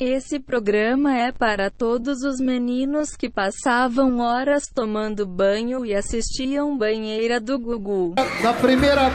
Esse 0.00 0.40
programa 0.40 1.14
é 1.14 1.30
para 1.30 1.68
todos 1.68 2.22
os 2.22 2.40
meninos 2.40 3.14
que 3.14 3.28
passavam 3.28 4.18
horas 4.20 4.62
tomando 4.66 5.26
banho 5.26 5.84
e 5.84 5.94
assistiam 5.94 6.74
Banheira 6.78 7.38
do 7.38 7.58
Gugu. 7.58 8.14
Na 8.42 8.54
primeira 8.54 9.10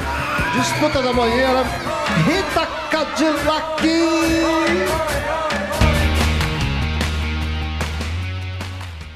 disputa 0.54 1.02
da 1.02 1.12
banheira, 1.12 1.64
Rita 2.24 2.68
Cadillac. 2.92 3.84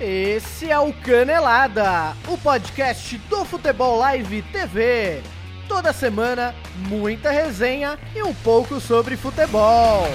Esse 0.02 0.72
é 0.72 0.80
o 0.80 0.92
Canelada, 0.92 2.16
o 2.28 2.36
podcast 2.40 3.16
do 3.30 3.46
Futebol 3.46 4.00
Live 4.00 4.42
TV. 4.52 5.22
Toda 5.68 5.94
semana, 5.94 6.56
muita 6.88 7.30
resenha 7.30 8.00
e 8.16 8.24
um 8.24 8.34
pouco 8.34 8.80
sobre 8.80 9.16
futebol. 9.16 10.08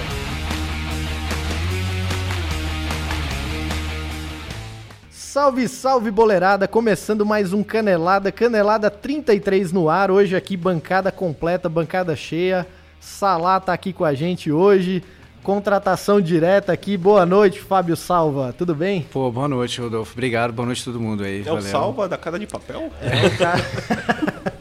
Salve, 5.35 5.67
salve 5.67 6.11
boleirada, 6.11 6.65
começando 6.65 7.25
mais 7.25 7.51
um 7.51 7.61
Canelada, 7.61 8.31
Canelada 8.31 8.89
33 8.89 9.73
no 9.73 9.89
ar, 9.89 10.09
hoje 10.09 10.33
aqui 10.33 10.55
bancada 10.55 11.11
completa, 11.11 11.67
bancada 11.67 12.15
cheia, 12.15 12.65
Salá 13.01 13.59
tá 13.59 13.73
aqui 13.73 13.91
com 13.91 14.05
a 14.05 14.13
gente 14.13 14.49
hoje, 14.49 15.03
contratação 15.45 16.19
direta 16.19 16.73
aqui, 16.73 16.97
boa 16.97 17.23
noite 17.23 17.61
Fábio 17.61 17.95
Salva, 17.95 18.51
tudo 18.57 18.73
bem? 18.73 19.05
Pô, 19.13 19.31
boa 19.31 19.47
noite, 19.47 19.79
Rodolfo, 19.79 20.13
obrigado, 20.13 20.51
boa 20.51 20.65
noite 20.65 20.81
a 20.81 20.85
todo 20.85 20.99
mundo 20.99 21.23
aí, 21.23 21.43
É 21.45 21.51
o 21.51 21.61
salva 21.61 22.09
da 22.09 22.17
casa 22.17 22.39
de 22.39 22.47
papel? 22.47 22.89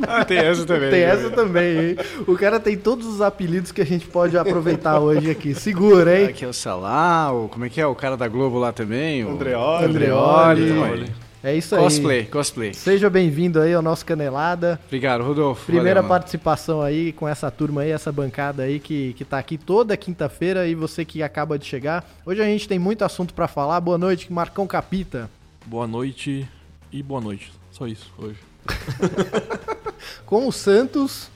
Ah, 0.07 0.25
tem 0.25 0.37
essa 0.37 0.67
também. 0.67 0.91
Tem 0.91 1.03
essa 1.03 1.31
também, 1.31 1.79
hein? 1.79 1.97
O 2.27 2.37
cara 2.37 2.61
tem 2.61 2.77
todos 2.77 3.07
os 3.07 3.23
apelidos 3.23 3.73
que 3.73 3.81
a 3.81 3.87
gente 3.87 4.07
pode 4.07 4.37
aproveitar 4.37 5.01
hoje 5.01 5.31
aqui, 5.31 5.55
segura, 5.55 6.21
hein? 6.21 6.27
Aqui 6.27 6.45
é 6.45 6.49
o 6.49 6.53
Salá, 6.53 7.33
o, 7.33 7.49
como 7.49 7.65
é 7.65 7.71
que 7.71 7.81
é, 7.81 7.87
o 7.87 7.95
cara 7.95 8.17
da 8.17 8.29
Globo 8.29 8.59
lá 8.59 8.71
também? 8.71 9.25
O 9.25 9.31
Andreoli. 9.31 9.85
Andreoli. 9.87 11.11
É 11.45 11.55
isso 11.55 11.75
aí. 11.75 11.83
Cosplay, 11.83 12.25
cosplay. 12.25 12.73
Seja 12.73 13.11
bem-vindo 13.11 13.61
aí 13.61 13.75
ao 13.75 13.83
nosso 13.83 14.07
Canelada. 14.07 14.81
Obrigado, 14.87 15.23
Rodolfo. 15.23 15.67
Primeira 15.67 16.01
Valeu, 16.01 16.09
participação 16.09 16.81
aí 16.81 17.13
com 17.13 17.29
essa 17.29 17.51
turma 17.51 17.83
aí, 17.83 17.91
essa 17.91 18.11
bancada 18.11 18.63
aí 18.63 18.81
que, 18.81 19.13
que 19.13 19.27
tá 19.27 19.39
aqui 19.39 19.59
toda 19.59 19.95
quinta-feira 19.95 20.67
e 20.67 20.75
você 20.75 21.05
que 21.05 21.23
acaba 21.23 21.59
de 21.59 21.67
chegar. 21.67 22.03
Hoje 22.25 22.41
a 22.41 22.47
gente 22.47 22.67
tem 22.67 22.79
muito 22.79 23.05
assunto 23.05 23.35
pra 23.35 23.47
falar. 23.47 23.79
Boa 23.83 23.99
noite, 23.99 24.33
Marcão 24.33 24.67
Capita. 24.67 25.29
Boa 25.67 25.87
noite 25.87 26.49
e 26.91 27.03
boa 27.03 27.21
noite. 27.21 27.53
Só 27.71 27.87
isso 27.87 28.11
hoje. 28.17 28.39
Com 30.25 30.49
o 30.49 30.53
Santos, 30.53 31.29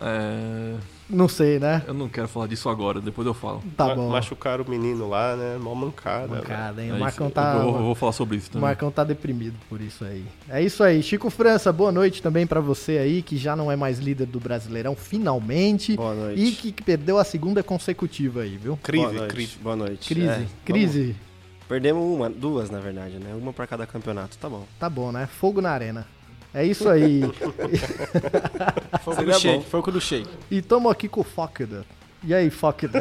É, 0.00 0.74
não 1.08 1.28
sei, 1.28 1.58
né? 1.58 1.82
Eu 1.86 1.94
não 1.94 2.08
quero 2.08 2.26
falar 2.28 2.46
disso 2.46 2.68
agora, 2.68 3.00
depois 3.00 3.26
eu 3.26 3.34
falo. 3.34 3.62
Tá 3.76 3.86
Ma- 3.88 3.94
bom. 3.94 4.10
Machucaram 4.10 4.64
o 4.64 4.70
menino 4.70 5.08
lá, 5.08 5.36
né? 5.36 5.58
Mó 5.60 5.74
mancada. 5.74 6.28
Mancada, 6.28 6.82
hein? 6.82 6.90
É 6.90 6.94
O 6.94 6.98
Marcão 7.00 7.26
isso. 7.26 7.34
tá. 7.34 7.54
Eu 7.56 7.62
vou, 7.64 7.76
eu 7.76 7.82
vou 7.84 7.94
falar 7.94 8.12
sobre 8.12 8.36
isso 8.36 8.48
O 8.48 8.52
também. 8.52 8.62
Marcão 8.68 8.90
tá 8.90 9.04
deprimido 9.04 9.54
por 9.68 9.80
isso 9.80 10.04
aí. 10.04 10.24
É 10.48 10.62
isso 10.62 10.82
aí. 10.82 11.02
Chico 11.02 11.28
França, 11.30 11.72
boa 11.72 11.92
noite 11.92 12.22
também 12.22 12.46
pra 12.46 12.60
você 12.60 12.98
aí, 12.98 13.22
que 13.22 13.36
já 13.36 13.54
não 13.54 13.70
é 13.70 13.76
mais 13.76 13.98
líder 13.98 14.26
do 14.26 14.40
Brasileirão, 14.40 14.94
finalmente. 14.96 15.96
Boa 15.96 16.14
noite. 16.14 16.40
E 16.42 16.52
que, 16.52 16.72
que 16.72 16.82
perdeu 16.82 17.18
a 17.18 17.24
segunda 17.24 17.62
consecutiva 17.62 18.42
aí, 18.42 18.56
viu? 18.56 18.76
Crise, 18.82 19.04
Boa 19.04 19.12
noite. 19.18 19.34
crise. 19.34 19.56
Boa 19.62 19.76
noite. 19.76 20.08
Crise, 20.08 20.26
É, 20.28 20.46
crise. 20.64 21.00
vamos- 21.02 21.16
Perdemos 21.66 22.02
uma, 22.04 22.28
duas 22.28 22.68
na 22.70 22.78
verdade, 22.78 23.14
né? 23.18 23.34
Uma 23.34 23.50
pra 23.52 23.66
cada 23.66 23.86
campeonato, 23.86 24.36
tá 24.36 24.48
bom. 24.50 24.64
Tá 24.78 24.88
bom, 24.90 25.10
né? 25.10 25.26
Fogo 25.26 25.62
na 25.62 25.70
arena. 25.70 26.06
É 26.54 26.64
isso 26.64 26.88
aí. 26.88 27.20
Fogo 29.02 29.16
Seria 29.16 29.32
do 29.34 29.40
shake, 29.40 29.56
bom. 29.58 29.62
fogo 29.64 29.90
do 29.90 30.00
shake. 30.00 30.28
e 30.50 30.62
tamo 30.62 30.88
aqui 30.88 31.08
com 31.08 31.20
o 31.20 31.24
Fokda. 31.24 31.84
E 32.26 32.32
aí, 32.32 32.48
Fokda? 32.48 33.00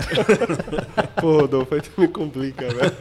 Pô, 1.22 1.42
Rodolfo, 1.42 1.76
aí 1.76 1.82
tu 1.82 2.02
me 2.02 2.08
complica, 2.08 2.68
velho. 2.68 2.92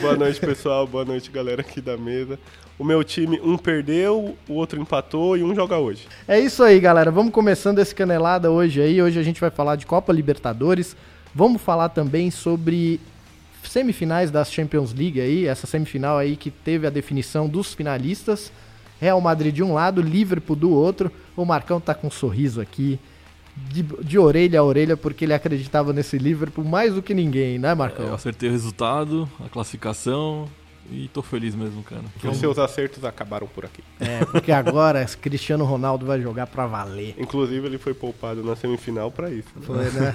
Boa 0.00 0.16
noite, 0.16 0.38
pessoal. 0.38 0.86
Boa 0.86 1.04
noite, 1.04 1.30
galera 1.30 1.62
aqui 1.62 1.80
da 1.80 1.96
mesa. 1.96 2.38
O 2.78 2.84
meu 2.84 3.02
time, 3.02 3.40
um 3.42 3.58
perdeu, 3.58 4.36
o 4.48 4.52
outro 4.54 4.80
empatou 4.80 5.36
e 5.36 5.42
um 5.42 5.54
joga 5.54 5.78
hoje. 5.78 6.06
É 6.28 6.38
isso 6.38 6.62
aí, 6.62 6.78
galera. 6.78 7.10
Vamos 7.10 7.32
começando 7.32 7.78
esse 7.80 7.94
canelada 7.94 8.50
hoje 8.50 8.80
aí. 8.80 9.02
Hoje 9.02 9.18
a 9.18 9.22
gente 9.22 9.40
vai 9.40 9.50
falar 9.50 9.74
de 9.76 9.84
Copa 9.84 10.12
Libertadores. 10.12 10.94
Vamos 11.34 11.60
falar 11.60 11.88
também 11.88 12.30
sobre 12.30 13.00
semifinais 13.64 14.30
das 14.30 14.52
Champions 14.52 14.92
League 14.94 15.20
aí, 15.20 15.46
essa 15.46 15.66
semifinal 15.66 16.18
aí 16.18 16.36
que 16.36 16.50
teve 16.50 16.86
a 16.86 16.90
definição 16.90 17.48
dos 17.48 17.74
finalistas. 17.74 18.52
Real 19.00 19.20
Madrid 19.20 19.54
de 19.54 19.62
um 19.62 19.72
lado, 19.72 20.02
Liverpool 20.02 20.54
do 20.56 20.70
outro. 20.70 21.10
O 21.36 21.44
Marcão 21.44 21.80
tá 21.80 21.94
com 21.94 22.08
um 22.08 22.10
sorriso 22.10 22.60
aqui, 22.60 22.98
de, 23.56 23.82
de 23.82 24.18
orelha 24.18 24.60
a 24.60 24.62
orelha, 24.64 24.96
porque 24.96 25.24
ele 25.24 25.32
acreditava 25.34 25.92
nesse 25.92 26.18
Liverpool 26.18 26.64
mais 26.64 26.94
do 26.94 27.02
que 27.02 27.14
ninguém, 27.14 27.58
né, 27.58 27.72
Eu 27.72 27.76
Marcão? 27.76 28.14
acertei 28.14 28.48
o 28.48 28.52
resultado, 28.52 29.28
a 29.44 29.48
classificação 29.48 30.46
e 30.92 31.08
tô 31.08 31.22
feliz 31.22 31.54
mesmo, 31.54 31.82
cara. 31.82 32.02
Os 32.24 32.36
seus 32.36 32.58
acertos 32.58 33.04
acabaram 33.04 33.46
por 33.46 33.64
aqui. 33.64 33.82
É, 34.00 34.24
porque 34.26 34.50
agora 34.50 35.04
Cristiano 35.20 35.64
Ronaldo 35.64 36.04
vai 36.04 36.20
jogar 36.20 36.46
pra 36.48 36.66
valer. 36.66 37.14
Inclusive, 37.18 37.64
ele 37.66 37.78
foi 37.78 37.94
poupado 37.94 38.42
na 38.42 38.56
semifinal 38.56 39.10
pra 39.10 39.30
isso. 39.30 39.48
né? 39.56 39.62
Foi, 39.62 39.90
né? 39.92 40.14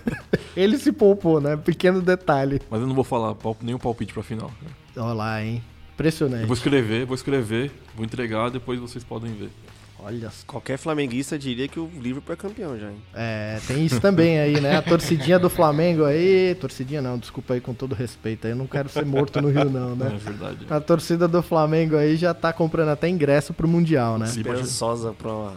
ele 0.56 0.78
se 0.78 0.90
poupou, 0.92 1.40
né? 1.40 1.56
Pequeno 1.56 2.00
detalhe. 2.00 2.60
Mas 2.70 2.80
eu 2.80 2.86
não 2.86 2.94
vou 2.94 3.04
falar 3.04 3.36
nenhum 3.62 3.78
palpite 3.78 4.12
pra 4.14 4.22
final. 4.22 4.50
cara. 4.94 5.06
Olha 5.06 5.14
lá, 5.14 5.42
hein? 5.44 5.62
Eu 5.94 5.96
Impressionante. 5.96 6.46
vou 6.46 6.54
escrever, 6.54 7.06
vou 7.06 7.14
escrever, 7.14 7.70
vou 7.94 8.04
entregar, 8.04 8.50
depois 8.50 8.80
vocês 8.80 9.04
podem 9.04 9.32
ver. 9.32 9.50
Olha 9.98 10.28
só. 10.28 10.44
Qualquer 10.46 10.76
flamenguista 10.76 11.38
diria 11.38 11.66
que 11.68 11.78
o 11.80 11.88
Liverpool 11.98 12.34
é 12.34 12.36
campeão 12.36 12.78
já, 12.78 12.88
hein? 12.90 12.96
É, 13.14 13.58
tem 13.66 13.86
isso 13.86 13.98
também 14.00 14.38
aí, 14.38 14.60
né? 14.60 14.76
A 14.76 14.82
torcidinha 14.82 15.38
do 15.38 15.48
Flamengo 15.48 16.04
aí. 16.04 16.54
Torcidinha 16.60 17.00
não, 17.00 17.16
desculpa 17.16 17.54
aí 17.54 17.60
com 17.60 17.72
todo 17.72 17.94
respeito. 17.94 18.44
aí, 18.46 18.52
Eu 18.52 18.56
não 18.56 18.66
quero 18.66 18.88
ser 18.90 19.06
morto 19.06 19.40
no 19.40 19.48
Rio, 19.48 19.70
não, 19.70 19.92
É 19.92 19.96
né? 20.10 20.18
verdade. 20.22 20.66
A 20.68 20.78
torcida 20.80 21.26
do 21.26 21.42
Flamengo 21.42 21.96
aí 21.96 22.16
já 22.16 22.34
tá 22.34 22.52
comprando 22.52 22.88
até 22.90 23.08
ingresso 23.08 23.54
pro 23.54 23.66
Mundial, 23.66 24.18
né? 24.18 24.26
Esperançosa 24.26 25.12
pra... 25.12 25.52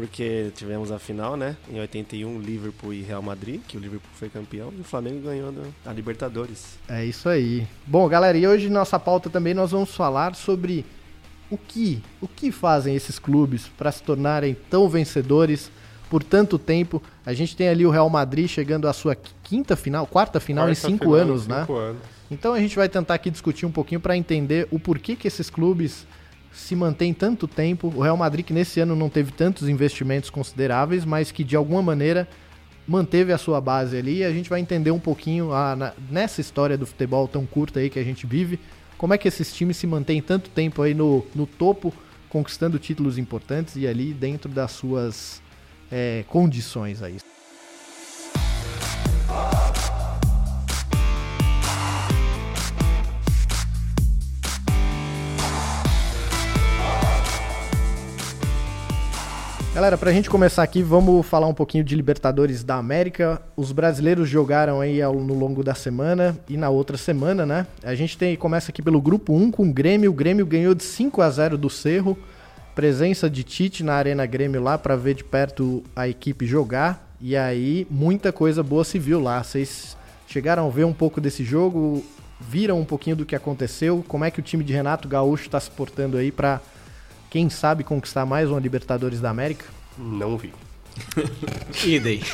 Porque 0.00 0.50
tivemos 0.56 0.90
a 0.90 0.98
final, 0.98 1.36
né? 1.36 1.58
Em 1.70 1.78
81, 1.78 2.40
Liverpool 2.40 2.94
e 2.94 3.02
Real 3.02 3.20
Madrid, 3.20 3.60
que 3.68 3.76
o 3.76 3.80
Liverpool 3.80 4.10
foi 4.14 4.30
campeão 4.30 4.72
e 4.74 4.80
o 4.80 4.84
Flamengo 4.84 5.20
ganhou 5.20 5.52
a 5.84 5.92
Libertadores. 5.92 6.78
É 6.88 7.04
isso 7.04 7.28
aí. 7.28 7.66
Bom, 7.86 8.08
galera, 8.08 8.38
e 8.38 8.48
hoje 8.48 8.70
nossa 8.70 8.98
pauta 8.98 9.28
também 9.28 9.52
nós 9.52 9.72
vamos 9.72 9.94
falar 9.94 10.34
sobre 10.34 10.86
o 11.50 11.58
que, 11.58 12.02
o 12.18 12.26
que 12.26 12.50
fazem 12.50 12.96
esses 12.96 13.18
clubes 13.18 13.68
para 13.76 13.92
se 13.92 14.02
tornarem 14.02 14.56
tão 14.70 14.88
vencedores 14.88 15.70
por 16.08 16.24
tanto 16.24 16.58
tempo. 16.58 17.02
A 17.26 17.34
gente 17.34 17.54
tem 17.54 17.68
ali 17.68 17.84
o 17.84 17.90
Real 17.90 18.08
Madrid 18.08 18.48
chegando 18.48 18.88
à 18.88 18.94
sua 18.94 19.14
quinta 19.42 19.76
final, 19.76 20.06
quarta 20.06 20.40
final 20.40 20.64
em 20.64 20.72
Quarta 20.72 20.88
cinco 20.88 21.04
final 21.04 21.18
em 21.18 21.20
anos, 21.20 21.46
né? 21.46 21.60
cinco 21.60 21.76
anos. 21.76 22.00
Então 22.30 22.54
a 22.54 22.58
gente 22.58 22.74
vai 22.74 22.88
tentar 22.88 23.12
aqui 23.12 23.30
discutir 23.30 23.66
um 23.66 23.70
pouquinho 23.70 24.00
para 24.00 24.16
entender 24.16 24.66
o 24.70 24.78
porquê 24.78 25.14
que 25.14 25.28
esses 25.28 25.50
clubes 25.50 26.06
se 26.60 26.76
mantêm 26.76 27.12
tanto 27.14 27.48
tempo. 27.48 27.92
O 27.96 28.00
Real 28.02 28.16
Madrid 28.16 28.44
que 28.44 28.52
nesse 28.52 28.80
ano 28.80 28.94
não 28.94 29.08
teve 29.08 29.32
tantos 29.32 29.68
investimentos 29.68 30.30
consideráveis, 30.30 31.04
mas 31.04 31.32
que 31.32 31.42
de 31.42 31.56
alguma 31.56 31.82
maneira 31.82 32.28
manteve 32.86 33.32
a 33.32 33.38
sua 33.38 33.60
base 33.60 33.96
ali. 33.96 34.18
E 34.18 34.24
a 34.24 34.30
gente 34.32 34.48
vai 34.50 34.60
entender 34.60 34.90
um 34.90 34.98
pouquinho 34.98 35.52
a- 35.52 35.74
na- 35.76 35.92
nessa 36.10 36.40
história 36.40 36.76
do 36.76 36.86
futebol 36.86 37.26
tão 37.26 37.46
curta 37.46 37.80
aí 37.80 37.88
que 37.90 37.98
a 37.98 38.04
gente 38.04 38.26
vive, 38.26 38.58
como 38.98 39.14
é 39.14 39.18
que 39.18 39.26
esses 39.28 39.52
times 39.52 39.76
se 39.76 39.86
mantêm 39.86 40.20
tanto 40.20 40.50
tempo 40.50 40.82
aí 40.82 40.92
no, 40.94 41.24
no 41.34 41.46
topo, 41.46 41.92
conquistando 42.28 42.78
títulos 42.78 43.16
importantes 43.18 43.76
e 43.76 43.86
ali 43.86 44.12
dentro 44.12 44.48
das 44.50 44.72
suas 44.72 45.40
é, 45.90 46.24
condições 46.28 47.02
aí. 47.02 47.16
Galera, 59.74 59.96
pra 59.96 60.12
gente 60.12 60.28
começar 60.28 60.64
aqui, 60.64 60.82
vamos 60.82 61.24
falar 61.24 61.46
um 61.46 61.54
pouquinho 61.54 61.84
de 61.84 61.94
Libertadores 61.94 62.64
da 62.64 62.74
América. 62.74 63.40
Os 63.56 63.70
brasileiros 63.70 64.28
jogaram 64.28 64.80
aí 64.80 65.00
ao- 65.00 65.14
no 65.14 65.32
longo 65.32 65.62
da 65.62 65.74
semana 65.74 66.36
e 66.48 66.56
na 66.56 66.68
outra 66.68 66.96
semana, 66.96 67.46
né? 67.46 67.66
A 67.84 67.94
gente 67.94 68.18
tem, 68.18 68.36
começa 68.36 68.70
aqui 68.72 68.82
pelo 68.82 69.00
grupo 69.00 69.32
1 69.32 69.50
com 69.52 69.68
o 69.68 69.72
Grêmio. 69.72 70.10
O 70.10 70.14
Grêmio 70.14 70.44
ganhou 70.44 70.74
de 70.74 70.82
5 70.82 71.22
a 71.22 71.30
0 71.30 71.56
do 71.56 71.70
Cerro. 71.70 72.18
Presença 72.74 73.30
de 73.30 73.44
Tite 73.44 73.84
na 73.84 73.94
Arena 73.94 74.26
Grêmio 74.26 74.60
lá 74.60 74.76
pra 74.76 74.96
ver 74.96 75.14
de 75.14 75.22
perto 75.24 75.84
a 75.94 76.08
equipe 76.08 76.46
jogar. 76.46 77.14
E 77.20 77.36
aí, 77.36 77.86
muita 77.88 78.32
coisa 78.32 78.62
boa 78.64 78.84
se 78.84 78.98
viu 78.98 79.20
lá. 79.20 79.42
Vocês 79.42 79.96
chegaram 80.26 80.66
a 80.66 80.70
ver 80.70 80.84
um 80.84 80.92
pouco 80.92 81.20
desse 81.20 81.44
jogo, 81.44 82.04
viram 82.40 82.80
um 82.80 82.84
pouquinho 82.84 83.16
do 83.16 83.24
que 83.26 83.36
aconteceu, 83.36 84.04
como 84.08 84.24
é 84.24 84.30
que 84.32 84.40
o 84.40 84.42
time 84.42 84.64
de 84.64 84.72
Renato 84.72 85.06
Gaúcho 85.08 85.48
tá 85.48 85.60
se 85.60 85.70
portando 85.70 86.16
aí 86.16 86.32
pra 86.32 86.60
quem 87.30 87.48
sabe 87.48 87.84
conquistar 87.84 88.26
mais 88.26 88.50
uma 88.50 88.58
Libertadores 88.58 89.20
da 89.20 89.30
América? 89.30 89.64
Não 89.96 90.36
vi. 90.36 90.52
Idem. 91.86 92.20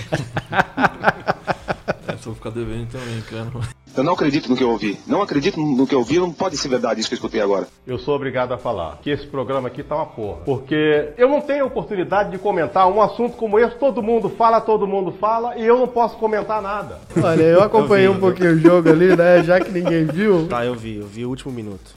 É, 2.09 2.17
só 2.19 2.27
vou 2.27 2.35
ficar 2.37 2.51
devendo 2.51 2.89
também, 2.89 3.21
cara. 3.23 3.51
Eu 3.97 4.05
não 4.05 4.13
acredito 4.13 4.49
no 4.49 4.57
que 4.57 4.63
eu 4.63 4.71
ouvi. 4.71 4.97
Não 5.09 5.23
acredito 5.23 5.61
no 5.61 5.87
que 5.87 5.95
eu 5.95 5.99
ouvi, 5.99 6.21
não 6.21 6.33
pode 6.33 6.57
ser 6.57 6.69
verdade 6.69 7.01
isso 7.01 7.09
que 7.09 7.15
eu 7.15 7.17
escutei 7.17 7.41
agora. 7.41 7.67
Eu 7.85 7.99
sou 7.99 8.15
obrigado 8.15 8.53
a 8.53 8.59
falar 8.59 8.99
que 9.03 9.11
esse 9.11 9.27
programa 9.27 9.67
aqui 9.67 9.83
tá 9.83 9.97
uma 9.97 10.07
porra. 10.07 10.39
Porque 10.45 11.13
eu 11.19 11.29
não 11.29 11.41
tenho 11.41 11.67
oportunidade 11.67 12.31
de 12.31 12.39
comentar 12.39 12.89
um 12.89 13.03
assunto 13.03 13.37
como 13.37 13.59
esse, 13.59 13.77
todo 13.77 14.03
mundo 14.03 14.29
fala, 14.29 14.61
todo 14.61 14.87
mundo 14.87 15.13
fala, 15.19 15.57
e 15.59 15.65
eu 15.65 15.79
não 15.79 15.89
posso 15.89 16.17
comentar 16.17 16.63
nada. 16.63 17.01
Olha, 17.21 17.43
eu 17.43 17.63
acompanhei 17.65 18.09
um 18.09 18.21
pouquinho 18.21 18.53
o 18.53 18.59
jogo 18.59 18.89
ali, 18.89 19.17
né? 19.17 19.43
Já 19.43 19.59
que 19.61 19.73
ninguém 19.73 20.05
viu. 20.05 20.47
Tá, 20.47 20.65
eu 20.65 20.77
vi, 20.77 20.99
eu 20.99 21.07
vi 21.07 21.27
o 21.27 21.29
último 21.29 21.53
minuto. 21.53 21.93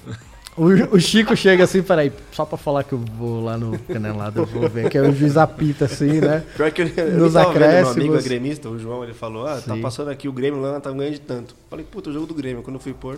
O, 0.59 0.95
o 0.95 0.99
Chico 0.99 1.35
chega 1.37 1.63
assim, 1.63 1.81
peraí, 1.81 2.11
só 2.33 2.43
pra 2.43 2.57
falar 2.57 2.83
que 2.83 2.91
eu 2.91 2.99
vou 3.17 3.41
lá 3.41 3.57
no 3.57 3.79
Canelada, 3.79 4.41
eu 4.41 4.45
vou 4.45 4.67
ver, 4.67 4.89
que 4.89 4.97
é 4.97 5.01
o 5.01 5.13
juiz 5.13 5.37
apita 5.37 5.85
assim, 5.85 6.19
né? 6.19 6.43
Pior 6.57 6.69
que 6.69 6.81
eu, 6.81 6.87
eu 6.87 7.17
Nos 7.17 7.33
tava 7.33 7.57
meu 7.57 7.89
amigo 7.89 8.17
é 8.17 8.21
gremista, 8.21 8.67
o 8.69 8.77
João, 8.77 9.01
ele 9.03 9.13
falou, 9.13 9.47
ah, 9.47 9.61
tá 9.61 9.75
Sim. 9.75 9.81
passando 9.81 10.09
aqui 10.09 10.27
o 10.27 10.33
Grêmio 10.33 10.59
lá, 10.59 10.77
tá 10.81 10.91
ganhando 10.91 11.13
de 11.13 11.21
tanto. 11.21 11.55
Falei, 11.69 11.85
puta, 11.89 12.09
o 12.09 12.13
jogo 12.13 12.25
do 12.25 12.33
Grêmio. 12.33 12.61
Quando 12.61 12.75
eu 12.75 12.81
fui 12.81 12.93
pôr, 12.93 13.17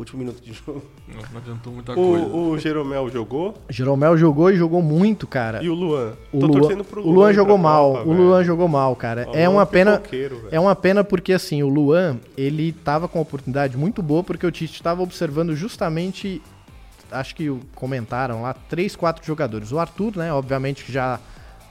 último 0.00 0.18
minuto 0.18 0.42
de 0.42 0.52
jogo. 0.52 0.82
Não, 1.06 1.22
não 1.32 1.38
adiantou 1.38 1.72
muita 1.72 1.94
coisa. 1.94 2.24
O, 2.24 2.50
o 2.50 2.58
Jeromel 2.58 3.10
jogou 3.10 3.54
Jeromel 3.68 4.16
jogou 4.16 4.50
e 4.50 4.56
jogou 4.56 4.82
muito, 4.82 5.26
cara. 5.26 5.62
e 5.62 5.68
o 5.68 5.74
Luan. 5.74 6.12
O 6.32 6.40
Tô 6.40 6.46
Luan, 6.46 6.60
torcendo 6.60 6.84
pro 6.84 7.06
o 7.06 7.10
Luan 7.10 7.32
jogou 7.32 7.58
mal. 7.58 7.92
O 7.92 7.96
velho. 7.98 8.12
Luan 8.12 8.44
jogou 8.44 8.68
mal, 8.68 8.96
cara. 8.96 9.26
Ó, 9.28 9.32
o 9.32 9.36
é 9.36 9.46
Luan 9.46 9.56
uma 9.56 9.66
pena. 9.66 9.98
pipoqueiro, 9.98 10.36
velho. 10.36 10.48
É 10.50 10.60
uma 10.60 10.74
pena 10.74 11.04
porque 11.04 11.32
assim, 11.32 11.62
o 11.62 11.68
Luan, 11.68 12.18
ele 12.36 12.72
tava 12.72 13.08
com 13.08 13.18
uma 13.18 13.22
oportunidade 13.22 13.76
muito 13.76 14.02
boa 14.02 14.24
porque 14.24 14.46
o 14.46 14.50
Tite 14.50 14.74
estava 14.74 15.02
observando 15.02 15.54
justamente 15.54 16.40
acho 17.12 17.34
que 17.34 17.48
o- 17.50 17.60
comentaram 17.74 18.42
lá 18.42 18.54
três, 18.54 18.94
quatro 18.96 19.24
jogadores. 19.24 19.72
O 19.72 19.78
Arthur, 19.78 20.16
né, 20.16 20.32
obviamente 20.32 20.84
que 20.84 20.92
já 20.92 21.18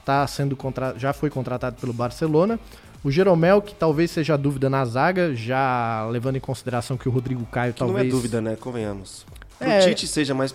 tá 0.04 0.26
sendo 0.26 0.56
contra... 0.56 0.94
já 0.98 1.12
foi 1.12 1.30
contratado 1.30 1.76
pelo 1.80 1.92
Barcelona. 1.92 2.58
O 3.02 3.10
Jeromel, 3.10 3.62
que 3.62 3.74
talvez 3.74 4.10
seja 4.10 4.36
dúvida 4.36 4.68
na 4.68 4.84
zaga, 4.84 5.34
já 5.34 6.06
levando 6.10 6.36
em 6.36 6.40
consideração 6.40 6.96
que 6.98 7.08
o 7.08 7.12
Rodrigo 7.12 7.46
Caio 7.46 7.72
Que 7.72 7.78
talvez 7.78 7.98
não 7.98 8.08
é 8.08 8.10
dúvida, 8.10 8.40
né? 8.40 8.56
Convenhamos. 8.56 9.24
É. 9.58 9.80
Tite 9.80 10.06
seja 10.06 10.34
mais. 10.34 10.54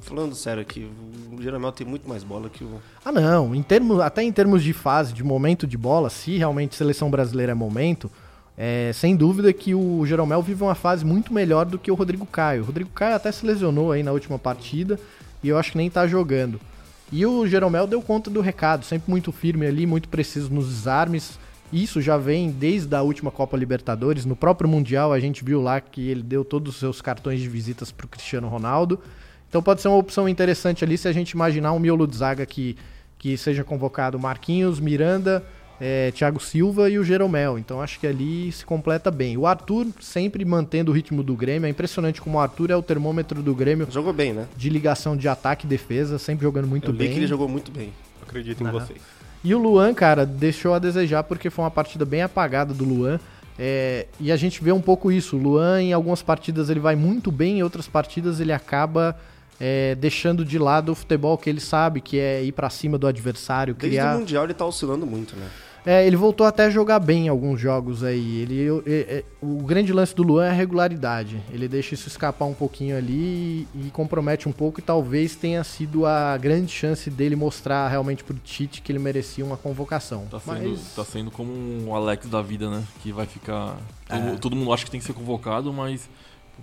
falando 0.00 0.34
sério 0.34 0.60
aqui, 0.62 0.90
o 1.32 1.40
Jeromel 1.40 1.70
tem 1.72 1.86
muito 1.86 2.08
mais 2.08 2.24
bola 2.24 2.48
que 2.48 2.64
o. 2.64 2.80
Ah, 3.04 3.12
não. 3.12 3.54
Em 3.54 3.62
termos, 3.62 4.00
até 4.00 4.22
em 4.22 4.32
termos 4.32 4.62
de 4.64 4.72
fase, 4.72 5.12
de 5.12 5.22
momento 5.22 5.66
de 5.66 5.76
bola, 5.78 6.10
se 6.10 6.36
realmente 6.38 6.74
seleção 6.74 7.08
brasileira 7.10 7.52
é 7.52 7.54
momento, 7.54 8.10
é, 8.56 8.90
sem 8.94 9.16
dúvida 9.16 9.52
que 9.52 9.74
o 9.74 10.04
Jeromel 10.04 10.42
vive 10.42 10.62
uma 10.62 10.74
fase 10.74 11.04
muito 11.04 11.32
melhor 11.32 11.64
do 11.64 11.78
que 11.78 11.90
o 11.90 11.94
Rodrigo 11.94 12.26
Caio. 12.26 12.62
O 12.62 12.66
Rodrigo 12.66 12.90
Caio 12.90 13.16
até 13.16 13.32
se 13.32 13.46
lesionou 13.46 13.92
aí 13.92 14.02
na 14.02 14.12
última 14.12 14.38
partida 14.38 14.98
e 15.42 15.48
eu 15.48 15.58
acho 15.58 15.72
que 15.72 15.78
nem 15.78 15.90
tá 15.90 16.06
jogando. 16.06 16.60
E 17.10 17.26
o 17.26 17.46
Jeromel 17.46 17.86
deu 17.86 18.00
conta 18.00 18.30
do 18.30 18.40
recado, 18.40 18.84
sempre 18.84 19.10
muito 19.10 19.32
firme 19.32 19.66
ali, 19.66 19.86
muito 19.86 20.08
preciso 20.08 20.52
nos 20.52 20.68
desarmes. 20.68 21.38
Isso 21.72 22.00
já 22.00 22.16
vem 22.18 22.50
desde 22.50 22.94
a 22.94 23.02
última 23.02 23.30
Copa 23.30 23.56
Libertadores. 23.56 24.26
No 24.26 24.36
próprio 24.36 24.68
Mundial 24.68 25.12
a 25.12 25.20
gente 25.20 25.44
viu 25.44 25.60
lá 25.60 25.80
que 25.80 26.08
ele 26.08 26.22
deu 26.22 26.44
todos 26.44 26.74
os 26.74 26.78
seus 26.78 27.00
cartões 27.00 27.40
de 27.40 27.48
visitas 27.48 27.90
pro 27.90 28.08
Cristiano 28.08 28.48
Ronaldo. 28.48 29.00
Então 29.48 29.62
pode 29.62 29.82
ser 29.82 29.88
uma 29.88 29.96
opção 29.96 30.28
interessante 30.28 30.84
ali 30.84 30.96
se 30.96 31.08
a 31.08 31.12
gente 31.12 31.30
imaginar 31.32 31.72
um 31.72 31.78
miolo 31.78 32.06
de 32.06 32.16
zaga 32.16 32.44
que, 32.46 32.76
que 33.18 33.36
seja 33.36 33.64
convocado 33.64 34.18
Marquinhos, 34.18 34.80
Miranda, 34.80 35.44
eh, 35.84 36.12
Thiago 36.12 36.40
Silva 36.40 36.88
e 36.88 36.96
o 36.96 37.02
Jeromel. 37.02 37.58
Então 37.58 37.82
acho 37.82 37.98
que 37.98 38.06
ali 38.06 38.52
se 38.52 38.64
completa 38.64 39.10
bem. 39.10 39.36
O 39.36 39.48
Arthur 39.48 39.88
sempre 40.00 40.44
mantendo 40.44 40.92
o 40.92 40.94
ritmo 40.94 41.24
do 41.24 41.34
Grêmio. 41.34 41.66
É 41.66 41.70
impressionante 41.70 42.20
como 42.22 42.38
o 42.38 42.40
Arthur 42.40 42.70
é 42.70 42.76
o 42.76 42.82
termômetro 42.82 43.42
do 43.42 43.52
Grêmio 43.52 43.88
Jogou 43.90 44.12
bem, 44.12 44.32
né? 44.32 44.46
de 44.56 44.70
ligação 44.70 45.16
de 45.16 45.28
ataque 45.28 45.66
e 45.66 45.68
defesa, 45.68 46.20
sempre 46.20 46.44
jogando 46.44 46.68
muito 46.68 46.90
eu 46.90 46.94
bem. 46.94 47.10
que 47.10 47.18
ele 47.18 47.26
jogou 47.26 47.48
muito 47.48 47.72
bem. 47.72 47.92
Acredito 48.22 48.62
em 48.62 48.66
Aham. 48.66 48.78
vocês. 48.78 49.00
E 49.42 49.52
o 49.52 49.58
Luan, 49.58 49.92
cara, 49.92 50.24
deixou 50.24 50.72
a 50.72 50.78
desejar 50.78 51.24
porque 51.24 51.50
foi 51.50 51.64
uma 51.64 51.70
partida 51.70 52.04
bem 52.04 52.22
apagada 52.22 52.72
do 52.72 52.84
Luan. 52.84 53.18
É, 53.58 54.06
e 54.20 54.30
a 54.30 54.36
gente 54.36 54.62
vê 54.62 54.70
um 54.70 54.80
pouco 54.80 55.10
isso. 55.10 55.36
O 55.36 55.40
Luan, 55.40 55.82
em 55.82 55.92
algumas 55.92 56.22
partidas, 56.22 56.70
ele 56.70 56.78
vai 56.78 56.94
muito 56.94 57.32
bem, 57.32 57.58
em 57.58 57.62
outras 57.64 57.88
partidas, 57.88 58.38
ele 58.38 58.52
acaba 58.52 59.18
é, 59.60 59.96
deixando 59.96 60.44
de 60.44 60.58
lado 60.60 60.92
o 60.92 60.94
futebol 60.94 61.36
que 61.36 61.50
ele 61.50 61.60
sabe, 61.60 62.00
que 62.00 62.20
é 62.20 62.42
ir 62.44 62.52
pra 62.52 62.70
cima 62.70 62.96
do 62.96 63.06
adversário, 63.06 63.74
Desde 63.74 63.96
criar. 63.98 64.14
o 64.14 64.20
Mundial 64.20 64.44
ele 64.44 64.54
tá 64.54 64.64
oscilando 64.64 65.04
muito, 65.04 65.34
né? 65.36 65.48
É, 65.84 66.06
ele 66.06 66.14
voltou 66.14 66.46
até 66.46 66.66
a 66.66 66.70
jogar 66.70 67.00
bem 67.00 67.26
em 67.26 67.28
alguns 67.28 67.60
jogos 67.60 68.04
aí. 68.04 68.36
Ele, 68.42 68.54
eu- 68.60 68.82
é- 68.86 69.00
é- 69.18 69.24
o 69.42 69.56
grande 69.64 69.92
lance 69.92 70.14
do 70.14 70.22
Luan 70.22 70.44
é 70.46 70.50
a 70.50 70.52
regularidade. 70.52 71.42
Ele 71.52 71.66
deixa 71.66 71.94
isso 71.94 72.06
escapar 72.06 72.44
um 72.44 72.54
pouquinho 72.54 72.96
ali 72.96 73.66
e, 73.74 73.86
e 73.86 73.90
compromete 73.92 74.48
um 74.48 74.52
pouco. 74.52 74.78
E 74.78 74.82
talvez 74.82 75.34
tenha 75.34 75.64
sido 75.64 76.06
a 76.06 76.36
grande 76.38 76.70
chance 76.70 77.10
dele 77.10 77.34
mostrar 77.34 77.88
realmente 77.88 78.22
pro 78.22 78.36
Tite 78.38 78.80
que 78.80 78.92
ele 78.92 79.00
merecia 79.00 79.44
uma 79.44 79.56
convocação. 79.56 80.26
Tá 80.30 80.38
sendo, 80.38 80.70
Mas 80.70 80.94
tá 80.94 81.04
sendo 81.04 81.30
como 81.32 81.52
um 81.52 81.92
Alex 81.94 82.28
da 82.28 82.40
vida, 82.40 82.70
né? 82.70 82.84
Que 83.02 83.10
vai 83.12 83.26
ficar. 83.26 83.76
Todo, 84.08 84.28
É. 84.28 84.36
todo 84.36 84.54
mundo 84.56 84.72
acha 84.72 84.84
que 84.84 84.90
tem 84.90 85.00
que 85.00 85.06
ser 85.06 85.14
convocado, 85.14 85.72
mas 85.72 86.08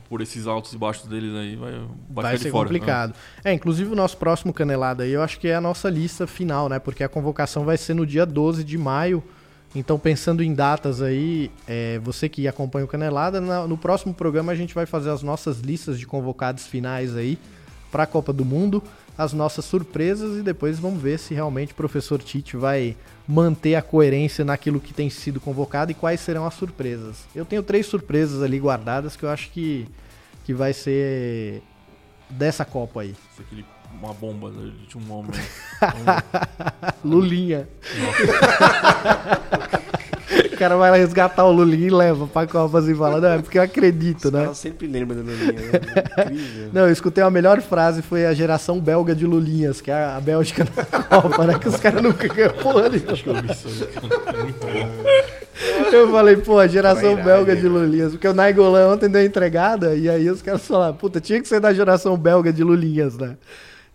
por 0.09 0.21
esses 0.21 0.47
altos 0.47 0.73
e 0.73 0.77
baixos 0.77 1.07
deles 1.07 1.33
aí 1.35 1.55
vai, 1.55 1.71
vai, 2.09 2.37
ser 2.37 2.51
fora, 2.51 2.69
né? 2.69 2.79
complicado. 2.79 3.13
É, 3.43 3.53
inclusive 3.53 3.91
o 3.91 3.95
nosso 3.95 4.17
próximo 4.17 4.51
canelada 4.53 5.03
aí, 5.03 5.11
eu 5.11 5.21
acho 5.21 5.39
que 5.39 5.47
é 5.47 5.55
a 5.55 5.61
nossa 5.61 5.89
lista 5.89 6.25
final, 6.25 6.67
né? 6.67 6.79
Porque 6.79 7.03
a 7.03 7.09
convocação 7.09 7.63
vai 7.63 7.77
ser 7.77 7.93
no 7.93 8.05
dia 8.05 8.25
12 8.25 8.63
de 8.63 8.77
maio. 8.77 9.23
Então, 9.75 9.99
pensando 9.99 10.41
em 10.41 10.51
datas 10.53 10.99
aí, 10.99 11.51
é, 11.67 11.99
você 11.99 12.27
que 12.27 12.47
acompanha 12.47 12.85
o 12.85 12.87
Canelada, 12.87 13.39
na- 13.39 13.67
no 13.67 13.77
próximo 13.77 14.13
programa 14.15 14.51
a 14.51 14.55
gente 14.55 14.73
vai 14.73 14.87
fazer 14.87 15.11
as 15.11 15.21
nossas 15.21 15.59
listas 15.59 15.99
de 15.99 16.07
convocados 16.07 16.65
finais 16.65 17.15
aí 17.15 17.37
para 17.91 18.03
a 18.03 18.07
Copa 18.07 18.33
do 18.33 18.43
Mundo, 18.43 18.81
as 19.19 19.33
nossas 19.33 19.65
surpresas 19.65 20.39
e 20.39 20.41
depois 20.41 20.79
vamos 20.79 21.01
ver 21.01 21.19
se 21.19 21.33
realmente 21.33 21.73
o 21.73 21.75
professor 21.75 22.23
Tite 22.23 22.55
vai 22.55 22.95
manter 23.27 23.75
a 23.75 23.81
coerência 23.81 24.45
naquilo 24.45 24.79
que 24.79 24.93
tem 24.93 25.09
sido 25.09 25.41
convocado 25.41 25.91
e 25.91 25.93
quais 25.93 26.21
serão 26.21 26.47
as 26.47 26.53
surpresas. 26.53 27.25
Eu 27.35 27.43
tenho 27.43 27.61
três 27.61 27.85
surpresas 27.85 28.41
ali 28.41 28.57
guardadas 28.57 29.17
que 29.17 29.23
eu 29.23 29.29
acho 29.29 29.51
que, 29.51 29.85
que 30.45 30.53
vai 30.53 30.71
ser 30.71 31.61
dessa 32.29 32.63
Copa 32.63 33.01
aí. 33.01 33.13
Uma 33.93 34.13
bomba 34.13 34.49
né, 34.49 34.71
de 34.87 34.97
um 34.97 35.11
homem. 35.11 35.31
Lulinha. 37.03 37.67
o 40.53 40.57
cara 40.57 40.77
vai 40.77 40.91
lá 40.91 40.97
resgatar 40.97 41.45
o 41.45 41.51
Lulinha 41.51 41.87
e 41.87 41.89
leva 41.89 42.27
pra 42.27 42.47
Copa 42.47 42.79
assim, 42.79 42.95
fala, 42.95 43.19
não, 43.19 43.29
é 43.29 43.41
porque 43.41 43.57
eu 43.57 43.63
acredito, 43.63 44.31
né? 44.31 44.45
Ela 44.45 44.53
sempre 44.53 44.87
lembra 44.87 45.15
do 45.15 45.23
Lulinha, 45.23 45.51
né? 45.53 45.69
Incrível. 46.23 46.69
Não, 46.73 46.81
eu 46.83 46.91
escutei 46.91 47.23
a 47.23 47.29
melhor 47.29 47.61
frase, 47.61 48.01
foi 48.01 48.25
a 48.25 48.33
geração 48.33 48.79
belga 48.79 49.15
de 49.15 49.25
Lulinhas, 49.25 49.81
que 49.81 49.91
é 49.91 50.03
a 50.03 50.19
Bélgica 50.19 50.65
na 50.65 51.03
Copa, 51.03 51.45
né? 51.45 51.59
Que 51.59 51.67
os 51.67 51.77
caras 51.77 52.01
nunca 52.01 52.27
ganham 52.27 52.53
porra 52.53 52.89
nenhuma. 52.89 53.11
Acho 53.11 53.23
que 53.23 53.29
eu 53.29 53.41
vi 53.41 53.51
isso. 53.51 53.87
Eu 55.91 56.09
falei, 56.11 56.37
pô, 56.37 56.57
a 56.57 56.67
geração 56.67 57.15
belga 57.15 57.55
de 57.55 57.67
Lulinhas, 57.67 58.11
porque 58.11 58.27
o 58.27 58.33
Naigolan 58.33 58.93
ontem 58.93 59.09
deu 59.09 59.23
entregada, 59.23 59.95
e 59.95 60.07
aí 60.07 60.29
os 60.29 60.41
caras 60.41 60.65
falaram, 60.65 60.95
puta, 60.95 61.19
tinha 61.19 61.41
que 61.41 61.47
ser 61.47 61.59
da 61.59 61.73
geração 61.73 62.17
belga 62.17 62.53
de 62.53 62.63
Lulinhas, 62.63 63.17
né? 63.17 63.35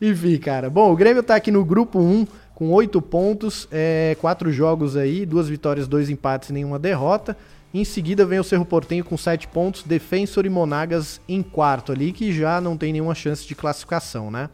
Enfim, 0.00 0.36
cara. 0.38 0.68
Bom, 0.68 0.92
o 0.92 0.96
Grêmio 0.96 1.22
tá 1.22 1.36
aqui 1.36 1.50
no 1.50 1.64
grupo 1.64 1.98
1, 1.98 2.26
com 2.54 2.70
oito 2.70 3.00
pontos, 3.02 3.68
é, 3.70 4.16
quatro 4.20 4.52
jogos 4.52 4.96
aí, 4.96 5.26
duas 5.26 5.48
vitórias, 5.48 5.88
dois 5.88 6.08
empates 6.08 6.50
e 6.50 6.52
nenhuma 6.52 6.78
derrota. 6.78 7.36
Em 7.72 7.84
seguida 7.84 8.24
vem 8.24 8.38
o 8.38 8.44
Cerro 8.44 8.64
Portenho 8.64 9.04
com 9.04 9.16
sete 9.16 9.48
pontos, 9.48 9.82
Defensor 9.82 10.46
e 10.46 10.48
Monagas 10.48 11.20
em 11.28 11.42
quarto 11.42 11.90
ali, 11.90 12.12
que 12.12 12.32
já 12.32 12.60
não 12.60 12.76
tem 12.76 12.92
nenhuma 12.92 13.16
chance 13.16 13.46
de 13.46 13.54
classificação, 13.54 14.30
né? 14.30 14.48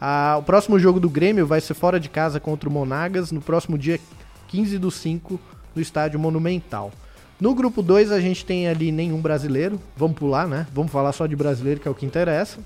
Ah, 0.00 0.36
o 0.38 0.42
próximo 0.42 0.78
jogo 0.78 0.98
do 0.98 1.10
Grêmio 1.10 1.46
vai 1.46 1.60
ser 1.60 1.74
fora 1.74 2.00
de 2.00 2.08
casa 2.08 2.40
contra 2.40 2.68
o 2.68 2.72
Monagas, 2.72 3.30
no 3.30 3.42
próximo 3.42 3.76
dia 3.76 4.00
15 4.48 4.78
do 4.78 4.90
5, 4.90 5.38
no 5.74 5.82
Estádio 5.82 6.18
Monumental. 6.18 6.90
No 7.38 7.54
grupo 7.54 7.82
2 7.82 8.10
a 8.10 8.20
gente 8.20 8.44
tem 8.44 8.66
ali 8.66 8.90
nenhum 8.90 9.20
brasileiro, 9.20 9.78
vamos 9.96 10.16
pular, 10.16 10.48
né? 10.48 10.66
Vamos 10.72 10.90
falar 10.90 11.12
só 11.12 11.26
de 11.26 11.36
brasileiro, 11.36 11.78
que 11.80 11.88
é 11.88 11.90
o 11.90 11.94
que 11.94 12.06
interessa. 12.06 12.58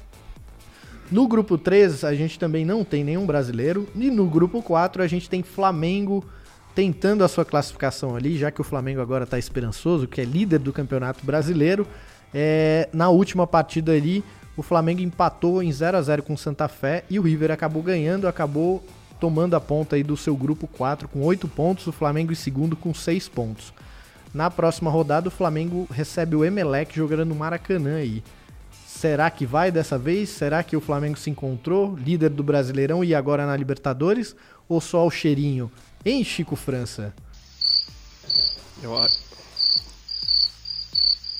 No 1.11 1.29
grupo 1.29 1.57
3 1.57 2.05
a 2.05 2.15
gente 2.15 2.39
também 2.39 2.65
não 2.65 2.85
tem 2.85 3.05
nenhum 3.05 3.27
brasileiro. 3.27 3.87
E 3.95 4.11
no 4.11 4.27
grupo 4.27 4.63
4 4.63 5.03
a 5.03 5.07
gente 5.07 5.31
tem 5.31 5.43
Flamengo 5.43 6.25
tentando 6.75 7.25
a 7.25 7.29
sua 7.29 7.45
classificação 7.45 8.15
ali, 8.15 8.37
já 8.37 8.51
que 8.51 8.61
o 8.61 8.65
Flamengo 8.65 9.01
agora 9.01 9.25
está 9.25 9.39
esperançoso, 9.39 10.07
que 10.07 10.21
é 10.21 10.25
líder 10.25 10.59
do 10.59 10.73
Campeonato 10.73 11.25
Brasileiro. 11.25 11.87
É, 12.35 12.89
na 12.93 13.09
última 13.09 13.47
partida 13.47 13.93
ali, 13.93 14.23
o 14.57 14.63
Flamengo 14.63 15.01
empatou 15.01 15.63
em 15.63 15.73
0 15.73 15.97
a 15.97 16.03
0 16.03 16.23
com 16.23 16.37
Santa 16.37 16.69
Fé 16.69 17.05
e 17.09 17.19
o 17.19 17.23
River 17.23 17.51
acabou 17.51 17.83
ganhando, 17.83 18.29
acabou 18.29 18.85
tomando 19.19 19.55
a 19.55 19.61
ponta 19.61 19.97
aí 19.97 20.03
do 20.03 20.17
seu 20.17 20.37
grupo 20.37 20.67
4 20.67 21.09
com 21.09 21.23
8 21.23 21.49
pontos, 21.49 21.87
o 21.87 21.93
Flamengo 21.93 22.33
em 22.33 22.37
segundo 22.37 22.77
com 22.77 22.93
6 22.93 23.29
pontos. 23.29 23.73
Na 24.35 24.51
próxima 24.51 24.91
rodada, 24.91 25.29
o 25.29 25.31
Flamengo 25.31 25.87
recebe 25.91 26.37
o 26.37 26.45
Emelec 26.45 26.95
jogando 26.95 27.25
no 27.25 27.35
Maracanã 27.35 27.97
aí. 27.97 28.23
Será 28.97 29.31
que 29.31 29.45
vai 29.45 29.71
dessa 29.71 29.99
vez? 29.99 30.31
Será 30.31 30.63
que 30.63 30.75
o 30.75 30.81
Flamengo 30.81 31.19
se 31.19 31.29
encontrou, 31.29 31.95
líder 31.97 32.31
do 32.31 32.43
Brasileirão 32.43 33.05
e 33.05 33.15
agora 33.15 33.45
na 33.45 33.55
Libertadores? 33.55 34.35
Ou 34.67 34.81
só 34.81 35.07
o 35.07 35.11
cheirinho? 35.11 35.71
Hein, 36.05 36.25
Chico 36.25 36.57
França? 36.57 37.13
Eu 38.83 38.97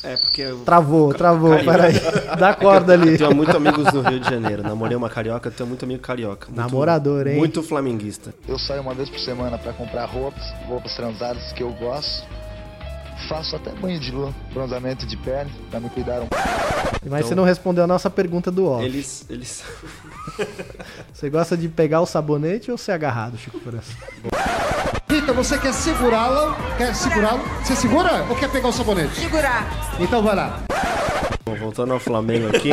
É, 0.05 0.17
porque 0.19 0.43
eu 0.43 0.59
Travou, 0.65 1.15
travou, 1.15 1.51
Carioca. 1.57 1.73
peraí. 1.73 1.95
Dá 2.39 2.55
corda 2.55 2.93
ali. 2.93 3.17
tenho 3.17 3.35
muitos 3.35 3.55
amigos 3.55 3.91
no 3.93 4.03
Rio 4.03 4.21
de 4.21 4.29
Janeiro. 4.29 4.63
Namorei 4.63 4.95
uma 4.97 5.09
carioca, 5.09 5.51
tenho 5.51 5.67
muito 5.69 5.85
amigo 5.85 6.03
carioca. 6.03 6.47
Muito- 6.49 6.59
Namorador, 6.61 7.27
hein? 7.27 7.37
Muito 7.39 7.63
flamenguista. 7.63 8.35
Eu 8.47 8.59
saio 8.59 8.83
uma 8.83 8.93
vez 8.95 9.09
por 9.09 9.19
semana 9.19 9.57
pra 9.57 9.73
comprar 9.73 10.05
roupas, 10.05 10.45
roupas 10.67 10.95
transadas 10.95 11.53
que 11.55 11.63
eu 11.63 11.73
gosto. 11.73 12.27
Faço 13.29 13.57
até 13.57 13.71
banho 13.73 13.99
de 13.99 14.13
lua, 14.13 14.33
bronzeamento 14.53 15.07
de 15.07 15.17
pele, 15.17 15.51
pra 15.71 15.81
me 15.81 15.89
cuidar 15.89 16.21
um 16.21 16.29
Mas 17.09 17.27
você 17.27 17.35
não 17.35 17.45
respondeu 17.45 17.85
a 17.85 17.87
nossa 17.87 18.11
pergunta 18.11 18.51
do 18.51 18.67
off. 18.67 18.85
Eles. 18.85 19.25
eles... 19.29 19.65
Você 21.13 21.31
gosta 21.31 21.57
de 21.57 21.69
pegar 21.69 22.03
o 22.03 22.07
sabonete 22.07 22.71
ou 22.71 22.77
ser 22.77 22.93
agarrado, 22.93 23.39
Chico 23.39 23.59
França? 23.59 23.93
Rita, 25.09 25.33
você 25.33 25.57
quer 25.57 25.73
segurá-la? 25.73 26.55
Quer 26.77 26.95
segurá-lo? 26.95 27.43
Você 27.65 27.75
segura 27.75 28.27
ou 28.29 28.37
quer 28.37 28.51
pegar 28.51 28.69
o 28.69 28.73
sabonete? 28.73 29.15
Segurar. 29.15 29.67
Então 29.99 30.23
vai 30.23 30.37
lá. 30.37 30.63
Bom, 31.45 31.55
voltando 31.55 31.95
ao 31.95 32.01
Flamengo 32.01 32.49
aqui. 32.49 32.71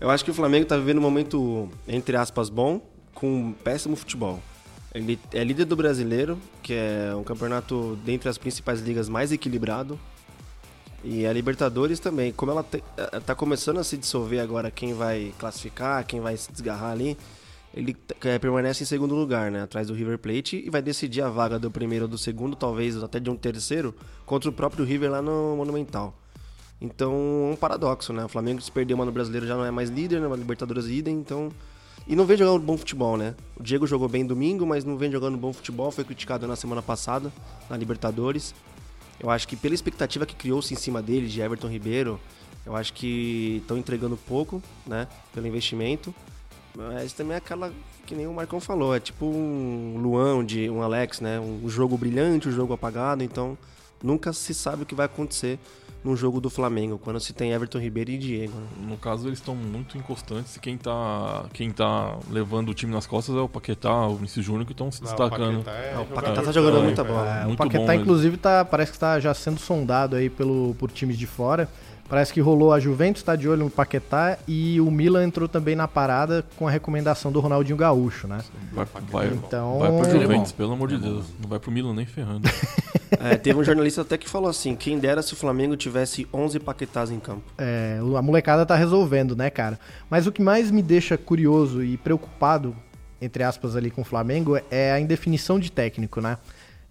Eu 0.00 0.08
acho 0.08 0.24
que 0.24 0.30
o 0.30 0.34
Flamengo 0.34 0.66
tá 0.66 0.76
vivendo 0.76 0.98
um 0.98 1.02
momento, 1.02 1.68
entre 1.86 2.16
aspas, 2.16 2.48
bom, 2.48 2.80
com 3.12 3.28
um 3.28 3.52
péssimo 3.52 3.96
futebol. 3.96 4.40
Ele 4.96 5.18
é 5.30 5.44
líder 5.44 5.66
do 5.66 5.76
brasileiro, 5.76 6.38
que 6.62 6.72
é 6.72 7.14
um 7.14 7.22
campeonato 7.22 7.98
dentre 8.02 8.30
as 8.30 8.38
principais 8.38 8.80
ligas 8.80 9.10
mais 9.10 9.30
equilibrado. 9.30 10.00
E 11.04 11.26
a 11.26 11.32
Libertadores 11.34 12.00
também, 12.00 12.32
como 12.32 12.50
ela 12.50 12.62
te, 12.62 12.82
eh, 12.96 13.20
tá 13.20 13.34
começando 13.34 13.78
a 13.78 13.84
se 13.84 13.98
dissolver 13.98 14.40
agora 14.40 14.70
quem 14.70 14.94
vai 14.94 15.34
classificar, 15.38 16.04
quem 16.06 16.18
vai 16.18 16.34
se 16.38 16.50
desgarrar 16.50 16.92
ali, 16.92 17.16
ele 17.74 17.94
eh, 18.22 18.38
permanece 18.38 18.84
em 18.84 18.86
segundo 18.86 19.14
lugar, 19.14 19.50
né, 19.50 19.62
atrás 19.62 19.88
do 19.88 19.92
River 19.92 20.18
Plate 20.18 20.64
e 20.66 20.70
vai 20.70 20.80
decidir 20.80 21.20
a 21.20 21.28
vaga 21.28 21.58
do 21.58 21.70
primeiro 21.70 22.06
ou 22.06 22.08
do 22.08 22.16
segundo, 22.16 22.56
talvez 22.56 22.96
até 23.02 23.20
de 23.20 23.28
um 23.28 23.36
terceiro, 23.36 23.94
contra 24.24 24.48
o 24.48 24.52
próprio 24.52 24.82
River 24.82 25.10
lá 25.10 25.20
no 25.20 25.56
Monumental. 25.56 26.18
Então, 26.80 27.12
é 27.50 27.52
um 27.52 27.56
paradoxo, 27.56 28.14
né? 28.14 28.24
O 28.24 28.28
Flamengo 28.28 28.62
se 28.62 28.72
perdeu, 28.72 28.96
mas 28.96 29.06
no 29.06 29.12
brasileiro 29.12 29.46
já 29.46 29.56
não 29.56 29.64
é 29.64 29.70
mais 29.70 29.90
líder, 29.90 30.20
né? 30.22 30.26
A 30.26 30.36
Libertadores 30.36 30.86
idem, 30.86 31.16
então. 31.16 31.50
E 32.08 32.14
não 32.14 32.24
vem 32.24 32.36
jogando 32.36 32.62
bom 32.62 32.76
futebol, 32.76 33.16
né? 33.16 33.34
O 33.58 33.62
Diego 33.62 33.86
jogou 33.86 34.08
bem 34.08 34.24
domingo, 34.24 34.64
mas 34.64 34.84
não 34.84 34.96
vem 34.96 35.10
jogando 35.10 35.36
bom 35.36 35.52
futebol. 35.52 35.90
Foi 35.90 36.04
criticado 36.04 36.46
na 36.46 36.54
semana 36.54 36.80
passada, 36.80 37.32
na 37.68 37.76
Libertadores. 37.76 38.54
Eu 39.18 39.28
acho 39.28 39.48
que 39.48 39.56
pela 39.56 39.74
expectativa 39.74 40.24
que 40.24 40.34
criou-se 40.34 40.72
em 40.72 40.76
cima 40.76 41.02
dele, 41.02 41.26
de 41.26 41.40
Everton 41.40 41.68
Ribeiro, 41.68 42.20
eu 42.64 42.76
acho 42.76 42.92
que 42.92 43.58
estão 43.60 43.76
entregando 43.76 44.16
pouco, 44.16 44.62
né? 44.86 45.08
Pelo 45.34 45.48
investimento. 45.48 46.14
Mas 46.76 47.12
também 47.12 47.34
é 47.34 47.38
aquela 47.38 47.72
que 48.06 48.14
nem 48.14 48.26
o 48.26 48.32
Marcão 48.32 48.60
falou, 48.60 48.94
é 48.94 49.00
tipo 49.00 49.26
um 49.26 49.98
Luan, 49.98 50.44
de 50.44 50.70
um 50.70 50.82
Alex, 50.82 51.20
né? 51.20 51.40
Um 51.40 51.68
jogo 51.68 51.98
brilhante, 51.98 52.48
um 52.48 52.52
jogo 52.52 52.72
apagado, 52.72 53.24
então 53.24 53.58
nunca 54.00 54.32
se 54.32 54.54
sabe 54.54 54.84
o 54.84 54.86
que 54.86 54.94
vai 54.94 55.06
acontecer 55.06 55.58
num 56.06 56.16
jogo 56.16 56.40
do 56.40 56.48
Flamengo, 56.48 56.98
quando 56.98 57.20
se 57.20 57.32
tem 57.32 57.52
Everton 57.52 57.78
Ribeiro 57.78 58.10
e 58.10 58.18
Diego. 58.18 58.54
né? 58.56 58.66
No 58.88 58.96
caso, 58.96 59.28
eles 59.28 59.38
estão 59.38 59.54
muito 59.54 59.98
inconstantes 59.98 60.56
e 60.56 60.60
quem 60.60 60.76
tá, 60.78 61.44
quem 61.52 61.70
tá 61.70 62.16
levando 62.30 62.70
o 62.70 62.74
time 62.74 62.92
nas 62.92 63.06
costas 63.06 63.34
é 63.36 63.40
o 63.40 63.48
Paquetá, 63.48 64.06
o 64.06 64.16
Vinícius 64.16 64.44
Júnior, 64.44 64.64
que 64.64 64.72
estão 64.72 64.90
se 64.90 65.02
Não, 65.02 65.08
o 65.08 65.10
destacando. 65.10 65.64
Paquetá 65.64 65.72
é 65.72 65.94
Ah, 65.94 66.00
o 66.00 66.06
Paquetá 66.06 66.42
tá 66.42 66.48
de 66.48 66.52
jogando 66.52 66.72
bola, 66.72 66.84
muita 66.84 67.04
bola. 67.04 67.40
É, 67.42 67.46
o 67.46 67.56
Paquetá, 67.56 67.86
bom 67.86 67.92
inclusive, 67.92 68.36
tá, 68.36 68.64
parece 68.64 68.92
que 68.92 68.96
está 68.96 69.18
já 69.20 69.34
sendo 69.34 69.58
sondado 69.60 70.16
aí 70.16 70.30
pelo, 70.30 70.74
por 70.78 70.90
times 70.90 71.18
de 71.18 71.26
fora. 71.26 71.68
Parece 72.08 72.32
que 72.32 72.40
rolou 72.40 72.72
a 72.72 72.78
Juventus, 72.78 73.20
está 73.20 73.34
de 73.34 73.48
olho 73.48 73.64
no 73.64 73.70
Paquetá 73.70 74.38
e 74.46 74.80
o 74.80 74.90
Milan 74.90 75.24
entrou 75.24 75.48
também 75.48 75.74
na 75.74 75.88
parada 75.88 76.44
com 76.56 76.68
a 76.68 76.70
recomendação 76.70 77.32
do 77.32 77.40
Ronaldinho 77.40 77.76
Gaúcho, 77.76 78.28
né? 78.28 78.38
Vai, 78.72 78.86
vai, 79.10 79.26
Então- 79.28 79.78
vai 79.80 79.90
pro 79.90 80.06
é 80.06 80.20
Juventus, 80.20 80.52
pelo 80.52 80.72
amor 80.72 80.88
de 80.88 80.98
Deus. 80.98 81.26
Não 81.40 81.48
vai 81.48 81.58
pro 81.58 81.70
Milan 81.70 81.94
nem 81.94 82.06
ferrando. 82.06 82.48
É, 83.20 83.36
teve 83.36 83.58
um 83.58 83.62
jornalista 83.62 84.02
até 84.02 84.18
que 84.18 84.28
falou 84.28 84.50
assim: 84.50 84.74
quem 84.74 84.98
dera 84.98 85.22
se 85.22 85.32
o 85.32 85.36
Flamengo 85.36 85.76
tivesse 85.76 86.26
11 86.34 86.58
Paquetás 86.58 87.08
em 87.10 87.20
campo. 87.20 87.42
É, 87.56 87.98
a 88.16 88.20
molecada 88.20 88.66
tá 88.66 88.74
resolvendo, 88.74 89.36
né, 89.36 89.48
cara? 89.48 89.78
Mas 90.10 90.26
o 90.26 90.32
que 90.32 90.42
mais 90.42 90.72
me 90.72 90.82
deixa 90.82 91.16
curioso 91.16 91.84
e 91.84 91.96
preocupado, 91.96 92.74
entre 93.20 93.44
aspas, 93.44 93.76
ali 93.76 93.90
com 93.90 94.02
o 94.02 94.04
Flamengo, 94.04 94.58
é 94.70 94.90
a 94.92 95.00
indefinição 95.00 95.58
de 95.58 95.70
técnico, 95.70 96.20
né? 96.20 96.36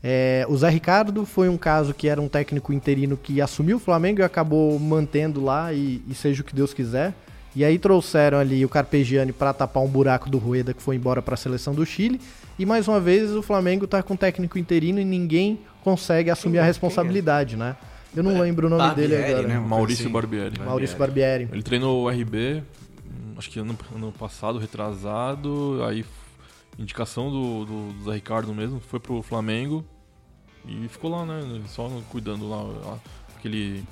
É, 0.08 0.46
o 0.48 0.56
Zé 0.56 0.70
Ricardo 0.70 1.26
foi 1.26 1.50
um 1.50 1.58
caso 1.58 1.92
que 1.92 2.08
era 2.08 2.22
um 2.22 2.28
técnico 2.28 2.72
interino 2.72 3.18
que 3.18 3.42
assumiu 3.42 3.78
o 3.78 3.80
Flamengo 3.80 4.20
e 4.20 4.24
acabou 4.24 4.78
mantendo 4.78 5.44
lá 5.44 5.74
e, 5.74 6.00
e 6.08 6.14
seja 6.14 6.44
o 6.44 6.46
que 6.46 6.54
Deus 6.54 6.76
quiser. 6.76 7.12
E 7.56 7.66
aí 7.66 7.80
trouxeram 7.80 8.38
ali 8.38 8.64
o 8.64 8.70
Carpegiani 8.70 9.34
para 9.34 9.52
tapar 9.52 9.82
um 9.82 9.88
buraco 9.88 10.30
do 10.30 10.38
Rueda 10.38 10.76
que 10.76 10.82
foi 10.82 10.96
embora 10.96 11.24
para 11.24 11.34
a 11.34 11.38
seleção 11.38 11.74
do 11.74 11.84
Chile. 11.88 12.22
E 12.60 12.68
mais 12.68 12.88
uma 12.88 13.00
vez 13.00 13.32
o 13.32 13.42
Flamengo 13.42 13.88
tá 13.88 14.04
com 14.04 14.16
técnico 14.16 14.60
interino 14.60 15.00
e 15.00 15.04
ninguém 15.04 15.60
consegue 15.84 16.30
assumir 16.30 16.60
a 16.60 16.64
responsabilidade, 16.64 17.58
né? 17.58 17.76
Eu 18.16 18.22
não 18.22 18.40
lembro 18.40 18.68
o 18.68 18.70
nome 18.70 18.94
dele 18.94 19.16
Barbieri, 19.16 19.34
agora. 19.34 19.48
né? 19.48 19.60
Maurício 19.60 20.04
assim. 20.04 20.14
Barbieri. 20.14 20.60
Maurício 20.60 20.98
Barbieri. 21.00 21.50
Ele 21.52 21.64
treinou 21.64 22.04
o 22.04 22.10
RB, 22.10 22.62
hum, 23.08 23.34
acho 23.40 23.50
que 23.50 23.58
ano, 23.58 23.76
ano 23.96 24.12
passado, 24.12 24.60
retrasado, 24.60 25.84
aí 25.84 26.06
indicação 26.78 27.32
do, 27.32 27.66
do, 27.66 27.94
do 27.94 28.04
Zé 28.04 28.14
Ricardo 28.14 28.54
mesmo, 28.54 28.80
foi 28.80 29.00
pro 29.00 29.24
Flamengo 29.24 29.84
e 30.68 30.88
ficou 30.88 31.12
lá, 31.12 31.26
né? 31.26 31.62
Só 31.68 31.90
cuidando 32.10 32.48
lá, 32.50 32.62
lá, 32.64 33.00
aquele 33.38 33.84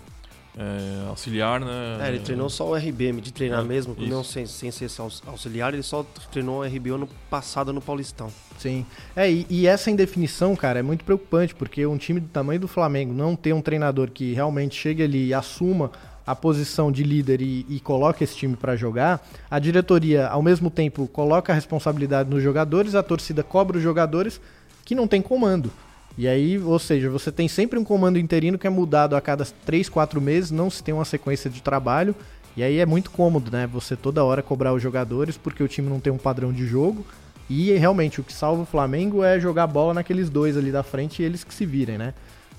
é, 0.58 1.08
auxiliar, 1.10 1.60
né? 1.60 1.98
É, 2.02 2.08
ele 2.10 2.20
treinou 2.20 2.50
só 2.50 2.68
o 2.70 2.76
RB, 2.76 3.12
de 3.22 3.34
treinar 3.34 3.62
É, 3.62 3.64
mesmo, 3.64 3.96
isso. 3.98 4.08
não 4.10 4.24
sem, 4.24 4.46
sem 4.46 4.70
ser 4.72 4.86
aux- 5.02 5.24
auxiliar, 5.26 5.74
ele 5.74 5.84
só 5.84 6.06
treinou 6.32 6.60
o 6.60 6.64
RB 6.64 6.92
ano 6.92 7.10
passado 7.30 7.74
no 7.74 7.82
Paulistão. 7.82 8.30
Sim. 8.60 8.86
É, 9.16 9.32
e, 9.32 9.46
e 9.50 9.68
essa 9.68 9.90
indefinição, 9.90 10.56
cara, 10.56 10.80
é 10.80 10.84
muito 10.84 11.04
preocupante, 11.04 11.56
porque 11.56 11.86
um 11.86 11.98
time 11.98 12.20
do 12.20 12.28
tamanho 12.28 12.60
do 12.60 12.68
Flamengo 12.68 13.14
não 13.14 13.36
ter 13.36 13.54
um 13.54 13.62
treinador 13.62 14.12
que 14.12 14.34
realmente 14.34 14.76
chegue 14.76 15.02
ali 15.04 15.28
e 15.28 15.34
assuma 15.34 15.92
a 16.26 16.36
posição 16.36 16.90
de 16.92 17.04
líder 17.04 17.42
e, 17.42 17.66
e 17.68 17.80
coloque 17.82 18.24
esse 18.24 18.36
time 18.36 18.56
pra 18.56 18.76
jogar, 18.78 19.28
a 19.52 19.60
diretoria, 19.60 20.28
ao 20.28 20.42
mesmo 20.42 20.70
tempo, 20.70 21.06
coloca 21.08 21.52
a 21.52 21.56
responsabilidade 21.56 22.30
nos 22.30 22.42
jogadores, 22.42 22.96
a 22.96 23.04
torcida 23.04 23.44
cobra 23.44 23.76
os 23.78 23.84
jogadores 23.84 24.40
que 24.86 24.96
não 24.96 25.06
tem 25.08 25.22
comando. 25.22 25.70
E 26.18 26.28
aí, 26.28 26.60
ou 26.60 26.78
seja, 26.78 27.10
você 27.10 27.32
tem 27.32 27.48
sempre 27.48 27.80
um 27.80 27.84
comando 27.84 28.20
interino 28.20 28.58
que 28.58 28.68
é 28.68 28.70
mudado 28.70 29.16
a 29.16 29.22
cada 29.22 29.46
3, 29.66 29.90
4 29.90 30.22
meses, 30.22 30.52
não 30.52 30.70
se 30.70 30.84
tem 30.84 30.94
uma 30.94 31.06
sequência 31.06 31.50
de 31.50 31.62
trabalho. 31.62 32.16
E 32.56 32.62
aí 32.62 32.78
é 32.78 32.86
muito 32.86 33.10
cômodo, 33.10 33.52
né? 33.52 33.68
Você 33.74 33.96
toda 33.96 34.24
hora 34.24 34.44
cobrar 34.44 34.74
os 34.74 34.82
jogadores 34.82 35.38
porque 35.38 35.64
o 35.64 35.68
time 35.68 35.90
não 35.90 36.00
tem 36.00 36.14
um 36.14 36.18
padrão 36.18 36.54
de 36.54 36.66
jogo. 36.68 37.04
E 37.50 37.72
realmente 37.74 38.22
o 38.22 38.24
que 38.24 38.32
salva 38.32 38.62
o 38.62 38.66
Flamengo 38.66 39.24
é 39.24 39.40
jogar 39.40 39.68
bola 39.68 39.94
naqueles 39.94 40.30
dois 40.30 40.56
ali 40.56 40.72
da 40.72 40.84
frente 40.84 41.22
e 41.22 41.26
eles 41.26 41.44
que 41.44 41.54
se 41.54 41.66
virem, 41.66 41.98
né? 41.98 42.14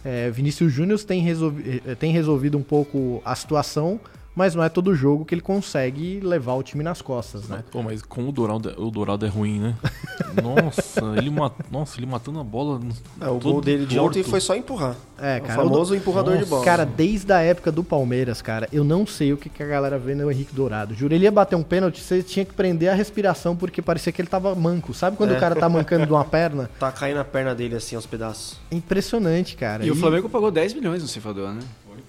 É, 0.05 0.31
Vinícius 0.31 0.73
Júnior 0.73 1.01
tem, 1.01 1.23
resolvi 1.23 1.83
eh, 1.87 1.95
tem 1.95 2.13
resolvido 2.13 2.59
um 2.59 2.63
pouco 2.63 3.23
a 3.25 3.35
situação, 3.35 3.99
mas 4.35 4.55
não 4.55 4.62
é 4.64 4.69
todo 4.69 4.95
jogo 4.95 5.25
que 5.25 5.35
ele 5.35 5.43
consegue 5.43 6.21
levar 6.21 6.55
o 6.55 6.62
time 6.62 6.83
nas 6.83 7.00
costas, 7.03 7.49
né? 7.49 7.62
Pô, 7.71 7.83
mas 7.83 8.03
como 8.03 8.29
o 8.29 8.33
Dourado, 8.33 8.71
é- 8.71 8.75
o 8.76 8.91
Dourado 8.91 9.25
é 9.25 9.29
ruim, 9.29 9.59
né? 9.61 9.75
Nossa, 10.43 11.00
ele, 11.17 11.31
mat, 11.31 11.53
nossa, 11.71 11.99
ele 11.99 12.07
matando 12.07 12.41
a 12.41 12.45
bola. 12.45 12.81
É, 13.21 13.29
o 13.29 13.38
gol 13.38 13.61
dele 13.61 13.87
de 13.87 13.99
ontem 13.99 14.23
foi 14.23 14.41
só 14.41 14.55
empurrar. 14.55 14.97
É, 15.21 15.38
o 15.38 15.43
cara. 15.43 15.62
famoso 15.62 15.95
o- 15.95 15.97
empurrador 15.97 16.35
de 16.35 16.41
Nossa, 16.41 16.50
bola. 16.50 16.64
Cara, 16.64 16.85
desde 16.85 17.33
a 17.33 17.41
época 17.41 17.71
do 17.71 17.85
Palmeiras, 17.85 18.43
cara, 18.43 18.69
eu 18.73 18.83
não 18.85 19.07
sei 19.07 19.33
o 19.33 19.37
que, 19.37 19.49
que 19.49 19.62
a 19.62 19.67
galera 19.67 19.99
vê 19.99 20.14
no 20.14 20.31
Henrique 20.31 20.55
Dourado. 20.55 20.95
Juro, 20.95 21.14
ele 21.14 21.25
ia 21.25 21.31
bater 21.33 21.55
um 21.57 21.62
pênalti, 21.62 22.00
você 22.00 22.23
tinha 22.23 22.45
que 22.45 22.53
prender 22.53 22.88
a 22.91 22.95
respiração 22.95 23.55
porque 23.57 23.81
parecia 23.81 24.12
que 24.12 24.21
ele 24.21 24.29
tava 24.29 24.55
manco. 24.55 24.93
Sabe 24.93 25.17
quando 25.17 25.33
É. 25.33 25.37
o 25.37 25.41
cara 25.41 25.55
tá 25.55 25.69
mancando 25.69 26.07
de 26.07 26.12
uma 26.12 26.25
perna? 26.25 26.69
Tá 26.79 26.91
caindo 26.91 27.19
a 27.21 27.25
perna 27.25 27.55
dele 27.55 27.76
assim 27.76 27.95
aos 27.97 28.07
pedaços. 28.07 28.59
Impressionante, 28.71 29.57
cara. 29.57 29.85
E 29.85 29.91
o 29.91 29.97
Flamengo 29.97 30.29
pagou 30.29 30.50
10 30.50 30.75
milhões 30.75 31.03
no 31.03 31.09
ceifador, 31.09 31.50
né? 31.53 31.61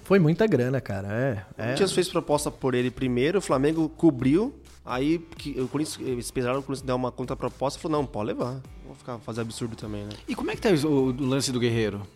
Foi 0.06 0.20
muita 0.20 0.46
grana, 0.46 0.80
cara. 0.80 1.08
É. 1.08 1.32
O 1.32 1.36
é. 1.60 1.64
Corinthians 1.64 1.92
fez 1.92 2.08
proposta 2.08 2.48
por 2.48 2.76
ele 2.76 2.92
primeiro, 2.92 3.38
o 3.38 3.42
Flamengo 3.42 3.88
cobriu, 3.88 4.54
aí 4.84 5.18
que, 5.18 5.60
o 5.60 5.66
Corinthians, 5.66 5.98
eles 6.06 6.26
esperaram 6.26 6.60
o 6.60 6.62
Corinthians 6.62 6.86
dar 6.86 6.94
uma 6.94 7.10
contraproposta 7.10 7.76
e 7.76 7.82
falou, 7.82 7.98
não, 7.98 8.06
pode 8.06 8.28
levar. 8.28 8.60
Vou 8.84 8.94
ficar 8.94 9.18
fazer 9.18 9.40
absurdo 9.40 9.74
também, 9.74 10.04
né? 10.04 10.10
E 10.28 10.36
como 10.36 10.48
é 10.52 10.54
que 10.54 10.60
tá 10.60 10.68
o, 10.68 11.08
o 11.08 11.26
lance 11.26 11.50
do 11.50 11.58
Guerreiro? 11.58 12.06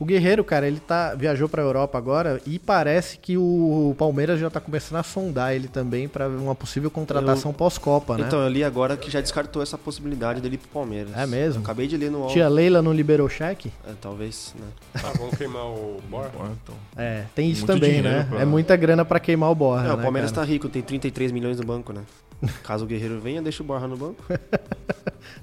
O 0.00 0.04
Guerreiro, 0.04 0.44
cara, 0.44 0.64
ele 0.68 0.78
tá 0.78 1.12
viajou 1.16 1.48
pra 1.48 1.60
Europa 1.60 1.98
agora 1.98 2.40
e 2.46 2.56
parece 2.56 3.18
que 3.18 3.36
o 3.36 3.96
Palmeiras 3.98 4.38
já 4.38 4.48
tá 4.48 4.60
começando 4.60 4.98
a 5.00 5.02
sondar 5.02 5.52
ele 5.56 5.66
também 5.66 6.06
pra 6.06 6.28
uma 6.28 6.54
possível 6.54 6.88
contratação 6.88 7.52
pós-Copa, 7.52 8.16
né? 8.16 8.24
Então, 8.28 8.40
eu 8.40 8.48
li 8.48 8.62
agora 8.62 8.96
que 8.96 9.10
já 9.10 9.20
descartou 9.20 9.60
essa 9.60 9.76
possibilidade 9.76 10.40
dele 10.40 10.54
ir 10.54 10.58
pro 10.58 10.68
Palmeiras. 10.68 11.10
É 11.16 11.26
mesmo? 11.26 11.64
Acabei 11.64 11.88
de 11.88 11.96
ler 11.96 12.12
no. 12.12 12.28
Tia 12.28 12.48
Leila 12.48 12.80
não 12.80 12.92
liberou 12.92 13.26
o 13.26 13.30
cheque? 13.30 13.72
É, 13.88 13.92
talvez, 14.00 14.54
né? 14.56 14.66
Ah, 15.02 15.12
vamos 15.18 15.36
queimar 15.36 15.66
o 15.66 16.00
Borja? 16.08 16.30
Ah, 16.38 16.48
então. 16.62 16.74
É, 16.96 17.24
tem 17.34 17.50
isso 17.50 17.66
Muito 17.66 17.80
também, 17.80 18.00
né? 18.00 18.24
pra- 18.30 18.40
É 18.40 18.44
muita 18.44 18.76
grana 18.76 19.04
pra 19.04 19.18
queimar 19.18 19.50
o 19.50 19.54
Borja, 19.56 19.88
É, 19.88 19.92
o 19.94 19.96
né, 19.96 20.02
Palmeiras 20.04 20.30
cara? 20.30 20.46
tá 20.46 20.52
rico, 20.52 20.68
tem 20.68 20.80
33 20.80 21.32
milhões 21.32 21.58
no 21.58 21.66
banco, 21.66 21.92
né? 21.92 22.02
Caso 22.62 22.84
o 22.84 22.86
Guerreiro 22.86 23.18
venha, 23.20 23.42
deixa 23.42 23.64
o 23.64 23.66
Borja 23.66 23.88
no 23.88 23.96
banco. 23.96 24.22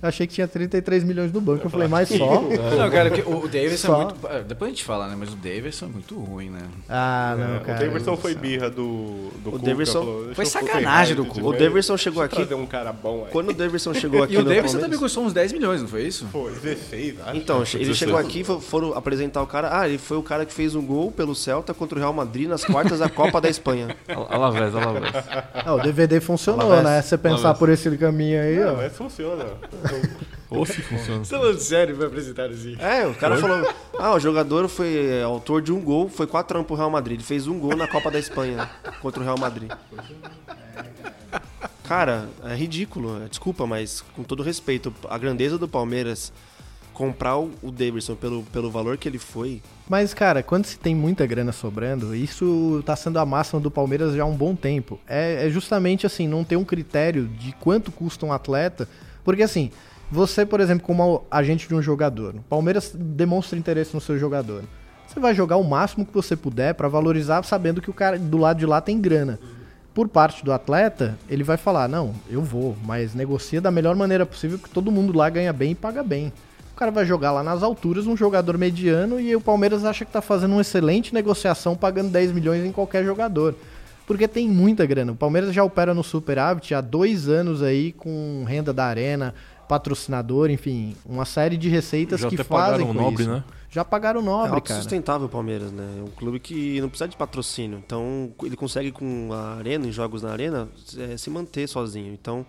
Eu 0.01 0.09
achei 0.09 0.25
que 0.27 0.33
tinha 0.33 0.47
33 0.47 1.03
milhões 1.03 1.31
no 1.31 1.39
banco. 1.39 1.65
Eu 1.65 1.69
falei, 1.69 1.87
mas 1.87 2.09
só? 2.09 2.41
Não, 2.77 2.89
cara, 2.89 3.09
que 3.09 3.21
o 3.21 3.43
o 3.45 3.47
Davidson 3.47 3.87
Só? 3.87 4.01
é 4.01 4.05
muito. 4.05 4.44
Depois 4.47 4.69
a 4.71 4.73
gente 4.73 4.83
fala, 4.83 5.07
né? 5.07 5.15
Mas 5.17 5.33
o 5.33 5.35
Davidson 5.35 5.85
é 5.85 5.89
muito 5.89 6.19
ruim, 6.19 6.49
né? 6.49 6.61
Ah, 6.87 7.35
não, 7.37 7.55
É, 7.55 7.59
cara. 7.59 7.77
o 7.77 7.85
Davidson 7.87 8.17
foi 8.17 8.35
birra 8.35 8.69
do, 8.69 9.29
do 9.43 9.49
O 9.49 9.51
Cuca, 9.53 9.65
Davidson- 9.65 9.99
falou, 9.99 10.35
Foi 10.35 10.45
sacanagem 10.45 11.15
do 11.15 11.25
Cuca. 11.25 11.45
O. 11.45 11.53
Davidson 11.53 11.97
chegou 11.97 12.21
aqui. 12.23 12.35
trazer 12.35 12.53
um 12.55 12.65
cara 12.65 12.93
bom 12.93 13.23
aí. 13.25 13.31
Quando 13.31 13.49
o 13.49 13.53
Davidson 13.53 13.93
chegou 13.95 14.23
aqui 14.23 14.33
E 14.33 14.37
o 14.37 14.43
Davidson 14.43 14.79
também 14.79 14.99
custou 14.99 15.23
uns 15.25 15.33
10 15.33 15.51
milhões, 15.53 15.81
não 15.81 15.87
foi 15.87 16.03
isso? 16.03 16.25
Pô, 16.31 16.49
16, 16.49 17.15
acho. 17.25 17.37
Então, 17.37 17.63
ele 17.73 17.93
chegou 17.93 18.17
aqui, 18.17 18.43
fo- 18.43 18.59
foram 18.59 18.93
apresentar 18.97 19.41
o 19.41 19.47
cara. 19.47 19.79
Ah, 19.79 19.87
ele 19.87 19.97
foi 19.97 20.17
o 20.17 20.23
cara 20.23 20.45
que 20.45 20.53
fez 20.53 20.75
um 20.75 20.85
gol 20.85 21.11
pelo 21.11 21.33
Celta 21.35 21.73
contra 21.73 21.97
o 21.97 21.99
Real 22.01 22.13
Madrid 22.13 22.47
nas 22.47 22.63
quartas 22.63 22.99
da 22.99 23.09
Copa 23.09 23.41
da 23.41 23.49
Espanha. 23.49 23.95
Al- 24.07 24.27
Alavés, 24.31 24.75
Alavés. 24.75 25.11
Ah, 25.53 25.73
o 25.73 25.81
DVD 25.81 26.19
funcionou, 26.21 26.67
Alavés. 26.71 26.83
né? 26.85 27.01
Se 27.01 27.09
você 27.09 27.17
pensar 27.17 27.35
Alavés. 27.37 27.57
por 27.59 27.69
esse 27.69 27.97
caminho 27.97 28.41
aí, 28.41 28.55
Não, 28.59 28.73
ó. 28.73 28.77
mas 28.77 28.95
funciona. 28.95 29.45
Ou 30.49 30.65
se 30.65 30.81
funciona. 30.81 31.23
Você 31.23 31.31
tá 31.31 31.39
falando 31.39 31.59
sério 31.59 31.95
pra 31.97 32.07
apresentar 32.07 32.49
assim? 32.49 32.75
É, 32.79 33.05
o 33.07 33.15
cara 33.15 33.37
falou. 33.37 33.73
Ah, 33.97 34.13
o 34.13 34.19
jogador 34.19 34.67
foi 34.67 35.07
é, 35.07 35.23
autor 35.23 35.61
de 35.61 35.71
um 35.71 35.79
gol, 35.81 36.07
foi 36.09 36.27
4 36.27 36.57
anos 36.57 36.67
pro 36.67 36.75
Real 36.75 36.89
Madrid. 36.89 37.17
Ele 37.17 37.23
fez 37.23 37.47
um 37.47 37.59
gol 37.59 37.75
na 37.75 37.87
Copa 37.87 38.11
da 38.11 38.19
Espanha 38.19 38.69
contra 39.01 39.21
o 39.21 39.23
Real 39.23 39.37
Madrid. 39.37 39.71
Cara, 41.83 42.27
é 42.43 42.55
ridículo. 42.55 43.23
é, 43.23 43.27
Desculpa, 43.27 43.65
mas 43.65 44.03
com 44.15 44.23
todo 44.23 44.43
respeito, 44.43 44.93
a 45.09 45.17
grandeza 45.17 45.57
do 45.57 45.67
Palmeiras 45.67 46.31
comprar 46.93 47.37
o 47.37 47.51
o 47.61 47.71
Davidson 47.71 48.15
pelo, 48.15 48.43
pelo 48.43 48.71
valor 48.71 48.97
que 48.97 49.07
ele 49.07 49.19
foi. 49.19 49.61
Mas, 49.87 50.13
cara, 50.13 50.41
quando 50.41 50.65
se 50.65 50.79
tem 50.79 50.95
muita 50.95 51.25
grana 51.27 51.51
sobrando, 51.51 52.15
isso 52.15 52.81
tá 52.85 52.95
sendo 52.95 53.19
a 53.19 53.25
máxima 53.25 53.59
do 53.59 53.69
Palmeiras 53.69 54.15
já 54.15 54.23
há 54.23 54.25
um 54.25 54.35
bom 54.35 54.55
tempo. 54.55 54.99
É, 55.07 55.45
é 55.45 55.49
justamente 55.49 56.05
assim, 56.05 56.27
não 56.27 56.43
ter 56.43 56.55
um 56.55 56.63
critério 56.63 57.27
de 57.27 57.51
quanto 57.59 57.91
custa 57.91 58.25
um 58.25 58.31
atleta. 58.31 58.87
Porque 59.23 59.43
assim, 59.43 59.71
você, 60.11 60.45
por 60.45 60.59
exemplo, 60.59 60.85
como 60.85 61.25
agente 61.29 61.67
de 61.67 61.75
um 61.75 61.81
jogador, 61.81 62.35
o 62.35 62.41
Palmeiras 62.43 62.93
demonstra 62.95 63.57
interesse 63.57 63.93
no 63.93 64.01
seu 64.01 64.17
jogador. 64.17 64.63
Você 65.07 65.19
vai 65.19 65.33
jogar 65.33 65.57
o 65.57 65.63
máximo 65.63 66.05
que 66.05 66.13
você 66.13 66.35
puder 66.35 66.73
pra 66.73 66.87
valorizar, 66.87 67.43
sabendo 67.43 67.81
que 67.81 67.89
o 67.89 67.93
cara 67.93 68.17
do 68.17 68.37
lado 68.37 68.57
de 68.57 68.65
lá 68.65 68.81
tem 68.81 68.99
grana. 68.99 69.39
Por 69.93 70.07
parte 70.07 70.43
do 70.43 70.51
atleta, 70.51 71.17
ele 71.29 71.43
vai 71.43 71.57
falar: 71.57 71.87
não, 71.87 72.13
eu 72.29 72.41
vou, 72.41 72.75
mas 72.83 73.13
negocia 73.13 73.61
da 73.61 73.71
melhor 73.71 73.95
maneira 73.95 74.25
possível, 74.25 74.59
porque 74.59 74.73
todo 74.73 74.91
mundo 74.91 75.17
lá 75.17 75.29
ganha 75.29 75.53
bem 75.53 75.71
e 75.71 75.75
paga 75.75 76.03
bem. 76.03 76.33
O 76.73 76.75
cara 76.75 76.91
vai 76.91 77.05
jogar 77.05 77.31
lá 77.31 77.41
nas 77.41 77.63
alturas 77.63 78.05
um 78.05 78.17
jogador 78.17 78.57
mediano 78.57 79.17
e 79.17 79.33
o 79.33 79.39
Palmeiras 79.39 79.85
acha 79.85 80.03
que 80.03 80.11
tá 80.11 80.21
fazendo 80.21 80.51
uma 80.51 80.61
excelente 80.61 81.13
negociação 81.13 81.73
pagando 81.73 82.09
10 82.09 82.33
milhões 82.33 82.65
em 82.65 82.71
qualquer 82.73 83.05
jogador. 83.05 83.55
Porque 84.05 84.27
tem 84.27 84.49
muita 84.49 84.85
grana. 84.85 85.13
O 85.13 85.15
Palmeiras 85.15 85.53
já 85.53 85.63
opera 85.63 85.93
no 85.93 86.03
superávit 86.03 86.75
há 86.75 86.81
dois 86.81 87.29
anos 87.29 87.63
aí 87.63 87.93
com 87.93 88.43
renda 88.45 88.73
da 88.73 88.83
arena, 88.83 89.33
patrocinador, 89.67 90.49
enfim, 90.49 90.95
uma 91.05 91.25
série 91.25 91.57
de 91.57 91.67
receitas 91.69 92.19
Já 92.21 92.29
que 92.29 92.37
fazem 92.37 92.47
pagaram 92.49 92.83
o 92.83 92.87
com 92.87 92.93
Nobre, 92.93 93.23
isso. 93.23 93.31
né? 93.31 93.43
Já 93.69 93.83
pagaram 93.83 94.21
o 94.21 94.23
É 94.23 94.25
nobre, 94.25 94.45
cara. 94.47 94.55
autossustentável 94.55 95.27
o 95.27 95.29
Palmeiras, 95.29 95.71
né? 95.71 95.95
É 95.99 96.01
um 96.03 96.07
clube 96.07 96.39
que 96.39 96.79
não 96.79 96.87
precisa 96.87 97.09
de 97.09 97.17
patrocínio. 97.17 97.81
Então, 97.85 98.31
ele 98.43 98.55
consegue 98.55 98.91
com 98.91 99.29
a 99.33 99.55
arena, 99.57 99.85
em 99.85 99.91
jogos 99.91 100.21
na 100.23 100.31
arena, 100.31 100.69
é, 100.97 101.17
se 101.17 101.29
manter 101.29 101.67
sozinho. 101.67 102.13
Então, 102.13 102.45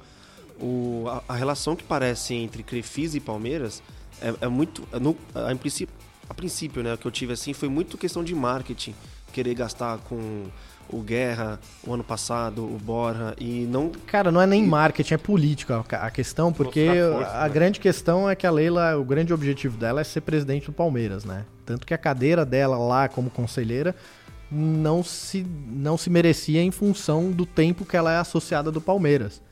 o, 0.60 1.04
a, 1.08 1.22
a 1.32 1.34
relação 1.34 1.74
que 1.74 1.82
parece 1.82 2.34
entre 2.34 2.62
Crefisa 2.62 3.16
e 3.16 3.20
Palmeiras 3.20 3.82
é, 4.20 4.32
é 4.42 4.48
muito. 4.48 4.82
é 4.92 4.98
no- 5.00 5.16
a, 5.34 5.52
em 5.52 5.56
princípio, 5.56 5.94
a 6.28 6.34
princípio, 6.34 6.82
né, 6.82 6.94
o 6.94 6.98
que 6.98 7.06
eu 7.06 7.10
tive 7.10 7.32
assim 7.32 7.52
foi 7.52 7.68
muito 7.68 7.98
questão 7.98 8.22
de 8.22 8.34
marketing. 8.34 8.94
Querer 9.32 9.54
gastar 9.54 9.98
com 10.08 10.44
o 10.88 11.00
Guerra, 11.00 11.58
o 11.86 11.92
ano 11.92 12.04
passado, 12.04 12.62
o 12.64 12.78
Borja, 12.82 13.34
e 13.38 13.66
não. 13.70 13.90
Cara, 14.06 14.30
não 14.30 14.40
é 14.40 14.46
nem 14.46 14.64
marketing, 14.66 15.14
é 15.14 15.18
política 15.18 15.84
a 15.90 16.10
questão, 16.10 16.52
porque 16.52 16.88
força, 17.12 17.30
a 17.38 17.42
né? 17.48 17.48
grande 17.54 17.80
questão 17.80 18.28
é 18.28 18.34
que 18.34 18.46
a 18.46 18.50
Leila, 18.50 18.96
o 18.96 19.04
grande 19.04 19.32
objetivo 19.32 19.76
dela 19.76 20.00
é 20.00 20.04
ser 20.04 20.20
presidente 20.20 20.66
do 20.66 20.72
Palmeiras, 20.72 21.24
né? 21.24 21.44
Tanto 21.64 21.86
que 21.86 21.92
a 21.94 21.98
cadeira 21.98 22.44
dela 22.44 22.76
lá 22.78 23.08
como 23.08 23.30
conselheira 23.30 23.94
não 24.50 25.02
se, 25.02 25.44
não 25.68 25.96
se 25.96 26.08
merecia 26.08 26.62
em 26.62 26.70
função 26.70 27.30
do 27.30 27.44
tempo 27.44 27.84
que 27.84 27.96
ela 27.96 28.12
é 28.12 28.18
associada 28.18 28.70
do 28.70 28.80
Palmeiras. 28.80 29.42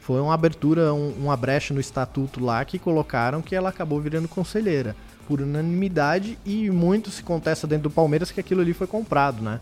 Foi 0.00 0.20
uma 0.22 0.32
abertura, 0.32 0.94
um- 0.94 1.12
uma 1.18 1.36
brecha 1.36 1.74
no 1.74 1.80
estatuto 1.80 2.42
lá 2.42 2.64
que 2.64 2.78
colocaram 2.78 3.42
que 3.42 3.54
ela 3.54 3.68
acabou 3.68 4.00
virando 4.00 4.26
conselheira. 4.26 4.96
Por 5.26 5.42
unanimidade 5.42 6.38
e 6.46 6.70
muito 6.70 7.10
se 7.10 7.22
contesta 7.22 7.66
dentro 7.66 7.90
do 7.90 7.94
Palmeiras 7.94 8.30
que 8.30 8.40
aquilo 8.40 8.62
ali 8.62 8.72
foi 8.72 8.86
comprado, 8.86 9.42
né? 9.42 9.60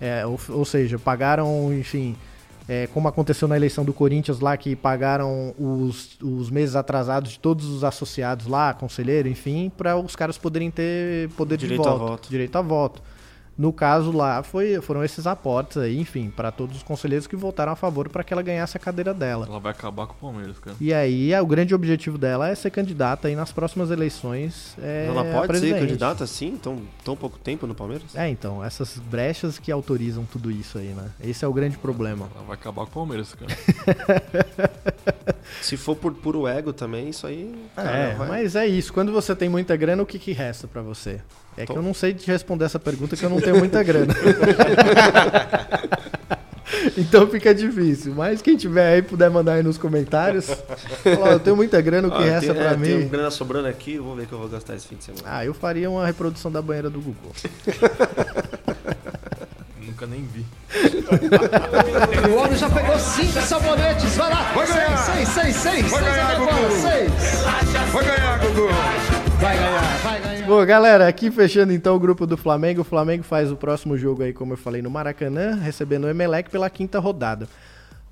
É, 0.00 0.24
ou, 0.26 0.38
ou 0.50 0.64
seja, 0.64 0.98
pagaram, 0.98 1.72
enfim, 1.72 2.16
é, 2.68 2.86
como 2.88 3.08
aconteceu 3.08 3.48
na 3.48 3.56
eleição 3.56 3.84
do 3.84 3.92
Corinthians 3.92 4.40
lá, 4.40 4.56
que 4.56 4.76
pagaram 4.76 5.54
os, 5.58 6.18
os 6.22 6.50
meses 6.50 6.76
atrasados 6.76 7.32
de 7.32 7.38
todos 7.38 7.66
os 7.66 7.82
associados 7.82 8.46
lá, 8.46 8.74
conselheiro, 8.74 9.26
enfim, 9.28 9.72
para 9.74 9.96
os 9.96 10.14
caras 10.14 10.36
poderem 10.36 10.70
ter 10.70 11.30
poder 11.30 11.56
Direito 11.56 11.82
de 11.82 11.88
a 11.88 11.92
voto, 11.92 12.06
voto. 12.06 12.28
direito 12.30 12.56
a 12.56 12.62
voto. 12.62 13.02
No 13.58 13.72
caso 13.72 14.12
lá, 14.12 14.40
foi, 14.44 14.80
foram 14.80 15.02
esses 15.02 15.26
aportes 15.26 15.76
aí, 15.78 15.98
enfim, 15.98 16.30
para 16.30 16.52
todos 16.52 16.76
os 16.76 16.82
conselheiros 16.84 17.26
que 17.26 17.34
votaram 17.34 17.72
a 17.72 17.76
favor 17.76 18.08
para 18.08 18.22
que 18.22 18.32
ela 18.32 18.40
ganhasse 18.40 18.76
a 18.76 18.80
cadeira 18.80 19.12
dela. 19.12 19.46
Ela 19.48 19.58
vai 19.58 19.72
acabar 19.72 20.06
com 20.06 20.12
o 20.12 20.16
Palmeiras, 20.16 20.60
cara. 20.60 20.76
E 20.80 20.94
aí, 20.94 21.34
o 21.40 21.44
grande 21.46 21.74
objetivo 21.74 22.16
dela 22.16 22.48
é 22.48 22.54
ser 22.54 22.70
candidata 22.70 23.26
aí 23.26 23.34
nas 23.34 23.50
próximas 23.50 23.90
eleições. 23.90 24.76
É, 24.80 25.06
ela 25.08 25.24
pode 25.24 25.58
ser 25.58 25.76
candidata 25.80 26.22
assim, 26.22 26.56
tão, 26.56 26.78
tão 27.04 27.16
pouco 27.16 27.36
tempo 27.36 27.66
no 27.66 27.74
Palmeiras? 27.74 28.14
É, 28.14 28.28
então, 28.28 28.64
essas 28.64 28.96
brechas 28.98 29.58
que 29.58 29.72
autorizam 29.72 30.24
tudo 30.24 30.52
isso 30.52 30.78
aí, 30.78 30.88
né? 30.94 31.10
Esse 31.20 31.44
é 31.44 31.48
o 31.48 31.52
grande 31.52 31.76
problema. 31.76 32.28
Ela 32.36 32.44
vai 32.44 32.54
acabar 32.54 32.82
com 32.84 32.90
o 32.90 32.94
Palmeiras, 32.94 33.34
cara. 33.34 33.50
Se 35.62 35.76
for 35.76 35.96
por 35.96 36.12
puro 36.14 36.46
ego 36.46 36.72
também, 36.72 37.08
isso 37.08 37.26
aí. 37.26 37.54
cara, 37.74 37.90
É, 37.90 38.14
vai- 38.14 38.28
mas 38.28 38.54
é 38.54 38.66
isso. 38.66 38.92
Quando 38.92 39.10
você 39.12 39.34
tem 39.34 39.48
muita 39.48 39.76
grana, 39.76 40.02
o 40.02 40.06
que, 40.06 40.18
que 40.18 40.32
resta 40.32 40.68
pra 40.68 40.80
você? 40.82 41.20
É 41.58 41.66
que 41.66 41.72
Tô- 41.72 41.80
eu 41.80 41.82
não 41.82 41.92
sei 41.92 42.14
te 42.14 42.30
responder 42.30 42.66
essa 42.66 42.78
pergunta, 42.78 43.16
que 43.16 43.24
eu 43.24 43.28
não 43.30 43.40
tenho 43.40 43.58
muita 43.58 43.82
grana. 43.82 44.14
então 46.96 47.26
fica 47.26 47.52
difícil. 47.52 48.14
Mas 48.14 48.40
quem 48.40 48.56
tiver 48.56 48.94
aí, 48.94 49.02
puder 49.02 49.28
mandar 49.28 49.54
aí 49.54 49.62
nos 49.64 49.76
comentários. 49.76 50.46
Falar, 51.02 51.32
eu 51.32 51.40
tenho 51.40 51.56
muita 51.56 51.80
grana, 51.80 52.06
o 52.06 52.12
que 52.12 52.18
Ah, 52.18 52.26
resta 52.26 52.54
tem, 52.54 52.62
pra 52.62 52.72
é, 52.72 52.76
mim? 52.76 52.86
Tem 53.00 53.08
grana 53.08 53.30
sobrando 53.32 53.66
aqui, 53.66 53.94
eu 53.94 54.04
vou 54.04 54.14
ver 54.14 54.22
o 54.22 54.26
que 54.26 54.32
eu 54.32 54.38
vou 54.38 54.48
gastar 54.48 54.76
esse 54.76 54.86
fim 54.86 54.94
de 54.94 55.02
semana. 55.04 55.24
Ah, 55.26 55.44
eu 55.44 55.52
faria 55.52 55.90
uma 55.90 56.06
reprodução 56.06 56.52
da 56.52 56.62
banheira 56.62 56.88
do 56.88 57.00
Google. 57.00 57.32
Nunca 59.84 60.06
nem 60.06 60.22
vi. 60.22 60.46
O 62.30 62.34
homem 62.36 62.56
já 62.56 62.70
pegou 62.70 62.96
cinco 63.00 63.40
sabonetes. 63.40 64.14
Vai 64.16 64.30
lá. 64.30 64.42
Vai 64.54 64.66
ganhar. 64.68 64.96
Seis, 64.96 65.28
seis, 65.28 65.56
seis. 65.56 65.90
Vai 65.90 66.04
ganhar, 66.04 66.36
Gugu. 66.38 66.52
Seis. 66.80 67.10
Vai 67.92 68.04
ganhar, 68.04 68.38
Gugu. 68.38 68.68
Vai 69.40 69.56
ganhar, 69.56 69.98
vai 70.04 70.17
ganhar. 70.17 70.17
Bom, 70.48 70.64
galera, 70.64 71.06
aqui 71.06 71.30
fechando 71.30 71.74
então 71.74 71.94
o 71.94 72.00
grupo 72.00 72.26
do 72.26 72.34
Flamengo. 72.34 72.80
O 72.80 72.84
Flamengo 72.84 73.22
faz 73.22 73.52
o 73.52 73.56
próximo 73.56 73.98
jogo 73.98 74.22
aí, 74.22 74.32
como 74.32 74.54
eu 74.54 74.56
falei, 74.56 74.80
no 74.80 74.88
Maracanã, 74.88 75.54
recebendo 75.56 76.04
o 76.04 76.08
Emelec 76.08 76.48
pela 76.48 76.70
quinta 76.70 76.98
rodada. 76.98 77.46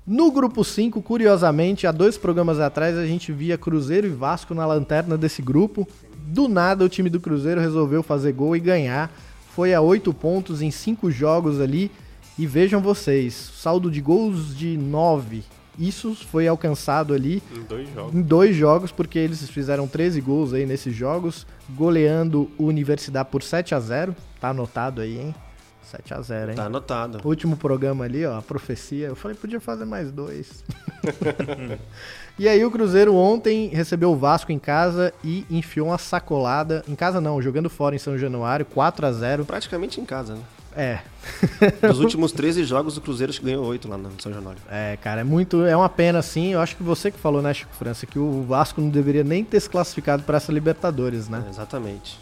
No 0.05 0.31
grupo 0.31 0.63
5, 0.63 1.01
curiosamente, 1.01 1.87
há 1.87 1.91
dois 1.91 2.15
programas 2.15 2.59
atrás 2.59 2.95
a 2.95 3.07
gente 3.07 3.31
via 3.31 3.57
Cruzeiro 3.57 4.05
e 4.05 4.11
Vasco 4.11 4.53
na 4.53 4.67
lanterna 4.67 5.17
desse 5.17 5.41
grupo. 5.41 5.87
Do 6.27 6.47
nada 6.47 6.85
o 6.85 6.89
time 6.89 7.09
do 7.09 7.19
Cruzeiro 7.19 7.59
resolveu 7.59 8.03
fazer 8.03 8.33
gol 8.33 8.55
e 8.55 8.59
ganhar. 8.59 9.11
Foi 9.55 9.73
a 9.73 9.81
oito 9.81 10.13
pontos 10.13 10.61
em 10.61 10.69
cinco 10.69 11.09
jogos 11.09 11.59
ali. 11.59 11.89
E 12.37 12.45
vejam 12.45 12.79
vocês, 12.79 13.33
saldo 13.33 13.89
de 13.89 13.99
gols 13.99 14.55
de 14.55 14.77
9. 14.77 15.43
Isso 15.77 16.15
foi 16.15 16.47
alcançado 16.47 17.13
ali 17.13 17.41
Em 17.55 17.61
dois 17.63 17.93
jogos. 17.93 18.15
em 18.15 18.21
dois 18.21 18.55
jogos, 18.55 18.91
porque 18.91 19.19
eles 19.19 19.47
fizeram 19.49 19.87
13 19.87 20.19
gols 20.21 20.53
aí 20.53 20.65
nesses 20.65 20.95
jogos, 20.95 21.45
goleando 21.69 22.49
o 22.57 22.65
Universidade 22.65 23.29
por 23.31 23.43
7 23.43 23.75
a 23.75 23.79
0 23.79 24.15
Tá 24.39 24.49
anotado 24.49 25.01
aí, 25.01 25.17
hein? 25.19 25.35
7 25.83 26.13
a 26.13 26.21
0 26.21 26.51
hein? 26.51 26.55
Tá 26.57 26.65
anotado. 26.65 27.19
Último 27.23 27.55
programa 27.55 28.05
ali, 28.05 28.25
ó, 28.25 28.37
a 28.37 28.41
profecia. 28.41 29.07
Eu 29.07 29.15
falei, 29.15 29.37
podia 29.37 29.59
fazer 29.59 29.85
mais 29.85 30.11
dois. 30.11 30.63
e 32.37 32.47
aí 32.47 32.63
o 32.65 32.69
Cruzeiro 32.71 33.15
ontem 33.15 33.67
recebeu 33.69 34.11
o 34.11 34.15
Vasco 34.17 34.51
em 34.51 34.59
casa 34.59 35.13
e 35.23 35.45
enfiou 35.49 35.87
uma 35.87 35.97
sacolada. 35.97 36.83
Em 36.87 36.95
casa 36.95 37.21
não, 37.21 37.41
jogando 37.41 37.69
fora 37.69 37.95
em 37.95 37.99
São 37.99 38.17
Januário, 38.17 38.65
4 38.65 39.05
a 39.05 39.11
0 39.11 39.45
Praticamente 39.45 40.01
em 40.01 40.05
casa, 40.05 40.35
né? 40.35 40.41
É. 40.77 40.99
Nos 41.87 41.97
últimos 41.99 42.31
13 42.31 42.63
jogos, 42.63 42.95
o 42.97 43.01
Cruzeiro 43.01 43.31
acho 43.31 43.39
que 43.39 43.45
ganhou 43.47 43.65
8 43.65 43.87
lá 43.87 43.97
no 43.97 44.11
São 44.21 44.31
Januário. 44.31 44.61
É, 44.69 44.95
cara, 45.01 45.21
é 45.21 45.23
muito. 45.23 45.65
É 45.65 45.75
uma 45.75 45.89
pena, 45.89 46.19
assim. 46.19 46.53
Eu 46.53 46.61
acho 46.61 46.75
que 46.77 46.83
você 46.83 47.09
que 47.09 47.17
falou, 47.17 47.41
né, 47.41 47.53
Chico 47.53 47.73
França, 47.75 48.05
que 48.05 48.19
o 48.19 48.43
Vasco 48.43 48.79
não 48.79 48.89
deveria 48.89 49.23
nem 49.23 49.43
ter 49.43 49.59
se 49.59 49.69
classificado 49.69 50.21
para 50.23 50.37
essa 50.37 50.51
Libertadores, 50.51 51.27
né? 51.27 51.43
É, 51.45 51.49
exatamente. 51.49 52.19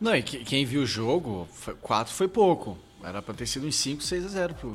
Não, 0.00 0.14
e 0.14 0.22
que- 0.22 0.44
quem 0.44 0.64
viu 0.64 0.82
o 0.82 0.86
jogo, 0.86 1.48
4 1.80 2.12
foi 2.12 2.28
pouco. 2.28 2.76
Era 3.02 3.22
pra 3.22 3.32
ter 3.34 3.46
sido 3.46 3.66
uns 3.66 3.76
5, 3.76 4.02
6 4.02 4.26
a 4.26 4.28
0 4.28 4.54
pro, 4.54 4.72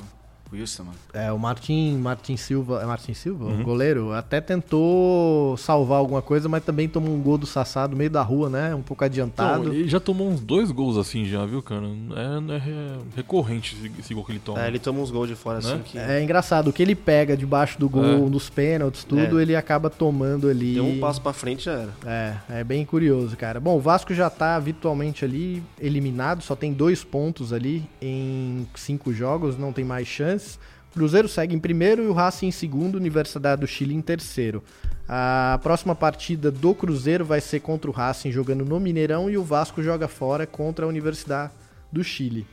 Houston, 0.60 0.84
mano. 0.84 0.98
É, 1.14 1.32
o 1.32 1.38
Martin, 1.40 1.98
Martin 1.98 2.38
Silva, 2.38 2.82
é 2.82 2.86
Martin 2.86 3.14
Silva, 3.14 3.46
o 3.46 3.64
goleiro, 3.64 4.12
até 4.14 4.40
tentou 4.86 5.56
salvar 5.58 6.00
alguma 6.00 6.22
coisa, 6.22 6.48
mas 6.50 6.64
também 6.64 6.88
tomou 6.88 7.14
um 7.14 7.22
gol 7.22 7.38
do 7.38 7.46
Sassá 7.46 7.88
do 7.88 7.96
meio 7.96 8.10
da 8.10 8.22
rua, 8.22 8.50
né? 8.50 8.74
Um 8.76 8.82
pouco 8.82 9.04
adiantado. 9.04 9.64
Então, 9.64 9.74
ele 9.74 9.88
já 9.88 10.00
tomou 10.00 10.28
uns 10.30 10.40
dois 10.42 10.72
gols 10.72 10.98
assim 10.98 11.26
já, 11.26 11.46
viu, 11.46 11.62
cara? 11.62 11.86
É, 11.86 12.54
é 12.56 12.58
re- 12.58 13.00
recorrente 13.16 13.76
esse, 13.76 13.92
esse 14.00 14.14
gol 14.14 14.24
que 14.24 14.32
ele 14.32 14.40
toma. 14.40 14.64
É, 14.64 14.68
ele 14.68 14.80
toma 14.80 15.00
uns 15.00 15.12
gols 15.12 15.28
de 15.28 15.36
fora 15.36 15.60
Né? 15.62 15.74
assim 15.74 15.82
que. 15.84 15.98
É 15.98 16.22
engraçado, 16.22 16.70
o 16.70 16.74
que 16.74 16.82
ele 16.82 16.96
pega 16.96 17.36
debaixo 17.36 17.80
do 17.80 17.90
gol, 17.90 18.04
É. 18.04 18.18
nos 18.18 18.50
pênaltis, 18.50 19.04
tudo, 19.04 19.40
É. 19.40 19.42
ele 19.42 19.56
acaba 19.56 19.90
tomando 19.90 20.48
ali. 20.50 20.74
Deu 20.76 20.86
um 20.86 21.00
passo 21.00 21.22
pra 21.22 21.34
frente 21.34 21.66
já 21.66 21.74
era. 21.74 21.94
É, 22.06 22.36
é 22.60 22.64
bem 22.64 22.86
curioso, 22.86 23.36
cara. 23.38 23.60
Bom, 23.60 23.76
o 23.78 23.80
Vasco 23.80 24.14
já 24.14 24.30
tá 24.30 24.60
virtualmente 24.60 25.24
ali 25.26 25.64
eliminado, 25.80 26.42
só 26.42 26.56
tem 26.56 26.74
dois 26.74 27.04
pontos 27.04 27.54
ali 27.54 27.84
em 28.02 28.68
cinco 28.76 29.14
jogos, 29.14 29.58
não 29.58 29.72
tem 29.72 29.84
mais 29.86 30.08
chances. 30.08 30.45
O 30.92 30.94
Cruzeiro 30.96 31.28
segue 31.28 31.54
em 31.54 31.60
primeiro 31.60 32.04
e 32.04 32.08
o 32.08 32.14
Racing 32.14 32.48
em 32.48 32.52
segundo, 32.52 32.96
Universidade 32.96 33.62
do 33.62 33.68
Chile 33.68 33.94
em 33.94 34.02
terceiro. 34.02 34.64
A 35.08 35.60
próxima 35.62 35.94
partida 35.94 36.50
do 36.50 36.74
Cruzeiro 36.74 37.26
vai 37.26 37.42
ser 37.42 37.60
contra 37.60 37.90
o 37.90 37.94
Racing 37.94 38.32
jogando 38.32 38.64
no 38.66 38.80
Mineirão 38.80 39.30
e 39.30 39.38
o 39.38 39.44
Vasco 39.44 39.84
joga 39.84 40.08
fora 40.08 40.48
contra 40.48 40.86
a 40.86 40.88
Universidade 40.88 41.52
do 41.92 42.04
Chile. 42.04 42.48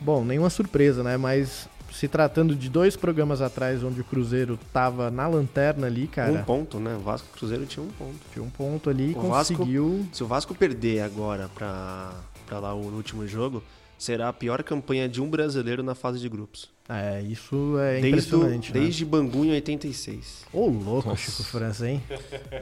Bom, 0.00 0.24
nenhuma 0.24 0.50
surpresa, 0.50 1.02
né? 1.02 1.16
Mas 1.16 1.68
se 1.92 2.08
tratando 2.08 2.54
de 2.54 2.68
dois 2.68 2.96
programas 2.96 3.40
atrás, 3.40 3.82
onde 3.84 4.00
o 4.00 4.04
Cruzeiro 4.04 4.58
tava 4.72 5.10
na 5.10 5.26
lanterna 5.28 5.86
ali, 5.86 6.06
cara. 6.06 6.32
Um 6.32 6.42
ponto, 6.44 6.78
né? 6.80 6.94
O 6.96 7.00
Vasco 7.00 7.28
e 7.30 7.30
o 7.34 7.38
Cruzeiro 7.38 7.66
tinha 7.66 7.84
um 7.84 7.88
ponto. 7.90 8.18
Tinha 8.32 8.44
um 8.44 8.50
ponto 8.50 8.90
ali 8.90 9.12
e 9.12 9.14
O 9.14 9.20
Vasco- 9.28 9.54
conseguiu. 9.54 10.06
Se 10.12 10.22
o 10.24 10.26
Vasco 10.26 10.54
perder 10.54 11.00
agora 11.00 11.48
pra, 11.54 12.10
pra 12.46 12.58
lá 12.58 12.74
o 12.74 12.80
último 12.94 13.26
jogo, 13.26 13.62
será 13.98 14.28
a 14.28 14.32
pior 14.32 14.62
campanha 14.62 15.08
de 15.08 15.20
um 15.22 15.30
brasileiro 15.30 15.82
na 15.82 15.94
fase 15.94 16.18
de 16.18 16.28
grupos. 16.28 16.68
É, 16.88 17.20
isso 17.28 17.76
é 17.80 17.94
Desde, 18.00 18.08
impressionante. 18.10 18.72
né? 18.72 18.80
desde 18.80 19.04
Bangu 19.04 19.44
em 19.44 19.50
86. 19.50 20.46
Ô, 20.52 20.66
louco, 20.68 21.08
Nossa. 21.08 21.20
Chico 21.20 21.42
França, 21.42 21.88
hein? 21.90 22.00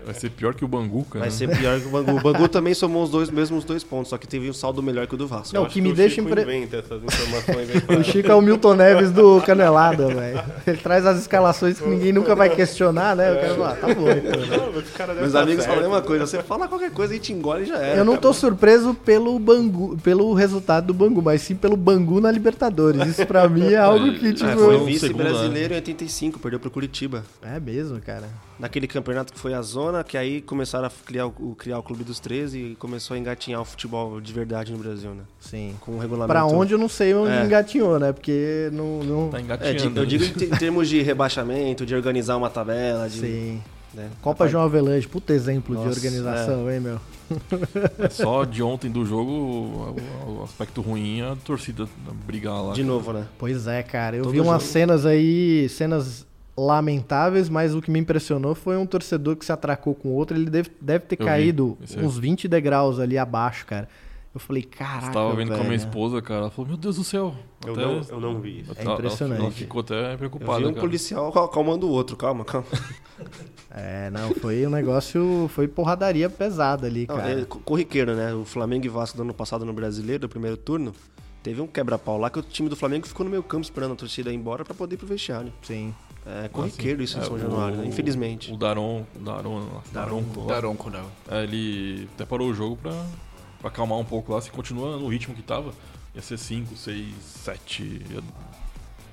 Vai 0.03 0.15
ser 0.15 0.31
pior 0.31 0.55
que 0.55 0.65
o 0.65 0.69
Banguca, 0.69 1.19
Vai 1.19 1.29
né? 1.29 1.35
ser 1.35 1.47
pior 1.55 1.79
que 1.79 1.87
o 1.87 1.91
Bangu. 1.91 2.13
O 2.17 2.21
Bangu 2.23 2.49
também 2.49 2.73
somou 2.73 3.03
os 3.05 3.11
dois 3.11 3.29
mesmos 3.29 3.65
dois 3.65 3.85
pontos, 3.85 4.09
só 4.09 4.17
que 4.17 4.27
teve 4.27 4.49
um 4.49 4.53
saldo 4.55 4.83
melhor 4.83 5.07
que 5.07 5.15
o 5.15 5.19
do 5.19 5.27
Vasco. 5.27 5.55
Não, 5.55 5.65
acho 5.67 5.75
que 5.75 5.81
me 5.83 5.93
o 5.93 5.95
deixa 5.95 6.15
Chico 6.17 6.29
impre- 6.31 6.41
inventa 6.43 6.79
essas 6.79 7.03
informações 7.05 7.71
aí 7.71 7.81
pra- 7.83 7.97
O 8.01 8.03
Chico 8.05 8.31
é 8.31 8.35
o 8.35 8.41
Milton 8.41 8.75
Neves 8.75 9.11
do 9.13 9.43
Canelada, 9.43 10.09
velho. 10.09 10.43
Ele 10.67 10.77
traz 10.79 11.05
as 11.05 11.19
escalações 11.21 11.79
que 11.79 11.87
ninguém 11.87 12.11
nunca 12.13 12.35
vai 12.35 12.49
questionar, 12.49 13.15
né? 13.15 13.31
Eu 13.31 13.37
quero 13.41 13.55
falar, 13.57 13.77
tá 13.77 13.89
bom, 13.89 14.09
então. 14.11 14.41
né? 14.41 14.83
Cara 14.97 15.13
Meus 15.15 15.33
tá 15.33 15.41
amigos 15.43 15.67
falam 15.67 15.81
a 15.81 15.83
mesma 15.83 16.01
coisa. 16.03 16.27
Você 16.27 16.43
fala 16.43 16.67
qualquer 16.67 16.91
coisa 16.93 17.15
e 17.15 17.19
te 17.19 17.31
engole 17.33 17.65
e 17.65 17.67
já 17.67 17.77
era. 17.77 17.99
Eu 17.99 18.05
não 18.07 18.17
tô 18.17 18.33
surpreso 18.33 18.95
pelo 18.95 19.39
Bangu, 19.39 19.99
pelo 20.03 20.33
resultado 20.33 20.87
do 20.87 20.95
Bangu, 20.95 21.21
mas 21.21 21.43
sim 21.43 21.55
pelo 21.55 21.77
Bangu 21.77 22.23
na 22.23 22.31
Libertadores. 22.31 23.07
Isso 23.07 23.27
pra 23.27 23.47
mim 23.51 23.71
é 23.73 23.77
algo 23.77 24.14
que, 24.19 24.33
tipo. 24.33 24.49
É, 24.49 24.57
foi 24.57 24.77
um 24.77 24.85
vice 24.85 25.07
segundo, 25.07 25.23
brasileiro 25.25 25.73
em 25.75 25.77
85, 25.77 26.39
perdeu 26.39 26.61
pro 26.61 26.71
Curitiba. 26.71 27.25
É 27.43 27.59
mesmo, 27.61 28.01
cara. 28.01 28.29
Naquele 28.59 28.87
campeonato 28.87 29.33
que 29.33 29.39
foi 29.39 29.53
a 29.53 29.61
zona, 29.63 30.05
que 30.05 30.17
aí 30.17 30.41
começaram 30.41 30.87
a 30.87 30.91
criar 31.05 31.27
o, 31.27 31.55
criar 31.59 31.79
o 31.79 31.83
Clube 31.83 32.05
dos 32.05 32.21
13 32.21 32.59
e 32.59 32.75
começou 32.77 33.15
a 33.15 33.19
engatinhar 33.19 33.61
o 33.61 33.65
futebol 33.65 34.21
de 34.21 34.33
verdade 34.33 34.71
no 34.73 34.79
Brasil, 34.79 35.11
né? 35.11 35.23
Sim. 35.41 35.75
Com 35.81 35.93
o 35.93 35.99
regulamento. 35.99 36.29
Pra 36.33 36.45
onde 36.47 36.73
eu 36.73 36.79
não 36.79 36.89
sei 36.89 37.13
onde 37.15 37.33
É. 37.33 37.45
engatinhou, 37.45 37.99
né? 37.99 38.13
Porque 38.13 38.71
não. 38.73 39.03
não... 39.03 39.29
Tá 39.31 39.39
É, 39.39 39.41
engatinhando. 39.43 39.91
de- 39.95 39.99
eu 40.01 40.07
digo 40.07 40.25
em 40.25 40.29
te- 40.33 40.45
em 40.45 40.51
termos 40.57 40.89
de 40.89 41.03
rebaixamento, 41.03 41.85
de 41.85 41.95
organizar 41.95 42.37
uma 42.37 42.49
tabela, 42.51 43.09
de. 43.09 43.19
Sim. 43.21 43.63
Né? 43.95 44.11
Copa 44.21 44.49
João 44.49 44.65
Avelange, 44.65 45.07
puta 45.07 45.33
exemplo 45.33 45.77
de 45.77 45.85
Nossa, 45.85 45.97
organização, 45.97 46.71
hein, 46.71 46.81
meu? 46.81 47.01
Só 48.11 48.45
de 48.45 48.63
ontem 48.63 48.91
do 48.91 49.05
jogo, 49.05 49.31
o, 49.31 49.97
o 50.39 50.43
aspecto 50.45 50.81
ruim 50.81 51.21
é 51.21 51.31
a 51.31 51.37
torcida 51.37 51.87
brigar 52.27 52.63
lá. 52.63 52.75
De 52.75 52.85
novo, 52.85 53.13
né? 53.13 53.27
Pois 53.39 53.67
é, 53.67 53.83
cara. 53.83 54.17
Eu 54.17 54.25
Todo 54.25 54.33
vi 54.33 54.41
umas 54.41 54.63
jogo. 54.63 54.73
cenas 54.73 55.07
aí, 55.07 55.69
cenas 55.69 56.27
lamentáveis, 56.57 57.49
mas 57.49 57.75
o 57.75 57.83
que 57.83 57.91
me 57.91 57.99
impressionou 57.99 58.55
foi 58.55 58.77
um 58.77 58.87
torcedor 58.87 59.37
que 59.37 59.45
se 59.45 59.53
atracou 59.53 59.95
com 59.95 60.11
outro. 60.11 60.37
Ele 60.37 60.49
deve, 60.49 60.71
deve 60.81 61.05
ter 61.07 61.21
Eu 61.21 61.27
caído 61.27 61.79
uns 61.99 62.19
20 62.19 62.47
degraus 62.47 62.99
ali 63.01 63.19
abaixo, 63.19 63.67
cara. 63.67 63.89
Eu 64.35 64.41
falei, 64.41 64.63
caraca. 64.65 65.13
Tava 65.13 65.33
vendo 65.37 65.49
com 65.49 65.55
a 65.55 65.59
minha 65.59 65.69
velho. 65.71 65.77
esposa, 65.77 66.21
cara. 66.21 66.41
Ela 66.41 66.51
falou, 66.51 66.69
meu 66.71 66.77
Deus 66.77 66.97
do 66.97 67.05
céu. 67.05 67.35
Eu 67.65 67.73
Até- 67.75 67.83
não, 67.87 68.01
eu 68.09 68.21
não 68.21 68.41
vi 68.41 68.61
isso. 68.63 68.73
É 68.77 68.83
impressionante. 68.85 69.41
Ela 69.41 69.51
ficou 69.53 69.81
até 69.81 70.15
Eu 70.15 70.19
preocupada, 70.19 70.59
vi 70.59 70.65
um 70.67 70.69
cara. 70.71 70.81
policial 70.81 71.31
cal- 71.33 71.49
calmando 71.49 71.87
o 71.87 71.91
outro, 71.91 72.17
calma, 72.17 72.45
calma. 72.45 72.67
É, 73.77 74.09
não, 74.11 74.33
foi 74.35 74.65
um 74.67 74.71
negócio, 74.71 75.49
foi 75.53 75.67
porradaria 75.67 76.31
pesada 76.31 76.87
ali, 76.87 77.07
Não, 77.09 77.17
cara. 77.17 77.41
é 77.41 77.45
co- 77.45 77.59
corriqueiro, 77.61 78.15
né? 78.15 78.33
O 78.33 78.45
Flamengo 78.45 78.87
e 78.87 78.89
Vasco 78.89 79.17
do 79.17 79.23
ano 79.25 79.35
passado 79.35 79.65
no 79.65 79.73
Brasileiro, 79.73 80.23
no 80.25 80.29
primeiro 80.29 80.57
turno, 80.57 80.93
teve 81.43 81.61
um 81.61 81.67
quebra-pau 81.67 82.17
lá 82.19 82.31
que 82.31 82.39
o 82.39 82.43
time 82.43 82.69
do 82.69 82.77
Flamengo 82.77 83.07
ficou 83.07 83.25
no 83.25 83.31
meio 83.31 83.43
campo 83.43 83.65
esperando 83.65 83.93
a 83.93 83.97
torcida 83.97 84.31
ir 84.33 84.37
embora 84.37 84.65
pra 84.65 84.75
poder 84.75 84.95
ir 84.95 84.99
pro 84.99 85.07
vestiário. 85.09 85.53
Sim. 85.63 85.93
É 86.25 86.49
corriqueiro 86.49 87.03
isso 87.03 87.19
em 87.19 87.21
É, 87.21 87.25
São 87.25 87.37
Januário, 87.39 87.79
né? 87.79 87.87
Infelizmente. 87.87 88.53
O 88.53 88.57
Daron, 88.57 89.05
o 89.17 89.19
Daron, 89.21 89.67
Daronco, 89.93 90.41
lá, 90.43 90.47
Daronco, 90.55 90.91
não. 90.91 91.07
é, 91.31 91.43
ele 91.43 92.09
até 92.15 92.25
parou 92.25 92.49
o 92.49 92.55
jogo 92.55 92.77
pra, 92.77 92.93
pra 93.65 93.71
acalmar 93.71 93.99
um 93.99 94.05
pouco 94.05 94.35
lá. 94.35 94.41
Se 94.43 94.51
continua 94.51 94.99
no 94.99 95.09
ritmo 95.09 95.35
que 95.35 95.43
tava, 95.43 95.73
ia 96.15 96.21
ser 96.21 96.39
5, 96.39 96.77
6, 96.77 97.15
7. 97.45 98.03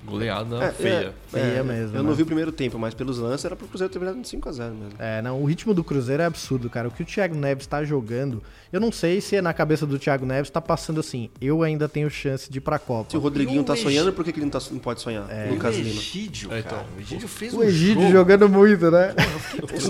Goleada 0.04 0.64
É, 0.64 0.70
feia. 0.72 0.92
é, 0.92 1.12
Feia 1.38 1.42
é, 1.60 1.62
mesmo, 1.62 1.96
Eu 1.96 2.02
né? 2.02 2.08
não 2.08 2.14
vi 2.14 2.22
o 2.22 2.26
primeiro 2.26 2.50
tempo, 2.50 2.78
mas 2.78 2.92
pelos 2.92 3.18
lances 3.18 3.44
era 3.44 3.54
pro 3.54 3.66
Cruzeiro 3.68 3.92
ter 3.92 3.98
virado 3.98 4.20
de 4.20 4.26
5x0 4.28 4.70
mesmo. 4.74 4.88
É, 4.98 5.22
não, 5.22 5.40
o 5.40 5.44
ritmo 5.44 5.72
do 5.72 5.84
Cruzeiro 5.84 6.22
é 6.22 6.26
absurdo, 6.26 6.68
cara. 6.68 6.88
O 6.88 6.90
que 6.90 7.02
o 7.02 7.06
Thiago 7.06 7.34
Neves 7.36 7.66
tá 7.66 7.84
jogando, 7.84 8.42
eu 8.72 8.80
não 8.80 8.90
sei 8.90 9.20
se 9.20 9.36
é 9.36 9.42
na 9.42 9.52
cabeça 9.54 9.86
do 9.86 9.98
Thiago 9.98 10.26
Neves 10.26 10.50
tá 10.50 10.60
passando 10.60 10.98
assim, 11.00 11.30
eu 11.40 11.62
ainda 11.62 11.88
tenho 11.88 12.10
chance 12.10 12.50
de 12.50 12.58
ir 12.58 12.60
pra 12.60 12.78
Copa. 12.78 13.10
Se 13.10 13.16
o 13.16 13.20
Rodriguinho 13.20 13.58
E 13.58 13.60
o 13.60 13.64
tá 13.64 13.74
Egi- 13.74 13.82
sonhando, 13.82 14.12
por 14.12 14.24
que, 14.24 14.32
que 14.32 14.38
ele 14.40 14.46
não, 14.46 14.50
tá- 14.50 14.60
não 14.70 14.78
pode 14.80 15.00
sonhar? 15.00 15.24
Lucas 15.50 15.74
o 15.76 15.78
Lima. 15.78 15.90
Egídio, 15.90 16.52
É, 16.52 16.62
cara. 16.62 16.76
então. 16.82 16.96
O 16.96 17.00
Egídio 17.00 17.28
fez 17.28 17.54
O 17.54 17.58
um 17.58 17.62
Egídio 17.62 18.02
jogo. 18.02 18.12
jogando 18.12 18.48
muito, 18.48 18.90
né? 18.90 19.14
Os 19.62 19.88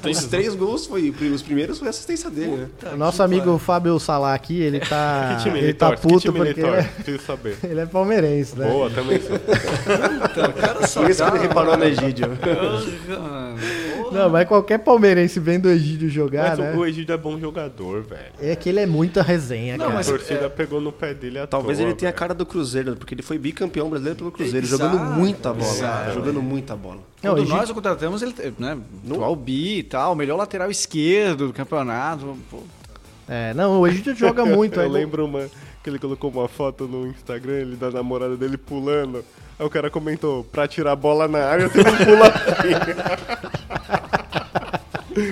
Três 0.00 0.18
os 0.22 0.24
três 0.26 0.54
gols 0.54 0.86
foi. 0.86 1.10
Os 1.10 1.42
primeiros 1.42 1.78
foi 1.78 1.88
assistência 1.88 2.30
dele, 2.30 2.56
né? 2.56 2.68
O 2.92 2.96
nosso 2.96 3.22
amigo 3.22 3.58
Fábio 3.58 3.98
Salah 3.98 4.34
aqui, 4.34 4.60
ele 4.60 4.80
tá, 4.80 5.38
ele 5.54 5.74
tá 5.74 5.96
puto 5.96 6.32
porque 6.32 6.60
ele 6.60 6.66
é, 6.66 6.90
ele 7.64 7.80
é 7.80 7.86
palmeirense, 7.86 8.56
né? 8.58 8.68
Boa, 8.68 8.90
também 8.90 9.20
sou. 9.20 9.39
Então, 10.30 10.50
o 10.50 10.52
cara 10.52 10.86
só 10.86 11.00
Por 11.02 11.10
isso 11.10 11.24
que 11.24 11.30
ele 11.30 11.38
reparou 11.40 11.76
no 11.76 11.84
Egídio. 11.84 12.26
Não, 14.12 14.28
mas 14.28 14.46
qualquer 14.48 14.78
palmeirense 14.78 15.38
vendo 15.38 15.66
o 15.66 15.70
Egídio 15.70 16.08
jogar, 16.08 16.50
Mas 16.50 16.58
né? 16.58 16.72
o, 16.74 16.78
o 16.78 16.86
Egídio 16.86 17.12
é 17.12 17.16
bom 17.16 17.38
jogador, 17.38 18.02
velho. 18.02 18.32
É 18.40 18.56
que 18.56 18.68
ele 18.68 18.80
é 18.80 18.86
muita 18.86 19.22
resenha, 19.22 19.74
Não, 19.76 19.84
cara. 19.86 19.90
A 19.92 19.96
mas- 19.98 20.06
torcida 20.08 20.50
pegou 20.50 20.80
no 20.80 20.90
pé 20.90 21.14
dele 21.14 21.38
à 21.38 21.46
Talvez 21.46 21.78
toa, 21.78 21.86
ele 21.86 21.94
tenha 21.94 22.08
a 22.08 22.12
velho. 22.12 22.18
cara 22.18 22.34
do 22.34 22.44
Cruzeiro, 22.44 22.96
porque 22.96 23.14
ele 23.14 23.22
foi 23.22 23.38
bicampeão 23.38 23.88
brasileiro 23.88 24.18
pelo 24.18 24.32
Cruzeiro, 24.32 24.66
Exato, 24.66 24.82
jogando 24.82 25.04
muita 25.16 25.52
bola. 25.52 25.70
exato. 25.72 26.14
Jogando 26.14 26.42
muita 26.42 26.74
bola. 26.76 26.98
Não, 27.22 27.32
Quando 27.32 27.38
Egídio- 27.38 27.56
nós 27.56 27.70
o 27.70 27.74
contratamos, 27.74 28.22
ele, 28.22 28.34
né, 28.58 28.76
no 29.04 29.22
Albi 29.22 29.78
e 29.78 29.82
tal, 29.84 30.14
melhor 30.16 30.36
lateral 30.36 30.70
esquerdo 30.70 31.46
do 31.48 31.52
campeonato. 31.52 32.36
Pô, 32.50 32.58
É, 33.28 33.54
não, 33.54 33.80
o 33.80 33.86
Egídio 33.86 34.14
joga 34.16 34.44
muito. 34.44 34.74
Eu 34.80 34.84
aí- 34.86 34.90
lembro 34.90 35.24
uma, 35.24 35.46
que 35.82 35.90
ele 35.90 35.98
colocou 35.98 36.30
uma 36.30 36.48
foto 36.48 36.86
no 36.86 37.06
Instagram, 37.06 37.54
ele 37.54 37.76
da 37.76 37.90
namorada 37.90 38.36
dele 38.36 38.56
pulando. 38.56 39.24
Aí 39.58 39.66
o 39.66 39.70
cara 39.70 39.90
comentou, 39.90 40.44
pra 40.44 40.66
tirar 40.68 40.92
a 40.92 40.96
bola 40.96 41.26
na 41.28 41.38
área, 41.44 41.68
você 41.68 41.82
não 41.82 41.96
pula 41.96 42.26
assim. 42.28 42.70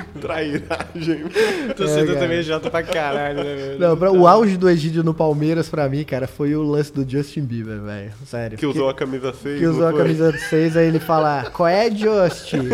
Trairagem. 0.21 1.25
Torcedor 1.77 2.07
cara. 2.09 2.19
também 2.19 2.39
é 2.39 2.43
chato 2.43 2.71
pra 2.71 2.83
caralho, 2.83 3.45
né, 3.45 3.55
velho? 3.55 3.79
Não, 3.79 3.97
pra- 3.97 4.11
o 4.11 4.27
auge 4.27 4.57
do 4.57 4.69
Egídio 4.69 5.03
no 5.05 5.15
Palmeiras, 5.15 5.69
pra 5.69 5.89
mim, 5.89 6.05
cara, 6.05 6.27
foi 6.27 6.55
o 6.55 6.63
lance 6.63 6.93
do 6.93 7.09
Justin 7.09 7.43
Bieber, 7.43 7.81
velho. 7.81 8.13
Sério. 8.27 8.59
Que 8.59 8.67
usou 8.67 8.89
a 8.91 8.95
camisa 8.95 9.33
6. 9.33 9.59
que 9.61 9.67
usou 9.67 9.87
a 9.87 9.93
camisa 9.93 10.37
6, 10.37 10.77
aí 10.77 10.87
ele 10.89 10.99
fala, 11.01 11.45
qual 11.53 11.69
é, 11.69 11.91
Justin? 11.91 12.69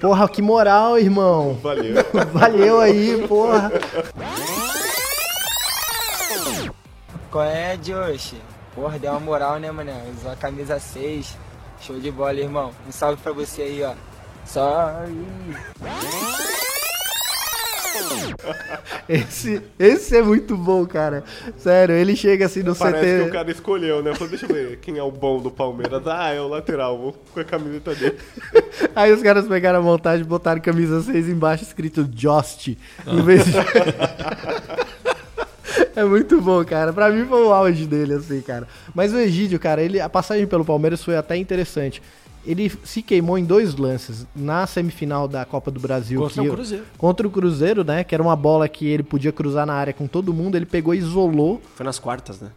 Porra, 0.00 0.28
que 0.28 0.42
moral, 0.42 0.98
irmão. 0.98 1.54
Valeu. 1.62 1.94
Valeu 2.34 2.80
aí, 2.80 3.24
porra. 3.28 3.72
Qual 7.30 7.44
é, 7.44 7.76
Josh? 7.76 8.34
Porra, 8.74 8.98
deu 8.98 9.10
uma 9.12 9.20
moral, 9.20 9.58
né, 9.58 9.70
mané? 9.70 10.02
Usou 10.16 10.30
a 10.30 10.36
camisa 10.36 10.78
6. 10.78 11.36
Show 11.80 11.98
de 11.98 12.10
bola, 12.10 12.34
irmão. 12.34 12.72
Um 12.86 12.92
salve 12.92 13.20
pra 13.22 13.32
você 13.32 13.62
aí, 13.62 13.82
ó. 13.82 13.94
Só 14.44 14.92
aí. 15.00 15.26
Esse, 19.08 19.62
esse 19.78 20.16
é 20.16 20.22
muito 20.22 20.56
bom, 20.56 20.84
cara. 20.86 21.24
Sério, 21.56 21.94
ele 21.94 22.14
chega 22.16 22.46
assim 22.46 22.62
no 22.62 22.74
Parece 22.74 23.04
que 23.04 23.20
o 23.22 23.24
CT. 23.24 23.32
cara 23.32 23.50
escolheu, 23.50 24.02
né? 24.02 24.14
Falou, 24.14 24.28
deixa 24.28 24.46
eu 24.46 24.54
ver 24.54 24.78
quem 24.78 24.98
é 24.98 25.02
o 25.02 25.10
bom 25.10 25.40
do 25.40 25.50
Palmeiras. 25.50 26.06
Ah, 26.06 26.32
é 26.32 26.40
o 26.40 26.48
lateral, 26.48 26.98
vou 26.98 27.12
com 27.32 27.40
a 27.40 27.44
camiseta 27.44 27.94
dele. 27.94 28.18
Aí 28.94 29.12
os 29.12 29.22
caras 29.22 29.46
pegaram 29.46 29.78
a 29.78 29.82
montagem 29.82 30.24
e 30.24 30.28
botaram 30.28 30.60
camisa 30.60 31.02
6 31.02 31.28
embaixo 31.28 31.64
escrito 31.64 32.04
Jost. 32.04 32.76
Em 33.06 33.22
vez 33.22 33.44
de... 33.44 33.52
É 35.94 36.04
muito 36.04 36.40
bom, 36.40 36.64
cara. 36.64 36.92
Pra 36.92 37.10
mim 37.10 37.24
foi 37.26 37.42
o 37.42 37.52
auge 37.52 37.86
dele, 37.86 38.14
assim, 38.14 38.40
cara. 38.40 38.68
Mas 38.94 39.12
o 39.12 39.18
Egídio, 39.18 39.58
cara, 39.58 39.82
ele, 39.82 40.00
a 40.00 40.08
passagem 40.08 40.46
pelo 40.46 40.64
Palmeiras 40.64 41.02
foi 41.02 41.16
até 41.16 41.36
interessante. 41.36 42.02
Ele 42.44 42.70
se 42.84 43.02
queimou 43.02 43.36
em 43.36 43.44
dois 43.44 43.74
lances. 43.74 44.24
Na 44.34 44.66
semifinal 44.66 45.26
da 45.26 45.44
Copa 45.44 45.70
do 45.70 45.80
Brasil. 45.80 46.20
Contra 46.20 46.42
que 46.42 46.48
o 46.48 46.52
Cruzeiro. 46.52 46.84
Contra 46.96 47.26
o 47.26 47.30
Cruzeiro, 47.30 47.82
né? 47.84 48.04
Que 48.04 48.14
era 48.14 48.22
uma 48.22 48.36
bola 48.36 48.68
que 48.68 48.86
ele 48.86 49.02
podia 49.02 49.32
cruzar 49.32 49.66
na 49.66 49.74
área 49.74 49.92
com 49.92 50.06
todo 50.06 50.32
mundo. 50.32 50.54
Ele 50.56 50.66
pegou 50.66 50.94
e 50.94 50.98
isolou. 50.98 51.60
Foi 51.74 51.84
nas 51.84 51.98
quartas, 51.98 52.40
né? 52.40 52.50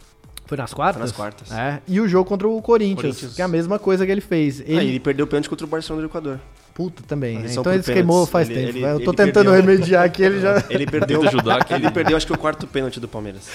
Foi 0.45 0.57
nas 0.57 0.73
quartas? 0.73 0.95
Foi 0.95 1.01
nas 1.01 1.11
quartas. 1.11 1.51
É. 1.51 1.81
E 1.87 1.99
o 1.99 2.07
jogo 2.07 2.27
contra 2.27 2.47
o 2.47 2.61
Corinthians, 2.61 3.01
Corinthians. 3.01 3.35
que 3.35 3.41
é 3.41 3.45
a 3.45 3.47
mesma 3.47 3.79
coisa 3.79 4.05
que 4.05 4.11
ele 4.11 4.21
fez. 4.21 4.59
Ele, 4.61 4.79
Aí 4.79 4.87
ele 4.89 4.99
perdeu 4.99 5.25
o 5.25 5.27
pênalti 5.27 5.49
contra 5.49 5.65
o 5.65 5.69
Barcelona 5.69 6.05
do 6.05 6.09
Equador. 6.11 6.39
Puta, 6.79 7.03
também. 7.05 7.39
Né? 7.39 7.47
Então 7.51 7.73
ele 7.73 7.83
se 7.83 7.91
queimou 7.91 8.25
faz 8.25 8.49
Ele- 8.49 8.67
tempo. 8.67 8.77
ele-? 8.77 8.85
Eu 8.85 9.03
tô 9.03 9.11
tentando 9.11 9.51
perdeu- 9.51 9.67
remediar 9.73 10.05
aqui, 10.05 10.23
ele 10.23 10.39
já. 10.39 10.63
Ele 10.69 10.85
perdeu. 10.87 11.21
Ajudar 11.27 11.57
aqui. 11.57 11.73
Ele 11.73 11.91
perdeu, 11.91 12.15
acho 12.15 12.25
que 12.25 12.31
o 12.31 12.37
quarto 12.37 12.65
pênalti 12.65 13.01
do 13.01 13.07
Palmeiras. 13.09 13.49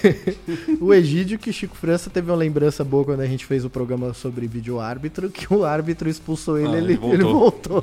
o 0.80 0.94
Egídio, 0.94 1.38
que 1.38 1.52
Chico 1.52 1.76
França 1.76 2.08
teve 2.08 2.30
uma 2.30 2.36
lembrança 2.38 2.82
boa 2.82 3.04
quando 3.04 3.20
a 3.20 3.26
gente 3.26 3.44
fez 3.44 3.66
o 3.66 3.70
programa 3.70 4.14
sobre 4.14 4.46
vídeo 4.46 4.80
árbitro, 4.80 5.28
que 5.28 5.52
o 5.52 5.62
árbitro 5.62 6.08
expulsou 6.08 6.56
ele, 6.58 6.68
Ah, 6.74 6.78
ele, 6.78 6.92
ele 6.94 7.04
ele 7.12 7.22
voltou. 7.24 7.82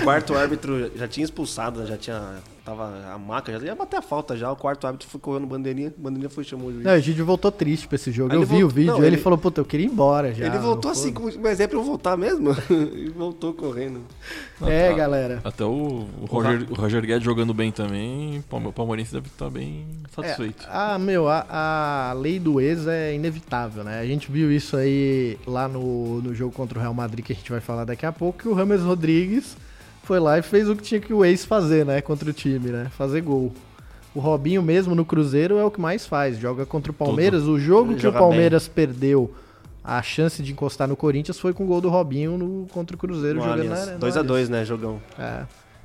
O 0.00 0.04
quarto 0.04 0.34
árbitro 0.34 0.90
já 0.96 1.06
tinha 1.06 1.24
expulsado, 1.24 1.80
né? 1.80 1.86
já 1.86 1.98
tinha 1.98 2.36
tava 2.64 3.12
a 3.12 3.18
maca, 3.18 3.52
já 3.58 3.66
ia 3.66 3.74
bater 3.74 3.96
a 3.96 4.02
falta 4.02 4.36
já. 4.36 4.50
O 4.50 4.56
quarto 4.56 4.86
árbitro 4.86 5.08
foi 5.08 5.20
correndo 5.20 5.46
bandeirinha, 5.46 5.92
bandeirinha 5.96 6.28
foi 6.30 6.44
chamou 6.44 6.68
o 6.68 6.72
juiz. 6.72 6.84
Não, 6.84 6.92
o 6.92 6.96
Egídio 6.96 7.24
voltou 7.24 7.50
triste 7.50 7.86
pra 7.88 7.96
esse 7.96 8.10
jogo. 8.12 8.32
Aí 8.32 8.36
eu 8.38 8.42
vi 8.42 8.56
o 8.56 8.60
voltou- 8.60 8.70
vídeo, 8.70 8.92
não, 8.92 8.98
ele, 8.98 9.06
ele- 9.08 9.16
falou, 9.18 9.38
puta, 9.38 9.60
eu 9.60 9.64
queria 9.64 9.86
ir 9.86 9.90
embora 9.90 10.32
já. 10.34 10.46
ele 10.46 10.58
voltou 10.58 10.90
assim, 10.90 11.12
como- 11.12 11.30
mas 11.40 11.60
é 11.60 11.66
pra 11.66 11.76
eu 11.78 11.82
voltar 11.82 12.16
mesmo? 12.16 12.50
e 12.94 13.08
voltou 13.10 13.52
correndo. 13.54 14.00
É, 14.66 14.88
Ah, 14.88 14.92
galera. 14.92 15.40
Até 15.44 15.64
o, 15.64 16.06
o 16.20 16.26
Roger, 16.26 16.66
o 16.70 16.74
Roger 16.74 17.04
Guedes 17.06 17.24
jogando 17.24 17.54
bem 17.54 17.72
também, 17.72 18.38
o 18.38 18.42
Palme- 18.42 18.66
o 18.68 18.72
Palmeirense 18.72 19.12
deve 19.12 19.28
estar 19.28 19.48
bem 19.50 19.86
satisfeito. 20.14 20.64
É, 20.64 20.68
ah, 20.70 20.98
meu, 20.98 21.28
a, 21.28 22.10
a 22.10 22.12
lei 22.12 22.38
do 22.38 22.60
ex 22.60 22.86
é 22.86 23.14
inevitável, 23.14 23.82
né? 23.84 24.00
A 24.00 24.06
gente 24.06 24.30
viu 24.30 24.52
isso 24.52 24.76
aí 24.76 25.38
lá 25.46 25.66
no, 25.68 26.20
no 26.20 26.34
jogo 26.34 26.52
contra 26.52 26.78
o 26.78 26.80
Real 26.82 26.94
Madrid, 26.94 27.24
que 27.24 27.32
a 27.32 27.36
gente 27.36 27.50
vai 27.50 27.60
falar 27.60 27.84
daqui 27.84 28.04
a 28.04 28.12
pouco, 28.12 28.38
que 28.40 28.48
o 28.48 28.52
Rames 28.54 28.82
Rodrigues 28.82 29.56
foi 30.10 30.18
lá 30.18 30.36
e 30.40 30.42
fez 30.42 30.68
o 30.68 30.74
que 30.74 30.82
tinha 30.82 31.00
que 31.00 31.14
o 31.14 31.24
ex 31.24 31.44
fazer, 31.44 31.86
né? 31.86 32.00
Contra 32.00 32.28
o 32.28 32.32
time, 32.32 32.70
né? 32.70 32.88
Fazer 32.98 33.20
gol. 33.20 33.52
O 34.12 34.18
Robinho 34.18 34.60
mesmo 34.60 34.92
no 34.92 35.04
Cruzeiro 35.04 35.56
é 35.56 35.64
o 35.64 35.70
que 35.70 35.80
mais 35.80 36.04
faz. 36.04 36.36
Joga 36.36 36.66
contra 36.66 36.90
o 36.90 36.94
Palmeiras. 36.94 37.44
O 37.44 37.60
jogo 37.60 37.92
Ele 37.92 38.00
que 38.00 38.08
o 38.08 38.12
Palmeiras 38.12 38.66
perdeu 38.66 39.32
a 39.84 40.02
chance 40.02 40.42
de 40.42 40.50
encostar 40.50 40.88
no 40.88 40.96
Corinthians 40.96 41.38
foi 41.38 41.52
com 41.52 41.62
o 41.62 41.66
gol 41.68 41.80
do 41.80 41.88
Robinho 41.88 42.36
no, 42.36 42.66
contra 42.72 42.96
o 42.96 42.98
Cruzeiro 42.98 43.38
No 43.38 43.44
jogando 43.44 43.60
Allianz. 43.60 43.86
na, 43.86 43.92
no 43.92 43.98
2 44.00 44.16
a 44.16 44.18
Allianz. 44.18 44.32
2 44.32 44.48
né, 44.48 44.64
jogão. 44.64 45.00
É. 45.16 45.44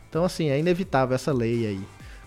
Então, 0.09 0.25
assim, 0.25 0.49
é 0.49 0.57
inevitável 0.57 1.13
essa 1.13 1.31
lei 1.31 1.67
aí. 1.67 1.81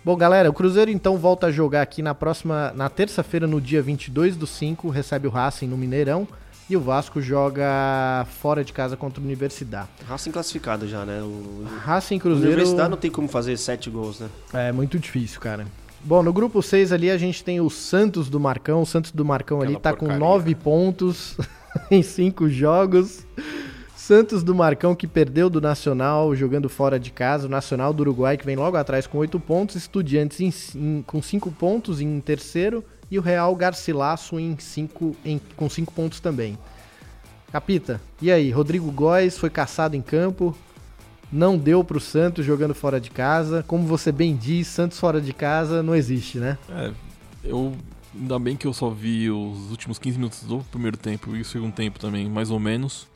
Bom, 0.04 0.14
galera, 0.14 0.48
o 0.48 0.52
Cruzeiro 0.52 0.92
então 0.92 1.16
volta 1.18 1.48
a 1.48 1.50
jogar 1.50 1.82
aqui 1.82 2.00
na 2.00 2.14
próxima, 2.14 2.72
na 2.76 2.88
terça-feira, 2.88 3.48
no 3.48 3.61
dia 3.61 3.82
22 3.82 4.37
do 4.37 4.46
5, 4.46 4.88
recebe 4.88 5.26
o 5.26 5.30
Racing 5.30 5.66
no 5.66 5.76
Mineirão. 5.76 6.28
E 6.70 6.76
o 6.76 6.81
Vasco 6.81 7.20
joga 7.20 8.26
fora 8.40 8.62
de 8.62 8.72
casa 8.74 8.96
contra 8.96 9.22
a 9.22 9.24
Universidade. 9.24 9.88
Racing 10.07 10.31
classificado 10.31 10.87
já, 10.87 11.04
né? 11.04 11.20
O... 11.22 11.64
Racing 11.85 12.16
A 12.16 12.20
Cruzeiro 12.20 12.52
Universidade 12.52 12.90
não 12.90 12.98
tem 12.98 13.11
como 13.11 13.26
fazer 13.26 13.57
sete 13.57 13.88
gols, 13.88 14.20
né? 14.20 14.28
é 14.52 14.70
muito 14.70 14.98
difícil, 14.98 15.40
cara. 15.40 15.66
Bom, 16.04 16.22
no 16.22 16.33
grupo 16.33 16.62
6 16.62 16.92
ali 16.92 17.11
a 17.11 17.18
gente 17.18 17.42
tem 17.42 17.61
o 17.61 17.68
Santos 17.70 18.28
do 18.28 18.38
Marcão. 18.38 18.83
O 18.83 18.87
Santos 18.87 19.11
do 19.12 19.24
Marcão 19.24 19.59
ali 19.59 19.74
Aquela 19.74 19.81
tá 19.81 19.92
com 19.92 20.07
porcaria. 20.07 20.24
9 20.24 20.54
pontos 20.54 21.37
em 21.90 22.02
5 22.02 22.48
jogos. 22.50 23.26
Santos 23.96 24.42
do 24.42 24.54
Marcão 24.54 24.94
que 24.94 25.07
perdeu 25.07 25.50
do 25.50 25.61
Nacional 25.61 26.35
jogando 26.37 26.68
fora 26.68 27.00
de 27.00 27.11
casa. 27.11 27.46
O 27.46 27.50
Nacional 27.50 27.92
do 27.92 28.00
Uruguai 28.02 28.37
que 28.37 28.46
vem 28.46 28.57
logo 28.57 28.76
atrás 28.76 29.07
com 29.07 29.18
8 29.18 29.40
pontos. 29.40 29.74
Estudiantes 29.74 30.40
em, 30.40 30.52
em- 30.78 31.02
com 31.07 31.20
5 31.20 31.50
pontos 31.50 32.00
em 32.00 32.20
terceiro. 32.20 32.85
E 33.11 33.18
o 33.18 33.23
Real 33.23 33.55
Garcilasso 33.57 34.38
em 34.38 34.59
cinco, 34.59 35.16
em, 35.25 35.40
com 35.57 35.68
5 35.68 35.92
pontos 35.92 36.21
também. 36.21 36.59
Capita, 37.51 38.01
e 38.21 38.31
aí? 38.31 38.51
Rodrigo 38.51 38.90
Góes 38.90 39.38
foi 39.38 39.49
caçado 39.49 39.97
em 39.97 40.03
campo. 40.03 40.57
Não 41.33 41.57
deu 41.57 41.83
pro 41.83 42.01
Santos 42.01 42.44
jogando 42.44 42.75
fora 42.75 43.01
de 43.01 43.11
casa. 43.11 43.64
Como 43.66 43.87
você 43.87 44.12
bem 44.12 44.37
diz, 44.37 44.66
Santos 44.66 44.99
fora 44.99 45.21
de 45.21 45.33
casa 45.33 45.83
não 45.83 45.94
existe, 45.94 46.38
né? 46.38 46.59
É, 46.71 46.92
eu. 47.44 47.75
Ainda 48.14 48.38
bem 48.38 48.57
que 48.57 48.66
eu 48.66 48.73
só 48.73 48.90
vi 48.90 49.31
os 49.31 49.71
últimos 49.71 49.99
15 49.99 50.16
minutos 50.16 50.42
do 50.42 50.59
primeiro 50.71 50.97
tempo 50.97 51.37
e 51.37 51.42
o 51.42 51.44
segundo 51.44 51.73
tempo 51.73 52.01
também, 52.01 52.29
mais 52.29 52.51
ou 52.51 52.59
menos. 52.59 53.07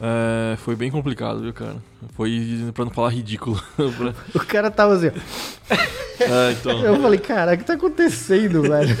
É, 0.00 0.56
foi 0.56 0.74
bem 0.74 0.90
complicado, 0.90 1.40
viu, 1.40 1.52
cara? 1.52 1.76
Foi, 2.16 2.70
pra 2.74 2.84
não 2.84 2.92
falar 2.92 3.10
ridículo. 3.10 3.60
Pra- 3.76 4.14
O 4.34 4.44
cara 4.46 4.70
tava 4.70 4.94
assim. 4.94 5.08
ó. 5.08 5.74
é, 6.22 6.52
então. 6.52 6.84
Eu 6.84 7.00
falei, 7.00 7.18
cara, 7.18 7.54
o 7.54 7.58
que 7.58 7.64
tá 7.64 7.74
acontecendo, 7.74 8.62
velho? 8.62 8.96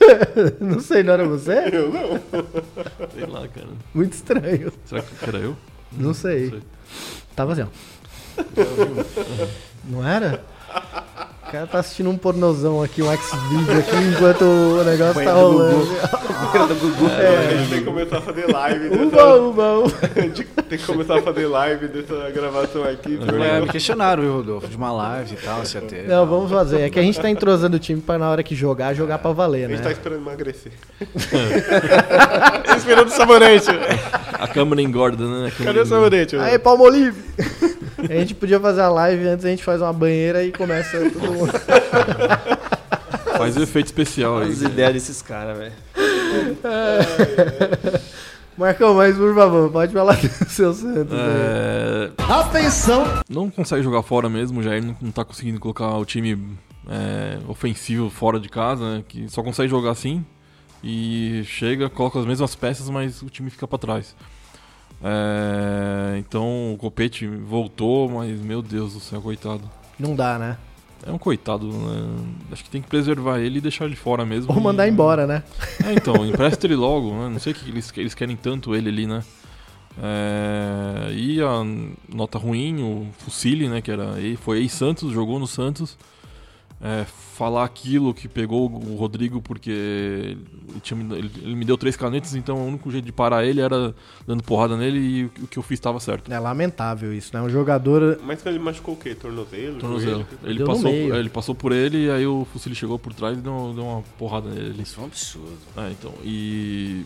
não 0.60 0.80
sei, 0.80 1.02
não 1.02 1.12
era 1.12 1.24
você? 1.26 1.68
Eu 1.72 1.92
não. 1.92 2.20
Sei 3.14 3.26
lá, 3.26 3.46
cara. 3.48 3.68
Muito 3.94 4.12
estranho. 4.14 4.72
Será 4.84 5.02
que 5.02 5.08
era 5.22 5.38
eu? 5.38 5.56
Não 5.92 6.14
sei. 6.14 6.62
Tava 7.36 7.52
assim, 7.52 7.62
ó. 7.62 7.66
Não 9.84 10.06
era? 10.06 10.42
O 11.50 11.52
cara 11.52 11.66
tá 11.66 11.80
assistindo 11.80 12.08
um 12.08 12.16
pornozão 12.16 12.80
aqui, 12.80 13.02
um 13.02 13.10
X-Video 13.10 13.76
aqui, 13.80 13.96
enquanto 14.14 14.42
o 14.44 14.84
negócio 14.84 15.24
tá 15.24 15.32
rolando. 15.32 15.84
a 15.98 17.56
gente 17.56 17.70
tem 17.70 17.78
que 17.80 17.84
começar 17.84 18.18
a 18.18 18.20
fazer 18.20 18.46
live 18.52 18.86
Uba, 18.86 19.04
dessa. 19.06 19.34
uba, 19.34 19.78
uba. 19.80 19.92
A 20.14 20.20
gente 20.20 20.44
tem 20.44 20.78
que 20.78 20.86
começar 20.86 21.18
a 21.18 21.22
fazer 21.22 21.46
live 21.48 21.88
dessa 21.88 22.30
gravação 22.30 22.84
aqui. 22.84 23.18
É, 23.42 23.60
me 23.62 23.66
questionaram, 23.66 24.22
viu, 24.22 24.32
Rodolfo, 24.34 24.68
de 24.68 24.76
uma 24.76 24.92
live 24.92 25.34
e 25.34 25.44
tal, 25.44 25.64
se 25.64 25.80
ter. 25.80 26.06
Não, 26.06 26.24
vamos 26.24 26.52
fazer. 26.52 26.82
É 26.82 26.90
que 26.90 27.00
a 27.00 27.02
gente 27.02 27.18
tá 27.18 27.28
entrosando 27.28 27.76
o 27.76 27.80
time 27.80 28.00
pra 28.00 28.16
na 28.16 28.30
hora 28.30 28.44
que 28.44 28.54
jogar, 28.54 28.94
jogar 28.94 29.18
pra 29.18 29.32
valer, 29.32 29.64
A 29.64 29.68
né? 29.68 29.74
gente 29.74 29.82
tá 29.82 29.90
esperando 29.90 30.20
emagrecer. 30.20 30.70
Esperando 32.76 33.08
o 33.08 33.10
sabonete. 33.10 33.70
A 34.34 34.46
câmera 34.46 34.80
engorda, 34.80 35.24
né? 35.24 35.48
A 35.48 35.50
câmera 35.50 35.64
Cadê 35.64 35.80
o 35.80 35.86
sabonete? 35.86 36.36
Aí, 36.36 36.60
Palmolive! 36.60 37.20
A 38.08 38.14
gente 38.14 38.34
podia 38.34 38.60
fazer 38.60 38.82
a 38.82 38.88
live 38.88 39.26
antes, 39.28 39.44
a 39.44 39.48
gente 39.48 39.64
faz 39.64 39.80
uma 39.80 39.92
banheira 39.92 40.44
e 40.44 40.52
começa 40.52 40.98
todo 41.10 41.32
mundo. 41.32 41.52
Faz 43.36 43.56
o 43.56 43.62
efeito 43.62 43.86
especial 43.86 44.38
aí. 44.38 44.50
As 44.50 44.60
ideias 44.60 44.92
desses 44.92 45.22
caras, 45.22 45.56
velho. 45.56 45.72
Marcão, 48.56 48.94
mas 48.94 49.16
por 49.16 49.34
favor, 49.34 49.70
pode 49.72 49.92
falar 49.94 50.16
do 50.16 50.50
seu 50.50 50.74
Santos. 50.74 51.16
É, 51.16 52.10
Atenção! 52.28 53.04
não 53.28 53.48
consegue 53.48 53.82
jogar 53.82 54.02
fora 54.02 54.28
mesmo, 54.28 54.60
o 54.60 54.62
Jair 54.62 54.84
não, 54.84 54.94
não 55.00 55.10
tá 55.10 55.24
conseguindo 55.24 55.58
colocar 55.58 55.96
o 55.96 56.04
time 56.04 56.58
é, 56.86 57.38
ofensivo 57.48 58.10
fora 58.10 58.38
de 58.38 58.50
casa, 58.50 58.96
né, 58.96 59.04
que 59.08 59.26
só 59.30 59.42
consegue 59.42 59.70
jogar 59.70 59.92
assim 59.92 60.22
e 60.84 61.42
chega, 61.46 61.88
coloca 61.88 62.18
as 62.18 62.26
mesmas 62.26 62.54
peças, 62.54 62.90
mas 62.90 63.22
o 63.22 63.30
time 63.30 63.48
fica 63.48 63.66
pra 63.66 63.78
trás. 63.78 64.14
É, 65.02 66.18
então 66.18 66.74
o 66.74 66.76
Copete 66.76 67.26
voltou, 67.26 68.08
mas 68.08 68.38
meu 68.40 68.60
Deus 68.62 68.94
do 68.94 69.00
céu, 69.00 69.20
coitado. 69.20 69.62
Não 69.98 70.14
dá, 70.14 70.38
né? 70.38 70.56
É 71.06 71.10
um 71.10 71.16
coitado, 71.16 71.66
né? 71.66 72.24
Acho 72.52 72.62
que 72.62 72.68
tem 72.70 72.82
que 72.82 72.88
preservar 72.88 73.38
ele 73.38 73.56
e 73.58 73.60
deixar 73.60 73.86
ele 73.86 73.96
fora 73.96 74.26
mesmo. 74.26 74.52
Ou 74.52 74.60
mandar 74.60 74.86
E- 74.86 74.90
embora, 74.90 75.26
né? 75.26 75.42
É, 75.82 75.94
então, 75.94 76.26
empresta 76.26 76.66
ele 76.66 76.76
logo, 76.76 77.10
né? 77.12 77.28
Não 77.30 77.38
sei 77.38 77.52
o 77.52 77.56
que 77.56 77.70
eles, 77.70 77.90
eles 77.96 78.14
querem 78.14 78.36
tanto 78.36 78.74
ele 78.74 78.90
ali, 78.90 79.06
né? 79.06 79.22
É, 80.02 81.10
e 81.12 81.40
a 81.40 81.62
nota 82.14 82.38
ruim, 82.38 82.82
o 82.82 83.06
Fucile, 83.18 83.68
né? 83.68 83.80
Que 83.80 83.90
era, 83.90 84.14
foi 84.42 84.58
ex-Santos, 84.58 85.10
jogou 85.12 85.38
no 85.38 85.46
Santos. 85.46 85.96
É, 86.82 87.04
falar 87.04 87.64
aquilo 87.64 88.14
que 88.14 88.26
pegou 88.26 88.70
o 88.70 88.96
Rodrigo 88.96 89.42
porque 89.42 89.68
ele, 89.70 90.80
tinha 90.82 90.96
me- 90.98 91.14
ele- 91.14 91.30
ele 91.42 91.54
me 91.54 91.62
deu 91.66 91.76
três 91.76 91.94
canetas, 91.94 92.34
então 92.34 92.56
o 92.56 92.66
único 92.68 92.90
jeito 92.90 93.04
de 93.04 93.12
parar 93.12 93.44
ele 93.44 93.60
era 93.60 93.94
dando 94.26 94.42
porrada 94.42 94.78
nele 94.78 94.98
e 94.98 95.24
o, 95.24 95.30
o 95.44 95.46
que 95.46 95.58
eu 95.58 95.62
fiz 95.62 95.78
estava 95.78 96.00
certo. 96.00 96.32
É 96.32 96.38
lamentável 96.38 97.12
isso, 97.12 97.32
né? 97.34 97.42
Um 97.42 97.50
jogador. 97.50 98.18
Mas 98.24 98.46
ele 98.46 98.58
machucou 98.58 98.94
o 98.94 98.96
quê? 98.96 99.14
Tornozelo? 99.14 99.78
Tornozelo. 99.78 100.26
Ele 100.42 100.64
passou, 100.64 100.90
é, 100.90 101.18
ele 101.18 101.28
passou 101.28 101.54
por 101.54 101.72
ele 101.72 102.06
e 102.06 102.10
aí 102.10 102.26
o 102.26 102.46
Fucile 102.50 102.74
chegou 102.74 102.98
por 102.98 103.12
trás 103.12 103.36
e 103.36 103.42
deu, 103.42 103.72
deu 103.74 103.84
uma 103.84 104.02
porrada 104.18 104.48
nele. 104.48 104.82
Isso 104.82 104.98
é 105.00 105.02
um 105.02 105.06
absurdo. 105.06 105.58
É, 105.76 105.90
então, 105.90 106.14
e. 106.24 107.04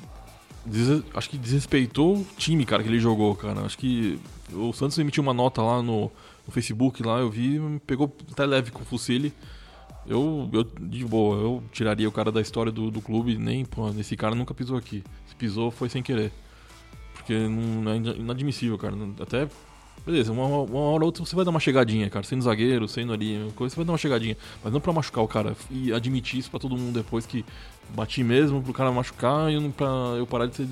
des- 0.65 1.03
acho 1.15 1.29
que 1.31 1.37
desrespeitou 1.37 2.19
o 2.19 2.27
time, 2.37 2.65
cara, 2.65 2.81
que 2.81 2.89
ele 2.89 3.01
jogou, 3.01 3.35
cara. 3.35 3.63
Acho 3.63 3.77
que 3.77 4.21
o 4.53 4.73
Santos 4.73 4.97
emitiu 4.99 5.21
uma 5.23 5.35
nota 5.35 5.61
lá 5.63 5.83
no, 5.83 6.13
no 6.47 6.53
Facebook, 6.53 7.03
lá, 7.03 7.19
eu 7.19 7.29
vi, 7.29 7.59
me 7.59 7.81
pegou 7.81 8.15
até 8.31 8.47
leve 8.47 8.71
com 8.71 8.83
o 8.83 8.85
Fucile. 8.85 9.33
Eu, 10.07 10.49
eu, 10.53 10.65
de 10.65 11.05
boa, 11.05 11.37
eu 11.37 11.63
tiraria 11.73 12.09
o 12.09 12.13
cara 12.13 12.31
da 12.31 12.41
história 12.41 12.71
do, 12.71 12.91
do 12.91 13.01
clube, 13.01 13.39
nem, 13.39 13.65
pô, 13.65 13.89
esse 13.91 14.17
cara 14.17 14.35
nunca 14.35 14.53
pisou 14.53 14.77
aqui. 14.77 15.03
Se 15.27 15.35
pisou, 15.35 15.71
foi 15.71 15.89
sem 15.89 16.03
querer. 16.03 16.31
Porque 17.15 17.49
não 17.49 17.91
é 17.93 17.97
ina- 17.97 18.15
inadmissível, 18.15 18.77
cara. 18.77 18.95
Até. 19.21 19.49
Beleza, 20.07 20.33
uma, 20.33 20.45
uma 20.47 20.81
hora 20.81 21.03
ou 21.03 21.07
outra 21.07 21.25
você 21.25 21.35
vai 21.35 21.45
dar 21.47 21.51
uma 21.51 21.61
chegadinha, 21.61 22.11
cara. 22.11 22.25
Sendo 22.27 22.43
zagueiro, 22.43 22.87
sendo 22.87 23.13
ali, 23.13 23.51
coisa, 23.57 23.73
você 23.75 23.77
vai 23.79 23.87
dar 23.87 23.93
uma 23.93 23.99
chegadinha. 23.99 24.37
Mas 24.63 24.73
não 24.73 24.79
pra 24.81 24.93
machucar 24.93 25.25
o 25.25 25.29
cara. 25.29 25.57
E 25.71 25.93
admitir 25.95 26.39
isso 26.41 26.51
pra 26.51 26.61
todo 26.61 26.77
mundo 26.77 26.93
depois 26.95 27.25
que 27.25 27.43
bati 27.95 28.23
mesmo, 28.25 28.63
pro 28.63 28.73
cara 28.73 28.91
machucar 28.93 29.51
e 29.51 29.59
não 29.59 29.71
pra 29.71 29.87
eu 30.19 30.27
parar 30.27 30.47
de 30.47 30.57
ser 30.57 30.69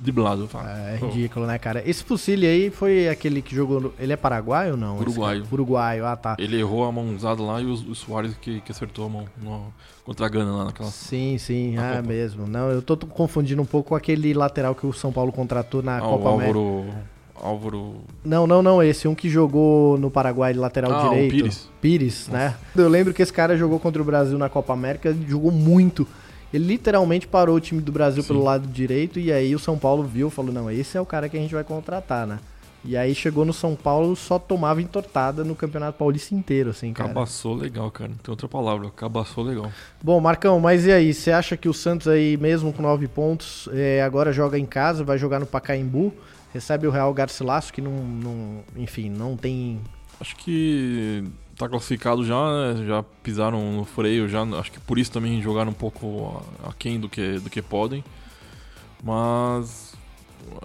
driblado. 0.00 0.48
É 0.64 0.98
pô, 0.98 1.06
ridículo, 1.08 1.46
né, 1.46 1.58
cara? 1.58 1.82
Esse 1.88 2.04
Fucile 2.04 2.46
aí 2.46 2.70
foi 2.70 3.08
aquele 3.08 3.42
que 3.42 3.54
jogou. 3.56 3.92
Ele 3.98 4.12
é 4.12 4.16
paraguaio 4.16 4.72
ou 4.72 4.76
não? 4.76 4.98
Uruguaio. 4.98 5.44
Uruguaio, 5.50 6.06
ah 6.06 6.16
tá. 6.16 6.36
Ele 6.38 6.56
errou 6.58 6.84
a 6.84 6.92
mãozada 6.92 7.42
lá 7.42 7.60
e 7.60 7.66
o, 7.66 7.72
o 7.72 7.94
Soares 7.94 8.36
que, 8.40 8.60
que 8.60 8.70
acertou 8.70 9.06
a 9.06 9.08
mão 9.08 9.24
no- 9.42 9.72
contra 10.04 10.26
a 10.26 10.28
Gana 10.28 10.52
lá 10.52 10.64
naquela. 10.66 10.90
Sim, 10.90 11.36
sim, 11.38 11.72
Na 11.74 11.90
ah, 11.90 11.96
Copa. 11.96 12.08
mesmo. 12.08 12.46
Não, 12.46 12.70
eu 12.70 12.80
tô 12.82 12.96
confundindo 12.98 13.60
um 13.60 13.66
pouco 13.66 13.88
com 13.90 13.94
aquele 13.96 14.32
lateral 14.32 14.74
que 14.76 14.86
o 14.86 14.92
São 14.92 15.12
Paulo 15.12 15.32
contratou 15.32 15.82
na 15.82 15.98
Ah, 15.98 16.00
Copa 16.02 16.30
América. 16.34 16.56
Álvaro. 16.58 17.15
Álvaro. 17.42 17.96
Não, 18.24 18.46
não, 18.46 18.62
não, 18.62 18.82
esse. 18.82 19.06
Um 19.06 19.14
que 19.14 19.28
jogou 19.28 19.98
no 19.98 20.10
Paraguai 20.10 20.52
de 20.52 20.58
lateral 20.58 20.92
Ah, 20.92 21.06
o 21.06 21.10
direito. 21.10 21.30
Pires. 21.32 21.70
Pires, 21.80 22.28
né? 22.28 22.54
Eu 22.74 22.88
lembro 22.88 23.12
que 23.14 23.22
esse 23.22 23.32
cara 23.32 23.56
jogou 23.56 23.78
contra 23.78 24.00
o 24.00 24.04
Brasil 24.04 24.38
na 24.38 24.48
Copa 24.48 24.72
América, 24.72 25.14
jogou 25.28 25.50
muito. 25.50 26.06
Ele 26.52 26.64
literalmente 26.64 27.26
parou 27.26 27.56
o 27.56 27.60
time 27.60 27.82
do 27.82 27.92
Brasil 27.92 28.22
Sim. 28.22 28.28
pelo 28.28 28.42
lado 28.42 28.66
direito 28.66 29.18
e 29.18 29.32
aí 29.32 29.54
o 29.54 29.58
São 29.58 29.76
Paulo 29.78 30.02
viu 30.02 30.28
e 30.28 30.30
falou: 30.30 30.52
não, 30.52 30.70
esse 30.70 30.96
é 30.96 31.00
o 31.00 31.06
cara 31.06 31.28
que 31.28 31.36
a 31.36 31.40
gente 31.40 31.54
vai 31.54 31.64
contratar, 31.64 32.26
né? 32.26 32.38
E 32.88 32.96
aí 32.96 33.16
chegou 33.16 33.44
no 33.44 33.52
São 33.52 33.74
Paulo, 33.74 34.14
só 34.14 34.38
tomava 34.38 34.80
entortada 34.80 35.42
no 35.42 35.56
Campeonato 35.56 35.98
Paulista 35.98 36.36
inteiro, 36.36 36.70
assim, 36.70 36.92
cara. 36.92 37.08
Cabaçou 37.08 37.54
legal, 37.54 37.90
cara. 37.90 38.10
Não 38.10 38.16
tem 38.16 38.30
outra 38.30 38.46
palavra. 38.46 38.88
Cabaçou 38.90 39.42
legal. 39.42 39.72
Bom, 40.00 40.20
Marcão, 40.20 40.60
mas 40.60 40.86
e 40.86 40.92
aí? 40.92 41.12
Você 41.12 41.32
acha 41.32 41.56
que 41.56 41.68
o 41.68 41.74
Santos 41.74 42.06
aí, 42.06 42.36
mesmo 42.36 42.72
com 42.72 42.82
nove 42.82 43.08
pontos, 43.08 43.68
é, 43.72 44.02
agora 44.02 44.32
joga 44.32 44.56
em 44.56 44.64
casa, 44.64 45.02
vai 45.02 45.18
jogar 45.18 45.40
no 45.40 45.46
Pacaembu, 45.46 46.14
recebe 46.56 46.86
o 46.86 46.90
Real 46.90 47.12
Garcilasso, 47.14 47.72
que 47.72 47.80
não, 47.80 47.92
não 47.92 48.64
enfim, 48.76 49.08
não 49.08 49.36
tem... 49.36 49.80
Acho 50.20 50.34
que 50.36 51.24
tá 51.56 51.68
classificado 51.68 52.24
já, 52.24 52.34
né? 52.34 52.84
Já 52.86 53.02
pisaram 53.22 53.72
no 53.72 53.84
freio, 53.84 54.28
já 54.28 54.42
acho 54.42 54.72
que 54.72 54.80
por 54.80 54.98
isso 54.98 55.12
também 55.12 55.42
jogaram 55.42 55.70
um 55.70 55.74
pouco 55.74 56.42
aquém 56.64 56.98
do 56.98 57.08
que, 57.08 57.38
do 57.38 57.50
que 57.50 57.60
podem. 57.60 58.02
Mas 59.02 59.94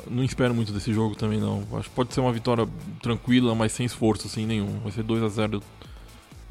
não 0.10 0.24
espero 0.24 0.54
muito 0.54 0.72
desse 0.72 0.94
jogo 0.94 1.16
também 1.16 1.40
não. 1.40 1.64
Acho 1.74 1.90
que 1.90 1.96
pode 1.96 2.14
ser 2.14 2.22
uma 2.22 2.32
vitória 2.32 2.68
tranquila, 3.02 3.54
mas 3.56 3.72
sem 3.72 3.86
esforço 3.86 4.28
assim 4.28 4.46
nenhum. 4.46 4.80
Vai 4.80 4.92
ser 4.92 5.04
2 5.04 5.24
a 5.24 5.28
0 5.28 5.62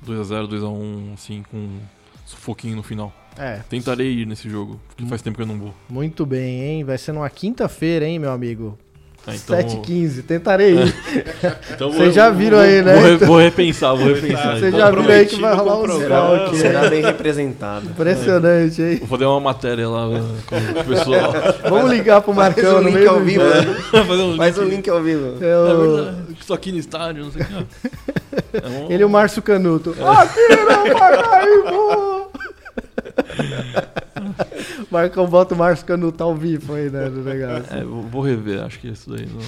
2 0.05 0.21
a 0.21 0.25
0 0.25 0.47
2 0.47 0.63
a 0.63 0.69
1 0.69 1.13
assim 1.15 1.43
com 1.51 1.79
sufoquinho 2.27 2.77
no 2.77 2.83
final. 2.83 3.13
É. 3.37 3.63
Tentarei 3.69 4.21
ir 4.21 4.27
nesse 4.27 4.49
jogo, 4.49 4.81
porque 4.89 5.07
faz 5.07 5.23
tempo 5.23 5.37
que 5.37 5.43
eu 5.43 5.47
não 5.47 5.59
vou. 5.59 5.75
Muito 5.89 6.27
bem, 6.27 6.63
hein? 6.63 6.85
Vai 6.85 6.99
ser 6.99 7.13
numa 7.13 7.31
quinta-feira, 7.31 8.07
hein, 8.07 8.19
meu 8.19 8.31
amigo? 8.31 8.79
É, 9.27 9.35
então- 9.35 9.57
7h15, 9.57 10.23
tentarei 10.23 10.75
ir. 10.77 10.95
Então 11.75 11.93
Vocês 11.93 12.15
já 12.15 12.31
viram 12.31 12.57
vou- 12.57 12.67
aí, 12.67 12.83
né? 12.83 12.95
vou 12.95 13.03
re- 13.05 13.17
vou 13.27 13.39
repensar, 13.39 13.95
vou 13.95 14.07
repensar. 14.13 14.59
Vocês 14.59 14.75
já 14.75 14.91
viram 14.91 15.09
aí 15.15 15.27
que 15.27 15.37
vai 15.41 15.55
rolar 15.55 15.77
um 15.79 15.99
Será, 16.01 16.37
aqui. 16.47 16.57
será 16.57 16.89
bem 16.89 17.03
representado. 17.03 17.87
Impressionante, 17.87 18.81
hein? 18.83 18.97
Vou 19.01 19.09
fazer 19.09 19.27
uma 19.27 19.41
matéria 19.41 19.89
lá 19.89 20.09
uh, 20.09 20.21
com 20.47 20.57
o 20.57 20.85
pessoal. 20.85 21.33
Vamos 21.69 21.91
ligar 21.91 22.23
pro 22.23 22.33
Marcão 22.35 22.65
Faz 22.65 22.77
um 22.77 22.81
no 22.81 22.89
link 22.89 22.95
meio 22.95 23.11
ao 23.11 23.19
do 23.19 23.25
vivo, 23.25 23.45
né? 23.45 23.75
Fazer 24.07 24.23
um 24.23 24.37
Faz 24.37 24.59
um 24.59 24.63
link. 24.63 24.71
link 24.77 24.91
ao 24.91 25.03
vivo. 25.03 25.35
É 25.45 25.51
É 25.51 25.57
o- 25.59 25.97
verdade, 25.97 26.17
estou 26.41 26.57
aqui 26.57 26.73
no 26.73 26.79
estádio, 26.79 27.25
não 27.25 27.31
sei 27.31 27.43
o 27.43 27.45
que. 27.45 27.91
É 28.53 28.69
um- 28.69 28.91
Ele 28.91 29.03
e 29.03 29.05
o 29.05 29.09
Márcio 29.09 29.43
Canuto. 29.43 29.91
Aqui 29.91 30.41
não 30.65 30.99
Pacaembu! 30.99 32.20
Marcão 34.91 35.27
bota 35.27 35.55
o 35.55 35.59
Márcio 35.59 35.87
Canuto 35.87 36.23
ao 36.23 36.35
vivo 36.35 36.75
aí, 36.75 36.91
né, 36.91 37.09
do 37.09 37.23
negócio. 37.23 37.75
É, 37.75 37.85
vou 37.85 38.23
rever, 38.23 38.61
acho 38.63 38.79
que 38.79 38.89
isso 38.89 39.11
daí 39.11 39.27
não. 39.27 39.41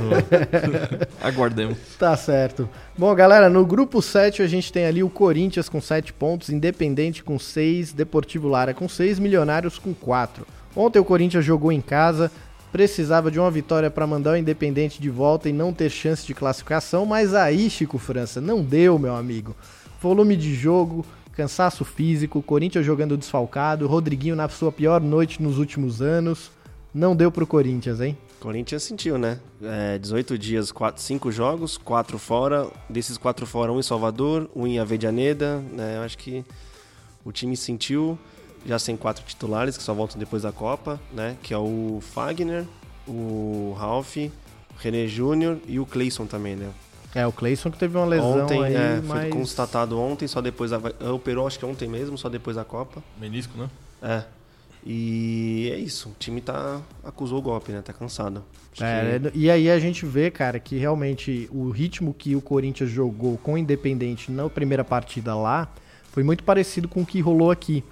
não- 0.00 1.00
Aguardemos. 1.20 1.78
Tá 1.98 2.16
certo. 2.16 2.68
Bom, 2.96 3.14
galera, 3.14 3.48
no 3.48 3.64
grupo 3.66 4.00
7 4.00 4.42
a 4.42 4.46
gente 4.46 4.72
tem 4.72 4.86
ali 4.86 5.02
o 5.02 5.10
Corinthians 5.10 5.68
com 5.68 5.80
7 5.80 6.12
pontos, 6.12 6.50
Independente 6.50 7.22
com 7.22 7.38
6, 7.38 7.92
Deportivo 7.92 8.48
Lara 8.48 8.72
com 8.74 8.88
6, 8.88 9.18
Milionários 9.18 9.78
com 9.78 9.92
4. 9.94 10.46
Ontem 10.74 10.98
o 10.98 11.04
Corinthians 11.04 11.44
jogou 11.44 11.72
em 11.72 11.80
casa, 11.80 12.30
precisava 12.70 13.30
de 13.30 13.38
uma 13.40 13.50
vitória 13.50 13.90
para 13.90 14.06
mandar 14.06 14.32
o 14.32 14.36
Independente 14.36 15.00
de 15.02 15.10
volta 15.10 15.48
e 15.48 15.52
não 15.52 15.72
ter 15.72 15.90
chance 15.90 16.24
de 16.26 16.32
classificação, 16.34 17.04
mas 17.04 17.34
aí, 17.34 17.68
Chico 17.68 17.98
França, 17.98 18.40
não 18.40 18.62
deu, 18.62 18.98
meu 18.98 19.16
amigo. 19.16 19.56
Volume 20.00 20.36
de 20.36 20.54
jogo, 20.54 21.04
cansaço 21.32 21.84
físico, 21.84 22.42
Corinthians 22.42 22.84
jogando 22.84 23.16
desfalcado, 23.16 23.86
Rodriguinho 23.86 24.36
na 24.36 24.48
sua 24.48 24.72
pior 24.72 25.00
noite 25.00 25.42
nos 25.42 25.58
últimos 25.58 26.02
anos. 26.02 26.50
Não 26.92 27.14
deu 27.14 27.30
pro 27.30 27.46
Corinthians, 27.46 28.00
hein? 28.00 28.18
Corinthians 28.40 28.82
sentiu, 28.82 29.18
né? 29.18 29.38
É, 29.62 29.98
18 29.98 30.38
dias, 30.38 30.72
5 30.96 31.30
jogos, 31.30 31.76
4 31.76 32.18
fora. 32.18 32.68
Desses 32.88 33.16
4 33.16 33.46
fora, 33.46 33.70
um 33.70 33.78
em 33.78 33.82
Salvador, 33.82 34.50
um 34.56 34.66
em 34.66 34.78
Avedianeda. 34.78 35.58
Né? 35.72 35.98
Eu 35.98 36.02
acho 36.02 36.18
que 36.18 36.44
o 37.24 37.30
time 37.30 37.56
sentiu, 37.56 38.18
já 38.66 38.78
sem 38.78 38.96
quatro 38.96 39.24
titulares, 39.24 39.76
que 39.76 39.82
só 39.82 39.94
voltam 39.94 40.18
depois 40.18 40.42
da 40.42 40.52
Copa, 40.52 40.98
né? 41.12 41.36
Que 41.42 41.52
é 41.54 41.58
o 41.58 42.00
Fagner, 42.00 42.64
o 43.06 43.74
Ralph, 43.78 44.16
o 44.16 44.30
René 44.78 45.06
Júnior 45.06 45.58
e 45.66 45.78
o 45.78 45.86
Cleison 45.86 46.26
também, 46.26 46.56
né? 46.56 46.70
É, 47.14 47.26
o 47.26 47.32
Cleison 47.32 47.70
que 47.70 47.78
teve 47.78 47.96
uma 47.96 48.06
lesão 48.06 48.44
ontem, 48.44 48.62
aí, 48.64 48.74
é, 48.74 49.00
mas... 49.04 49.22
foi 49.22 49.30
constatado 49.30 49.98
ontem, 49.98 50.28
só 50.28 50.40
depois 50.40 50.70
da... 50.70 50.80
Operou, 51.12 51.46
acho 51.46 51.58
que 51.58 51.64
ontem 51.66 51.88
mesmo, 51.88 52.16
só 52.16 52.28
depois 52.28 52.56
da 52.56 52.64
Copa. 52.64 53.02
Menisco, 53.20 53.58
né? 53.58 53.68
É. 54.02 54.22
E 54.84 55.70
é 55.74 55.78
isso, 55.78 56.08
o 56.08 56.14
time 56.18 56.40
tá 56.40 56.80
acusou 57.04 57.38
o 57.38 57.42
golpe, 57.42 57.70
né? 57.70 57.82
Tá 57.82 57.92
cansado. 57.92 58.42
É, 58.80 59.18
que- 59.18 59.38
e 59.38 59.50
aí 59.50 59.70
a 59.70 59.78
gente 59.78 60.06
vê, 60.06 60.30
cara, 60.30 60.58
que 60.58 60.76
realmente 60.76 61.48
o 61.52 61.68
ritmo 61.70 62.14
que 62.14 62.34
o 62.34 62.40
Corinthians 62.40 62.88
jogou 62.88 63.36
com 63.38 63.54
o 63.54 63.58
Independente 63.58 64.30
na 64.30 64.48
primeira 64.48 64.82
partida 64.84 65.34
lá 65.34 65.68
foi 66.12 66.22
muito 66.22 66.42
parecido 66.44 66.88
com 66.88 67.02
o 67.02 67.06
que 67.06 67.20
rolou 67.20 67.50
aqui. 67.50 67.84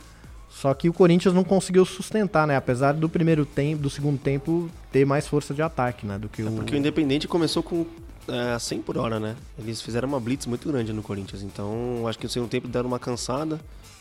Só 0.49 0.73
que 0.73 0.89
o 0.89 0.93
Corinthians 0.93 1.35
não 1.35 1.45
conseguiu 1.45 1.85
sustentar, 1.85 2.47
né? 2.47 2.57
Apesar 2.57 2.93
do 2.93 3.07
primeiro 3.09 3.45
tempo, 3.45 3.83
do 3.83 3.91
segundo 3.91 4.19
tempo 4.19 4.71
ter 4.91 5.05
mais 5.05 5.27
força 5.29 5.53
de 5.53 5.61
ataque, 5.61 6.07
né? 6.07 6.19
Do 6.19 6.29
que 6.29 6.43
o. 6.43 6.51
Porque 6.53 6.75
o 6.75 6.79
Independente 6.79 7.29
começou 7.29 7.63
com 7.63 7.85
é, 8.29 8.59
100 8.59 8.83
por 8.83 8.97
hora, 8.99 9.19
né? 9.19 9.37
Eles 9.59 9.81
fizeram 9.83 10.09
uma 10.09 10.21
blitz 10.21 10.47
muito 10.47 10.69
grande 10.69 10.93
no 10.93 11.03
Corinthians. 11.03 11.43
Então, 11.43 12.07
acho 12.07 12.19
que 12.19 12.25
no 12.25 12.31
segundo 12.31 12.49
tempo 12.51 12.69
deram 12.69 12.89
uma 12.89 12.99
cansada. 12.99 13.61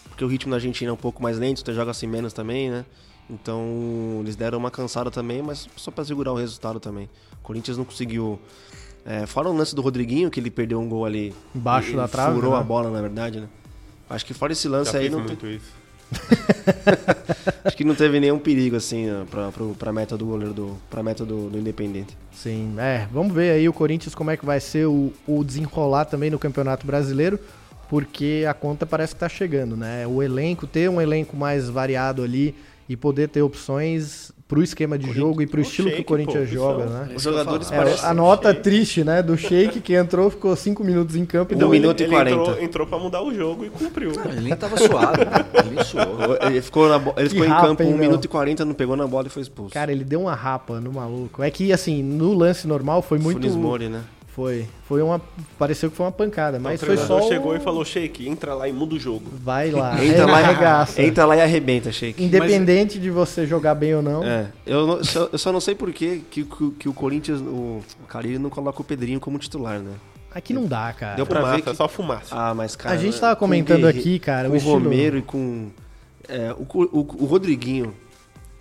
Porque 0.09 0.23
o 0.23 0.27
ritmo 0.27 0.49
na 0.49 0.55
Argentina 0.57 0.89
é 0.89 0.93
um 0.93 0.97
pouco 0.97 1.21
mais 1.21 1.37
lento, 1.37 1.63
você 1.63 1.73
joga 1.73 1.91
assim 1.91 2.07
menos 2.07 2.33
também, 2.33 2.71
né? 2.71 2.85
Então, 3.29 4.17
eles 4.21 4.35
deram 4.35 4.57
uma 4.57 4.71
cansada 4.71 5.11
também, 5.11 5.41
mas 5.41 5.67
só 5.75 5.91
pra 5.91 6.03
segurar 6.03 6.31
o 6.31 6.35
resultado 6.35 6.79
também. 6.79 7.09
O 7.33 7.43
Corinthians 7.43 7.77
não 7.77 7.85
conseguiu. 7.85 8.39
É, 9.05 9.25
fora 9.25 9.49
o 9.49 9.55
lance 9.55 9.75
do 9.75 9.81
Rodriguinho, 9.81 10.29
que 10.31 10.39
ele 10.39 10.49
perdeu 10.49 10.79
um 10.79 10.87
gol 10.89 11.05
ali. 11.05 11.33
Embaixo 11.53 11.95
da 11.95 12.07
trave, 12.07 12.35
Furou 12.35 12.53
né? 12.53 12.59
a 12.59 12.63
bola, 12.63 12.89
na 12.89 13.01
verdade, 13.01 13.39
né? 13.41 13.47
Acho 14.09 14.25
que 14.25 14.33
fora 14.33 14.53
esse 14.53 14.67
lance 14.67 14.91
Já 14.91 14.99
aí, 14.99 15.09
não, 15.09 15.19
muito 15.19 15.35
te- 15.35 15.55
isso. 15.57 15.71
acho 17.63 17.75
que 17.75 17.83
não 17.83 17.95
teve 17.95 18.19
nenhum 18.19 18.39
perigo, 18.39 18.75
assim, 18.75 19.07
pro, 19.53 19.75
pra 19.75 19.91
meta 19.91 20.17
do 20.17 20.25
goleiro, 20.25 20.53
do, 20.53 20.77
pra 20.89 21.03
meta 21.03 21.25
do, 21.25 21.49
do 21.49 21.57
Independente. 21.57 22.17
Sim, 22.31 22.75
é. 22.77 23.07
Vamos 23.11 23.33
ver 23.33 23.51
aí 23.51 23.67
o 23.67 23.73
Corinthians 23.73 24.15
como 24.15 24.31
é 24.31 24.37
que 24.37 24.45
vai 24.45 24.59
ser 24.59 24.87
o, 24.87 25.11
o 25.27 25.43
desenrolar 25.43 26.05
também 26.05 26.29
no 26.29 26.39
Campeonato 26.39 26.85
Brasileiro, 26.85 27.39
porque 27.89 28.45
a 28.47 28.53
conta 28.53 28.85
parece 28.85 29.13
que 29.13 29.19
tá 29.19 29.29
chegando, 29.29 29.75
né? 29.75 30.05
O 30.07 30.21
elenco, 30.21 30.67
ter 30.67 30.89
um 30.89 31.01
elenco 31.01 31.35
mais 31.35 31.69
variado 31.69 32.23
ali 32.23 32.55
e 32.87 32.95
poder 32.95 33.29
ter 33.29 33.41
opções 33.41 34.31
pro 34.47 34.63
esquema 34.63 34.97
de 34.97 35.11
jogo 35.11 35.41
e 35.41 35.47
pro 35.47 35.59
o 35.59 35.61
estilo 35.61 35.91
que 35.91 36.01
o 36.01 36.05
Corinthians 36.05 36.47
pô, 36.49 36.55
joga, 36.55 36.83
opção. 36.85 36.99
né? 36.99 37.09
Os 37.15 37.21
jogadores 37.23 37.71
É, 37.71 37.75
parecem. 37.75 38.09
a 38.09 38.13
nota 38.13 38.53
triste, 38.53 39.03
né, 39.03 39.21
do 39.21 39.37
Sheik 39.37 39.81
que 39.81 39.93
entrou, 39.93 40.29
ficou 40.29 40.55
5 40.55 40.83
minutos 40.85 41.15
em 41.17 41.25
campo 41.25 41.53
e 41.53 41.55
Um 41.55 41.59
deu 41.59 41.69
minuto 41.69 41.99
e 41.99 42.03
ele 42.03 42.11
40. 42.13 42.39
Entrou, 42.41 42.61
entrou 42.61 42.87
pra 42.87 42.97
mudar 42.97 43.21
o 43.23 43.33
jogo 43.33 43.65
e 43.65 43.69
cumpriu. 43.69 44.11
Ele 44.25 44.39
nem 44.41 44.55
tava 44.55 44.77
suado, 44.77 45.21
ele 45.21 45.75
nem 45.75 45.83
suou. 45.83 46.37
Ele 46.41 46.61
ficou, 46.61 46.87
na 46.87 46.95
ele 47.17 47.29
ficou 47.29 47.45
em 47.45 47.49
rapa, 47.49 47.67
campo 47.67 47.83
hein, 47.83 47.89
1 47.89 47.91
meu? 47.97 47.99
minuto 48.07 48.23
e 48.25 48.27
40, 48.29 48.63
não 48.63 48.73
pegou 48.73 48.95
na 48.95 49.05
bola 49.05 49.27
e 49.27 49.29
foi 49.29 49.41
expulso. 49.41 49.73
Cara, 49.73 49.91
ele 49.91 50.05
deu 50.05 50.21
uma 50.21 50.33
rapa 50.35 50.79
no 50.79 50.93
maluco. 50.93 51.43
É 51.43 51.51
que, 51.51 51.73
assim, 51.73 52.01
no 52.01 52.33
lance 52.33 52.65
normal 52.67 53.01
foi 53.01 53.19
muito... 53.19 53.41
Funes 53.41 53.55
Mori, 53.55 53.89
né? 53.89 54.01
Foi. 54.37 54.67
Foi 54.87 55.01
uma... 55.01 55.19
Pareceu 55.57 55.89
que 55.89 55.97
foi 55.97 56.05
uma 56.05 56.11
pancada, 56.11 56.59
mas 56.59 56.79
o 56.81 56.85
foi 56.85 56.95
só... 56.95 57.17
o- 57.19 57.27
chegou 57.27 57.55
e 57.55 57.59
falou, 57.59 57.83
Sheik, 57.83 58.29
entra 58.29 58.53
lá 58.53 58.67
e 58.69 58.71
muda 58.71 58.93
o 58.93 58.99
jogo. 58.99 59.23
Vai 59.43 59.71
lá, 59.71 59.97
Entra 60.05 60.27
lá, 60.27 60.37
arregaça. 60.37 61.01
entra 61.01 61.25
lá 61.25 61.35
e 61.35 61.41
arrebenta, 61.41 61.91
Sheik. 61.91 62.23
Independente 62.23 62.99
de 62.99 63.09
você 63.09 63.47
jogar 63.47 63.73
bem 63.73 63.95
ou 63.95 64.01
não. 64.03 64.23
É, 64.23 64.45
eu, 64.63 64.85
não- 64.85 65.03
só, 65.03 65.27
eu 65.31 65.37
só 65.39 65.51
não 65.51 65.59
sei 65.59 65.73
por 65.73 65.91
que, 65.91 66.23
que, 66.29 66.43
que- 66.45 66.71
que 66.79 66.87
o 66.87 66.93
Corinthians, 66.93 67.41
o, 67.41 67.81
o 68.03 68.07
Carilli 68.07 68.37
não 68.37 68.51
coloca 68.51 68.79
o 68.79 68.83
Pedrinho 68.85 69.19
como 69.19 69.39
titular, 69.39 69.79
né? 69.79 69.93
Aqui 70.31 70.53
não 70.53 70.67
dá, 70.67 70.93
cara. 70.93 71.15
Deu 71.15 71.25
pra 71.25 71.39
Fumaça, 71.39 71.55
ver 71.55 71.61
que... 71.63 71.69
é 71.69 71.73
só 71.73 71.87
fumaça. 71.87 72.27
Ah, 72.35 72.53
mas 72.53 72.75
cara... 72.75 72.93
A 72.93 72.97
gente 72.97 73.19
tava 73.19 73.35
com 73.35 73.39
comentando 73.39 73.81
Guerre- 73.87 73.99
aqui, 73.99 74.19
cara, 74.19 74.47
o 74.47 74.51
com 74.51 74.53
o 74.53 74.57
estilo- 74.57 74.79
Romero 74.83 75.17
e 75.17 75.21
com... 75.23 75.69
é, 76.29 76.53
o, 76.53 76.63
o, 76.77 76.99
o 77.23 77.25
Rodriguinho, 77.25 77.91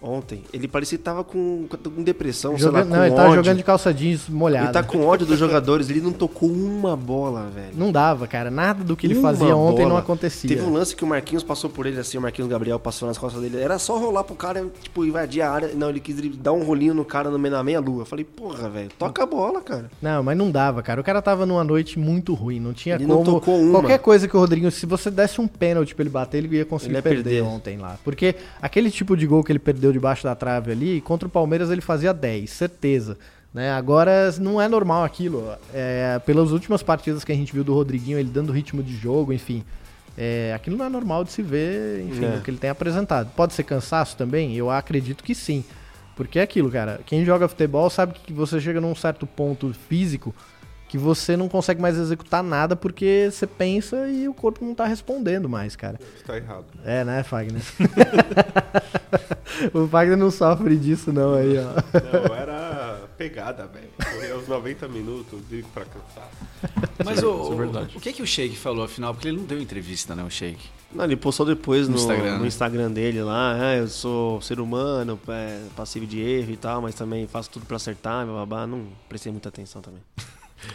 ontem, 0.00 0.42
ele 0.52 0.68
parecia 0.68 0.96
que 0.98 1.04
tava 1.04 1.24
com, 1.24 1.66
com 1.68 2.02
depressão, 2.02 2.56
Jogando- 2.56 2.82
sei 2.84 2.90
lá, 2.90 2.96
não, 2.96 3.04
ele 3.04 3.12
ódio. 3.14 3.16
tava 3.24 3.34
jogando 3.36 3.56
de 3.56 3.62
calça 3.64 3.92
jeans 3.92 4.28
molhada. 4.28 4.66
Ele 4.66 4.72
tá 4.72 4.82
com 4.82 5.04
ódio 5.04 5.26
dos 5.26 5.38
jogadores, 5.38 5.88
ele 5.90 6.00
não 6.00 6.12
tocou 6.12 6.48
uma 6.50 6.96
bola, 6.96 7.48
velho. 7.54 7.72
Não 7.74 7.90
dava, 7.90 8.26
cara. 8.26 8.50
Nada 8.50 8.84
do 8.84 8.96
que 8.96 9.06
ele 9.06 9.14
Uma 9.14 9.22
fazia 9.30 9.56
ontem 9.56 9.82
não 9.82 9.90
bola. 9.90 10.00
acontecia. 10.00 10.48
Teve 10.48 10.62
um 10.62 10.72
lance 10.72 10.94
que 10.94 11.02
o 11.04 11.06
Marquinhos 11.06 11.42
passou 11.42 11.68
por 11.70 11.86
ele, 11.86 11.98
assim, 11.98 12.18
o 12.18 12.20
Marquinhos 12.20 12.50
Gabriel 12.50 12.78
passou 12.78 13.08
nas 13.08 13.18
costas 13.18 13.42
dele. 13.42 13.58
Era 13.60 13.78
só 13.78 13.98
rolar 13.98 14.24
pro 14.24 14.34
cara, 14.36 14.64
tipo, 14.82 15.04
invadir 15.04 15.42
a 15.42 15.50
área. 15.50 15.70
Não, 15.74 15.88
ele 15.90 16.00
quis 16.00 16.16
dar 16.36 16.52
um 16.52 16.62
rolinho 16.62 16.94
no 16.94 17.04
cara 17.04 17.30
no 17.30 17.38
meio- 17.38 17.54
na 17.54 17.62
meia-lua. 17.62 18.02
Eu 18.02 18.06
falei, 18.06 18.24
porra, 18.24 18.68
velho, 18.68 18.90
toca 18.98 19.22
a 19.22 19.26
bola, 19.26 19.60
cara. 19.60 19.90
Não, 20.00 20.22
mas 20.22 20.36
não 20.36 20.50
dava, 20.50 20.82
cara. 20.82 21.00
O 21.00 21.04
cara 21.04 21.20
tava 21.22 21.44
numa 21.46 21.64
noite 21.64 21.98
muito 21.98 22.34
ruim. 22.34 22.60
Não 22.60 22.72
tinha 22.72 22.94
Ele 22.96 23.06
não 23.06 23.18
como. 23.24 23.40
tocou 23.40 23.60
uma. 23.60 23.80
Qualquer 23.80 23.98
coisa 23.98 24.28
que 24.28 24.36
o 24.36 24.40
Rodriguinho, 24.40 24.70
se 24.70 24.86
você 24.86 25.10
desse 25.10 25.40
um 25.40 25.48
pênalti 25.48 25.94
pra 25.94 26.02
ele 26.02 26.10
bater, 26.10 26.38
ele 26.38 26.56
ia 26.56 26.64
conseguir 26.64 26.92
Ele 26.92 26.98
ia 26.98 27.02
perder, 27.02 27.22
perder. 27.24 27.42
ontem 27.42 27.76
lá. 27.78 27.96
Porque 28.04 28.34
aquele 28.60 28.90
tipo 28.90 29.16
de 29.16 29.26
gol 29.26 29.42
que 29.42 29.50
ele 29.52 29.58
perdeu 29.58 29.85
debaixo 29.92 30.24
da 30.24 30.34
trave 30.34 30.72
ali, 30.72 31.00
contra 31.00 31.26
o 31.26 31.30
Palmeiras 31.30 31.70
ele 31.70 31.80
fazia 31.80 32.12
10, 32.12 32.48
certeza. 32.50 33.16
Né? 33.52 33.72
Agora 33.72 34.30
não 34.38 34.60
é 34.60 34.68
normal 34.68 35.02
aquilo. 35.04 35.48
É, 35.72 36.20
pelas 36.26 36.50
últimas 36.52 36.82
partidas 36.82 37.24
que 37.24 37.32
a 37.32 37.34
gente 37.34 37.52
viu 37.52 37.64
do 37.64 37.72
Rodriguinho, 37.72 38.18
ele 38.18 38.28
dando 38.28 38.52
ritmo 38.52 38.82
de 38.82 38.94
jogo, 38.96 39.32
enfim. 39.32 39.64
É, 40.18 40.52
aquilo 40.54 40.76
não 40.76 40.84
é 40.84 40.88
normal 40.88 41.24
de 41.24 41.32
se 41.32 41.42
ver, 41.42 42.00
enfim, 42.06 42.24
É. 42.24 42.36
o 42.36 42.40
que 42.42 42.50
ele 42.50 42.58
tem 42.58 42.70
apresentado. 42.70 43.30
Pode 43.36 43.52
ser 43.54 43.62
cansaço 43.64 44.16
também? 44.16 44.54
Eu 44.54 44.70
acredito 44.70 45.22
que 45.24 45.34
sim. 45.34 45.64
Porque 46.14 46.38
é 46.38 46.42
aquilo, 46.42 46.70
cara. 46.70 47.00
Quem 47.04 47.24
joga 47.24 47.46
futebol 47.48 47.90
sabe 47.90 48.14
que 48.14 48.32
você 48.32 48.58
chega 48.60 48.80
num 48.80 48.94
certo 48.94 49.26
ponto 49.26 49.74
físico 49.88 50.34
que 50.96 51.02
você 51.02 51.36
não 51.36 51.48
consegue 51.48 51.80
mais 51.80 51.96
executar 51.98 52.42
nada 52.42 52.74
porque 52.74 53.28
você 53.30 53.46
pensa 53.46 54.08
e 54.08 54.26
o 54.26 54.34
corpo 54.34 54.64
não 54.64 54.74
tá 54.74 54.86
respondendo 54.86 55.48
mais, 55.48 55.76
cara. 55.76 55.98
Isso 56.14 56.24
tá 56.24 56.36
errado. 56.36 56.64
É, 56.84 57.04
né, 57.04 57.22
Fagner? 57.22 57.60
o 59.74 59.86
Fagner 59.86 60.16
não 60.16 60.30
sofre 60.30 60.76
disso, 60.76 61.12
não, 61.12 61.34
aí, 61.34 61.58
ó. 61.58 62.28
Não, 62.28 62.34
era 62.34 63.00
pegada, 63.18 63.66
velho. 63.66 63.88
Corria 64.02 64.34
aos 64.34 64.48
90 64.48 64.88
minutos, 64.88 65.40
digo 65.48 65.68
pra 65.68 65.84
cansar. 65.84 66.30
Mas 67.04 67.18
Isso 67.18 67.26
é 67.26 67.28
o, 67.28 67.52
o, 67.52 67.56
verdade. 67.56 67.96
o 67.96 68.00
que 68.00 68.12
que 68.12 68.22
o 68.22 68.26
Sheik 68.26 68.56
falou 68.56 68.84
afinal? 68.84 69.12
Porque 69.12 69.28
ele 69.28 69.36
não 69.36 69.44
deu 69.44 69.60
entrevista, 69.60 70.14
né, 70.14 70.22
o 70.24 70.30
Sheik? 70.30 70.60
Não, 70.94 71.04
ele 71.04 71.16
postou 71.16 71.44
depois 71.44 71.88
No 71.88 71.94
no, 71.94 72.00
Instagram, 72.00 72.34
no 72.36 72.42
né? 72.42 72.48
Instagram 72.48 72.90
dele 72.90 73.22
lá, 73.22 73.54
ah, 73.60 73.76
eu 73.76 73.88
sou 73.88 74.40
ser 74.40 74.60
humano, 74.60 75.18
é, 75.28 75.60
passivo 75.76 76.06
de 76.06 76.20
erro 76.20 76.52
e 76.52 76.56
tal, 76.56 76.80
mas 76.80 76.94
também 76.94 77.26
faço 77.26 77.50
tudo 77.50 77.66
pra 77.66 77.76
acertar, 77.76 78.24
blá, 78.24 78.34
blá, 78.34 78.46
blá. 78.46 78.66
Não 78.66 78.86
prestei 79.08 79.30
muita 79.30 79.50
atenção 79.50 79.82
também. 79.82 80.00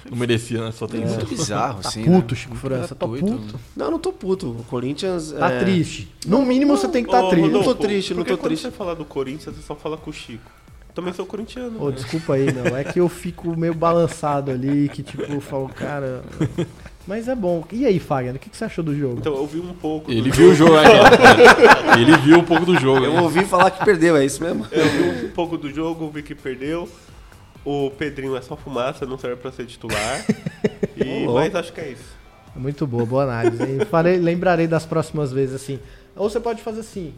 Não 0.10 0.17
merecia, 0.17 0.63
né? 0.63 0.72
Só 0.72 0.88
tem 0.88 1.02
Muito 1.02 1.26
isso. 1.26 1.28
bizarro, 1.28 1.82
Tá 1.82 1.89
assim. 1.89 2.04
puto, 2.04 2.34
né? 2.34 2.39
Chico 2.39 2.54
Muito 2.54 2.62
França, 2.62 2.95
tá 2.95 3.08
puto. 3.08 3.60
Não, 3.76 3.86
eu 3.86 3.91
não 3.91 3.99
tô 3.99 4.14
puto. 4.14 4.51
O 4.51 4.64
Corinthians. 4.66 5.32
Tá 5.32 5.51
é... 5.51 5.60
triste. 5.60 6.10
No 6.26 6.45
mínimo 6.45 6.78
você 6.78 6.88
tem 6.88 7.03
que 7.03 7.10
estar 7.10 7.24
tá 7.24 7.30
triste. 7.30 7.45
Rodolfo, 7.45 7.70
Não 7.70 7.76
tô 7.76 7.82
triste, 7.82 8.14
não 8.14 8.24
tô 8.24 8.38
quando 8.38 8.49
triste. 8.49 8.64
você 8.64 8.72
fala 8.72 8.95
do 8.95 9.05
Corinthians, 9.05 9.55
você 9.55 9.62
só 9.62 9.76
fala 9.76 9.97
com 9.97 10.10
o 10.10 10.14
Chico. 10.14 10.51
Eu 10.89 10.95
também 10.95 11.14
sou 11.14 11.26
corintiano. 11.26 11.82
Ô, 11.82 11.89
né? 11.89 11.95
desculpa 11.95 12.34
aí, 12.34 12.51
meu. 12.51 12.76
É 12.76 12.84
que 12.84 12.99
eu 12.99 13.08
fico 13.08 13.58
meio 13.58 13.74
balançado 13.74 14.51
ali, 14.51 14.89
que 14.89 15.01
tipo, 15.01 15.24
eu 15.24 15.39
falo, 15.39 15.70
cara. 15.70 16.22
Mas 17.08 17.28
é 17.28 17.36
bom. 17.36 17.64
E 17.72 17.86
aí, 17.86 17.99
Fagner, 17.99 18.36
o 18.36 18.39
que 18.39 18.55
você 18.55 18.66
achou 18.66 18.84
do 18.84 18.95
jogo? 18.95 19.18
Então, 19.20 19.34
eu 19.36 19.47
vi 19.47 19.60
um 19.60 19.74
pouco. 19.74 20.12
Ele 20.12 20.30
do 20.30 20.36
viu 20.36 20.51
o 20.51 20.55
jogo, 20.55 20.76
é. 20.78 21.97
Ele 21.99 22.16
viu 22.18 22.39
um 22.39 22.43
pouco 22.43 22.66
do 22.66 22.80
jogo. 22.80 23.03
Eu 23.03 23.14
né? 23.14 23.22
ouvi 23.22 23.43
falar 23.45 23.72
que 23.72 23.84
perdeu, 23.84 24.16
é 24.16 24.26
isso 24.26 24.43
mesmo? 24.43 24.68
Eu 24.72 24.86
vi 24.86 25.26
um 25.26 25.32
pouco 25.32 25.58
do 25.58 25.74
jogo, 25.74 26.10
vi 26.14 26.22
que 26.22 26.36
perdeu. 26.36 26.88
O 27.64 27.91
Pedrinho 27.91 28.36
é 28.36 28.41
só 28.41 28.55
fumaça, 28.55 29.05
não 29.05 29.18
serve 29.18 29.38
pra 29.38 29.51
ser 29.51 29.66
titular. 29.66 30.26
E, 30.95 31.26
mas 31.26 31.55
acho 31.55 31.74
que 31.74 31.82
é 31.82 31.89
isso. 31.89 32.16
Muito 32.55 32.86
boa, 32.86 33.05
boa 33.05 33.24
análise. 33.24 33.86
Farei, 33.86 34.18
lembrarei 34.18 34.68
das 34.68 34.86
próximas 34.86 35.32
vezes 35.32 35.55
assim. 35.55 35.80
Ou 36.16 36.30
você 36.30 36.39
pode 36.39 36.62
fazer 36.62 36.82
assim. 36.82 37.14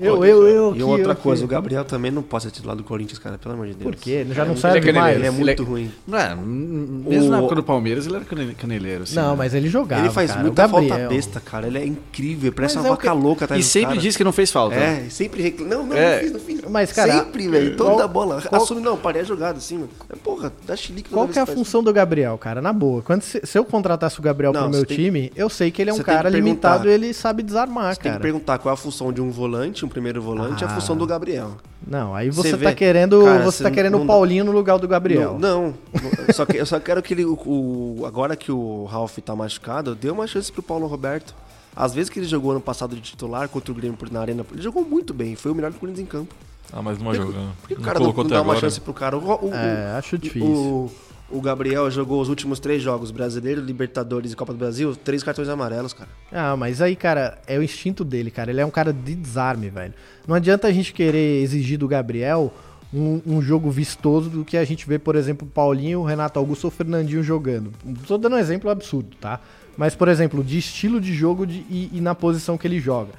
Eu, 0.00 0.24
eu, 0.24 0.40
deixar. 0.42 0.54
eu. 0.56 0.76
E 0.76 0.82
outra 0.82 1.12
eu 1.12 1.16
coisa, 1.16 1.44
o. 1.44 1.48
Gabriel 1.48 1.84
também 1.84 2.10
não 2.10 2.22
pode 2.22 2.44
ser 2.44 2.50
titular 2.50 2.76
do 2.76 2.82
Corinthians, 2.84 3.18
cara, 3.18 3.38
pelo 3.38 3.54
amor 3.54 3.66
de 3.66 3.74
Deus. 3.74 3.82
Por 3.84 3.96
quê? 3.96 4.26
Já 4.30 4.44
não 4.44 4.52
Ele 4.52 4.58
é 4.58 4.60
serve 4.62 4.80
caneleiro, 4.80 5.00
mais? 5.00 5.16
Ele 5.16 5.24
é 5.24 5.28
Ele 5.28 5.36
muito 5.36 5.62
é- 5.62 5.66
ruim. 5.66 5.90
É, 6.12 6.34
hum, 6.34 7.04
mesmo 7.06 7.26
O- 7.26 7.30
na 7.30 7.38
época 7.38 7.54
do 7.56 7.62
Palmeiras, 7.62 8.06
ele 8.06 8.16
era 8.16 8.24
cane- 8.24 8.54
caneleiro. 8.54 9.02
Assim, 9.04 9.14
Não, 9.16 9.30
né? 9.30 9.36
mas 9.38 9.54
ele 9.54 9.68
jogava. 9.68 10.02
ele 10.02 10.10
faz 10.10 10.30
cara. 10.30 10.42
muita 10.42 10.68
falta 10.68 11.08
besta, 11.08 11.40
cara. 11.40 11.66
Ele 11.66 11.78
é 11.78 11.84
incrível, 11.86 12.52
parece 12.52 12.76
Mas 12.76 12.84
uma 12.84 12.88
é 12.88 12.90
vaca 12.96 13.10
que- 13.10 13.16
louca. 13.16 13.44
E 13.44 13.58
do 13.58 13.62
sempre 13.62 13.88
cara. 13.90 14.00
diz 14.00 14.16
que 14.16 14.24
não 14.24 14.32
fez 14.32 14.50
falta. 14.50 14.74
É, 14.76 15.04
e 15.06 15.10
sempre 15.10 15.42
reclama. 15.42 15.74
Não, 15.74 15.86
não, 15.86 15.96
É. 15.96 16.14
não 16.16 16.20
fiz, 16.22 16.32
não 16.32 16.40
fiz. 16.40 16.60
Mas, 16.70 16.92
cara, 16.92 17.12
sempre, 17.12 17.48
velho. 17.48 17.76
Toda 17.76 17.94
qual- 17.96 18.08
bola. 18.08 18.42
qual- 18.42 18.62
Assume, 18.62 18.80
não, 18.80 18.96
parei 18.96 19.22
a 19.22 19.24
jogada 19.24 19.58
assim, 19.58 19.76
mano. 19.76 19.90
Porra, 20.22 20.52
dá 20.66 20.76
chilique 20.76 21.10
Qual 21.10 21.26
que 21.28 21.38
é 21.38 21.42
a 21.42 21.46
função 21.46 21.82
do 21.82 21.92
Gabriel, 21.92 22.36
cara? 22.38 22.60
Na 22.60 22.72
boa. 22.72 23.02
Quando 23.02 23.22
se, 23.22 23.40
eu 23.54 23.64
contratasse 23.64 24.18
o 24.18 24.22
Gabriel 24.22 24.52
pro 24.52 24.68
meu 24.68 24.84
time, 24.84 25.32
eu 25.34 25.48
sei 25.48 25.70
que 25.70 25.80
ele 25.82 25.90
é 25.90 25.94
um 25.94 25.98
cara 25.98 26.28
limitado 26.28 26.88
e 26.88 26.92
ele 26.92 27.12
sabe 27.14 27.42
desarmar, 27.42 27.94
Você 27.94 28.00
tem 28.02 28.10
que 28.12 28.18
cara. 28.18 28.22
perguntar 28.22 28.58
qual 28.58 28.70
é 28.70 28.74
a 28.74 28.76
função 28.76 29.12
de 29.12 29.20
um 29.20 29.30
volante, 29.30 29.84
um 29.84 29.88
primeiro 29.90 30.22
volante, 30.22 30.62
e 30.62 30.64
Ah. 30.64 30.68
a 30.70 30.74
função 30.74 30.96
do 30.96 31.06
Gabriel. 31.06 31.52
Não, 31.86 32.14
aí 32.14 32.30
você, 32.30 32.50
Você 32.50 32.56
tá 32.56 32.70
vê- 32.70 32.74
querendo, 32.74 33.22
Cara, 33.24 33.38
você 33.44 33.58
você 33.58 33.62
tá 33.64 33.70
querendo 33.70 33.98
o 33.98 34.06
Paulinho 34.06 34.44
no 34.44 34.52
lugar 34.52 34.78
do 34.78 34.88
Gabriel. 34.88 35.36
Não, 35.38 35.74
não. 35.92 36.02
Eu 36.26 36.32
só, 36.34 36.46
que- 36.46 36.56
eu 36.56 36.64
só 36.66 36.80
quero 36.80 37.02
que 37.02 37.12
ele. 37.14 37.24
O, 37.24 37.34
o- 37.34 38.04
agora 38.06 38.34
que 38.36 38.50
o 38.50 38.84
Ralf 38.84 39.18
tá 39.18 39.34
machucado, 39.36 39.94
dê 39.94 40.08
uma 40.10 40.26
chance 40.26 40.50
pro 40.50 40.62
Paulo 40.62 40.86
Roberto. 40.86 41.34
Às 41.76 41.94
vezes 41.94 42.08
que 42.10 42.18
ele 42.18 42.26
jogou 42.26 42.50
ano 42.52 42.60
passado 42.60 42.94
de 42.96 43.00
titular 43.02 43.48
contra 43.48 43.70
o 43.70 43.74
Grêmio 43.74 43.96
por- 43.96 44.10
na 44.10 44.20
Arena, 44.20 44.44
ele 44.52 44.62
jogou 44.62 44.84
muito 44.84 45.12
bem, 45.14 45.36
foi 45.36 45.52
o 45.52 45.54
melhor 45.54 45.70
do 45.70 45.78
Corinthians 45.78 46.04
em 46.06 46.10
campo. 46.10 46.34
Ah, 46.72 46.80
mas 46.82 46.98
não 46.98 47.06
vai 47.06 47.16
que, 47.18 47.22
jogar. 47.22 47.40
por 47.60 47.68
que 47.68 47.74
o 47.74 47.80
cara 47.80 47.98
não, 47.98 48.06
colocou 48.06 48.24
não 48.24 48.30
dá 48.30 48.36
uma 48.38 48.52
agora. 48.52 48.60
chance 48.60 48.80
pro 48.80 48.92
cara? 48.94 49.16
O, 49.18 49.46
o- 49.46 49.54
É, 49.54 49.96
acho 49.98 50.16
difícil. 50.18 50.48
o, 50.48 50.90
o 51.30 51.40
Gabriel 51.40 51.90
jogou 51.90 52.20
os 52.20 52.28
últimos 52.28 52.58
três 52.58 52.82
jogos, 52.82 53.10
Brasileiro, 53.10 53.60
Libertadores 53.60 54.32
e 54.32 54.36
Copa 54.36 54.52
do 54.52 54.58
Brasil, 54.58 54.94
três 54.96 55.22
cartões 55.22 55.48
amarelos, 55.48 55.92
cara. 55.92 56.08
Ah, 56.32 56.56
mas 56.56 56.80
aí, 56.82 56.96
cara, 56.96 57.38
é 57.46 57.58
o 57.58 57.62
instinto 57.62 58.04
dele, 58.04 58.30
cara. 58.30 58.50
Ele 58.50 58.60
é 58.60 58.66
um 58.66 58.70
cara 58.70 58.92
de 58.92 59.14
desarme, 59.14 59.70
velho. 59.70 59.94
Não 60.26 60.34
adianta 60.34 60.66
a 60.68 60.72
gente 60.72 60.92
querer 60.92 61.42
exigir 61.42 61.78
do 61.78 61.86
Gabriel 61.88 62.52
um, 62.92 63.20
um 63.24 63.40
jogo 63.42 63.70
vistoso 63.70 64.28
do 64.28 64.44
que 64.44 64.56
a 64.56 64.64
gente 64.64 64.86
vê, 64.88 64.98
por 64.98 65.14
exemplo, 65.14 65.46
Paulinho, 65.46 66.02
Renato 66.02 66.38
Augusto 66.38 66.64
ou 66.64 66.70
Fernandinho 66.70 67.22
jogando. 67.22 67.72
Tô 68.06 68.18
dando 68.18 68.34
um 68.34 68.38
exemplo 68.38 68.68
absurdo, 68.68 69.16
tá? 69.20 69.38
Mas, 69.76 69.94
por 69.94 70.08
exemplo, 70.08 70.42
de 70.42 70.58
estilo 70.58 71.00
de 71.00 71.14
jogo 71.14 71.46
de- 71.46 71.64
e, 71.70 71.90
e 71.94 72.00
na 72.00 72.14
posição 72.14 72.58
que 72.58 72.66
ele 72.66 72.80
joga. 72.80 73.12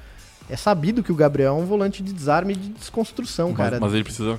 É 0.51 0.57
sabido 0.57 1.01
que 1.01 1.11
o 1.13 1.15
Gabriel 1.15 1.53
é 1.57 1.61
um 1.61 1.65
volante 1.65 2.03
de 2.03 2.11
desarme 2.11 2.51
e 2.51 2.55
de 2.57 2.69
desconstrução, 2.69 3.47
Mas, 3.49 3.57
cara. 3.57 3.79
mas 3.79 3.93
ele 3.93 4.03
precisa 4.03 4.37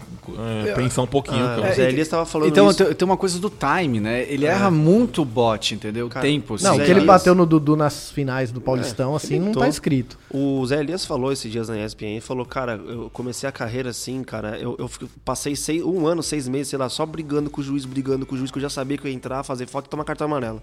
é, 0.67 0.75
pensar 0.75 1.01
um 1.01 1.07
pouquinho, 1.07 1.43
Ah, 1.43 1.57
cara. 1.61 1.73
o 1.73 1.75
Zé 1.75 1.89
Elias 1.89 2.07
tava 2.07 2.27
falando 2.27 2.49
Então 2.51 2.69
isso. 2.69 2.85
tem, 2.85 2.95
tem 2.95 3.07
uma 3.07 3.17
coisa 3.17 3.39
do 3.39 3.49
time, 3.51 3.99
né? 3.99 4.23
Ele 4.31 4.45
erra 4.45 4.71
muito 4.71 5.23
o 5.23 5.25
bot, 5.25 5.75
entendeu? 5.75 6.11
Cara, 6.11 6.27
Tempo. 6.27 6.57
Não, 6.63 6.73
o 6.75 6.77
que 6.77 6.83
ele 6.83 6.91
Elias- 6.93 7.07
bateu 7.07 7.35
no 7.35 7.47
Dudu 7.47 7.77
nas 7.77 8.11
finais 8.11 8.53
do 8.53 8.61
Paulistão, 8.61 9.17
assim, 9.17 9.39
não 9.41 9.53
tá 9.53 9.67
escrito. 9.69 10.19
O 10.31 10.65
Zé 10.67 10.81
Elias 10.81 11.07
falou 11.07 11.33
esses 11.33 11.51
dias 11.51 11.71
na 11.71 11.79
ESPN, 11.83 12.21
falou, 12.21 12.45
cara, 12.45 12.75
eu 12.75 13.09
comecei 13.11 13.49
a 13.49 13.53
carreira 13.53 13.89
assim, 13.89 14.23
cara, 14.23 14.59
eu, 14.59 14.77
eu 14.79 14.91
passei 15.25 15.57
seis- 15.57 15.83
um 15.83 16.07
ano, 16.07 16.23
seis 16.23 16.47
meses, 16.47 16.69
sei 16.69 16.79
lá, 16.79 16.91
só 16.91 17.07
brigando 17.07 17.49
com 17.49 17.63
o 17.63 17.65
juiz, 17.65 17.87
brigando 17.87 18.27
com 18.27 18.35
o 18.35 18.39
juiz, 18.39 18.51
que 18.51 18.59
eu 18.59 18.63
já 18.63 18.69
sabia 18.71 18.99
que 18.99 19.07
eu 19.07 19.11
ia 19.11 19.17
entrar, 19.17 19.43
fazer 19.45 19.67
falta 19.67 19.89
e 19.89 19.91
tomar 19.91 20.05
cartão 20.05 20.27
amarelo. 20.27 20.63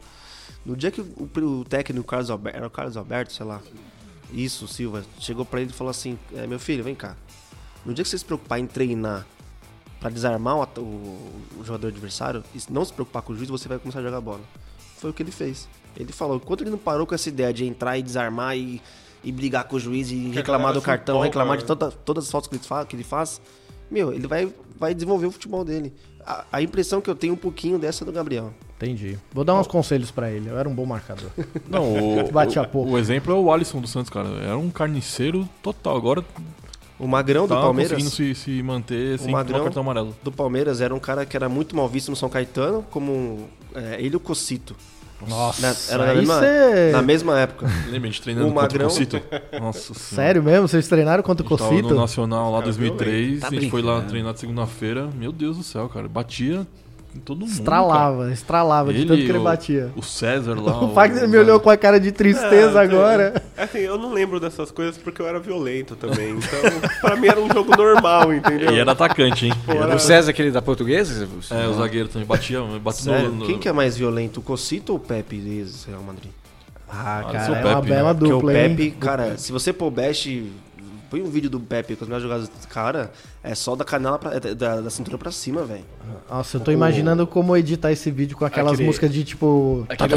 No 0.65 0.75
dia 0.75 0.91
que 0.91 1.01
o, 1.01 1.29
o 1.41 1.65
técnico 1.65 2.05
Carlos 2.05 2.29
Alberto, 2.29 2.57
era 2.57 2.67
o 2.67 2.69
Carlos 2.69 2.95
Alberto, 2.97 3.33
sei 3.33 3.45
lá, 3.47 3.59
isso, 4.31 4.67
Silva, 4.67 5.03
chegou 5.19 5.43
pra 5.45 5.61
ele 5.61 5.71
e 5.71 5.73
falou 5.73 5.89
assim, 5.91 6.17
é, 6.35 6.45
meu 6.45 6.59
filho, 6.59 6.83
vem 6.83 6.95
cá, 6.95 7.15
no 7.85 7.93
dia 7.93 8.03
que 8.03 8.09
você 8.09 8.17
se 8.17 8.25
preocupar 8.25 8.59
em 8.59 8.67
treinar 8.67 9.25
pra 9.99 10.09
desarmar 10.09 10.55
o, 10.55 10.63
o- 10.81 11.41
o 11.59 11.63
jogador 11.65 11.87
adversário, 11.87 12.43
e 12.55 12.59
não 12.71 12.85
se 12.85 12.93
preocupar 12.93 13.21
com 13.21 13.33
o 13.33 13.35
juiz, 13.35 13.49
você 13.49 13.67
vai 13.67 13.77
começar 13.79 13.99
a 13.99 14.03
jogar 14.03 14.21
bola. 14.21 14.41
Foi 14.97 15.09
o 15.09 15.13
que 15.13 15.23
ele 15.23 15.31
fez. 15.31 15.67
Ele 15.97 16.11
falou, 16.13 16.37
enquanto 16.37 16.61
ele 16.61 16.69
não 16.69 16.77
parou 16.77 17.05
com 17.07 17.15
essa 17.15 17.27
ideia 17.29 17.51
de 17.53 17.65
entrar 17.65 17.97
e 17.97 18.01
desarmar 18.03 18.55
e, 18.57 18.81
e 19.23 19.31
brigar 19.31 19.63
com 19.65 19.75
o 19.75 19.79
juiz 19.79 20.09
e 20.11 20.29
reclamar 20.29 20.73
do 20.73 20.81
cartão, 20.81 21.15
reclamar 21.19 21.57
de 21.57 21.65
toda- 21.65 21.91
todas 21.91 22.25
as 22.25 22.31
faltas 22.31 22.47
que 22.47 22.55
ele, 22.55 22.63
fa- 22.63 22.85
que 22.85 22.95
ele 22.95 23.03
faz, 23.03 23.41
meu, 23.89 24.13
ele 24.13 24.27
vai, 24.27 24.51
vai 24.79 24.93
desenvolver 24.93 25.25
o 25.27 25.31
futebol 25.31 25.63
dele. 25.65 25.93
A, 26.25 26.45
a 26.53 26.61
impressão 26.61 27.01
que 27.01 27.09
eu 27.09 27.15
tenho 27.15 27.33
um 27.33 27.37
pouquinho 27.37 27.79
dessa 27.79 28.03
é 28.03 28.05
do 28.05 28.11
Gabriel. 28.11 28.53
Entendi. 28.77 29.17
Vou 29.33 29.43
dar 29.43 29.55
uns 29.59 29.67
conselhos 29.67 30.11
pra 30.11 30.31
ele. 30.31 30.49
Eu 30.49 30.57
era 30.57 30.67
um 30.69 30.73
bom 30.73 30.85
marcador. 30.85 31.29
Não, 31.69 31.93
o, 32.25 32.29
Bate 32.31 32.57
o- 32.57 32.61
a 32.61 32.65
pouco. 32.67 32.91
o 32.91 32.97
exemplo 32.97 33.33
é 33.33 33.35
o 33.35 33.51
Alisson 33.51 33.81
dos 33.81 33.89
Santos, 33.91 34.09
cara. 34.09 34.29
Era 34.41 34.57
um 34.57 34.69
carniceiro 34.69 35.47
total. 35.63 35.97
Agora 35.97 36.23
O 36.99 37.07
Magrão 37.07 37.47
do 37.47 37.53
tá 37.55 37.61
Palmeiras. 37.61 37.91
conseguindo 38.03 38.35
se, 38.35 38.41
se 38.41 38.63
manter 38.63 39.17
sem 39.19 39.31
Magrão- 39.31 39.57
tomar 39.59 39.63
cartão 39.65 39.81
amarelo. 39.83 40.15
do 40.23 40.31
Palmeiras 40.31 40.81
era 40.81 40.93
um 40.93 40.99
cara 40.99 41.25
que 41.25 41.35
era 41.35 41.49
muito 41.49 41.75
mal 41.75 41.87
visto 41.89 42.09
no 42.09 42.15
São 42.15 42.29
Caetano, 42.29 42.85
como 42.91 43.47
é, 43.75 43.95
ele 43.99 44.13
e 44.13 44.17
o 44.17 44.19
Cocito. 44.19 44.75
Nossa, 45.27 45.61
Na- 45.61 45.75
era 45.93 46.05
na 46.05 46.11
aí 46.11 46.17
mesma, 46.19 46.39
cê- 46.39 46.91
na 46.91 47.01
mesma 47.01 47.39
época. 47.39 47.67
Lembra 47.89 48.07
a 48.07 48.11
gente 48.11 48.21
treinando 48.21 48.47
O 48.47 48.51
contra 48.53 48.61
Magrão- 48.63 48.85
o 48.87 48.89
Cocito? 48.89 49.21
Nossa. 49.59 49.93
Sério 49.93 50.41
mesmo? 50.41 50.67
Vocês 50.67 50.87
treinaram 50.87 51.21
contra 51.23 51.43
o 51.43 51.47
A 51.47 51.49
gente 51.49 51.57
tava 51.59 51.69
Cocito? 51.71 51.93
no 51.93 51.99
Nacional 51.99 52.45
lá 52.51 52.59
Cara, 52.59 52.65
2003, 52.65 53.39
Tá 53.41 53.47
a 53.47 53.49
gente 53.51 53.69
foi 53.69 53.81
lá 53.81 54.01
treinar 54.01 54.33
de 54.33 54.39
segunda-feira. 54.39 55.09
Meu 55.15 55.31
Deus 55.31 55.57
do 55.57 55.63
céu, 55.63 55.89
cara. 55.89 56.07
Batia 56.07 56.65
em 57.15 57.19
todo 57.19 57.39
mundo. 57.41 57.49
Estralava, 57.51 58.31
estralava 58.31 58.93
de 58.93 58.99
Ele, 58.99 59.07
tanto 59.07 59.21
que 59.23 59.29
ele 59.29 59.39
batia. 59.39 59.91
O 59.95 60.01
César 60.03 60.53
lá. 60.61 60.79
O 60.83 60.93
Fagner 60.93 61.27
me 61.27 61.37
olhou 61.37 61.59
com 61.59 61.69
a 61.69 61.75
cara 61.77 61.99
de 61.99 62.11
tristeza 62.11 62.79
Ah, 62.79 62.83
agora. 62.83 63.41
Assim, 63.57 63.79
eu 63.79 63.97
não 63.97 64.13
lembro 64.13 64.39
dessas 64.39 64.69
coisas 64.71 64.97
porque 64.97 65.21
eu 65.21 65.27
era 65.27 65.39
violento 65.39 65.95
também. 65.95 66.31
Então, 66.31 66.89
pra 67.01 67.15
mim 67.15 67.27
era 67.27 67.39
um 67.39 67.51
jogo 67.51 67.75
normal, 67.75 68.31
entendeu? 68.33 68.71
E 68.73 68.79
era 68.79 68.91
atacante, 68.91 69.47
hein? 69.47 69.53
Era- 69.67 69.95
O 69.95 69.99
César, 69.99 70.29
aquele 70.31 70.51
da 70.51 70.61
portuguesa? 70.61 71.27
É, 71.51 71.67
o 71.67 71.73
zagueiro 71.73 72.07
também 72.09 72.27
batia, 72.27 72.61
batia 72.81 73.23
no, 73.23 73.31
no- 73.35 73.45
Quem 73.45 73.57
que 73.57 73.67
é 73.67 73.71
mais 73.73 73.97
violento, 73.97 74.39
o 74.39 74.43
Cocito 74.43 74.91
ou 74.93 74.97
o 74.97 75.01
Pepe 75.01 75.37
de 75.37 75.65
Real 75.89 76.03
Madrid? 76.03 76.31
Ah, 76.91 77.19
Ah, 77.19 77.31
cara, 77.31 77.57
é 77.59 77.65
uma 77.65 77.75
Pepe, 77.75 77.89
bela 77.89 78.13
né? 78.13 78.19
Porque 78.19 78.33
o 78.33 78.37
dupla, 78.37 78.53
hein? 78.53 78.75
Pepe, 78.75 78.91
cara, 78.91 79.37
se 79.37 79.51
você 79.51 79.71
pôr 79.71 79.87
o 79.87 79.91
Best, 79.91 80.51
põe 81.09 81.21
um 81.21 81.29
vídeo 81.29 81.49
do 81.49 81.59
Pepe 81.59 81.95
com 81.95 82.03
as 82.03 82.07
minhas 82.07 82.21
jogadas, 82.23 82.49
cara, 82.69 83.11
é 83.43 83.55
só 83.55 83.75
da 83.75 83.83
canela 83.83 84.19
pra, 84.19 84.35
é 84.35 84.39
da, 84.39 84.81
da 84.81 84.89
cintura 84.89 85.17
pra 85.17 85.31
cima, 85.31 85.63
velho. 85.63 85.83
Nossa, 86.29 86.57
eu 86.57 86.61
tô 86.61 86.71
imaginando 86.71 87.25
como 87.27 87.55
editar 87.55 87.91
esse 87.91 88.09
vídeo 88.11 88.37
com 88.37 88.45
aquelas 88.45 88.73
Aquele- 88.73 88.87
músicas 88.87 89.11
de 89.11 89.23
tipo. 89.23 89.85
Aquele, 89.89 90.15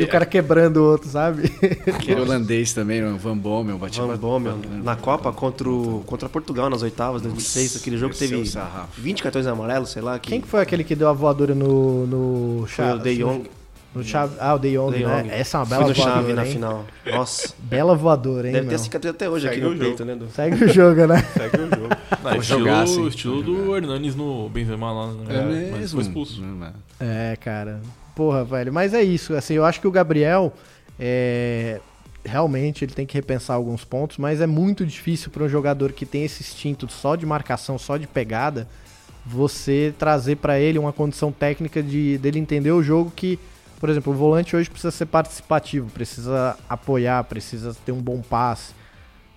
e 0.00 0.04
o 0.04 0.08
cara 0.08 0.24
quebrando 0.26 0.78
o 0.78 0.84
outro, 0.84 1.08
sabe? 1.08 1.50
aquele 1.86 2.20
holandês 2.20 2.72
também, 2.72 3.02
o 3.04 3.16
Van 3.16 3.36
Bommel, 3.36 3.78
batia 3.78 4.04
Van 4.04 4.16
Bommel, 4.16 4.58
na 4.82 4.96
Copa 4.96 5.32
contra, 5.32 5.68
o, 5.68 6.02
contra 6.06 6.28
Portugal 6.28 6.70
nas 6.70 6.82
oitavas, 6.82 7.22
2006, 7.22 7.76
aquele 7.76 7.96
jogo 7.98 8.12
que 8.12 8.18
teve 8.18 8.36
o 8.36 8.46
sarrafo. 8.46 9.00
20 9.00 9.22
cartões 9.22 9.46
amarelos, 9.46 9.90
sei 9.90 10.02
lá. 10.02 10.18
Que 10.18 10.30
Quem 10.30 10.40
que 10.40 10.48
foi 10.48 10.60
aquele 10.60 10.84
que 10.84 10.94
deu 10.94 11.08
a 11.08 11.12
voadora 11.12 11.54
no. 11.54 12.06
no 12.06 12.66
foi 12.66 12.84
o 12.92 12.98
De 12.98 13.16
Jong, 13.16 13.50
No 13.92 14.04
chave, 14.04 14.36
ah, 14.38 14.54
o 14.54 14.58
De 14.58 14.72
Jong, 14.76 14.96
De 14.96 15.04
né? 15.04 15.22
Jong. 15.22 15.30
Essa 15.30 15.56
é 15.56 15.60
uma 15.60 15.66
bela 15.66 15.88
no 15.88 15.94
chave 15.94 16.10
voadora, 16.10 16.34
na 16.34 16.46
hein? 16.46 16.52
final. 16.52 16.84
Nossa, 17.06 17.54
Bela 17.58 17.94
voadora, 17.96 18.46
hein, 18.46 18.52
deve 18.52 18.66
ter 18.66 18.70
meu? 18.70 18.78
cicatriz 18.78 19.14
até 19.14 19.28
hoje 19.28 19.48
Segue 19.48 19.56
aqui 19.56 19.64
no 19.64 19.70
o 19.70 19.76
jogo. 19.76 19.84
peito, 19.84 20.04
né? 20.04 20.14
Du? 20.14 20.28
Segue 20.28 20.64
o 20.64 20.68
jogo, 20.68 21.06
né? 21.06 21.22
Segue 21.34 21.56
o 21.56 21.60
jogo. 21.70 21.96
Não, 22.22 22.36
estilo, 22.36 22.58
jogar, 22.60 22.86
sim. 22.86 23.06
estilo 23.08 23.42
do 23.42 23.76
Hernanes 23.76 24.14
no 24.14 24.48
Benzema 24.48 24.92
lá, 24.92 25.12
né? 25.12 25.24
É 25.28 25.42
Mas 25.72 25.80
mesmo. 25.80 25.88
foi 25.88 26.02
expulso. 26.02 26.42
É, 27.00 27.36
cara. 27.40 27.80
Porra, 28.14 28.44
velho. 28.44 28.72
Mas 28.72 28.94
é 28.94 29.02
isso. 29.02 29.34
Assim, 29.34 29.54
eu 29.54 29.64
acho 29.64 29.80
que 29.80 29.88
o 29.88 29.90
Gabriel. 29.90 30.52
É... 30.98 31.80
Realmente 32.22 32.84
ele 32.84 32.92
tem 32.92 33.06
que 33.06 33.14
repensar 33.14 33.54
alguns 33.54 33.82
pontos, 33.82 34.18
mas 34.18 34.42
é 34.42 34.46
muito 34.46 34.84
difícil 34.84 35.30
para 35.30 35.42
um 35.42 35.48
jogador 35.48 35.90
que 35.92 36.04
tem 36.04 36.22
esse 36.24 36.42
instinto 36.42 36.86
só 36.92 37.16
de 37.16 37.24
marcação, 37.24 37.78
só 37.78 37.96
de 37.96 38.06
pegada, 38.06 38.68
você 39.24 39.94
trazer 39.98 40.36
para 40.36 40.60
ele 40.60 40.78
uma 40.78 40.92
condição 40.92 41.32
técnica 41.32 41.82
de 41.82 42.18
dele 42.18 42.38
entender 42.38 42.72
o 42.72 42.82
jogo 42.82 43.10
que, 43.16 43.38
por 43.80 43.88
exemplo, 43.88 44.12
o 44.12 44.16
volante 44.16 44.54
hoje 44.54 44.68
precisa 44.68 44.90
ser 44.90 45.06
participativo, 45.06 45.90
precisa 45.90 46.54
apoiar, 46.68 47.24
precisa 47.24 47.74
ter 47.74 47.92
um 47.92 48.00
bom 48.00 48.20
passe. 48.20 48.74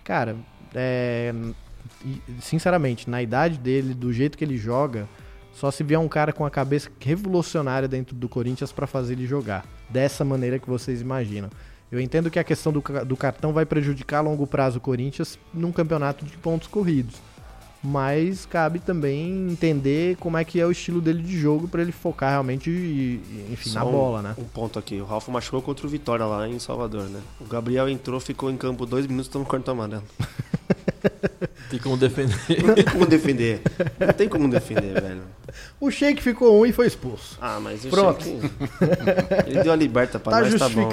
Cara, 0.04 0.36
é, 0.76 1.34
sinceramente, 2.42 3.10
na 3.10 3.24
idade 3.24 3.58
dele, 3.58 3.94
do 3.94 4.12
jeito 4.12 4.38
que 4.38 4.44
ele 4.44 4.58
joga, 4.58 5.08
só 5.54 5.72
se 5.72 5.82
vier 5.82 5.98
um 5.98 6.10
cara 6.10 6.34
com 6.34 6.46
a 6.46 6.52
cabeça 6.52 6.92
revolucionária 7.00 7.88
dentro 7.88 8.14
do 8.14 8.28
Corinthians 8.28 8.74
para 8.74 8.86
fazer 8.86 9.14
ele 9.14 9.26
jogar. 9.26 9.66
Dessa 9.90 10.26
maneira 10.26 10.60
que 10.60 10.70
vocês 10.70 11.00
imaginam. 11.00 11.50
Eu 11.90 12.02
entendo 12.02 12.30
que 12.30 12.38
a 12.38 12.44
questão 12.44 12.74
do, 12.74 12.84
do 13.06 13.16
cartão 13.16 13.54
vai 13.54 13.66
prejudicar 13.66 14.18
a 14.18 14.22
longo 14.22 14.46
prazo 14.46 14.78
o 14.78 14.82
Corinthians 14.82 15.40
num 15.54 15.72
campeonato 15.72 16.26
de 16.26 16.36
pontos 16.38 16.68
corridos. 16.68 17.16
Mas 17.84 18.46
cabe 18.46 18.80
também 18.80 19.50
entender 19.52 20.16
como 20.18 20.38
é 20.38 20.44
que 20.46 20.60
é 20.60 20.66
o 20.66 20.72
estilo 20.72 21.02
dele 21.02 21.22
de 21.22 21.38
jogo 21.38 21.68
para 21.68 21.82
ele 21.82 21.92
focar 21.92 22.30
realmente, 22.32 22.70
enfim, 23.52 23.70
Só 23.70 23.80
na 23.80 23.86
um- 23.86 23.92
bola, 23.92 24.22
né? 24.22 24.36
Um 24.38 24.44
ponto 24.46 24.80
aqui. 24.80 25.02
O 25.02 25.06
Ralf 25.06 25.28
machucou 25.28 25.62
contra 25.62 25.86
o 25.86 25.90
Vitória 25.90 26.26
lá 26.26 26.48
em 26.48 26.58
Salvador, 26.60 27.04
né? 27.10 27.20
O 27.42 27.46
Gabriel 27.46 27.90
entrou, 27.90 28.20
ficou 28.20 28.50
em 28.50 28.56
campo 28.58 28.86
dois 28.86 29.06
minutos, 29.06 29.28
tomou 29.28 29.48
cartão 29.48 29.74
amarelo. 29.74 30.04
Tem 31.70 31.80
como 31.80 31.98
defender. 31.98 32.38
Não 32.64 32.76
tem 32.76 32.86
como 32.86 33.06
defender. 33.08 33.62
Não 34.00 34.14
tem 34.14 34.30
como 34.30 34.48
defender, 34.48 35.02
velho. 35.02 35.22
O 35.80 35.90
Sheik 35.90 36.22
ficou 36.22 36.62
um 36.62 36.66
e 36.68 36.72
foi 36.72 36.86
expulso. 36.86 37.38
Ah, 37.42 37.60
mas 37.60 37.84
eu 37.84 37.90
Pronto. 37.90 38.24
que... 38.24 38.30
Ele 39.50 39.64
deu 39.64 39.74
a 39.74 39.76
liberta 39.76 40.20
pra 40.20 40.34
Tá 40.34 40.42
nós, 40.42 40.54
tá 40.60 40.70
bom. 40.70 40.88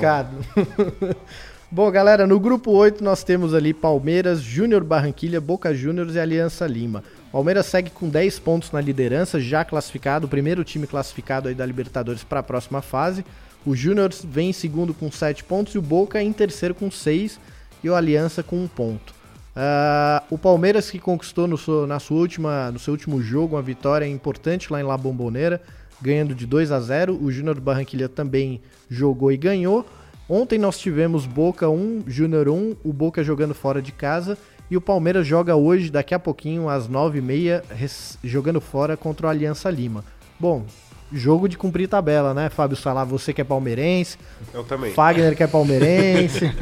Bom, 1.71 1.91
galera, 1.91 2.27
no 2.27 2.41
grupo 2.41 2.71
8 2.71 3.03
nós 3.03 3.23
temos 3.23 3.55
ali 3.55 3.73
Palmeiras, 3.73 4.41
Júnior 4.41 4.83
Barranquilha, 4.83 5.41
Boca 5.41 5.75
Juniors 5.75 6.15
e 6.15 6.21
Aliança 6.21 6.67
Lima. 6.67 7.03
Palmeiras 7.31 7.67
segue 7.67 7.91
com 7.91 8.09
10 8.09 8.39
pontos 8.41 8.73
na 8.73 8.81
liderança, 8.81 9.41
já 9.41 9.65
classificado, 9.65 10.27
o 10.27 10.29
primeiro 10.29 10.65
time 10.65 10.87
classificado 10.87 11.49
aí 11.49 11.55
da 11.55 11.65
Libertadores 11.65 12.25
para 12.25 12.41
a 12.41 12.43
próxima 12.43 12.83
fase. 12.83 13.25
O 13.65 13.75
Júnior 13.75 14.11
vem 14.25 14.51
em 14.51 14.53
segundo 14.53 14.93
com 14.93 15.11
7 15.11 15.45
pontos 15.45 15.75
e 15.75 15.79
o 15.79 15.83
Boca 15.83 16.23
em 16.23 16.33
terceiro 16.33 16.75
com 16.75 16.91
6 16.91 17.39
e 17.85 17.91
o 17.91 17.95
Aliança 17.95 18.43
com 18.43 18.57
1 18.57 18.69
ponto. 18.69 19.15
Ah, 19.55 20.23
o 20.31 20.39
Palmeiras 20.39 20.91
que 20.91 20.99
conquistou 20.99 21.47
no 21.47 21.59
seu, 21.59 21.87
na 21.87 21.99
sua 21.99 22.19
última, 22.19 22.71
no 22.71 22.79
seu 22.79 22.93
último 22.93 23.21
jogo 23.21 23.57
uma 23.57 23.63
vitória 23.63 24.07
importante 24.07 24.73
lá 24.73 24.81
em 24.81 24.85
La 24.85 24.97
Bombonera, 24.97 25.61
ganhando 26.01 26.35
de 26.35 26.47
2 26.47 26.73
a 26.73 26.81
0. 26.81 27.19
O 27.23 27.31
Júnior 27.31 27.61
Barranquilha 27.61 28.09
também 28.09 28.61
jogou 28.89 29.31
e 29.31 29.37
ganhou. 29.37 29.87
Ontem 30.33 30.59
nós 30.61 30.79
tivemos 30.79 31.27
Boca 31.27 31.69
1, 31.69 32.05
Júnior 32.07 32.49
1, 32.49 32.77
o 32.85 32.93
Boca 32.93 33.21
jogando 33.25 33.53
fora 33.53 33.83
de 33.83 33.91
casa. 33.91 34.39
E 34.71 34.77
o 34.77 34.81
Palmeiras 34.81 35.27
joga 35.27 35.57
hoje, 35.57 35.91
daqui 35.91 36.15
a 36.15 36.21
pouquinho, 36.21 36.69
às 36.69 36.89
9h30, 36.89 37.65
res- 37.71 38.17
jogando 38.23 38.61
fora 38.61 38.97
contra 38.97 39.27
o 39.27 39.31
Aliança 39.31 39.69
Lima. 39.69 40.05
Bom, 40.39 40.65
jogo 41.13 41.49
de 41.49 41.57
cumprir 41.59 41.89
tabela, 41.89 42.33
né, 42.33 42.49
Fábio 42.49 42.77
Salá? 42.77 43.03
Você 43.05 43.33
que 43.33 43.41
é 43.41 43.45
palmeirense. 43.45 44.17
Eu 44.55 44.63
também. 44.65 44.93
Fagner 44.93 45.37
que 45.37 45.43
é 45.43 45.47
palmeirense. 45.47 46.53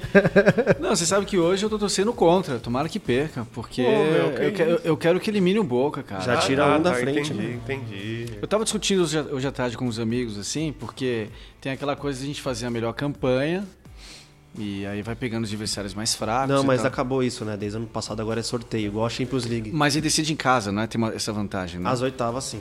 Não, 0.80 0.90
você 0.94 1.06
sabe 1.06 1.26
que 1.26 1.38
hoje 1.38 1.64
eu 1.64 1.70
tô 1.70 1.78
torcendo 1.78 2.12
contra. 2.12 2.58
Tomara 2.58 2.88
que 2.88 2.98
perca, 2.98 3.46
porque 3.52 3.82
Pô, 3.82 3.90
meu, 3.90 4.32
que 4.32 4.42
eu, 4.42 4.52
quero, 4.52 4.70
isso? 4.74 4.80
eu 4.84 4.96
quero 4.96 5.20
que 5.20 5.30
elimine 5.30 5.58
o 5.58 5.64
Boca, 5.64 6.02
cara. 6.02 6.22
Já 6.22 6.36
tira 6.38 6.66
um 6.66 6.82
da 6.82 6.94
frente, 6.94 7.32
Entendi, 7.32 7.48
né? 7.48 7.54
entendi. 7.54 8.26
Eu 8.40 8.48
tava 8.48 8.64
discutindo 8.64 9.02
hoje, 9.02 9.18
hoje 9.20 9.46
à 9.46 9.52
tarde 9.52 9.76
com 9.76 9.86
os 9.86 9.98
amigos, 9.98 10.38
assim, 10.38 10.74
porque 10.78 11.28
tem 11.60 11.72
aquela 11.72 11.94
coisa 11.96 12.18
de 12.18 12.24
a 12.24 12.28
gente 12.28 12.42
fazer 12.42 12.66
a 12.66 12.70
melhor 12.70 12.92
campanha 12.92 13.64
e 14.58 14.86
aí 14.86 15.02
vai 15.02 15.14
pegando 15.14 15.44
os 15.44 15.50
adversários 15.50 15.94
mais 15.94 16.14
fracos. 16.14 16.48
Não, 16.48 16.62
e 16.62 16.66
mas 16.66 16.84
acabou 16.84 17.22
isso, 17.22 17.44
né? 17.44 17.56
Desde 17.56 17.76
ano 17.76 17.86
passado 17.86 18.20
agora 18.20 18.40
é 18.40 18.42
sorteio, 18.42 18.86
igual 18.86 19.06
a 19.06 19.10
Champions 19.10 19.44
League. 19.44 19.70
Mas 19.72 19.94
ele 19.94 20.02
decide 20.02 20.32
em 20.32 20.36
casa, 20.36 20.72
não 20.72 20.82
é? 20.82 20.86
Tem 20.86 20.98
uma- 20.98 21.12
essa 21.14 21.32
vantagem, 21.32 21.78
né? 21.80 21.90
As 21.90 22.00
oitavas, 22.00 22.44
sim. 22.44 22.60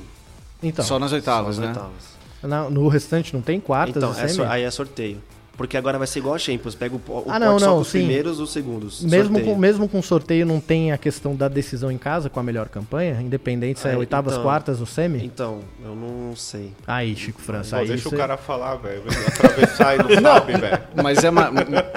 Então, 0.64 0.84
Só 0.86 0.98
nas 1.00 1.12
oitavas, 1.12 1.56
Só 1.56 1.62
as 1.62 1.68
né? 1.68 1.74
oitavas. 1.74 2.16
na- 2.44 2.70
no 2.70 2.88
restante 2.88 3.34
não 3.34 3.42
tem 3.42 3.60
quartas 3.60 3.98
Então, 3.98 4.14
é 4.48 4.52
aí 4.52 4.64
é 4.64 4.72
sorteio. 4.72 5.22
Porque 5.58 5.78
agora 5.78 5.98
vai 5.98 6.06
ser 6.06 6.20
igual 6.20 6.36
a 6.36 6.38
Champions. 6.38 6.76
Pega 6.76 6.94
o, 6.96 7.02
o 7.08 7.24
Ah, 7.30 7.40
não, 7.40 7.52
pote 7.54 7.62
só 7.62 7.68
não, 7.70 7.76
com 7.76 7.82
os 7.84 7.88
sim. 7.88 8.00
primeiros 8.00 8.42
os 8.42 8.52
segundos. 8.52 9.02
Mesmo 9.06 9.36
Sorteio. 9.36 9.46
com, 9.56 9.58
mesmo 9.62 9.88
com 9.88 10.02
sorteio 10.02 10.46
não 10.46 10.60
tem 10.60 10.92
a 10.92 10.98
questão 10.98 11.34
da 11.34 11.48
decisão 11.48 11.90
em 11.90 11.98
casa 11.98 12.30
com 12.30 12.42
a 12.42 12.44
melhor 12.44 12.68
campanha? 12.68 13.22
Independente 13.22 13.80
se 13.80 13.88
é 13.88 13.94
É, 13.94 13.98
oitavas, 13.98 14.34
então- 14.34 14.44
quartas 14.44 14.82
ou 14.82 14.86
semi? 14.86 15.24
Então, 15.26 15.62
eu 15.82 15.96
não 15.96 16.36
sei. 16.36 16.74
Aí, 16.86 17.16
Chico 17.16 17.40
França, 17.42 17.78
Pô, 17.78 17.84
aí 17.84 17.88
deixa 17.88 18.10
você- 18.10 18.16
o 18.16 18.18
cara 18.18 18.36
falar, 18.36 18.76
velho. 18.76 19.04
Atravessar 19.28 19.96
e 19.96 19.98
não 20.00 20.10
sabe, 20.22 20.58
velho. 20.58 20.82
Mas, 21.02 21.24
é 21.24 21.30
uma- 21.30 21.50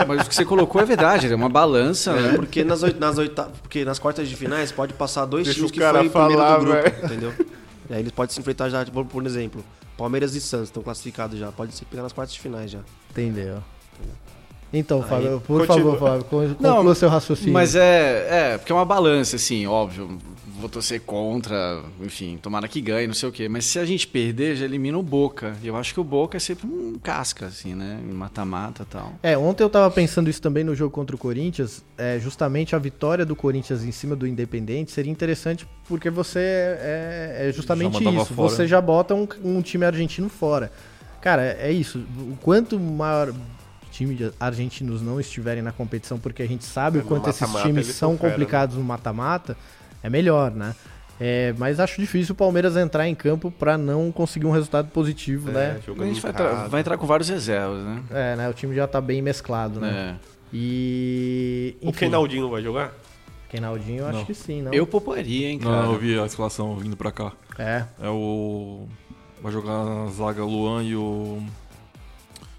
mas 0.07 0.25
o 0.25 0.29
que 0.29 0.35
você 0.37 0.45
colocou 0.45 0.81
é 0.81 0.85
verdade, 0.85 1.27
é 1.27 1.35
uma 1.35 1.49
balança, 1.49 2.13
É, 2.13 2.21
né? 2.23 2.33
porque 2.37 2.63
nas, 2.63 2.85
oit 2.85 2.97
nas 3.01 3.19
oitavas, 3.19 3.59
porque 3.61 3.85
nas 3.85 3.99
quartas 3.99 4.29
de 4.29 4.37
finais 4.37 4.71
pode 4.71 4.93
passar 4.93 5.25
dois 5.25 5.47
Deixa 5.47 5.57
times 5.57 5.71
o 5.73 5.75
que 5.75 5.81
foi 5.81 5.89
em 5.89 6.09
primeiro 6.09 6.13
falar, 6.13 6.59
do 6.59 6.65
grupo, 6.65 6.81
velho. 6.81 7.05
entendeu? 7.07 7.33
E 7.91 7.95
aí 7.95 8.01
eles 8.01 8.13
podem 8.13 8.33
se 8.35 8.41
enfrentar 8.41 8.69
já, 8.69 8.85
tipo, 8.85 9.05
por 9.05 9.25
exemplo, 9.27 9.65
Palmeiras 9.97 10.35
e 10.35 10.41
Santos 10.41 10.69
estão 10.69 10.83
classificados 10.83 11.39
já, 11.39 11.51
pode 11.51 11.73
se 11.75 11.85
pegar 11.85 12.03
nas 12.03 12.13
quartas 12.13 12.35
de 12.35 12.41
finais 12.41 12.71
já. 12.71 12.81
Entendeu. 13.11 13.63
Então, 14.73 15.03
Aí, 15.03 15.09
Fábio, 15.09 15.43
por 15.47 15.67
continua. 15.67 15.93
favor, 15.97 16.09
Fábio, 16.09 16.25
con- 16.27 16.57
Não, 16.61 16.77
conclua 16.77 16.95
seu 16.95 17.09
raciocínio. 17.09 17.55
Mas 17.55 17.75
é, 17.75 18.53
é, 18.55 18.59
porque 18.59 18.71
é 18.71 18.75
uma 18.75 18.85
balança, 18.85 19.37
assim, 19.37 19.67
óbvio. 19.67 20.19
Vou 20.59 20.69
torcer 20.69 21.01
contra, 21.03 21.83
enfim, 22.01 22.37
tomara 22.41 22.67
que 22.67 22.81
ganhe, 22.81 23.07
não 23.07 23.15
sei 23.15 23.29
o 23.29 23.33
quê. 23.33 23.49
Mas 23.49 23.65
se 23.65 23.79
a 23.79 23.85
gente 23.85 24.07
perder, 24.07 24.57
já 24.57 24.65
elimina 24.65 24.99
o 24.99 25.03
Boca. 25.03 25.57
E 25.63 25.69
eu 25.69 25.77
acho 25.77 25.95
que 25.95 26.01
o 26.01 26.05
Boca 26.05 26.37
é 26.37 26.41
sempre 26.41 26.67
um 26.67 26.99
casca, 26.99 27.47
assim, 27.47 27.75
né? 27.75 28.01
Mata-mata 28.13 28.83
e 28.83 28.87
tal. 28.87 29.13
É, 29.23 29.39
ontem 29.39 29.63
eu 29.63 29.71
tava 29.71 29.91
pensando 29.91 30.29
isso 30.29 30.43
também 30.43 30.65
no 30.65 30.75
jogo 30.75 30.91
contra 30.91 31.15
o 31.15 31.19
Corinthians. 31.19 31.85
É, 31.97 32.19
justamente 32.19 32.75
a 32.75 32.79
vitória 32.79 33.25
do 33.25 33.37
Corinthians 33.37 33.85
em 33.85 33.93
cima 33.93 34.17
do 34.17 34.27
Independente 34.27 34.91
seria 34.91 35.13
interessante 35.13 35.67
porque 35.87 36.11
você 36.11 36.41
é, 36.41 37.49
é 37.49 37.53
justamente 37.53 37.95
Já 37.95 38.01
mandava 38.01 38.25
isso. 38.25 38.35
fora. 38.35 38.49
Você 38.49 38.67
já 38.67 38.81
bota 38.81 39.15
um, 39.15 39.29
um 39.45 39.63
time 39.63 39.85
argentino 39.85 40.29
fora. 40.29 40.73
Cara, 41.21 41.57
é 41.59 41.71
isso. 41.71 41.99
O 42.19 42.37
quanto 42.43 42.79
maior 42.79 43.33
time 43.91 44.15
de 44.15 44.31
argentinos 44.39 45.03
não 45.03 45.19
estiverem 45.19 45.63
na 45.63 45.73
competição, 45.73 46.19
porque 46.19 46.43
a 46.43 46.47
gente 46.47 46.65
sabe 46.65 46.99
É, 46.99 47.01
o 47.01 47.05
no 47.05 47.09
quanto 47.09 47.29
esses 47.29 47.51
times 47.63 47.87
são 47.89 48.17
fera, 48.17 48.31
complicados 48.31 48.77
no 48.77 48.85
mata-mata, 48.85 49.57
é 50.03 50.09
melhor, 50.11 50.51
né? 50.51 50.75
É, 51.21 51.53
mas 51.59 51.81
acho 51.81 52.01
difícil 52.01 52.33
o 52.33 52.37
Palmeiras 52.37 52.77
entrar 52.77 53.09
em 53.09 53.15
campo 53.15 53.51
pra 53.51 53.77
não 53.77 54.13
conseguir 54.13 54.47
um 54.47 54.53
resultado 54.53 54.89
positivo, 54.91 55.51
né? 55.51 55.65
É, 55.65 55.71
A 55.73 55.81
jogando 55.81 56.09
gente 56.09 56.21
vai, 56.21 56.33
tra- 56.33 56.49
casa. 56.51 56.69
vai 56.69 56.81
entrar 56.81 56.97
com 56.97 57.07
vários 57.07 57.29
reservas, 57.29 57.83
né? 57.85 58.03
É, 58.11 58.37
né? 58.37 58.49
O 58.49 58.53
time 58.55 58.73
já 58.75 58.87
tá 58.87 59.01
bem 59.01 59.21
mesclado, 59.21 59.81
né? 59.81 60.17
É. 60.23 60.29
E. 60.57 61.77
O 61.83 61.89
enfim, 61.89 61.99
Kenaldinho 62.07 62.49
vai 62.49 62.63
jogar? 62.63 62.93
Kenaldinho, 63.49 64.01
eu 64.03 64.07
acho 64.09 64.25
que 64.27 64.35
sim, 64.35 64.63
não? 64.63 64.73
Eu 64.73 64.87
pouparia, 64.87 65.49
hein, 65.49 65.59
cara. 65.59 65.83
Não, 65.87 65.93
eu 65.95 65.99
vi 65.99 66.19
a 66.19 66.25
escalação 66.27 66.77
vindo 66.77 66.97
pra 66.97 67.11
cá. 67.11 67.33
É. 67.59 67.85
É 68.01 68.09
o. 68.09 68.87
Vai 69.43 69.53
jogar 69.53 69.85
na 69.85 70.07
zaga 70.11 70.45
Luan 70.45 70.85
e 70.85 70.95
o. 70.95 71.43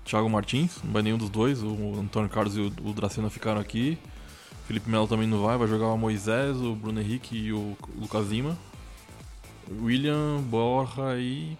Thiago 0.04 0.28
Martins, 0.30 0.80
não 0.84 0.92
vai 0.92 1.02
nenhum 1.04 1.18
dos 1.18 1.30
dois. 1.30 1.62
O 1.62 1.96
Antônio 2.00 2.30
Carlos 2.30 2.58
e 2.58 2.60
o, 2.62 2.74
o 2.84 2.94
Dracena 2.94 3.30
ficaram 3.30 3.62
aqui. 3.62 3.98
Felipe 4.70 4.88
Melo 4.88 5.08
também 5.08 5.28
não 5.28 5.42
vai, 5.42 5.58
vai 5.58 5.68
jogar 5.68 5.88
o 5.88 5.98
Moisés, 5.98 6.56
o 6.58 6.76
Bruno 6.76 7.02
Henrique 7.02 7.36
e 7.36 7.52
o 7.52 7.76
Lucas 8.00 8.28
Lima. 8.28 8.56
William, 9.82 10.38
Borja 10.42 11.18
e. 11.18 11.58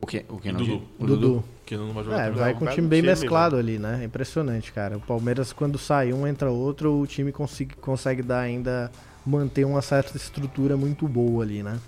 O 0.00 0.06
que? 0.06 0.24
O 0.28 0.38
que 0.38 0.52
não? 0.52 0.60
Dudu. 0.60 0.82
O 0.96 1.06
Dudu. 1.08 1.44
Que 1.66 1.76
não 1.76 1.92
vai 1.92 2.04
jogar 2.04 2.20
É, 2.20 2.30
vai 2.30 2.54
um 2.54 2.56
com 2.56 2.66
um 2.66 2.68
time 2.68 2.86
bem 2.86 3.00
time, 3.00 3.08
mesclado 3.10 3.56
ali, 3.56 3.80
né? 3.80 3.98
É 4.00 4.04
Impressionante, 4.04 4.70
cara. 4.70 4.96
O 4.96 5.00
Palmeiras, 5.00 5.52
quando 5.52 5.76
sai 5.76 6.12
um, 6.12 6.24
entra 6.24 6.52
outro, 6.52 7.00
o 7.00 7.04
time 7.04 7.32
consegue, 7.32 7.74
consegue 7.74 8.22
dar 8.22 8.42
ainda. 8.42 8.92
manter 9.26 9.64
uma 9.66 9.82
certa 9.82 10.16
estrutura 10.16 10.76
muito 10.76 11.08
boa 11.08 11.42
ali, 11.42 11.64
né? 11.64 11.80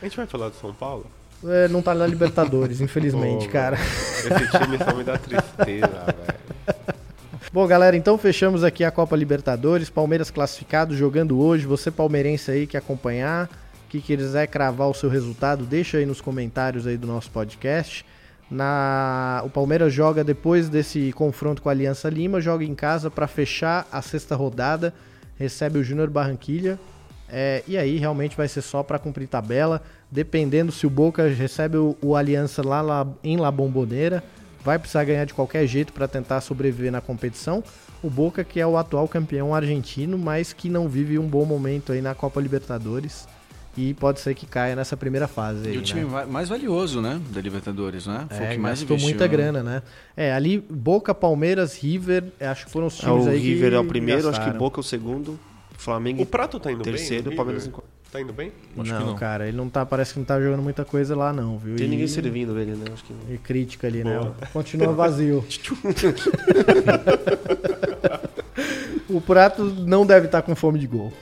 A 0.00 0.06
gente 0.06 0.16
vai 0.16 0.26
falar 0.26 0.48
do 0.48 0.54
São 0.54 0.72
Paulo? 0.72 1.04
É, 1.44 1.68
não 1.68 1.82
tá 1.82 1.94
na 1.94 2.06
Libertadores, 2.06 2.80
infelizmente, 2.80 3.44
Pô, 3.44 3.52
cara. 3.52 3.76
Esse 3.76 4.28
time 4.50 4.78
só 4.78 4.96
me 4.96 5.04
dá 5.04 5.18
tristeza, 5.18 5.88
velho. 6.06 6.38
Bom, 7.50 7.66
galera, 7.66 7.96
então 7.96 8.18
fechamos 8.18 8.62
aqui 8.62 8.84
a 8.84 8.90
Copa 8.90 9.16
Libertadores. 9.16 9.88
Palmeiras 9.88 10.30
classificado, 10.30 10.94
jogando 10.94 11.40
hoje. 11.40 11.66
Você 11.66 11.90
palmeirense 11.90 12.50
aí 12.50 12.66
que 12.66 12.76
acompanhar, 12.76 13.48
que 13.88 14.02
quiser 14.02 14.46
cravar 14.48 14.86
o 14.86 14.92
seu 14.92 15.08
resultado, 15.08 15.64
deixa 15.64 15.96
aí 15.96 16.04
nos 16.04 16.20
comentários 16.20 16.86
aí 16.86 16.98
do 16.98 17.06
nosso 17.06 17.30
podcast. 17.30 18.04
Na... 18.50 19.40
O 19.46 19.48
Palmeiras 19.48 19.94
joga 19.94 20.22
depois 20.22 20.68
desse 20.68 21.10
confronto 21.12 21.62
com 21.62 21.70
a 21.70 21.72
Aliança 21.72 22.10
Lima, 22.10 22.38
joga 22.38 22.64
em 22.64 22.74
casa 22.74 23.10
para 23.10 23.26
fechar 23.26 23.88
a 23.90 24.02
sexta 24.02 24.36
rodada, 24.36 24.92
recebe 25.38 25.78
o 25.78 25.82
Júnior 25.82 26.10
Barranquilha. 26.10 26.78
É, 27.30 27.62
e 27.66 27.78
aí 27.78 27.96
realmente 27.96 28.36
vai 28.36 28.46
ser 28.46 28.60
só 28.60 28.82
para 28.82 28.98
cumprir 28.98 29.26
tabela. 29.26 29.80
Dependendo 30.10 30.70
se 30.70 30.86
o 30.86 30.90
Boca 30.90 31.26
recebe 31.26 31.78
o, 31.78 31.96
o 32.02 32.14
Aliança 32.14 32.62
lá, 32.62 32.82
lá 32.82 33.06
em 33.24 33.38
La 33.38 33.50
Bombonera, 33.50 34.22
vai 34.64 34.78
precisar 34.78 35.04
ganhar 35.04 35.24
de 35.24 35.34
qualquer 35.34 35.66
jeito 35.66 35.92
para 35.92 36.06
tentar 36.08 36.40
sobreviver 36.40 36.90
na 36.92 37.00
competição. 37.00 37.62
O 38.02 38.08
Boca, 38.10 38.44
que 38.44 38.60
é 38.60 38.66
o 38.66 38.76
atual 38.76 39.08
campeão 39.08 39.54
argentino, 39.54 40.16
mas 40.16 40.52
que 40.52 40.68
não 40.68 40.88
vive 40.88 41.18
um 41.18 41.26
bom 41.26 41.44
momento 41.44 41.92
aí 41.92 42.00
na 42.00 42.14
Copa 42.14 42.40
Libertadores. 42.40 43.26
E 43.76 43.94
pode 43.94 44.18
ser 44.18 44.34
que 44.34 44.44
caia 44.44 44.74
nessa 44.74 44.96
primeira 44.96 45.28
fase. 45.28 45.68
Aí, 45.68 45.74
E 45.76 45.78
o 45.78 45.82
time 45.82 46.02
né? 46.02 46.26
mais 46.28 46.48
valioso, 46.48 47.00
né? 47.00 47.20
Da 47.30 47.40
Libertadores, 47.40 48.06
né? 48.08 48.26
Foi 48.28 48.44
É, 48.44 48.48
o 48.48 48.52
que 48.52 48.58
mais 48.58 48.80
gastou 48.80 48.96
investiu. 48.96 49.10
muita 49.10 49.24
né? 49.24 49.30
grana, 49.30 49.62
né? 49.62 49.82
É, 50.16 50.32
ali 50.32 50.58
Boca, 50.58 51.14
Palmeiras, 51.14 51.76
River, 51.80 52.24
acho 52.40 52.66
que 52.66 52.72
foram 52.72 52.88
os 52.88 52.98
É, 52.98 53.06
times 53.06 53.26
o 53.26 53.28
aí 53.28 53.38
River 53.38 53.70
que 53.70 53.76
é 53.76 53.78
o 53.78 53.84
primeiro, 53.84 54.20
acho 54.22 54.30
que 54.32 54.46
gastaram. 54.46 54.58
Boca 54.58 54.78
é 54.78 54.82
o 54.82 54.84
segundo, 54.84 55.38
Flamengo 55.76 56.22
O 56.22 56.26
Prato 56.26 56.58
tá 56.58 56.72
indo 56.72 56.82
terceiro 56.82 57.28
bem? 57.28 57.36
Palmeiras 57.36 57.66
em 57.68 57.70
quarto. 57.70 57.88
Tá 58.10 58.20
indo 58.22 58.32
bem? 58.32 58.50
Acho 58.78 58.90
não, 58.92 59.00
que 59.00 59.06
não. 59.06 59.14
cara, 59.16 59.46
ele 59.46 59.56
não 59.56 59.68
tá, 59.68 59.84
parece 59.84 60.14
que 60.14 60.18
não 60.18 60.24
tá 60.24 60.40
jogando 60.40 60.62
muita 60.62 60.82
coisa 60.82 61.14
lá 61.14 61.30
não, 61.30 61.58
viu? 61.58 61.76
Tem 61.76 61.86
E- 61.86 61.90
ninguém 61.90 62.06
servindo 62.06 62.58
ele, 62.58 62.72
né? 62.72 62.86
Acho 62.92 63.04
que 63.04 63.12
não. 63.12 63.34
E 63.34 63.36
crítica 63.36 63.86
ali, 63.86 64.02
né? 64.02 64.18
Boa. 64.18 64.34
Continua 64.50 64.94
vazio. 64.94 65.44
o 69.10 69.20
prato 69.20 69.62
não 69.62 70.06
deve 70.06 70.24
estar 70.26 70.40
com 70.40 70.56
fome 70.56 70.78
de 70.78 70.86
gol. 70.86 71.12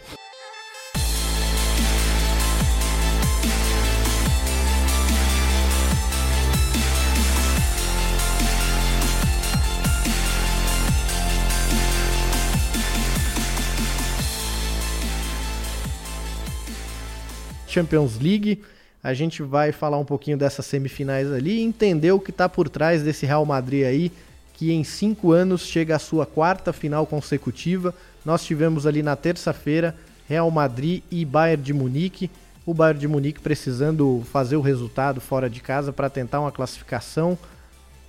Champions 17.66 18.18
League. 18.18 18.62
A 19.02 19.14
gente 19.14 19.42
vai 19.42 19.72
falar 19.72 19.98
um 19.98 20.04
pouquinho 20.04 20.36
dessas 20.36 20.66
semifinais 20.66 21.30
ali 21.30 21.58
e 21.58 21.62
entender 21.62 22.12
o 22.12 22.20
que 22.20 22.30
está 22.30 22.48
por 22.48 22.68
trás 22.68 23.02
desse 23.02 23.24
Real 23.24 23.44
Madrid 23.44 23.84
aí, 23.84 24.12
que 24.54 24.72
em 24.72 24.82
cinco 24.82 25.32
anos 25.32 25.62
chega 25.62 25.96
à 25.96 25.98
sua 25.98 26.26
quarta 26.26 26.72
final 26.72 27.06
consecutiva. 27.06 27.94
Nós 28.24 28.44
tivemos 28.44 28.86
ali 28.86 29.02
na 29.02 29.14
terça-feira 29.14 29.94
Real 30.28 30.50
Madrid 30.50 31.02
e 31.10 31.24
Bayern 31.24 31.62
de 31.62 31.72
Munique. 31.72 32.30
O 32.64 32.74
Bayern 32.74 32.98
de 32.98 33.06
Munique 33.06 33.40
precisando 33.40 34.22
fazer 34.32 34.56
o 34.56 34.60
resultado 34.60 35.20
fora 35.20 35.48
de 35.48 35.60
casa 35.60 35.92
para 35.92 36.10
tentar 36.10 36.40
uma 36.40 36.50
classificação. 36.50 37.38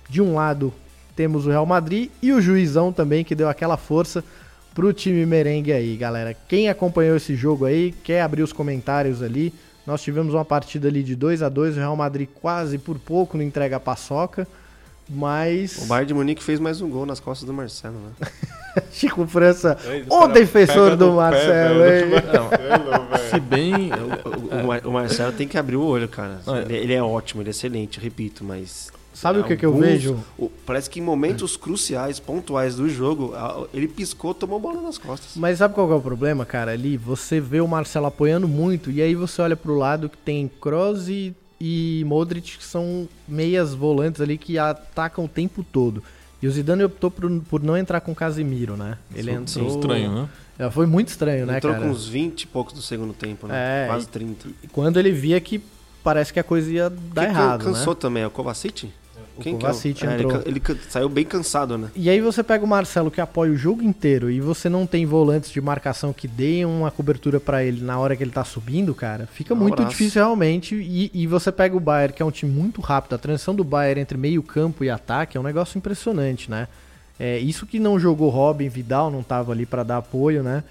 De 0.08 0.20
um 0.20 0.34
lado 0.34 0.72
temos 1.14 1.46
o 1.46 1.50
Real 1.50 1.66
Madrid 1.66 2.10
e 2.22 2.32
o 2.32 2.40
Juizão 2.40 2.92
também 2.92 3.24
que 3.24 3.34
deu 3.34 3.48
aquela 3.48 3.76
força 3.76 4.24
pro 4.78 4.92
time 4.92 5.26
merengue 5.26 5.72
aí, 5.72 5.96
galera. 5.96 6.36
Quem 6.46 6.68
acompanhou 6.68 7.16
esse 7.16 7.34
jogo 7.34 7.64
aí, 7.64 7.90
quer 8.04 8.20
abrir 8.20 8.42
os 8.44 8.52
comentários 8.52 9.24
ali. 9.24 9.52
Nós 9.84 10.00
tivemos 10.00 10.32
uma 10.34 10.44
partida 10.44 10.86
ali 10.86 11.02
de 11.02 11.16
2 11.16 11.42
a 11.42 11.48
2 11.48 11.74
o 11.74 11.80
Real 11.80 11.96
Madrid 11.96 12.28
quase 12.32 12.78
por 12.78 12.96
pouco 12.96 13.36
não 13.36 13.42
entrega 13.42 13.74
a 13.74 13.80
paçoca, 13.80 14.46
mas... 15.10 15.78
O 15.82 15.86
Bayern 15.86 16.06
de 16.06 16.14
Munique 16.14 16.44
fez 16.44 16.60
mais 16.60 16.80
um 16.80 16.88
gol 16.88 17.04
nas 17.04 17.18
costas 17.18 17.44
do 17.44 17.52
Marcelo, 17.52 17.96
né? 17.96 18.28
Chico 18.92 19.26
França, 19.26 19.76
Ei, 19.84 20.04
o 20.08 20.28
defensor 20.28 20.94
do 20.94 21.08
pé, 21.08 21.12
Marcelo, 21.12 21.78
velho. 21.80 22.10
velho. 22.10 23.30
Se 23.30 23.40
bem. 23.40 23.90
o, 23.92 24.86
o 24.86 24.90
o 24.90 24.92
Marcelo 24.92 25.32
tem 25.32 25.48
que 25.48 25.58
abrir 25.58 25.74
o 25.74 25.82
olho, 25.82 26.06
cara. 26.06 26.38
Ele, 26.64 26.76
ele 26.76 26.94
é 26.94 27.02
ótimo, 27.02 27.42
ele 27.42 27.48
é 27.48 27.50
excelente, 27.50 27.98
repito, 27.98 28.44
mas... 28.44 28.92
Sabe 29.20 29.40
o 29.40 29.44
que, 29.44 29.56
que 29.56 29.66
eu 29.66 29.70
alguns- 29.70 29.86
vejo? 29.86 30.16
o- 30.38 30.48
parece 30.64 30.88
que 30.88 31.00
em 31.00 31.02
momentos 31.02 31.56
cruciais, 31.56 32.20
pontuais 32.20 32.76
do 32.76 32.88
jogo, 32.88 33.34
a- 33.34 33.66
ele 33.74 33.88
piscou, 33.88 34.32
tomou 34.32 34.60
bola 34.60 34.80
nas 34.80 34.96
costas. 34.98 35.32
Mas 35.36 35.58
sabe 35.58 35.74
qual 35.74 35.86
que 35.88 35.92
é 35.92 35.96
o 35.96 36.00
problema, 36.00 36.44
cara? 36.46 36.70
Ali 36.72 36.96
você 36.96 37.40
vê 37.40 37.60
o 37.60 37.66
Marcelo 37.66 38.06
apoiando 38.06 38.46
muito 38.46 38.90
e 38.90 39.02
aí 39.02 39.14
você 39.14 39.42
olha 39.42 39.56
pro 39.56 39.74
lado 39.76 40.08
que 40.08 40.16
tem 40.18 40.48
Kroos 40.60 41.08
e, 41.08 41.34
e 41.60 42.04
Modric 42.06 42.58
que 42.58 42.64
são 42.64 43.08
meias 43.26 43.74
volantes 43.74 44.20
ali 44.20 44.38
que 44.38 44.58
atacam 44.58 45.24
o 45.24 45.28
tempo 45.28 45.64
todo. 45.64 46.02
E 46.40 46.46
o 46.46 46.50
Zidane 46.52 46.84
optou 46.84 47.10
por, 47.10 47.28
por 47.50 47.60
não 47.62 47.76
entrar 47.76 48.00
com 48.00 48.12
o 48.12 48.14
Casimiro, 48.14 48.76
né? 48.76 48.96
Ele 49.12 49.32
Isso 49.32 49.58
entrou... 49.58 49.66
é 49.66 49.74
estranho, 49.74 50.12
né? 50.14 50.28
É, 50.60 50.70
Foi 50.70 50.86
muito 50.86 51.08
estranho, 51.08 51.46
né, 51.46 51.56
Entrou 51.56 51.72
cara? 51.72 51.84
com 51.84 51.90
uns 51.90 52.06
20 52.06 52.42
e 52.42 52.46
poucos 52.46 52.72
do 52.74 52.82
segundo 52.82 53.12
tempo, 53.12 53.46
né? 53.48 53.84
É, 53.84 53.86
Quase 53.88 54.06
e- 54.06 54.08
30. 54.08 54.48
Quando 54.72 54.98
ele 55.00 55.10
via 55.10 55.40
que 55.40 55.60
parece 56.04 56.32
que 56.32 56.38
a 56.38 56.44
coisa 56.44 56.70
ia 56.70 56.88
dar 56.90 57.22
Quem 57.26 57.30
errado, 57.30 57.64
cansou 57.64 57.94
né? 57.94 58.00
também, 58.00 58.22
é 58.22 58.26
o 58.26 58.30
Kovacic? 58.30 58.88
O 59.38 59.42
Quem 59.42 59.54
Kovacic 59.54 60.00
que 60.00 60.04
é 60.04 60.08
o... 60.08 60.10
É, 60.10 60.14
ele, 60.14 60.22
entrou. 60.24 60.42
ca- 60.42 60.48
ele 60.48 60.60
ca- 60.60 60.76
saiu 60.88 61.08
bem 61.08 61.24
cansado, 61.24 61.78
né? 61.78 61.88
E 61.94 62.10
aí 62.10 62.20
você 62.20 62.42
pega 62.42 62.64
o 62.64 62.68
Marcelo 62.68 63.10
que 63.10 63.20
apoia 63.20 63.52
o 63.52 63.56
jogo 63.56 63.82
inteiro 63.82 64.30
e 64.30 64.40
você 64.40 64.68
não 64.68 64.86
tem 64.86 65.06
volantes 65.06 65.50
de 65.50 65.60
marcação 65.60 66.12
que 66.12 66.26
deem 66.26 66.64
uma 66.64 66.90
cobertura 66.90 67.38
pra 67.38 67.62
ele 67.62 67.80
na 67.84 67.98
hora 67.98 68.16
que 68.16 68.22
ele 68.24 68.30
tá 68.32 68.42
subindo, 68.44 68.94
cara, 68.94 69.26
fica 69.26 69.54
Um 69.54 69.56
muito 69.56 69.74
abraço. 69.74 69.90
difícil 69.90 70.20
realmente. 70.20 70.74
E, 70.74 71.10
e 71.14 71.26
você 71.26 71.52
pega 71.52 71.76
o 71.76 71.80
Bayern, 71.80 72.12
que 72.12 72.22
é 72.22 72.26
um 72.26 72.30
time 72.30 72.50
muito 72.52 72.80
rápido, 72.80 73.14
a 73.14 73.18
transição 73.18 73.54
do 73.54 73.62
Bayern 73.62 74.00
entre 74.00 74.18
meio 74.18 74.42
campo 74.42 74.82
e 74.82 74.90
ataque 74.90 75.36
é 75.36 75.40
um 75.40 75.44
negócio 75.44 75.78
impressionante, 75.78 76.50
né? 76.50 76.66
É, 77.20 77.38
isso 77.38 77.66
que 77.66 77.78
não 77.78 77.98
jogou 77.98 78.28
Robin, 78.30 78.68
Vidal 78.68 79.10
não 79.10 79.22
tava 79.22 79.52
ali 79.52 79.66
pra 79.66 79.82
dar 79.82 79.98
apoio, 79.98 80.42
né? 80.42 80.62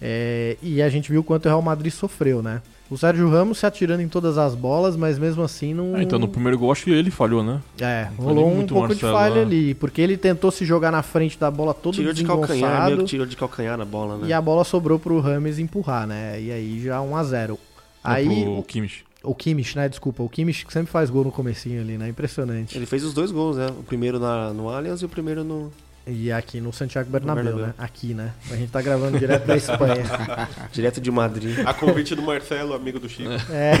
É, 0.00 0.56
e 0.62 0.82
a 0.82 0.88
gente 0.88 1.10
viu 1.10 1.20
o 1.20 1.24
quanto 1.24 1.46
o 1.46 1.48
Real 1.48 1.62
Madrid 1.62 1.92
sofreu, 1.92 2.42
né? 2.42 2.60
O 2.88 2.96
Sérgio 2.96 3.28
Ramos 3.28 3.58
se 3.58 3.66
atirando 3.66 4.00
em 4.00 4.08
todas 4.08 4.38
as 4.38 4.54
bolas, 4.54 4.94
mas 4.96 5.18
mesmo 5.18 5.42
assim 5.42 5.74
não. 5.74 5.96
Ah, 5.96 6.02
então 6.02 6.18
no 6.18 6.28
primeiro 6.28 6.56
gol 6.56 6.70
acho 6.70 6.84
que 6.84 6.90
ele 6.90 7.10
falhou, 7.10 7.42
né? 7.42 7.60
É, 7.80 8.08
Não 8.16 8.24
rolou 8.24 8.48
um 8.48 8.54
muito 8.56 8.72
pouco 8.74 8.94
de 8.94 9.02
Marcelo, 9.02 9.12
falha 9.12 9.34
né? 9.36 9.42
ali, 9.42 9.74
porque 9.74 10.00
ele 10.00 10.16
tentou 10.16 10.50
se 10.52 10.64
jogar 10.64 10.92
na 10.92 11.02
frente 11.02 11.36
da 11.38 11.50
bola 11.50 11.74
todo 11.74 11.94
Tirou 11.94 12.12
de 12.12 12.24
calcanhar, 12.24 12.86
meio 12.86 12.98
que 12.98 13.04
tirou 13.04 13.26
de 13.26 13.36
calcanhar 13.36 13.80
a 13.80 13.84
bola, 13.84 14.18
né? 14.18 14.28
e 14.28 14.32
a 14.32 14.40
bola 14.40 14.62
sobrou 14.62 14.98
pro 15.00 15.18
Rames 15.18 15.58
empurrar, 15.58 16.06
né? 16.06 16.40
E 16.40 16.52
aí 16.52 16.80
já 16.80 17.00
1 17.00 17.16
a 17.16 17.24
0 17.24 17.52
Não, 17.52 17.58
Aí 18.12 18.44
pro 18.44 18.58
o, 18.58 18.62
Kimmich. 18.62 19.04
o 19.24 19.34
Kimmich, 19.34 19.76
né? 19.76 19.88
Desculpa, 19.88 20.22
o 20.22 20.28
Kimmich 20.28 20.64
que 20.64 20.72
sempre 20.72 20.92
faz 20.92 21.10
gol 21.10 21.24
no 21.24 21.32
comecinho 21.32 21.80
ali, 21.80 21.98
né? 21.98 22.08
Impressionante. 22.08 22.78
Ele 22.78 22.86
fez 22.86 23.02
os 23.02 23.12
dois 23.12 23.32
gols, 23.32 23.56
né? 23.56 23.66
O 23.66 23.82
primeiro 23.82 24.20
na, 24.20 24.52
no 24.52 24.68
Allianz 24.70 25.00
e 25.00 25.04
o 25.04 25.08
primeiro 25.08 25.42
no... 25.42 25.72
E 26.08 26.30
aqui 26.30 26.60
no 26.60 26.72
Santiago 26.72 27.10
Bernabéu, 27.10 27.42
Bernabéu. 27.42 27.66
né? 27.66 27.74
Aqui, 27.78 28.14
né? 28.14 28.32
A 28.50 28.54
gente 28.54 28.70
tá 28.70 28.80
gravando 28.80 29.18
direto 29.18 29.44
da 29.44 29.56
Espanha. 29.56 30.04
Direto 30.70 31.00
de 31.00 31.10
Madrid. 31.10 31.58
A 31.66 31.74
convite 31.74 32.14
do 32.14 32.22
Marcelo, 32.22 32.74
amigo 32.74 33.00
do 33.00 33.08
Chico. 33.08 33.28
É. 33.50 33.72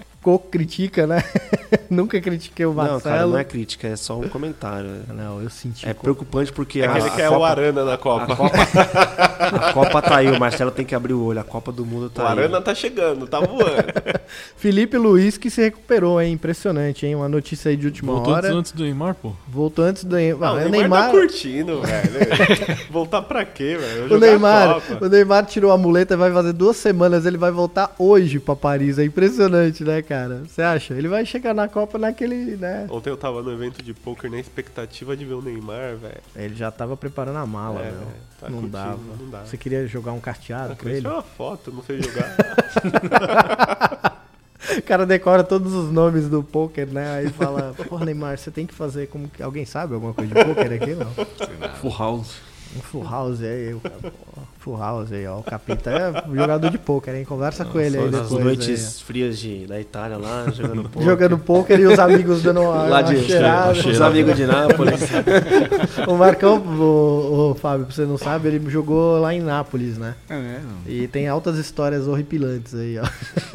Critica, 0.50 1.06
né? 1.06 1.22
Nunca 1.90 2.20
critiquei 2.20 2.64
o 2.64 2.70
Não, 2.70 2.76
Marcelo. 2.76 3.00
cara, 3.02 3.26
não 3.26 3.38
é 3.38 3.44
crítica, 3.44 3.86
é 3.86 3.94
só 3.96 4.18
um 4.18 4.28
comentário. 4.28 4.90
Não, 5.08 5.40
eu 5.42 5.50
senti. 5.50 5.86
É 5.88 5.92
preocupante 5.92 6.52
porque 6.52 6.80
É 6.80 6.86
a, 6.86 6.92
que 6.92 6.98
ele 6.98 7.08
a 7.08 7.10
quer 7.10 7.28
Copa, 7.28 7.40
o 7.40 7.44
Arana 7.44 7.84
na 7.84 7.96
Copa. 7.98 8.32
a 8.32 8.36
Copa, 8.36 8.56
a 9.68 9.72
Copa 9.72 10.02
tá 10.02 10.16
aí, 10.16 10.30
o 10.30 10.38
Marcelo 10.40 10.70
tem 10.70 10.84
que 10.84 10.94
abrir 10.94 11.12
o 11.12 11.22
olho, 11.22 11.40
a 11.40 11.44
Copa 11.44 11.70
do 11.70 11.84
Mundo 11.84 12.06
O 12.06 12.10
tá 12.10 12.22
aí. 12.22 12.38
Arana 12.38 12.60
tá 12.60 12.74
chegando, 12.74 13.26
tá 13.26 13.38
voando. 13.40 13.64
Felipe 14.56 14.96
Luiz 14.96 15.36
que 15.36 15.50
se 15.50 15.60
recuperou, 15.62 16.20
hein? 16.20 16.32
Impressionante, 16.32 17.04
hein? 17.06 17.14
Uma 17.14 17.28
notícia 17.28 17.68
aí 17.70 17.76
de 17.76 17.86
última 17.86 18.12
Voltou 18.14 18.32
hora. 18.32 18.46
antes, 18.48 18.58
antes 18.58 18.72
do 18.72 18.82
Neymar, 18.84 19.14
pô. 19.14 19.32
Voltou 19.48 19.84
antes 19.84 20.04
do 20.04 20.16
Neymar. 20.16 20.48
Ah, 20.48 20.52
o 20.52 20.54
o 20.54 20.58
Neymar, 20.60 20.80
Neymar, 20.80 21.04
tá 21.06 21.10
curtindo, 21.10 21.82
velho. 21.82 22.86
Voltar 22.90 23.22
pra 23.22 23.44
quê, 23.44 23.76
velho? 23.78 24.14
o 24.14 24.18
Neymar, 24.18 24.80
o 25.00 25.08
Neymar 25.08 25.44
tirou 25.46 25.70
a 25.70 25.76
muleta, 25.78 26.16
vai 26.16 26.32
fazer 26.32 26.52
duas 26.52 26.76
semanas, 26.76 27.26
ele 27.26 27.36
vai 27.36 27.50
voltar 27.50 27.94
hoje 27.98 28.38
pra 28.38 28.56
Paris. 28.56 28.98
É 28.98 29.04
impressionante, 29.04 29.84
né, 29.84 30.00
cara? 30.02 30.13
Você 30.46 30.62
acha? 30.62 30.94
Ele 30.94 31.08
vai 31.08 31.24
chegar 31.26 31.52
na 31.54 31.68
Copa 31.68 31.98
naquele, 31.98 32.56
né? 32.56 32.86
Ontem 32.90 33.10
eu 33.10 33.16
tava 33.16 33.42
no 33.42 33.52
evento 33.52 33.82
de 33.82 33.92
poker 33.94 34.30
na 34.30 34.38
expectativa 34.38 35.16
de 35.16 35.24
ver 35.24 35.34
o 35.34 35.42
Neymar, 35.42 35.96
velho. 35.96 36.20
Ele 36.36 36.54
já 36.54 36.70
tava 36.70 36.96
preparando 36.96 37.38
a 37.38 37.46
mala, 37.46 37.80
É, 37.80 37.90
meu. 37.90 38.00
tá 38.40 38.48
não, 38.50 38.60
curtindo, 38.60 38.68
dava. 38.72 38.98
não 39.20 39.30
dá. 39.30 39.40
Você 39.44 39.56
queria 39.56 39.86
jogar 39.86 40.12
um 40.12 40.20
carteado 40.20 40.72
Eu 40.72 40.76
com 40.76 40.88
ele? 40.88 41.06
uma 41.06 41.22
foto, 41.22 41.70
não 41.72 41.82
sei 41.82 42.00
jogar. 42.02 42.36
O 44.78 44.82
cara 44.82 45.04
decora 45.04 45.44
todos 45.44 45.74
os 45.74 45.92
nomes 45.92 46.26
do 46.28 46.42
poker, 46.42 46.86
né? 46.88 47.16
Aí 47.18 47.28
fala, 47.28 47.74
pô, 47.86 47.98
Neymar, 47.98 48.38
você 48.38 48.50
tem 48.50 48.66
que 48.66 48.72
fazer 48.74 49.08
como 49.08 49.28
que. 49.28 49.42
Alguém 49.42 49.66
sabe 49.66 49.92
alguma 49.94 50.14
coisa 50.14 50.34
de 50.34 50.42
poker 50.44 50.72
aqui, 50.72 50.94
não? 50.94 51.12
Full 51.76 51.94
house. 51.96 52.36
Um 52.74 52.80
full 52.80 53.04
house 53.04 53.42
aí, 53.42 53.74
o 53.74 53.80
cara, 53.80 54.12
full 54.64 54.78
house 54.78 55.12
aí, 55.12 55.26
ó. 55.26 55.40
O 55.40 55.42
Capita 55.42 55.90
é 55.90 56.24
jogador 56.34 56.70
de 56.70 56.78
poker, 56.78 57.14
hein? 57.14 57.24
Conversa 57.24 57.64
com 57.66 57.78
ele 57.78 57.98
aí 57.98 58.10
Nas 58.10 58.22
depois. 58.22 58.44
noites 58.44 59.00
frias 59.02 59.38
de, 59.38 59.66
da 59.66 59.78
Itália 59.78 60.16
lá, 60.16 60.46
jogando 60.50 60.80
aí. 60.80 60.88
poker. 60.88 61.02
Jogando 61.08 61.38
poker 61.38 61.80
e 61.80 61.86
os 61.86 61.98
amigos 61.98 62.42
dando 62.42 62.62
uma, 62.62 62.84
Lá 62.84 63.00
uma 63.00 63.02
de 63.04 63.22
cheirada. 63.24 63.72
Os 63.78 64.00
amigos 64.00 64.34
de 64.36 64.46
Nápoles. 64.46 65.00
O 66.08 66.16
Marcão, 66.16 66.58
o, 66.58 67.50
o 67.50 67.54
Fábio, 67.54 67.86
pra 67.86 67.94
você 67.94 68.04
não 68.04 68.18
sabe, 68.18 68.48
ele 68.48 68.70
jogou 68.70 69.18
lá 69.20 69.32
em 69.34 69.40
Nápoles, 69.40 69.96
né? 69.96 70.14
É 70.28 70.36
mesmo? 70.38 70.68
E 70.86 71.06
tem 71.08 71.28
altas 71.28 71.56
histórias 71.56 72.06
horripilantes 72.06 72.74
aí, 72.74 72.98
ó. 72.98 73.04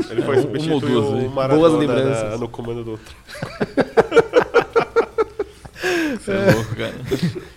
Ele 0.10 0.22
foi 0.22 0.36
Uma 0.36 0.41
substituir 0.41 0.91
aí. 0.91 0.97
o 0.97 1.12
Boas 1.12 1.34
Maradona 1.34 1.78
lembranças. 1.78 2.30
na- 2.32 2.38
no 2.38 2.47
comando 2.47 2.84
do 2.84 2.91
outro. 2.91 3.16
Você 6.18 6.32
é 6.32 6.51
louco, 6.53 6.76
cara. 6.76 6.95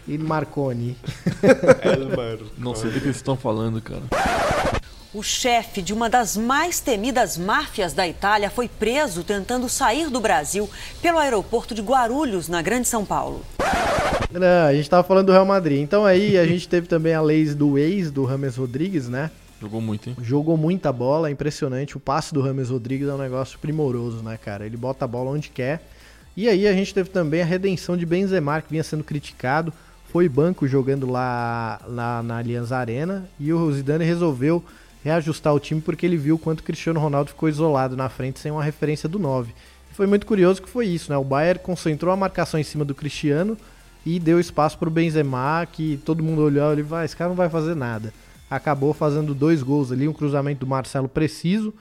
E 0.07 0.19
Marconi. 0.19 0.97
Não 2.59 2.75
sei 2.75 2.91
do 2.91 3.01
que 3.01 3.07
eles 3.07 3.17
estão 3.17 3.37
falando, 3.37 3.81
cara. 3.81 4.03
O 5.15 5.23
chefe 5.23 5.83
de 5.83 5.93
uma 5.93 6.09
das 6.09 6.39
mais 6.39 6.81
temidas 6.81 7.37
máfias 7.37 7.93
da 7.93 8.09
Itália 8.09 8.49
foi 8.49 8.67
preso 8.67 9.23
tentando 9.23 9.69
sair 9.69 10.09
do 10.09 10.21
Brasil 10.21 10.71
pelo 11.03 11.19
aeroporto 11.19 11.75
de 11.75 11.83
Guarulhos, 11.83 12.49
na 12.49 12.63
Grande 12.63 12.89
São 12.89 13.05
Paulo. 13.05 13.45
Não, 14.31 14.67
a 14.67 14.73
gente 14.73 14.89
tava 14.89 15.07
falando 15.07 15.27
do 15.27 15.33
Real 15.33 15.45
Madrid. 15.45 15.81
Então 15.81 16.07
aí 16.07 16.39
a 16.39 16.47
gente 16.47 16.67
teve 16.67 16.87
também 16.87 17.13
a 17.13 17.21
lei 17.21 17.45
do 17.55 17.77
ex 17.77 18.11
do 18.11 18.25
Rames 18.25 18.57
Rodrigues, 18.57 19.09
né? 19.09 19.31
Jogou 19.61 19.81
muito, 19.81 20.09
hein? 20.09 20.17
Jogou 20.21 20.57
muita 20.57 20.91
bola, 20.91 21.31
impressionante. 21.31 21.97
O 21.97 22.01
passe 22.01 22.33
do 22.33 22.41
Rames 22.41 22.71
Rodrigues 22.71 23.07
é 23.07 23.13
um 23.13 23.19
negócio 23.19 23.59
primoroso, 23.59 24.23
né, 24.23 24.39
cara? 24.43 24.65
Ele 24.65 24.77
bota 24.77 25.05
a 25.05 25.09
bola 25.09 25.31
onde 25.31 25.51
quer. 25.51 25.87
E 26.37 26.49
aí 26.49 26.67
a 26.67 26.73
gente 26.73 26.95
teve 26.95 27.11
também 27.11 27.43
a 27.43 27.45
redenção 27.45 27.97
de 27.97 28.07
Benzema, 28.07 28.63
que 28.63 28.71
vinha 28.71 28.83
sendo 28.83 29.05
criticado. 29.05 29.73
Foi 30.11 30.29
banco 30.29 30.67
jogando 30.67 31.11
lá 31.11 31.81
na, 31.89 32.23
na 32.23 32.39
Allianz 32.39 32.73
Arena. 32.73 33.29
E 33.39 33.53
o 33.53 33.73
Zidane 33.73 34.05
resolveu 34.05 34.65
reajustar 35.05 35.55
o 35.55 35.61
time 35.61 35.81
porque 35.81 36.07
ele 36.07 36.17
viu 36.17 36.39
quanto 36.39 36.63
Cristiano 36.63 37.01
Ronaldo 37.01 37.31
ficou 37.31 37.49
isolado 37.49 37.97
na 37.97 38.09
frente 38.09 38.39
sem 38.39 38.51
uma 38.51 38.63
referência 38.63 39.09
do 39.09 39.19
9. 39.19 39.53
Foi 39.93 40.07
muito 40.07 40.27
curioso 40.27 40.63
que 40.63 40.71
foi 40.71 40.87
isso, 40.87 41.11
né? 41.11 41.19
O 41.19 41.25
Bayern 41.25 41.61
concentrou 41.61 42.13
a 42.13 42.17
marcação 42.17 42.59
em 42.59 42.63
cima 42.63 42.85
do 42.85 42.95
Cristiano 42.95 43.59
e 44.07 44.19
deu 44.19 44.41
espaço 44.41 44.79
para 44.79 44.89
o 44.89 44.93
Benzema, 44.93 45.67
que 45.71 46.01
todo 46.05 46.23
mundo 46.23 46.43
olhou 46.43 46.79
e 46.79 46.83
vai, 46.83 47.05
esse 47.05 47.17
cara 47.17 47.29
não 47.29 47.37
vai 47.37 47.51
fazer 47.51 47.75
nada. 47.75 48.13
Acabou 48.49 48.95
fazendo 48.95 49.35
dois 49.35 49.63
gols 49.63 49.93
ali, 49.93 50.09
um 50.09 50.13
cruzamento 50.13 50.61
do 50.61 50.67
Marcelo 50.67 51.09
preciso 51.09 51.75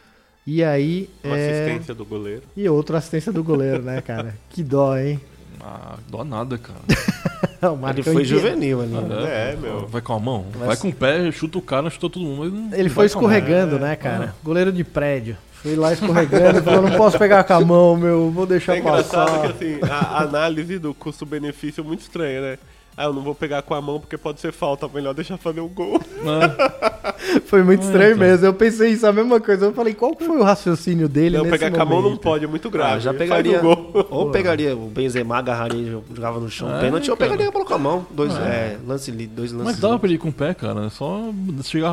e 0.45 0.63
aí 0.63 1.09
Uma 1.23 1.37
é, 1.37 1.49
assistência 1.65 1.93
do 1.93 2.05
goleiro. 2.05 2.41
e 2.55 2.67
outra 2.69 2.97
assistência 2.97 3.31
do 3.31 3.43
goleiro, 3.43 3.81
né, 3.83 4.01
cara? 4.01 4.35
Que 4.49 4.63
dó, 4.63 4.97
hein? 4.97 5.19
Ah, 5.63 5.95
dó 6.09 6.23
nada, 6.23 6.57
cara. 6.57 6.79
O 7.61 7.89
Ele 7.89 8.01
foi 8.01 8.15
que- 8.23 8.29
juvenil 8.29 8.81
ali. 8.81 8.91
né? 8.91 9.51
É, 9.51 9.55
meu. 9.55 9.85
Vai 9.87 10.01
com 10.01 10.13
a 10.13 10.19
mão. 10.19 10.45
Mas- 10.57 10.67
Vai 10.67 10.77
com 10.77 10.89
o 10.89 10.93
pé, 10.93 11.31
chuta 11.31 11.59
o 11.59 11.61
cara, 11.61 11.91
chuta 11.91 12.09
todo 12.09 12.19
mundo. 12.25 12.49
Não- 12.49 12.73
Ele 12.73 12.87
não 12.89 12.95
foi 12.95 13.05
escorregando, 13.05 13.77
né, 13.77 13.95
cara? 13.95 14.33
Goleiro 14.43 14.71
de 14.71 14.83
prédio. 14.83 15.37
Foi 15.61 15.75
lá 15.75 15.93
escorregando 15.93 16.57
e 16.57 16.61
falou: 16.63 16.81
não 16.81 16.97
posso 16.97 17.19
pegar 17.19 17.43
com 17.43 17.53
a 17.53 17.61
mão, 17.61 17.95
meu, 17.95 18.31
vou 18.31 18.47
deixar 18.47 18.75
É 18.77 18.79
engraçado 18.79 19.29
passar. 19.29 19.53
que 19.53 19.63
assim, 19.63 19.79
a 19.91 20.23
análise 20.23 20.79
do 20.79 20.91
custo-benefício 20.95 21.81
é 21.81 21.83
muito 21.83 21.99
estranha, 22.01 22.41
né? 22.41 22.57
Ah, 22.97 23.05
eu 23.05 23.13
não 23.13 23.21
vou 23.21 23.33
pegar 23.33 23.61
com 23.61 23.73
a 23.73 23.81
mão 23.81 23.99
porque 23.99 24.17
pode 24.17 24.39
ser 24.41 24.51
falta, 24.51 24.87
melhor 24.87 25.13
deixar 25.13 25.37
fazer 25.37 25.61
o 25.61 25.67
gol. 25.67 25.99
Foi 27.45 27.63
muito 27.63 27.81
Ah, 27.81 27.85
estranho 27.85 28.15
então. 28.15 28.27
mesmo. 28.27 28.45
Eu 28.45 28.53
pensei 28.53 28.91
isso, 28.91 29.05
a 29.07 29.13
mesma 29.13 29.39
coisa. 29.39 29.65
Eu 29.65 29.73
falei, 29.73 29.93
qual 29.93 30.15
foi 30.17 30.37
o 30.37 30.43
raciocínio 30.43 31.07
dele 31.07 31.37
Não, 31.37 31.45
nesse 31.45 31.57
pegar 31.57 31.75
com 31.75 31.81
a 31.81 31.85
mão 31.85 31.97
não 31.97 32.03
momento? 32.03 32.21
pode, 32.21 32.45
é 32.45 32.47
muito 32.47 32.67
Ah, 32.67 32.71
grave. 32.71 32.99
já 33.01 33.11
Faz 33.13 33.17
pegaria. 33.29 33.59
o 33.59 33.61
gol. 33.61 34.07
Ou 34.09 34.29
pegaria 34.31 34.75
o 34.75 34.87
Benzema, 34.87 35.37
agarraria, 35.37 35.99
jogava 36.13 36.39
no 36.39 36.49
chão, 36.49 36.73
É, 36.75 36.81
pênalti, 36.81 37.09
ou 37.11 37.17
cara. 37.17 37.29
pegaria 37.31 37.49
a 37.49 37.51
bola 37.51 37.65
com 37.65 37.73
a 37.73 37.77
mão. 37.77 38.05
Dois, 38.11 38.33
É. 38.35 38.39
é, 38.39 38.77
lance 38.85 39.11
dois 39.11 39.51
lances. 39.51 39.65
Mas 39.65 39.79
dava 39.79 39.97
pra 39.99 40.07
ele 40.07 40.15
ir 40.15 40.19
com 40.19 40.29
o 40.29 40.33
pé, 40.33 40.53
cara. 40.53 40.85
É 40.85 40.89
só 40.89 41.31
chegar 41.63 41.91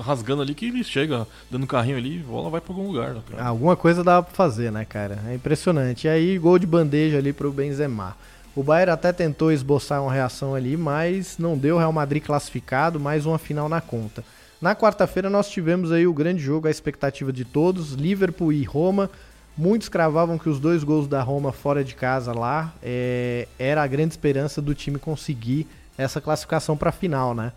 rasgando 0.00 0.42
ali 0.42 0.54
que 0.54 0.66
ele 0.66 0.82
chega, 0.82 1.26
dando 1.50 1.66
carrinho 1.66 1.96
ali, 1.96 2.24
a 2.26 2.30
bola 2.30 2.50
vai 2.50 2.60
pra 2.60 2.72
algum 2.74 2.86
lugar. 2.88 3.14
né, 3.14 3.20
cara. 3.30 3.44
Alguma 3.48 3.76
coisa 3.76 4.02
dava 4.02 4.22
pra 4.24 4.34
fazer, 4.34 4.72
né, 4.72 4.84
cara? 4.84 5.18
É 5.28 5.34
impressionante. 5.34 6.06
E 6.06 6.10
aí, 6.10 6.38
gol 6.38 6.58
de 6.58 6.66
bandeja 6.66 7.18
ali 7.18 7.32
pro 7.32 7.52
Benzema. 7.52 8.16
O 8.58 8.62
Bayern 8.64 8.90
até 8.90 9.12
tentou 9.12 9.52
esboçar 9.52 10.02
uma 10.02 10.12
reação 10.12 10.52
ali, 10.52 10.76
mas 10.76 11.38
não 11.38 11.56
deu. 11.56 11.78
Real 11.78 11.92
Madrid 11.92 12.20
classificado, 12.20 12.98
mais 12.98 13.24
uma 13.24 13.38
final 13.38 13.68
na 13.68 13.80
conta. 13.80 14.24
Na 14.60 14.74
quarta-feira 14.74 15.30
nós 15.30 15.48
tivemos 15.48 15.92
aí 15.92 16.08
o 16.08 16.12
grande 16.12 16.42
jogo, 16.42 16.66
a 16.66 16.70
expectativa 16.72 17.32
de 17.32 17.44
todos, 17.44 17.92
Liverpool 17.92 18.52
e 18.52 18.64
Roma. 18.64 19.08
Muitos 19.56 19.88
cravavam 19.88 20.36
que 20.36 20.48
os 20.48 20.58
dois 20.58 20.82
gols 20.82 21.06
da 21.06 21.22
Roma 21.22 21.52
fora 21.52 21.84
de 21.84 21.94
casa 21.94 22.32
lá 22.32 22.74
é, 22.82 23.46
era 23.60 23.80
a 23.80 23.86
grande 23.86 24.14
esperança 24.14 24.60
do 24.60 24.74
time 24.74 24.98
conseguir 24.98 25.64
essa 25.96 26.20
classificação 26.20 26.76
para 26.76 26.88
a 26.88 26.92
final, 26.92 27.36
né? 27.36 27.52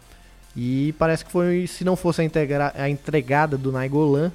E 0.55 0.93
parece 0.99 1.25
que 1.25 1.31
foi, 1.31 1.65
se 1.65 1.83
não 1.83 1.95
fosse 1.95 2.21
a, 2.21 2.23
integra- 2.23 2.73
a 2.77 2.87
entregada 2.87 3.57
do 3.57 3.71
Nainggolan, 3.71 4.31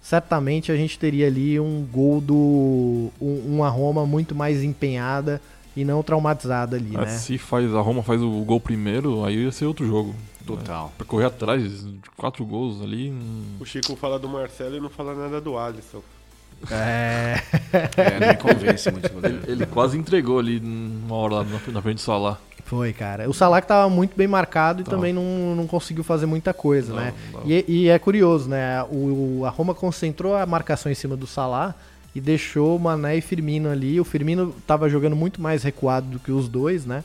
certamente 0.00 0.72
a 0.72 0.76
gente 0.76 0.98
teria 0.98 1.26
ali 1.26 1.60
um 1.60 1.86
gol 1.92 2.18
do. 2.18 3.10
um- 3.20 3.42
uma 3.56 3.68
Roma 3.68 4.06
muito 4.06 4.34
mais 4.34 4.62
empenhada 4.62 5.38
e 5.80 5.84
não 5.84 6.02
traumatizada 6.02 6.76
ali, 6.76 6.92
Ah, 6.96 7.02
né? 7.02 7.06
Se 7.06 7.38
faz, 7.38 7.74
a 7.74 7.80
Roma 7.80 8.02
faz 8.02 8.20
o 8.22 8.30
gol 8.44 8.60
primeiro, 8.60 9.24
aí 9.24 9.44
ia 9.44 9.52
ser 9.52 9.66
outro 9.66 9.86
jogo. 9.86 10.14
Total. 10.46 10.86
É, 10.94 10.96
pra 10.96 11.06
correr 11.06 11.26
atrás 11.26 11.62
de 11.84 12.00
quatro 12.16 12.44
gols 12.44 12.80
ali. 12.82 13.10
hum, 13.10 13.56
O 13.60 13.64
Chico 13.66 13.94
fala 13.96 14.18
do 14.18 14.28
Marcelo 14.28 14.76
e 14.76 14.80
não 14.80 14.88
fala 14.88 15.14
nada 15.14 15.40
do 15.40 15.58
Alisson. 15.58 16.00
É. 16.70 17.40
É, 17.96 18.26
não 18.26 18.34
convence 18.34 18.90
muito. 18.90 19.10
Ele, 19.24 19.40
ele 19.46 19.66
quase 19.66 19.96
entregou 19.98 20.38
ali 20.38 20.58
uma 20.58 21.14
hora 21.14 21.34
lá 21.36 21.44
na, 21.44 21.72
na 21.72 21.82
frente 21.82 21.96
do 21.96 22.00
Salah. 22.00 22.38
Foi, 22.64 22.92
cara. 22.92 23.28
O 23.30 23.32
Salah 23.34 23.60
que 23.60 23.68
tava 23.68 23.88
muito 23.88 24.16
bem 24.16 24.26
marcado 24.26 24.80
e 24.80 24.84
Tava. 24.84 24.96
também 24.96 25.12
não, 25.12 25.54
não 25.54 25.66
conseguiu 25.66 26.02
fazer 26.04 26.26
muita 26.26 26.52
coisa, 26.52 26.92
Não, 26.92 27.00
né? 27.00 27.14
não. 27.32 27.42
E, 27.46 27.64
e 27.68 27.88
é 27.88 27.98
curioso, 27.98 28.48
né? 28.48 28.82
O, 28.90 29.42
a 29.46 29.50
Roma 29.50 29.74
concentrou 29.74 30.34
a 30.36 30.44
marcação 30.44 30.90
em 30.90 30.94
cima 30.94 31.16
do 31.16 31.26
Salah 31.26 31.74
e 32.18 32.20
deixou 32.20 32.76
o 32.76 32.80
Mané 32.80 33.16
e 33.16 33.20
Firmino 33.20 33.70
ali. 33.70 34.00
O 34.00 34.04
Firmino 34.04 34.52
tava 34.66 34.88
jogando 34.88 35.14
muito 35.14 35.40
mais 35.40 35.62
recuado 35.62 36.08
do 36.08 36.18
que 36.18 36.32
os 36.32 36.48
dois, 36.48 36.84
né? 36.84 37.04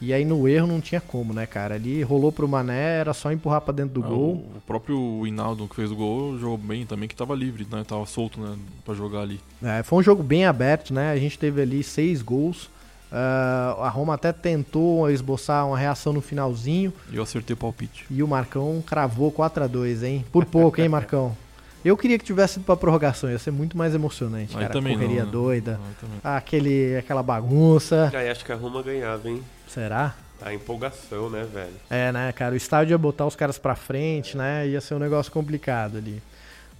E 0.00 0.12
aí 0.12 0.24
no 0.24 0.48
erro 0.48 0.66
não 0.66 0.80
tinha 0.80 1.02
como, 1.02 1.34
né, 1.34 1.44
cara? 1.46 1.74
Ali 1.74 2.02
rolou 2.02 2.32
pro 2.32 2.48
Mané, 2.48 2.98
era 2.98 3.12
só 3.12 3.30
empurrar 3.30 3.60
pra 3.60 3.74
dentro 3.74 4.00
do 4.00 4.04
Ah, 4.04 4.08
gol. 4.08 4.32
O, 4.56 4.60
próprio 4.66 5.26
Hinaldo 5.26 5.68
que 5.68 5.76
fez 5.76 5.90
o 5.90 5.94
gol 5.94 6.38
jogou 6.38 6.56
bem 6.56 6.86
também, 6.86 7.06
que 7.08 7.14
tava 7.14 7.34
livre, 7.34 7.66
né? 7.70 7.84
Tava 7.86 8.06
solto, 8.06 8.40
né? 8.40 8.56
Pra 8.84 8.94
jogar 8.94 9.20
ali. 9.20 9.38
É, 9.62 9.82
foi 9.82 9.98
um 9.98 10.02
jogo 10.02 10.22
bem 10.22 10.46
aberto, 10.46 10.92
né? 10.94 11.12
A 11.12 11.16
gente 11.18 11.38
teve 11.38 11.60
ali 11.60 11.82
seis 11.82 12.22
gols. 12.22 12.70
Ah, 13.12 13.76
a 13.80 13.88
Roma 13.90 14.14
até 14.14 14.32
tentou 14.32 15.10
esboçar 15.10 15.66
uma 15.66 15.78
reação 15.78 16.12
no 16.14 16.22
finalzinho. 16.22 16.90
E 17.12 17.16
eu 17.16 17.22
acertei 17.22 17.52
o 17.52 17.56
palpite. 17.56 18.06
E 18.10 18.22
o 18.22 18.28
Marcão 18.28 18.82
cravou 18.84 19.30
4 19.30 19.64
a 19.64 19.66
2 19.66 20.02
hein? 20.02 20.24
Por 20.32 20.46
pouco, 20.46 20.80
hein, 20.80 20.88
Marcão? 20.88 21.36
Eu 21.84 21.96
queria 21.96 22.18
que 22.18 22.24
tivesse 22.24 22.58
ido 22.58 22.64
pra 22.64 22.76
prorrogação, 22.76 23.30
ia 23.30 23.38
ser 23.38 23.50
muito 23.50 23.76
mais 23.76 23.94
emocionante, 23.94 24.54
Aí 24.54 24.62
cara. 24.62 24.72
também 24.72 24.94
Correria 24.94 25.20
não, 25.20 25.26
né? 25.26 25.32
doida. 25.32 25.80
Aí 25.86 25.94
também. 26.00 26.18
Aquele, 26.24 26.96
aquela 26.96 27.22
bagunça. 27.22 28.10
Aí 28.14 28.30
acho 28.30 28.44
que 28.44 28.52
a 28.52 28.56
Roma 28.56 28.82
ganhava, 28.82 29.28
hein? 29.28 29.42
Será? 29.68 30.14
A 30.40 30.52
empolgação, 30.52 31.28
né, 31.30 31.46
velho? 31.52 31.72
É, 31.90 32.10
né, 32.10 32.32
cara? 32.32 32.54
O 32.54 32.56
estádio 32.56 32.92
ia 32.94 32.98
botar 32.98 33.26
os 33.26 33.36
caras 33.36 33.58
pra 33.58 33.74
frente, 33.74 34.36
né? 34.36 34.66
Ia 34.66 34.80
ser 34.80 34.94
um 34.94 34.98
negócio 34.98 35.30
complicado 35.30 35.98
ali. 35.98 36.22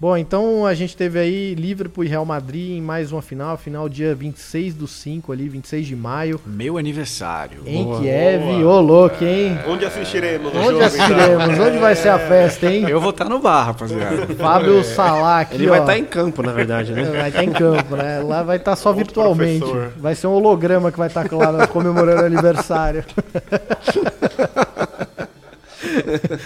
Bom, 0.01 0.17
então 0.17 0.67
a 0.67 0.75
gente 0.75 0.97
teve 0.97 1.19
aí 1.21 1.55
Liverpool 1.55 2.05
e 2.05 2.09
Real 2.09 2.27
Madrid 2.27 2.73
em 2.73 2.81
mais 2.81 3.13
uma 3.13 3.23
final, 3.23 3.57
final 3.57 3.89
dia 3.89 4.13
26 4.15 4.75
do 4.75 4.89
5 4.89 5.33
ali, 5.33 5.49
26 5.49 5.87
de 5.87 5.95
maio, 5.97 6.41
Meu 6.45 6.77
aniversário. 6.77 7.61
em 7.65 7.85
Kiev. 8.01 8.65
Ô, 8.65 8.81
louco, 8.81 9.25
hein? 9.25 9.57
Onde 9.67 9.85
assistiremos 9.87 10.53
Onde 10.55 10.67
jogo, 10.67 10.83
assistiremos? 10.83 11.45
então? 11.55 11.67
Onde 11.69 11.79
vai 11.79 11.95
ser 11.95 12.09
a 12.09 12.19
festa, 12.19 12.67
hein? 12.67 12.87
Eu 12.89 13.01
vou 13.01 13.11
estar 13.11 13.27
no 13.27 13.39
bar, 13.39 13.67
rapaziada. 13.67 14.27
Fábio 14.35 14.83
Salah 14.83 15.41
aqui, 15.41 15.55
Ele 15.55 15.69
vai 15.69 15.79
ó. 15.79 15.83
estar 15.83 15.97
em 15.97 16.05
campo, 16.05 16.43
na 16.43 16.53
verdade, 16.53 16.93
né? 16.93 17.05
Vai 17.05 17.29
estar 17.29 17.45
em 17.45 17.53
campo, 17.53 17.97
né? 17.97 18.21
Lá 18.21 18.43
vai 18.43 18.57
estar 18.57 18.75
só 18.77 18.93
virtualmente. 18.93 19.61
professor. 19.61 19.93
Vai 19.97 20.15
ser 20.17 20.27
um 20.27 20.33
holograma 20.33 20.91
que 20.91 20.99
vai 20.99 21.07
estar 21.07 21.25
lá 21.33 21.67
comemorando 21.69 22.23
o 22.23 22.27
aniversário. 22.27 23.05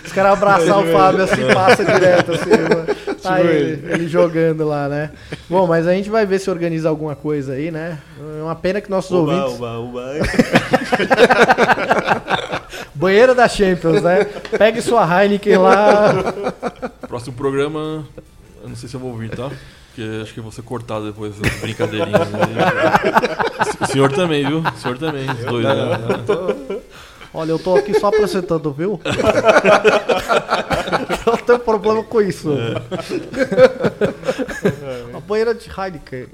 Os 0.04 0.12
caras 0.12 0.32
abraçar 0.32 0.78
o 0.78 0.92
Fábio 0.92 1.22
assim, 1.24 1.46
passa 1.54 1.84
direto 1.84 2.32
assim, 2.32 2.50
mano. 2.50 2.86
Tá 3.28 3.40
ele, 3.40 3.92
ele 3.92 4.08
jogando 4.08 4.66
lá, 4.66 4.88
né? 4.88 5.10
Bom, 5.48 5.66
mas 5.66 5.86
a 5.86 5.92
gente 5.92 6.10
vai 6.10 6.26
ver 6.26 6.38
se 6.38 6.50
organiza 6.50 6.88
alguma 6.88 7.14
coisa 7.14 7.52
aí, 7.54 7.70
né? 7.70 7.98
É 8.38 8.42
uma 8.42 8.54
pena 8.54 8.80
que 8.80 8.90
nossos 8.90 9.10
Uba, 9.10 9.32
ouvintes. 9.44 9.58
uba, 9.58 9.78
uba. 9.78 10.04
Banheiro 12.94 13.34
da 13.34 13.48
Champions, 13.48 14.02
né? 14.02 14.24
Pegue 14.58 14.82
sua 14.82 15.06
Heineken 15.22 15.56
lá. 15.58 16.12
Próximo 17.06 17.36
programa, 17.36 18.04
eu 18.62 18.68
não 18.68 18.76
sei 18.76 18.88
se 18.88 18.96
eu 18.96 19.00
vou 19.00 19.10
ouvir, 19.12 19.30
tá? 19.30 19.50
Porque 19.88 20.20
acho 20.22 20.34
que 20.34 20.40
eu 20.40 20.44
vou 20.44 20.52
ser 20.52 20.62
cortado 20.62 21.06
depois 21.06 21.36
das 21.38 21.52
brincadeirinhas. 21.60 22.28
aí. 22.34 23.48
O 23.80 23.86
senhor 23.86 24.12
também, 24.12 24.44
viu? 24.46 24.58
O 24.60 24.76
senhor 24.78 24.98
também, 24.98 25.28
os 25.30 25.44
dois, 25.44 25.64
né? 25.64 25.74
Olha, 27.32 27.50
eu 27.52 27.58
tô 27.58 27.76
aqui 27.76 27.98
só 27.98 28.08
apresentando, 28.08 28.72
viu? 28.72 28.98
Não 31.26 31.36
tem 31.36 31.58
problema 31.58 32.02
com 32.02 32.20
isso. 32.22 32.48
A 35.14 35.20
banheira 35.20 35.54
de 35.54 35.68
Heineken. 35.68 36.26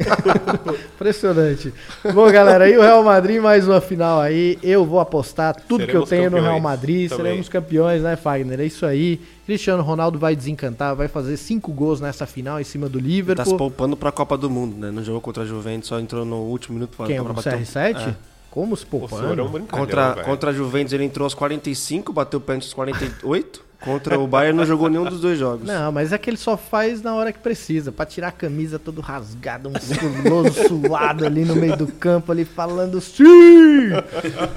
Impressionante. 0.95 1.73
Bom, 2.13 2.31
galera, 2.31 2.65
aí 2.65 2.77
o 2.79 2.83
Real 2.83 3.03
Madrid, 3.03 3.41
mais 3.41 3.67
uma 3.67 3.81
final 3.81 4.21
aí. 4.21 4.57
Eu 4.63 4.85
vou 4.85 5.01
apostar 5.01 5.57
tudo 5.69 5.81
Seremos 5.85 6.09
que 6.09 6.15
eu 6.15 6.19
tenho 6.19 6.31
no 6.31 6.41
Real 6.41 6.61
Madrid. 6.61 7.09
também. 7.09 7.25
Seremos 7.25 7.49
campeões, 7.49 8.03
né, 8.03 8.15
Fagner? 8.17 8.61
É 8.61 8.65
isso 8.67 8.87
aí. 8.87 9.21
Cristiano 9.47 9.83
Ronaldo 9.83 10.19
vai 10.19 10.35
desencantar, 10.37 10.95
vai 10.95 11.09
fazer 11.09 11.37
cinco 11.37 11.73
gols 11.73 12.01
nessa 12.01 12.25
final 12.27 12.61
em 12.61 12.65
cima 12.65 12.89
do 12.89 12.99
Tá 12.99 13.05
se 13.05 13.09
Liverpool. 13.11 13.57
poupando 13.57 13.97
pra 13.97 14.11
Copa 14.13 14.39
do 14.39 14.49
Mundo, 14.49 14.77
né? 14.79 14.91
No 14.91 15.03
jogo 15.03 15.21
contra 15.21 15.43
a 15.43 15.47
Juventus, 15.47 15.89
só 15.89 15.99
entrou 15.99 16.25
no 16.25 16.37
último 16.43 16.75
minuto 16.75 16.97
pra, 16.97 17.07
Quem? 17.07 17.21
pra 17.23 17.33
O 17.33 17.35
bater 17.35 17.55
um- 17.57 17.59
CR7? 17.63 18.09
É. 18.11 18.15
Como 18.55 18.77
se 18.77 18.85
é 18.85 18.87
um 18.87 18.91
poupando? 19.01 19.49
brincalhão, 19.49 19.67
Contra, 19.67 20.13
velho. 20.13 20.25
contra 20.27 20.51
a 20.51 20.53
Juventus 20.53 20.93
ele 20.93 21.03
entrou 21.03 21.25
aos 21.27 21.35
45, 21.35 22.13
bateu 22.13 22.39
o 22.39 22.41
pênalti 22.41 22.67
aos 22.67 22.75
48. 22.75 23.65
Contra 23.81 24.17
o 24.19 24.27
Bayern 24.29 24.57
não 24.57 24.65
jogou 24.65 24.89
nenhum 24.89 25.05
dos 25.05 25.21
dois 25.21 25.37
jogos. 25.39 25.67
Não, 25.67 25.91
mas 25.91 26.13
é 26.13 26.17
que 26.17 26.31
ele 26.31 26.37
só 26.37 26.57
faz 26.57 27.03
na 27.03 27.15
hora 27.17 27.33
que 27.33 27.39
precisa, 27.41 27.91
pra 27.91 28.07
tirar 28.07 28.29
a 28.29 28.33
camisa 28.33 28.79
todo 28.79 29.01
rasgado, 29.01 29.69
um 29.69 29.73
musculoso 29.73 30.53
suado 30.69 31.27
ali 31.27 31.45
no 31.45 31.57
meio 31.57 31.77
do 31.77 31.89
campo, 31.89 32.31
ali 32.31 32.45
falando 32.45 32.99
sim! 33.01 33.91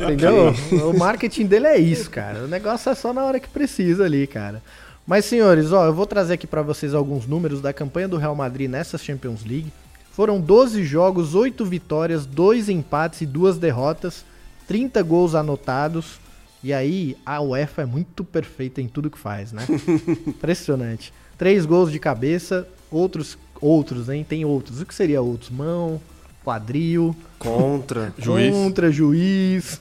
Entendeu? 0.02 0.54
O 0.90 0.98
marketing 0.98 1.46
dele 1.48 1.66
é 1.68 1.78
isso, 1.78 2.10
cara. 2.10 2.44
O 2.44 2.48
negócio 2.48 2.90
é 2.92 2.96
só 2.96 3.12
na 3.12 3.26
hora 3.26 3.40
que 3.40 3.50
precisa 3.50 4.06
ali, 4.06 4.28
cara. 4.28 4.62
Mas, 5.06 5.26
senhores, 5.26 5.72
ó, 5.72 5.86
eu 5.86 5.94
vou 5.94 6.06
trazer 6.06 6.36
aqui 6.36 6.46
pra 6.46 6.62
vocês 6.62 6.94
alguns 6.94 7.26
números 7.26 7.62
da 7.62 7.74
campanha 7.74 8.08
do 8.08 8.18
Real 8.18 8.36
Madrid 8.36 8.70
nessa 8.70 8.98
Champions 8.98 9.44
League. 9.44 9.72
Foram 10.18 10.42
12 10.42 10.84
jogos, 10.84 11.36
8 11.36 11.64
vitórias, 11.64 12.26
2 12.26 12.70
empates 12.70 13.22
e 13.22 13.26
2 13.28 13.60
derrotas, 13.60 14.26
30 14.68 15.04
gols 15.04 15.36
anotados. 15.36 16.20
E 16.64 16.74
aí, 16.74 17.16
a 17.24 17.40
UEFA 17.40 17.84
é 17.84 17.86
muito 17.86 18.24
perfeita 18.24 18.82
em 18.82 18.88
tudo 18.88 19.12
que 19.12 19.18
faz, 19.20 19.52
né? 19.52 19.64
Impressionante. 20.26 21.14
Três 21.38 21.68
gols 21.68 21.92
de 21.92 22.00
cabeça, 22.00 22.68
outros, 22.90 23.38
outros, 23.62 24.10
hein? 24.10 24.26
Tem 24.28 24.44
outros. 24.44 24.82
O 24.82 24.88
que 24.88 24.96
seria 24.96 25.22
outros? 25.22 25.52
Mão, 25.52 26.02
quadril, 26.44 27.16
Contra. 27.38 28.12
Juiz. 28.18 28.52
contra, 28.56 28.92
juiz. 28.92 29.80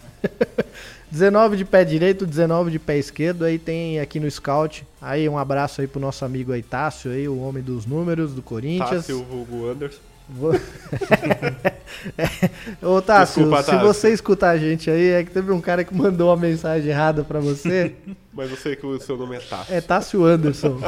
19 1.11 1.57
de 1.57 1.65
pé 1.65 1.83
direito, 1.83 2.27
19 2.27 2.73
de 2.73 2.79
pé 2.79 2.99
esquerdo. 2.99 3.47
Aí 3.47 3.59
tem 3.59 4.01
aqui 4.01 4.21
no 4.21 4.31
Scout. 4.31 4.87
Aí 5.01 5.27
um 5.31 5.39
abraço 5.39 5.81
aí 5.81 5.87
pro 5.87 5.99
nosso 5.99 6.27
amigo 6.27 6.53
aí, 6.53 6.63
Tássio, 6.63 7.11
aí, 7.11 7.27
o 7.27 7.39
homem 7.39 7.63
dos 7.63 7.87
números 7.87 8.35
do 8.35 8.43
Corinthians. 8.43 9.07
Tássio, 9.07 9.25
vulgo 9.25 9.67
Anderson. 9.67 10.16
Ô, 12.83 13.01
Tássio, 13.01 13.45
Desculpa, 13.45 13.63
se 13.63 13.71
Tássio. 13.71 13.87
você 13.87 14.13
escutar 14.13 14.51
a 14.51 14.59
gente 14.59 14.91
aí, 14.91 15.11
é 15.11 15.25
que 15.25 15.31
teve 15.31 15.53
um 15.53 15.61
cara 15.61 15.85
que 15.85 15.95
mandou 15.95 16.31
uma 16.31 16.37
mensagem 16.37 16.91
errada 16.91 17.23
pra 17.23 17.39
você. 17.39 17.95
Mas 18.33 18.51
eu 18.51 18.57
sei 18.57 18.77
que 18.77 18.85
o 18.85 19.01
seu 19.01 19.17
nome 19.17 19.37
é 19.37 19.41
Tássio. 19.41 19.75
É 19.75 19.81
Tássio 19.81 20.25
Anderson. 20.25 20.79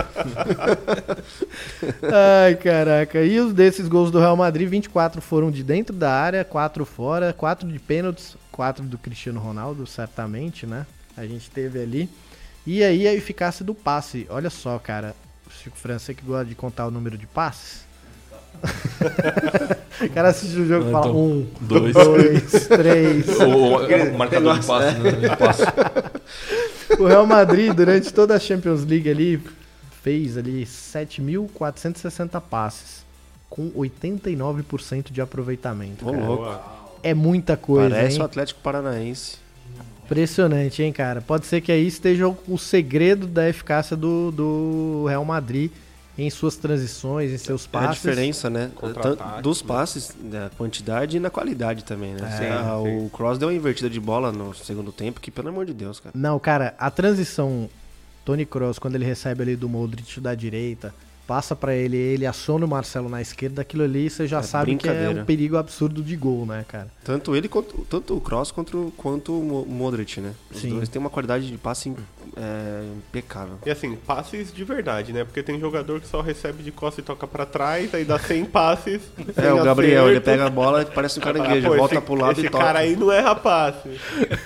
Ai, 2.44 2.54
caraca. 2.56 3.22
E 3.22 3.40
os 3.40 3.54
desses 3.54 3.88
gols 3.88 4.10
do 4.10 4.18
Real 4.18 4.36
Madrid, 4.36 4.68
24 4.68 5.22
foram 5.22 5.50
de 5.50 5.62
dentro 5.62 5.96
da 5.96 6.12
área, 6.12 6.44
4 6.44 6.84
fora, 6.84 7.32
4 7.32 7.66
de 7.66 7.78
pênaltis, 7.78 8.36
4 8.52 8.84
do 8.84 8.98
Cristiano 8.98 9.40
Ronaldo, 9.40 9.86
certamente, 9.86 10.66
né? 10.66 10.84
A 11.16 11.24
gente 11.24 11.50
teve 11.50 11.80
ali. 11.80 12.08
E 12.66 12.84
aí 12.84 13.08
a 13.08 13.14
eficácia 13.14 13.64
do 13.64 13.74
passe. 13.74 14.26
Olha 14.28 14.50
só, 14.50 14.78
cara. 14.78 15.14
Chico 15.50 15.76
França 15.76 16.12
que 16.12 16.22
gosta 16.22 16.44
de 16.44 16.54
contar 16.54 16.86
o 16.86 16.90
número 16.90 17.16
de 17.16 17.26
passes. 17.26 17.87
O 20.00 20.08
cara 20.10 20.28
assiste 20.28 20.58
o 20.58 20.66
jogo 20.66 20.86
e 20.86 20.88
Ah, 20.88 20.92
fala 20.92 21.06
então, 21.08 21.16
um, 21.20 21.46
dois. 21.60 21.94
dois, 21.94 22.66
três. 22.68 23.26
O- 23.40 23.44
o- 23.44 24.14
o 24.14 24.18
marcador 24.18 24.58
de 24.58 24.66
passe, 24.66 24.98
né? 24.98 25.10
De 25.12 25.36
passe. 25.36 25.62
O 26.98 27.06
Real 27.06 27.26
Madrid, 27.26 27.72
durante 27.72 28.12
toda 28.12 28.34
a 28.34 28.38
Champions 28.38 28.84
League 28.84 29.08
ali, 29.08 29.40
fez 30.02 30.36
ali 30.36 30.64
7.460 30.64 32.40
passes, 32.40 33.04
com 33.50 33.70
89% 33.70 35.12
de 35.12 35.20
aproveitamento. 35.20 36.06
Ô, 36.08 36.12
louco. 36.12 36.58
É 37.02 37.14
muita 37.14 37.56
coisa, 37.56 37.90
Parece 37.94 38.16
hein? 38.16 38.22
o 38.22 38.24
Atlético 38.24 38.60
Paranaense. 38.60 39.36
Impressionante, 40.04 40.82
hein, 40.82 40.92
cara? 40.92 41.20
Pode 41.20 41.44
ser 41.46 41.60
que 41.60 41.70
aí 41.70 41.86
esteja 41.86 42.26
o, 42.26 42.36
o 42.48 42.58
segredo 42.58 43.26
da 43.26 43.48
eficácia 43.48 43.94
do, 43.96 44.32
do 44.32 45.04
Real 45.06 45.24
Madrid 45.24 45.70
em 46.18 46.28
suas 46.30 46.56
transições, 46.56 47.30
em 47.30 47.38
seus 47.38 47.64
É 47.64 47.68
a 47.68 47.70
passes. 47.80 48.02
diferença, 48.02 48.50
né? 48.50 48.70
Dos 49.40 49.62
passes, 49.62 50.12
na 50.20 50.50
quantidade 50.58 51.16
e 51.16 51.20
na 51.20 51.30
qualidade 51.30 51.84
também, 51.84 52.12
né? 52.14 52.20
É, 52.42 52.50
Ah, 52.50 52.80
sim. 52.82 53.06
O 53.06 53.08
Cross 53.10 53.38
deu 53.38 53.48
uma 53.48 53.54
invertida 53.54 53.88
de 53.88 54.00
bola 54.00 54.32
no 54.32 54.52
segundo 54.52 54.90
tempo, 54.90 55.20
que 55.20 55.30
pelo 55.30 55.48
amor 55.48 55.64
de 55.64 55.72
Deus, 55.72 56.00
cara. 56.00 56.12
Não, 56.18 56.36
cara, 56.40 56.74
a 56.76 56.90
transição 56.90 57.70
Tony 58.24 58.44
Kroos, 58.44 58.78
quando 58.80 58.96
ele 58.96 59.04
recebe 59.04 59.42
ali 59.42 59.54
do 59.56 59.68
Modric 59.68 60.20
da 60.20 60.34
direita, 60.34 60.92
passa 61.28 61.54
pra 61.54 61.74
ele, 61.74 61.94
ele 61.96 62.24
aciona 62.24 62.64
o 62.64 62.68
Marcelo 62.68 63.06
na 63.06 63.20
esquerda, 63.20 63.60
aquilo 63.60 63.84
ali 63.84 64.08
você 64.08 64.26
já 64.26 64.38
É 64.38 64.42
sabe 64.42 64.74
que 64.76 64.88
é 64.88 65.10
um 65.10 65.24
perigo 65.26 65.58
absurdo 65.58 66.02
de 66.02 66.16
gol, 66.16 66.46
né, 66.46 66.64
cara? 66.66 66.88
Tanto 67.04 67.36
ele 67.36 67.48
quanto 67.48 67.86
tanto 67.88 68.16
o 68.16 68.20
Cross 68.20 68.50
quanto, 68.50 68.90
quanto 68.96 69.38
o 69.38 69.44
Mo- 69.44 69.66
Modric, 69.66 70.20
né? 70.22 70.32
Os 70.50 70.58
Sim. 70.62 70.70
dois 70.70 70.88
têm 70.88 70.98
uma 70.98 71.10
qualidade 71.10 71.46
de 71.46 71.58
passe 71.58 71.92
é, 72.34 72.82
impecável. 72.96 73.56
E 73.66 73.70
assim, 73.70 73.94
passes 74.06 74.50
de 74.52 74.64
verdade, 74.64 75.12
né? 75.12 75.22
Porque 75.22 75.42
tem 75.42 75.60
jogador 75.60 76.00
que 76.00 76.08
só 76.08 76.22
recebe 76.22 76.62
de 76.62 76.72
costa 76.72 77.00
e 77.02 77.04
toca 77.04 77.26
pra 77.26 77.44
trás, 77.44 77.94
aí 77.94 78.04
dá 78.06 78.18
100 78.18 78.46
passes. 78.46 79.02
É, 79.36 79.52
o 79.52 79.62
Gabriel, 79.62 80.04
ele 80.08 80.12
acerto. 80.18 80.30
pega 80.30 80.46
a 80.46 80.50
bola 80.50 80.80
e 80.82 80.86
parece 80.86 81.18
um 81.18 81.22
caranguejo, 81.22 81.68
Pô, 81.68 81.76
volta 81.76 81.94
esse, 81.96 82.02
pro 82.04 82.14
lado 82.14 82.32
esse 82.38 82.46
e 82.46 82.50
toca. 82.50 82.64
cara 82.64 82.78
aí 82.80 82.96
não 82.96 83.12
erra 83.12 83.34
passe. 83.34 83.88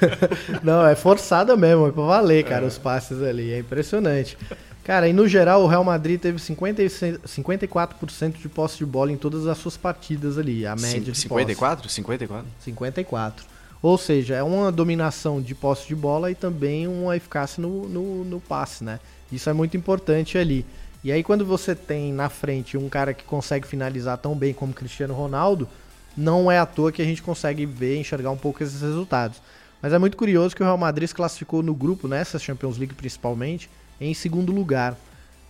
Não, 0.63 0.85
é 0.87 0.95
forçada 0.97 1.57
mesmo, 1.57 1.87
é 1.87 1.93
pra 1.93 2.03
valer, 2.03 2.45
cara, 2.45 2.67
os 2.67 2.77
passes 2.77 3.23
ali, 3.23 3.53
é 3.53 3.59
impressionante. 3.61 4.37
Cara, 4.85 5.09
e 5.09 5.13
no 5.13 5.29
geral 5.29 5.63
o 5.63 5.67
Real 5.67 5.85
Madrid 5.85 6.21
teve 6.21 6.41
56 6.41 7.19
54% 7.21 8.33
de 8.33 8.49
posse 8.49 8.79
de 8.79 8.87
bola 8.87 9.13
em 9.13 9.17
todas 9.17 9.47
as 9.47 9.57
suas 9.59 9.77
partidas 9.77 10.39
ali, 10.39 10.67
a 10.67 10.75
média 10.75 11.01
de 11.01 11.11
posse. 11.11 11.23
54? 11.23 11.89
54? 11.89 12.47
54. 12.61 13.47
Ou 13.81 13.97
seja, 13.97 14.35
é 14.35 14.43
uma 14.43 14.71
dominação 14.73 15.41
de 15.41 15.55
posse 15.55 15.87
de 15.87 15.95
bola 15.95 16.31
e 16.31 16.35
também 16.35 16.87
uma 16.89 17.17
eficácia 17.17 17.61
no, 17.61 17.89
no, 17.89 18.25
no 18.25 18.41
passe, 18.41 18.83
né? 18.83 18.99
Isso 19.31 19.49
é 19.49 19.53
muito 19.53 19.77
importante 19.77 20.37
ali. 20.37 20.65
E 21.05 21.11
aí 21.11 21.23
quando 21.23 21.45
você 21.45 21.75
tem 21.75 22.13
na 22.13 22.29
frente 22.29 22.77
um 22.77 22.89
cara 22.89 23.15
que 23.15 23.25
consegue 23.25 23.67
finalizar 23.67 24.19
tão 24.19 24.37
bem 24.37 24.53
como 24.53 24.73
Cristiano 24.73 25.15
Ronaldo, 25.15 25.69
não 26.17 26.51
é 26.51 26.59
à 26.59 26.67
toa 26.67 26.93
que 26.93 27.03
a 27.03 27.05
gente 27.05 27.23
consegue 27.23 27.67
ver, 27.67 27.99
enxergar 27.99 28.31
um 28.31 28.37
pouco 28.37 28.63
esses 28.63 28.81
resultados. 28.83 29.41
Mas 29.81 29.93
é 29.93 29.99
muito 29.99 30.17
curioso 30.17 30.55
que 30.55 30.63
o 30.63 30.65
Real 30.65 30.79
Madrid 30.79 31.09
se 31.09 31.15
classificou 31.15 31.63
no 31.63 31.75
grupo, 31.75 32.07
nessa 32.07 32.39
Champions 32.39 32.79
League 32.79 32.95
principalmente, 32.95 33.69
em 34.07 34.15
segundo 34.15 34.53
lugar. 34.53 34.97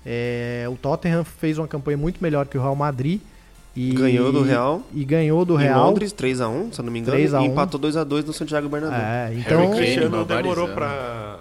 É, 0.05 0.66
o 0.68 0.76
Tottenham 0.76 1.24
fez 1.24 1.59
uma 1.59 1.68
campanha 1.68 1.96
muito 1.96 2.20
melhor 2.22 2.46
que 2.46 2.59
o 2.59 2.61
Real 2.61 2.74
Madrid. 2.76 3.20
E, 3.74 3.94
Ganhou 3.94 4.30
do 4.30 4.42
Real. 4.42 4.82
E 4.92 5.03
ganhou 5.05 5.44
do 5.46 5.55
Em 5.55 5.62
Real. 5.64 5.86
Londres, 5.86 6.12
3x1, 6.12 6.72
se 6.74 6.80
eu 6.80 6.84
não 6.84 6.92
me 6.92 6.98
engano, 6.98 7.16
3 7.16 7.32
a 7.34 7.40
e 7.40 7.48
1. 7.48 7.53
empatou 7.53 7.80
2x2 7.80 8.26
no 8.26 8.32
Santiago 8.32 8.68
Bernabéu. 8.68 8.98
É, 9.00 9.32
então. 9.34 9.70
o 9.70 9.74
Cristiano 9.74 10.24
demorou 10.26 10.68
pra, 10.68 11.38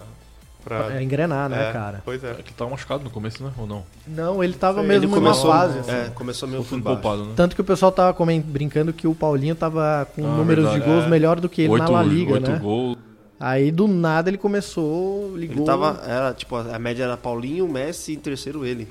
pra... 0.63 0.93
É 0.95 1.03
engrenar, 1.03 1.49
né, 1.49 1.69
É, 1.69 1.73
cara? 1.73 2.01
Pois 2.05 2.23
é. 2.23 2.31
É 2.31 2.35
que 2.35 2.53
tava 2.53 2.71
machucado 2.71 3.03
no 3.03 3.09
começo, 3.09 3.43
né? 3.43 3.51
Ou 3.57 3.67
não? 3.67 3.83
Não, 4.07 4.41
ele 4.41 4.53
tava 4.53 4.79
Ele 4.79 4.87
mesmo 4.87 5.03
Ele 5.07 5.07
numa 5.07 5.21
começou, 5.33 5.51
fase. 5.51 5.79
assim. 5.79 5.91
é, 5.91 6.09
começou 6.15 6.47
meio 6.47 6.61
baixo. 6.63 6.81
poupado, 6.81 7.25
né? 7.25 7.33
Tanto 7.35 7.53
que 7.53 7.61
o 7.61 7.65
pessoal 7.65 7.91
tava 7.91 8.15
brincando 8.45 8.93
que 8.93 9.07
o 9.07 9.13
Paulinho 9.13 9.55
tava 9.55 10.07
com 10.15 10.25
Ah, 10.25 10.37
números 10.37 10.63
verdade, 10.63 10.85
de 10.85 10.89
gols 10.89 11.03
é. 11.05 11.09
melhor 11.09 11.37
do 11.41 11.49
que 11.49 11.63
ele 11.63 11.71
Oito, 11.73 11.83
na 11.83 11.89
La 11.89 12.03
Liga, 12.03 12.33
oito 12.35 12.49
né? 12.51 12.59
gols. 12.59 12.97
Aí 13.41 13.71
do 13.71 13.87
nada 13.87 14.29
ele 14.29 14.37
começou, 14.37 15.35
ligou. 15.35 15.57
Ele 15.57 15.65
tava, 15.65 15.99
era, 16.05 16.31
tipo, 16.31 16.55
a 16.55 16.77
média 16.77 17.03
era 17.03 17.17
Paulinho, 17.17 17.67
Messi 17.67 18.13
e 18.13 18.17
terceiro 18.17 18.63
ele. 18.63 18.87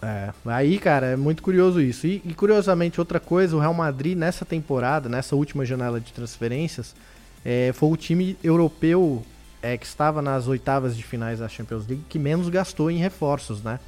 É, 0.00 0.32
aí, 0.46 0.78
cara, 0.78 1.06
é 1.06 1.16
muito 1.16 1.42
curioso 1.42 1.80
isso. 1.80 2.06
E, 2.06 2.22
e, 2.24 2.32
curiosamente, 2.32 3.00
outra 3.00 3.18
coisa, 3.18 3.56
o 3.56 3.58
Real 3.58 3.74
Madrid 3.74 4.16
nessa 4.16 4.44
temporada, 4.44 5.08
nessa 5.08 5.34
última 5.34 5.64
janela 5.64 6.00
de 6.00 6.12
transferências, 6.12 6.94
é, 7.44 7.72
foi 7.74 7.88
o 7.88 7.96
time 7.96 8.36
europeu 8.42 9.24
é, 9.60 9.76
que 9.76 9.86
estava 9.86 10.22
nas 10.22 10.46
oitavas 10.46 10.96
de 10.96 11.02
finais 11.02 11.40
da 11.40 11.48
Champions 11.48 11.86
League 11.86 12.04
que 12.08 12.18
menos 12.18 12.48
gastou 12.48 12.90
em 12.90 12.98
reforços, 12.98 13.62
né? 13.62 13.80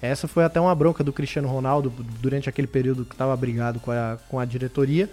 Essa 0.00 0.26
foi 0.26 0.42
até 0.42 0.60
uma 0.60 0.74
bronca 0.74 1.04
do 1.04 1.12
Cristiano 1.12 1.46
Ronaldo 1.46 1.92
durante 2.20 2.48
aquele 2.48 2.66
período 2.66 3.04
que 3.04 3.14
estava 3.14 3.36
brigado 3.36 3.78
com 3.78 3.92
a, 3.92 4.18
com 4.28 4.40
a 4.40 4.44
diretoria, 4.44 5.08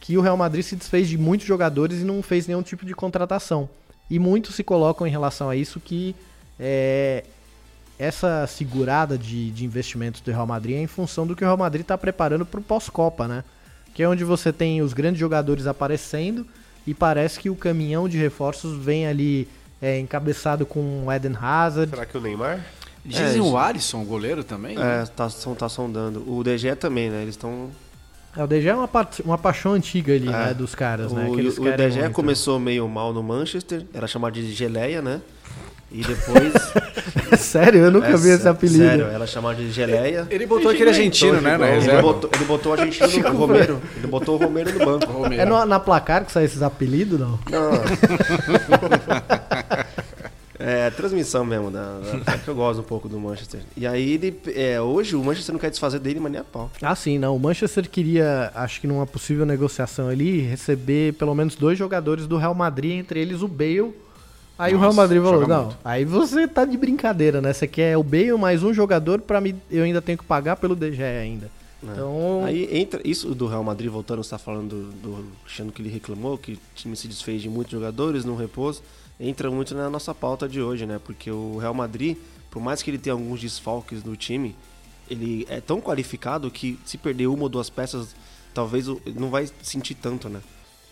que 0.00 0.16
o 0.16 0.20
Real 0.20 0.36
Madrid 0.36 0.64
se 0.64 0.76
desfez 0.76 1.08
de 1.08 1.18
muitos 1.18 1.46
jogadores 1.46 2.00
e 2.00 2.04
não 2.04 2.22
fez 2.22 2.46
nenhum 2.46 2.62
tipo 2.62 2.84
de 2.86 2.94
contratação. 2.94 3.68
E 4.10 4.18
muitos 4.18 4.54
se 4.54 4.64
colocam 4.64 5.06
em 5.06 5.10
relação 5.10 5.50
a 5.50 5.56
isso 5.56 5.78
que 5.80 6.14
é, 6.58 7.24
essa 7.98 8.46
segurada 8.46 9.18
de, 9.18 9.50
de 9.50 9.64
investimentos 9.64 10.20
do 10.20 10.30
Real 10.30 10.46
Madrid 10.46 10.76
é 10.76 10.80
em 10.80 10.86
função 10.86 11.26
do 11.26 11.34
que 11.36 11.42
o 11.42 11.46
Real 11.46 11.56
Madrid 11.58 11.82
está 11.82 11.98
preparando 11.98 12.46
para 12.46 12.60
o 12.60 12.62
pós-Copa, 12.62 13.26
né? 13.28 13.44
Que 13.94 14.02
é 14.02 14.08
onde 14.08 14.24
você 14.24 14.52
tem 14.52 14.80
os 14.80 14.92
grandes 14.92 15.18
jogadores 15.20 15.66
aparecendo 15.66 16.46
e 16.86 16.94
parece 16.94 17.38
que 17.40 17.50
o 17.50 17.56
caminhão 17.56 18.08
de 18.08 18.16
reforços 18.16 18.78
vem 18.82 19.06
ali 19.06 19.48
é, 19.82 19.98
encabeçado 19.98 20.64
com 20.64 21.04
o 21.06 21.12
Eden 21.12 21.34
Hazard. 21.40 21.90
Será 21.90 22.06
que 22.06 22.16
o 22.16 22.20
Neymar? 22.20 22.64
Dizem 23.04 23.38
É, 23.38 23.42
o 23.42 23.56
Alisson, 23.58 24.02
o 24.02 24.04
goleiro 24.04 24.42
também? 24.44 24.76
É, 24.78 25.04
tá, 25.06 25.28
são- 25.28 25.54
tá 25.54 25.68
sondando. 25.68 26.24
O 26.30 26.42
DG 26.44 26.74
também, 26.76 27.10
né? 27.10 27.22
Eles 27.22 27.34
estão. 27.34 27.70
É, 28.38 28.44
o 28.44 28.46
DG 28.46 28.68
é 28.68 28.74
uma, 28.74 28.86
pa- 28.86 29.08
uma 29.24 29.36
paixão 29.36 29.72
antiga 29.72 30.14
ali, 30.14 30.28
É. 30.28 30.30
né, 30.30 30.54
dos 30.54 30.72
caras, 30.72 31.10
O, 31.10 31.16
né? 31.16 31.24
Que 31.24 31.48
o 31.48 31.62
querem 31.64 31.88
DG 31.88 31.98
muito. 32.02 32.12
começou 32.12 32.60
meio 32.60 32.88
mal 32.88 33.12
no 33.12 33.20
Manchester, 33.20 33.82
era 33.92 34.06
chamado 34.06 34.34
de 34.34 34.52
geleia, 34.52 35.02
né? 35.02 35.20
E 35.90 36.02
depois. 36.04 36.52
Sério, 37.40 37.80
eu 37.86 37.90
nunca 37.90 38.08
É, 38.08 38.16
vi 38.16 38.28
esse 38.28 38.46
apelido. 38.46 38.84
Sério, 38.84 39.06
era 39.06 39.26
chamado 39.26 39.56
de 39.56 39.72
geleia. 39.72 40.26
Ele 40.30 40.46
botou 40.46 40.70
aquele 40.70 40.90
argentino, 40.90 41.40
né, 41.40 41.56
na 41.56 41.68
Ele 41.70 42.00
botou, 42.02 42.30
ele 42.34 42.44
botou 42.44 42.72
o 42.72 42.80
argentino 42.80 43.30
no 43.32 43.38
Romero. 43.38 43.80
Ele 43.96 44.06
botou 44.06 44.34
o 44.36 44.38
Romero 44.38 44.78
no 44.78 44.84
banco. 44.84 45.26
É 45.34 45.44
no- 45.44 45.64
na 45.64 45.80
placar 45.80 46.24
que 46.24 46.30
sai 46.30 46.44
esses 46.44 46.62
apelidos, 46.62 47.18
não? 47.18 47.40
Não. 47.50 47.70
É, 50.68 50.90
transmissão 50.90 51.44
mesmo, 51.44 51.70
da, 51.70 51.98
da- 52.24 52.34
é 52.34 52.38
que 52.38 52.48
eu 52.48 52.54
gosto 52.54 52.80
um 52.80 52.84
pouco 52.84 53.08
do 53.08 53.18
Manchester. 53.18 53.60
E 53.76 53.86
aí, 53.86 54.12
ele, 54.14 54.40
é, 54.54 54.80
hoje 54.80 55.16
o 55.16 55.24
Manchester 55.24 55.52
não 55.52 55.58
quer 55.60 55.70
desfazer 55.70 55.98
dele, 55.98 56.20
mas 56.20 56.32
nem 56.32 56.40
a 56.40 56.44
pau. 56.44 56.70
Ah, 56.82 56.94
sim, 56.94 57.18
não. 57.18 57.34
O 57.34 57.38
Manchester 57.40 57.88
queria, 57.88 58.50
acho 58.54 58.80
que 58.80 58.86
numa 58.86 59.06
possível 59.06 59.46
negociação 59.46 60.08
ali, 60.08 60.40
receber 60.40 61.14
pelo 61.14 61.34
menos 61.34 61.54
dois 61.54 61.78
jogadores 61.78 62.26
do 62.26 62.36
Real 62.36 62.54
Madrid, 62.54 62.92
entre 62.98 63.20
eles 63.20 63.40
o 63.42 63.48
Bale. 63.48 63.94
Aí 64.58 64.74
o 64.74 64.78
Real 64.78 64.88
Nossa, 64.90 64.96
Madrid 65.02 65.22
falou: 65.22 65.46
não, 65.46 65.64
muito. 65.66 65.78
aí 65.84 66.04
você 66.04 66.48
tá 66.48 66.64
de 66.64 66.76
brincadeira, 66.76 67.40
né? 67.40 67.52
Você 67.52 67.66
quer 67.68 67.96
o 67.96 68.02
Bale 68.02 68.32
mais 68.36 68.62
um 68.64 68.74
jogador 68.74 69.20
pra 69.20 69.40
mim, 69.40 69.54
eu 69.70 69.84
ainda 69.84 70.02
tenho 70.02 70.18
que 70.18 70.24
pagar 70.24 70.56
pelo 70.56 70.74
DG 70.74 71.00
ainda. 71.02 71.48
Então, 71.80 72.42
Aí 72.44 72.68
entra 72.76 73.00
isso 73.04 73.32
do 73.36 73.46
Real 73.46 73.62
Madrid, 73.62 73.88
voltando, 73.88 74.22
você 74.24 74.30
tá 74.30 74.38
falando 74.38 74.68
do, 74.68 74.82
do 75.00 75.24
Cristiano 75.44 75.70
que 75.70 75.80
ele 75.80 75.88
reclamou, 75.88 76.36
que 76.36 76.54
o 76.54 76.58
time 76.74 76.96
se 76.96 77.06
desfez 77.06 77.40
de 77.40 77.48
muitos 77.48 77.70
jogadores, 77.70 78.24
não 78.24 78.34
repouso. 78.34 78.82
Entra 79.20 79.50
muito 79.50 79.74
na 79.74 79.90
nossa 79.90 80.14
pauta 80.14 80.48
de 80.48 80.60
hoje, 80.60 80.86
né? 80.86 81.00
Porque 81.04 81.30
o 81.30 81.58
Real 81.58 81.74
Madrid, 81.74 82.16
por 82.50 82.62
mais 82.62 82.82
que 82.82 82.90
ele 82.90 82.98
tenha 82.98 83.14
alguns 83.14 83.40
desfalques 83.40 84.04
no 84.04 84.16
time, 84.16 84.54
ele 85.10 85.46
é 85.48 85.60
tão 85.60 85.80
qualificado 85.80 86.50
que 86.50 86.78
se 86.84 86.96
perder 86.96 87.26
uma 87.26 87.42
ou 87.44 87.48
duas 87.48 87.68
peças, 87.68 88.14
talvez 88.54 88.88
o- 88.88 89.00
não 89.16 89.30
vai 89.30 89.48
sentir 89.62 89.94
tanto, 89.94 90.28
né? 90.28 90.40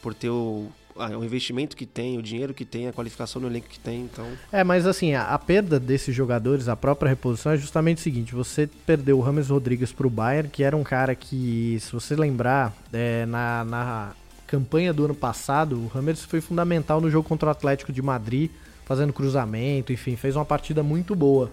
Por 0.03 0.12
ter 0.14 0.31
o, 0.31 0.66
ah, 0.97 1.16
o 1.16 1.24
investimento 1.24 1.77
que 1.77 1.87
tem, 1.87 2.18
o 2.18 2.22
dinheiro 2.22 2.53
que 2.55 2.64
tem, 2.64 2.89
a 2.89 2.93
qualificação 2.93 3.41
no 3.43 3.49
elenco 3.49 3.68
que 3.68 3.79
tem, 3.79 4.03
então... 4.03 4.27
É, 4.51 4.64
mas 4.64 4.87
assim, 4.87 5.14
a, 5.14 5.29
a 5.29 5.39
perda 5.39 5.79
desses 5.79 6.14
jogadores, 6.14 6.68
a 6.68 6.74
própria 6.77 7.11
reposição 7.11 7.53
é 7.53 7.57
justamente 7.57 7.99
o 7.99 8.01
seguinte: 8.01 8.35
você 8.35 8.68
perdeu 8.87 9.18
o 9.18 9.20
Rames 9.20 9.49
Rodrigues 9.51 9.93
pro 9.93 10.11
Bayern, 10.11 10.49
que 10.49 10.62
era 10.64 10.77
um 10.77 10.83
cara 10.85 11.14
que, 11.14 11.79
se 11.81 11.93
você 11.93 12.16
lembrar, 12.16 12.74
é, 12.93 13.24
na, 13.27 13.64
na 13.64 14.12
campanha 14.47 14.92
do 14.92 15.05
ano 15.05 15.14
passado, 15.14 15.76
o 15.76 15.86
Rames 15.88 16.24
foi 16.24 16.40
fundamental 16.40 17.01
no 17.01 17.11
jogo 17.11 17.28
contra 17.28 17.49
o 17.49 17.53
Atlético 17.53 17.92
de 17.92 18.01
Madrid, 18.01 18.51
fazendo 18.84 19.12
cruzamento, 19.12 19.92
enfim, 19.92 20.16
fez 20.16 20.36
uma 20.36 20.44
partida 20.44 20.82
muito 20.82 21.14
boa. 21.14 21.51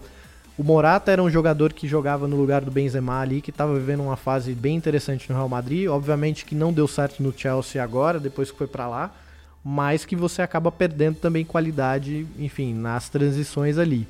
O 0.56 0.62
Morata 0.62 1.10
era 1.10 1.20
um 1.20 1.28
jogador 1.28 1.72
que 1.72 1.88
jogava 1.88 2.28
no 2.28 2.36
lugar 2.36 2.60
do 2.60 2.70
Benzema 2.70 3.20
ali, 3.20 3.40
que 3.40 3.50
estava 3.50 3.74
vivendo 3.74 4.04
uma 4.04 4.16
fase 4.16 4.54
bem 4.54 4.76
interessante 4.76 5.28
no 5.28 5.34
Real 5.34 5.48
Madrid. 5.48 5.88
Obviamente 5.88 6.44
que 6.44 6.54
não 6.54 6.72
deu 6.72 6.86
certo 6.86 7.20
no 7.20 7.34
Chelsea 7.36 7.82
agora, 7.82 8.20
depois 8.20 8.52
que 8.52 8.58
foi 8.58 8.68
para 8.68 8.86
lá, 8.86 9.12
mas 9.64 10.04
que 10.04 10.14
você 10.14 10.42
acaba 10.42 10.70
perdendo 10.70 11.16
também 11.16 11.44
qualidade, 11.44 12.24
enfim, 12.38 12.72
nas 12.72 13.08
transições 13.08 13.78
ali. 13.78 14.06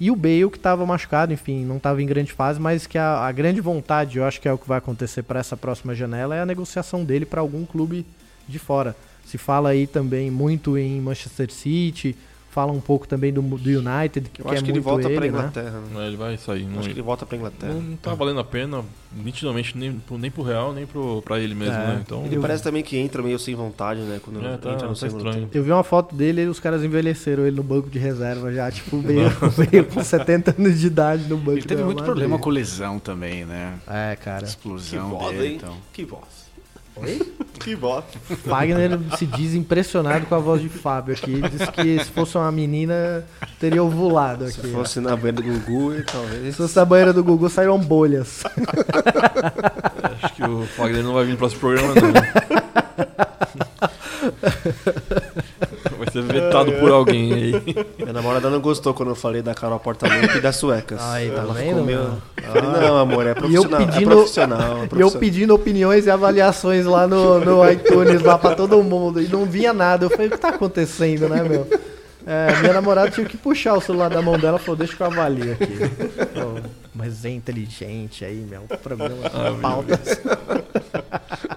E 0.00 0.10
o 0.10 0.16
Bale 0.16 0.50
que 0.50 0.56
estava 0.56 0.84
machucado, 0.84 1.32
enfim, 1.32 1.64
não 1.64 1.76
estava 1.76 2.02
em 2.02 2.06
grande 2.06 2.32
fase, 2.32 2.60
mas 2.60 2.86
que 2.86 2.98
a, 2.98 3.26
a 3.26 3.32
grande 3.32 3.60
vontade, 3.60 4.18
eu 4.18 4.24
acho 4.24 4.40
que 4.40 4.48
é 4.48 4.52
o 4.52 4.58
que 4.58 4.68
vai 4.68 4.78
acontecer 4.78 5.22
para 5.22 5.40
essa 5.40 5.56
próxima 5.56 5.94
janela, 5.94 6.34
é 6.34 6.40
a 6.40 6.46
negociação 6.46 7.04
dele 7.04 7.24
para 7.24 7.40
algum 7.40 7.64
clube 7.64 8.04
de 8.48 8.58
fora. 8.58 8.96
Se 9.24 9.38
fala 9.38 9.70
aí 9.70 9.86
também 9.86 10.30
muito 10.30 10.76
em 10.76 11.00
Manchester 11.00 11.50
City, 11.50 12.16
fala 12.54 12.70
um 12.70 12.80
pouco 12.80 13.08
também 13.08 13.32
do, 13.32 13.42
do 13.42 13.68
United, 13.68 14.30
que 14.30 14.40
Eu 14.40 14.44
quer 14.46 14.54
acho 14.54 14.64
que 14.64 14.70
ele 14.70 14.78
volta 14.78 15.06
ele, 15.08 15.14
pra 15.16 15.22
né? 15.22 15.28
Inglaterra. 15.28 15.80
né? 15.92 16.04
É, 16.04 16.06
ele 16.06 16.16
vai 16.16 16.36
sair. 16.36 16.64
Não, 16.64 16.78
Acho 16.78 16.88
que 16.88 16.94
ele 16.94 17.02
volta 17.02 17.26
pra 17.26 17.36
Inglaterra. 17.36 17.72
não, 17.74 17.82
não 17.82 17.96
tá 17.96 18.14
valendo 18.14 18.38
a 18.38 18.44
pena, 18.44 18.82
nitidamente, 19.12 19.76
nem 19.76 19.92
pro, 19.98 20.16
nem 20.16 20.30
pro 20.30 20.42
Real, 20.44 20.72
nem 20.72 20.86
pro, 20.86 21.20
pra 21.22 21.40
ele 21.40 21.52
mesmo, 21.54 21.74
É. 21.74 21.78
né? 21.86 22.02
Então, 22.06 22.24
Ele 22.24 22.38
parece 22.38 22.62
também 22.62 22.82
que 22.84 22.96
entra 22.96 23.20
meio 23.22 23.38
sem 23.40 23.56
vontade, 23.56 24.00
né? 24.02 24.20
Quando 24.24 24.38
É, 24.46 24.56
tá- 24.56 24.70
entra 24.72 24.86
no 24.86 24.94
tá 24.94 25.00
segundo 25.00 25.18
estranho. 25.26 25.40
tempo. 25.46 25.56
Eu 25.58 25.64
vi 25.64 25.72
uma 25.72 25.82
foto 25.82 26.14
dele 26.14 26.42
e 26.42 26.46
os 26.46 26.60
caras 26.60 26.84
envelheceram 26.84 27.44
ele 27.44 27.56
no 27.56 27.64
banco 27.64 27.90
de 27.90 27.98
reserva 27.98 28.52
já, 28.52 28.70
tipo, 28.70 28.96
meio, 29.02 29.28
meio 29.72 29.84
com 29.86 30.02
70 30.04 30.54
anos 30.56 30.78
de 30.78 30.86
idade 30.86 31.24
no 31.28 31.36
banco 31.36 31.58
Ele 31.58 31.62
teve 31.66 31.82
muito 31.82 32.04
problema 32.04 32.38
com 32.38 32.50
lesão 32.50 33.00
também, 33.00 33.44
né? 33.44 33.74
É, 33.88 34.14
cara. 34.16 34.44
Explosão 34.44 35.10
Que 35.10 35.16
voz, 35.16 35.36
dele, 35.36 35.48
hein? 35.48 35.54
então. 35.56 35.74
Que 35.92 36.04
voz. 36.04 36.43
Oi? 36.96 37.34
Que 37.64 37.74
voz. 37.74 38.04
Wagner 38.44 38.98
se 39.16 39.24
diz 39.24 39.54
impressionado 39.54 40.26
com 40.26 40.34
a 40.34 40.38
voz 40.38 40.60
de 40.60 40.68
Fábio 40.68 41.14
aqui. 41.14 41.40
Diz 41.48 41.70
que 41.70 42.04
se 42.04 42.10
fosse 42.10 42.36
uma 42.36 42.52
menina, 42.52 43.24
teria 43.58 43.82
ovulado 43.82 44.44
aqui. 44.44 44.60
Se 44.60 44.70
fosse 44.70 45.00
na 45.00 45.16
banheira 45.16 45.40
do 45.40 45.42
Gugu, 45.42 45.94
e 45.94 46.02
talvez. 46.02 46.56
Se 46.56 46.62
fosse 46.62 46.78
a 46.78 46.84
banheira 46.84 47.14
do 47.14 47.24
Gugu, 47.24 47.48
saíram 47.48 47.78
bolhas. 47.78 48.44
acho 50.22 50.34
que 50.34 50.42
o 50.42 50.66
Fagner 50.76 51.02
não 51.02 51.14
vai 51.14 51.24
vir 51.24 51.30
no 51.30 51.38
próximo 51.38 51.60
programa, 51.60 51.94
não. 51.94 52.12
ser 56.14 56.22
vetado 56.22 56.72
por 56.72 56.90
alguém 56.90 57.32
aí. 57.32 57.52
Minha 57.98 58.12
namorada 58.12 58.48
não 58.48 58.60
gostou 58.60 58.94
quando 58.94 59.10
eu 59.10 59.14
falei 59.14 59.42
da 59.42 59.54
Carol 59.54 59.78
Portalupe 59.80 60.38
e 60.38 60.40
das 60.40 60.56
suecas. 60.56 61.00
Aí, 61.02 61.30
tá 61.30 61.40
Ela 61.42 61.54
vendo, 61.54 61.84
meio... 61.84 62.22
falei, 62.42 62.62
não, 62.88 62.96
amor, 62.98 63.26
é 63.26 63.30
E 63.30 63.32
eu 63.32 63.34
profissional. 63.68 63.80
é 63.80 63.86
pedindo, 63.86 64.10
profissional, 64.10 64.60
é 64.60 64.64
e 64.64 64.70
eu 64.82 64.88
profissional. 64.88 65.20
pedindo 65.20 65.54
opiniões 65.54 66.06
e 66.06 66.10
avaliações 66.10 66.86
lá 66.86 67.06
no, 67.06 67.40
no 67.40 67.64
iTunes, 67.70 68.22
lá 68.22 68.38
pra 68.38 68.54
todo 68.54 68.82
mundo. 68.82 69.20
E 69.20 69.28
não 69.28 69.44
vinha 69.44 69.72
nada. 69.72 70.04
Eu 70.06 70.10
falei, 70.10 70.28
o 70.28 70.30
que 70.30 70.38
tá 70.38 70.48
acontecendo, 70.50 71.28
né, 71.28 71.42
meu? 71.42 71.66
É, 72.26 72.56
minha 72.60 72.72
namorada 72.72 73.10
tinha 73.10 73.26
que 73.26 73.36
puxar 73.36 73.74
o 73.74 73.80
celular 73.82 74.08
da 74.08 74.22
mão 74.22 74.38
dela 74.38 74.56
e 74.58 74.60
falou, 74.64 74.76
deixa 74.76 74.96
que 74.96 75.02
eu 75.02 75.06
avalio 75.06 75.52
aqui. 75.52 75.66
Pô, 76.32 76.60
mas 76.94 77.22
é 77.24 77.28
inteligente 77.28 78.24
aí, 78.24 78.46
meu. 78.48 78.62
Programa 78.82 79.16
Ah, 79.26 79.54
pautas. 79.60 80.20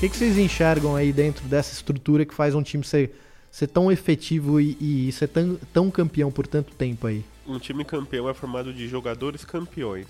que, 0.00 0.08
que 0.08 0.16
vocês 0.16 0.38
enxergam 0.38 0.96
aí 0.96 1.12
dentro 1.12 1.44
dessa 1.46 1.72
estrutura 1.74 2.24
que 2.24 2.34
faz 2.34 2.54
um 2.54 2.62
time 2.62 2.82
ser, 2.82 3.14
ser 3.50 3.66
tão 3.66 3.92
efetivo 3.92 4.60
e, 4.60 4.76
e 5.08 5.12
ser 5.12 5.28
tão, 5.28 5.58
tão 5.72 5.90
campeão 5.90 6.30
por 6.30 6.46
tanto 6.46 6.72
tempo 6.74 7.06
aí? 7.06 7.24
um 7.46 7.58
time 7.58 7.84
campeão 7.84 8.28
é 8.28 8.34
formado 8.34 8.72
de 8.72 8.86
jogadores 8.86 9.44
campeões. 9.44 10.06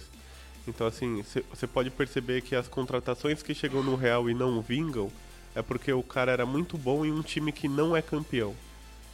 Então, 0.69 0.87
assim, 0.87 1.25
você 1.49 1.67
pode 1.67 1.89
perceber 1.89 2.43
que 2.43 2.55
as 2.55 2.69
contratações 2.69 3.43
que 3.43 3.55
chegam 3.55 3.83
no 3.83 3.97
Real 3.97 4.29
e 4.29 4.35
não 4.35 4.61
vingam 4.61 5.11
é 5.55 5.63
porque 5.63 5.91
o 5.91 6.03
cara 6.03 6.31
era 6.31 6.45
muito 6.45 6.77
bom 6.77 7.03
em 7.05 7.11
um 7.11 7.23
time 7.23 7.51
que 7.51 7.67
não 7.67 7.97
é 7.97 8.03
campeão. 8.03 8.55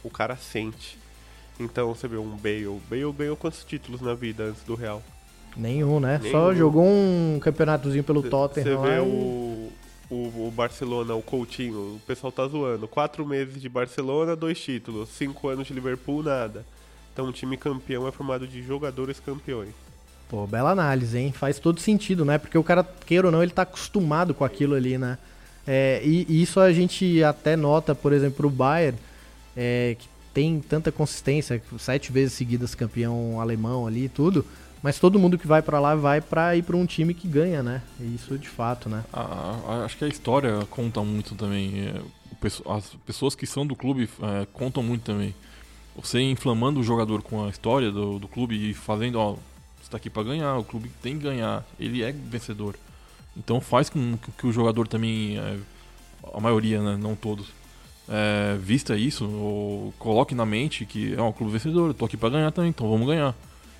O 0.03 0.09
cara 0.09 0.35
sente. 0.35 0.97
Então, 1.57 1.95
você 1.95 2.05
vê 2.05 2.17
um 2.17 2.35
Bale. 2.35 2.81
Bale 2.89 3.11
ganhou 3.17 3.37
quantos 3.37 3.63
títulos 3.63 4.01
na 4.01 4.13
vida 4.13 4.43
antes 4.43 4.61
do 4.63 4.75
Real? 4.75 5.01
Nenhum, 5.55 6.01
né? 6.01 6.19
Só 6.29 6.47
Nenhum. 6.49 6.55
jogou 6.55 6.83
um 6.85 7.39
campeonatozinho 7.41 8.03
pelo 8.03 8.21
Você 8.21 8.29
Tottenham 8.29 8.81
vê 8.81 8.87
lá 8.89 8.97
e- 8.97 8.99
o, 8.99 9.71
o, 10.09 10.47
o 10.47 10.53
Barcelona, 10.55 11.13
o 11.15 11.21
Coutinho, 11.21 11.95
o 11.95 12.01
pessoal 12.05 12.31
tá 12.31 12.47
zoando. 12.47 12.87
Quatro 12.87 13.25
meses 13.25 13.61
de 13.61 13.67
Barcelona, 13.67 14.35
dois 14.35 14.59
títulos. 14.59 15.09
Cinco 15.09 15.47
anos 15.49 15.67
de 15.67 15.73
Liverpool, 15.73 16.23
nada. 16.23 16.65
Então, 17.13 17.25
um 17.25 17.31
time 17.31 17.57
campeão 17.57 18.07
é 18.07 18.11
formado 18.11 18.47
de 18.47 18.61
jogadores 18.61 19.19
campeões. 19.19 19.73
Pô, 20.29 20.45
bela 20.45 20.71
análise, 20.71 21.17
hein? 21.17 21.31
Faz 21.31 21.57
todo 21.57 21.79
sentido, 21.79 22.23
né? 22.25 22.37
Porque 22.37 22.57
o 22.57 22.63
cara, 22.63 22.83
queira 23.05 23.27
ou 23.27 23.31
não, 23.31 23.41
ele 23.41 23.51
tá 23.51 23.61
acostumado 23.63 24.33
com 24.33 24.43
aquilo 24.43 24.75
ali, 24.75 24.97
né? 24.97 25.17
É, 25.65 26.01
e, 26.03 26.25
e 26.29 26.41
isso 26.41 26.59
a 26.59 26.71
gente 26.71 27.23
até 27.23 27.55
nota, 27.55 27.95
por 27.95 28.13
exemplo, 28.13 28.47
o 28.47 28.49
Bayern, 28.49 28.97
é, 29.55 29.95
que 29.97 30.07
tem 30.33 30.61
tanta 30.61 30.91
consistência, 30.91 31.61
sete 31.79 32.11
vezes 32.11 32.33
seguidas 32.33 32.75
campeão 32.75 33.41
alemão 33.41 33.87
ali 33.87 34.05
e 34.05 34.09
tudo, 34.09 34.45
mas 34.83 34.99
todo 34.99 35.19
mundo 35.19 35.37
que 35.37 35.47
vai 35.47 35.61
pra 35.61 35.79
lá 35.79 35.95
vai 35.95 36.21
pra 36.21 36.55
ir 36.55 36.63
pra 36.63 36.75
um 36.77 36.85
time 36.85 37.13
que 37.13 37.27
ganha, 37.27 37.61
né? 37.63 37.81
Isso 37.99 38.37
de 38.37 38.47
fato, 38.47 38.87
né? 38.89 39.03
A- 39.11 39.55
a- 39.67 39.85
acho 39.85 39.97
que 39.97 40.05
a 40.05 40.07
história 40.07 40.65
conta 40.69 41.01
muito 41.03 41.35
também. 41.35 41.87
é, 41.87 42.01
As 42.69 42.85
pessoas 43.05 43.33
que 43.33 43.47
são 43.47 43.65
do 43.65 43.75
clube 43.75 44.07
é, 44.21 44.45
contam 44.53 44.83
muito 44.83 45.03
também. 45.03 45.33
Você 45.95 46.21
inflamando 46.21 46.79
o 46.79 46.83
jogador 46.83 47.23
com 47.23 47.43
a 47.45 47.49
história 47.49 47.91
do, 47.91 48.19
do 48.19 48.27
clube 48.27 48.69
e 48.69 48.73
fazendo, 48.75 49.17
ó, 49.19 49.31
você 49.81 49.89
tá 49.89 49.97
aqui 49.97 50.09
pra 50.09 50.21
ganhar, 50.21 50.55
o 50.57 50.63
clube 50.63 50.91
tem 51.01 51.17
que 51.17 51.23
ganhar, 51.23 51.65
ele 51.79 52.03
é 52.03 52.11
vencedor. 52.11 52.75
Então 53.35 53.59
faz 53.59 53.89
com 53.89 54.17
que, 54.37 54.45
o 54.45 54.51
jogador 54.51 54.87
também, 54.87 55.39
é, 55.39 55.57
a 56.33 56.39
maioria, 56.39 56.79
né, 56.81 56.95
não 57.01 57.15
todos, 57.15 57.47
é, 58.07 58.55
vista 58.59 58.95
isso, 58.95 59.27
ou 59.27 59.91
coloque 59.97 60.35
na 60.35 60.45
mente 60.45 60.85
que 60.85 61.15
é 61.15 61.21
um 61.21 61.31
clube 61.31 61.53
vencedor, 61.53 61.89
eu 61.89 61.93
tô 61.95 62.05
aqui 62.05 62.15
pra 62.17 62.29
ganhar 62.29 62.51
também, 62.51 62.69
então 62.69 62.87
vamos 62.89 63.07
ganhar. 63.07 63.33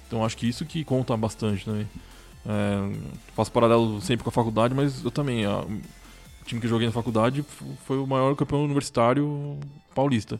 Então 0.07 0.23
acho 0.25 0.37
que 0.37 0.47
isso 0.47 0.65
que 0.65 0.83
conta 0.83 1.15
bastante 1.17 1.65
também. 1.65 1.87
É, 2.45 2.95
faço 3.35 3.51
paralelo 3.51 3.99
sempre 4.01 4.23
com 4.23 4.29
a 4.29 4.33
faculdade, 4.33 4.73
mas 4.73 5.03
eu 5.03 5.11
também. 5.11 5.45
a- 5.45 5.59
o 5.61 6.45
time 6.45 6.61
que 6.61 6.65
eu 6.67 6.69
joguei 6.69 6.87
na 6.87 6.93
faculdade 6.93 7.43
foi 7.85 7.97
o 7.97 8.07
maior 8.07 8.33
campeão 8.35 8.63
universitário 8.63 9.59
paulista. 9.93 10.39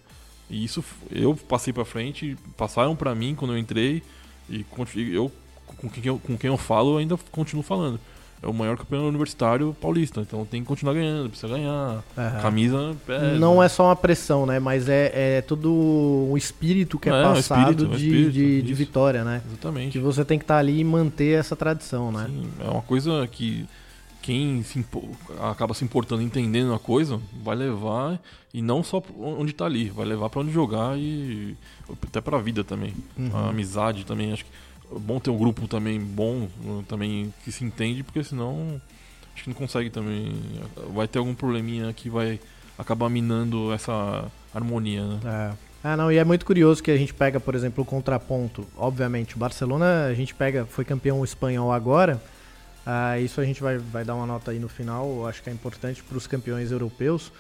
E 0.50 0.64
isso 0.64 0.82
eu 1.12 1.36
passei 1.36 1.74
pra 1.74 1.84
frente, 1.84 2.38
passaram 2.56 2.96
pra 2.96 3.14
mim 3.14 3.36
quando 3.36 3.52
eu 3.54 3.58
entrei 3.58 4.02
e 4.50 4.66
eu 5.14 5.30
com 5.66 5.90
quem 5.90 6.06
eu, 6.06 6.18
com 6.18 6.38
quem 6.38 6.48
eu 6.50 6.58
falo 6.58 6.96
ainda 6.98 7.18
continuo 7.30 7.62
falando. 7.62 8.00
É 8.42 8.48
o 8.48 8.54
maior 8.54 8.78
campeão 8.78 9.08
universitário 9.08 9.76
paulista, 9.82 10.22
então 10.22 10.46
tem 10.46 10.62
que 10.62 10.68
continuar 10.68 10.94
ganhando, 10.94 11.30
precisa 11.30 11.48
ganhar. 11.48 12.04
Aham. 12.16 12.42
Camisa 12.42 12.96
pesa. 13.06 13.32
Não 13.40 13.64
é 13.64 13.68
só 13.68 13.86
uma 13.86 13.96
pressão, 13.96 14.46
né? 14.46 14.60
Mas 14.60 14.88
é, 14.88 15.38
é 15.38 15.42
todo 15.42 15.74
um 15.74 16.38
espírito 16.38 17.00
que 17.00 17.10
é, 17.10 17.14
É, 17.14 17.28
um 17.28 17.34
passado 17.34 17.72
espírito, 17.72 17.86
um 17.86 17.98
de, 17.98 18.06
espírito, 18.06 18.32
de, 18.32 18.62
de 18.62 18.74
vitória, 18.74 19.24
né? 19.24 19.42
Exatamente. 19.48 19.94
Que 19.94 20.00
você 20.00 20.24
tem 20.24 20.38
que 20.38 20.44
estar 20.44 20.58
ali 20.58 20.80
e 20.80 20.84
manter 20.84 21.40
essa 21.40 21.56
tradição, 21.56 22.12
né? 22.12 22.28
Sim, 22.30 22.48
é 22.64 22.70
uma 22.70 22.84
coisa 22.84 23.28
que 23.28 23.66
quem 24.22 24.62
se 24.62 24.86
acaba 25.50 25.74
se 25.74 25.86
importando, 25.86 26.22
entendendo 26.22 26.74
a 26.74 26.80
coisa, 26.80 27.20
vai 27.42 27.56
levar 27.56 28.20
e 28.54 28.62
não 28.62 28.84
só 28.84 29.02
onde 29.18 29.54
tá 29.54 29.66
ali, 29.66 29.90
vai 29.90 30.06
levar 30.06 30.30
pra 30.30 30.42
onde 30.42 30.52
jogar 30.52 30.98
e 30.98 31.56
até 32.04 32.20
pra 32.20 32.38
vida 32.38 32.62
também. 32.62 32.94
Uhum. 33.18 33.30
A 33.34 33.50
amizade 33.50 34.06
também, 34.06 34.34
acho 34.34 34.44
que 34.44 34.52
é 34.52 34.67
bom 34.92 35.20
ter 35.20 35.30
um 35.30 35.38
grupo 35.38 35.68
também 35.68 36.00
bom, 36.00 36.48
também 36.88 37.34
que 37.44 37.52
se 37.52 37.64
entende, 37.64 38.04
porque 38.04 38.24
senão 38.24 38.82
acho 39.34 39.44
que 39.44 39.50
não 39.50 39.56
consegue 39.56 39.90
também, 39.90 40.36
vai 40.94 41.08
ter 41.08 41.20
algum 41.20 41.36
probleminha 41.36 41.92
que 41.94 42.10
vai 42.10 42.40
acabar 42.78 43.10
minando 43.10 43.72
essa 43.72 44.26
harmonia, 44.54 45.06
né? 45.06 45.20
É. 45.26 45.68
Ah, 45.84 45.96
não, 45.96 46.12
e 46.12 46.18
é 46.18 46.24
muito 46.24 46.46
curioso 46.46 46.82
que 46.82 46.92
a 46.92 46.98
gente 46.98 47.14
pega, 47.14 47.40
por 47.40 47.56
exemplo, 47.56 47.84
o 47.84 47.86
contraponto. 47.86 48.68
Obviamente, 48.76 49.36
o 49.36 49.40
Barcelona, 49.40 50.08
a 50.08 50.14
gente 50.14 50.34
pega, 50.34 50.66
foi 50.66 50.84
campeão 50.84 51.24
espanhol 51.24 51.72
agora. 51.72 52.22
Ah, 52.86 53.20
isso 53.20 53.40
a 53.40 53.46
gente 53.46 53.62
vai, 53.62 53.78
vai 53.78 54.04
dar 54.04 54.16
uma 54.16 54.26
nota 54.26 54.52
aí 54.52 54.60
no 54.60 54.68
final, 54.68 55.28
acho 55.28 55.44
que 55.44 55.50
é 55.50 55.54
importante 55.54 56.02
para 56.04 56.18
os 56.18 56.26
campeões 56.26 56.72
europeus. 56.72 57.32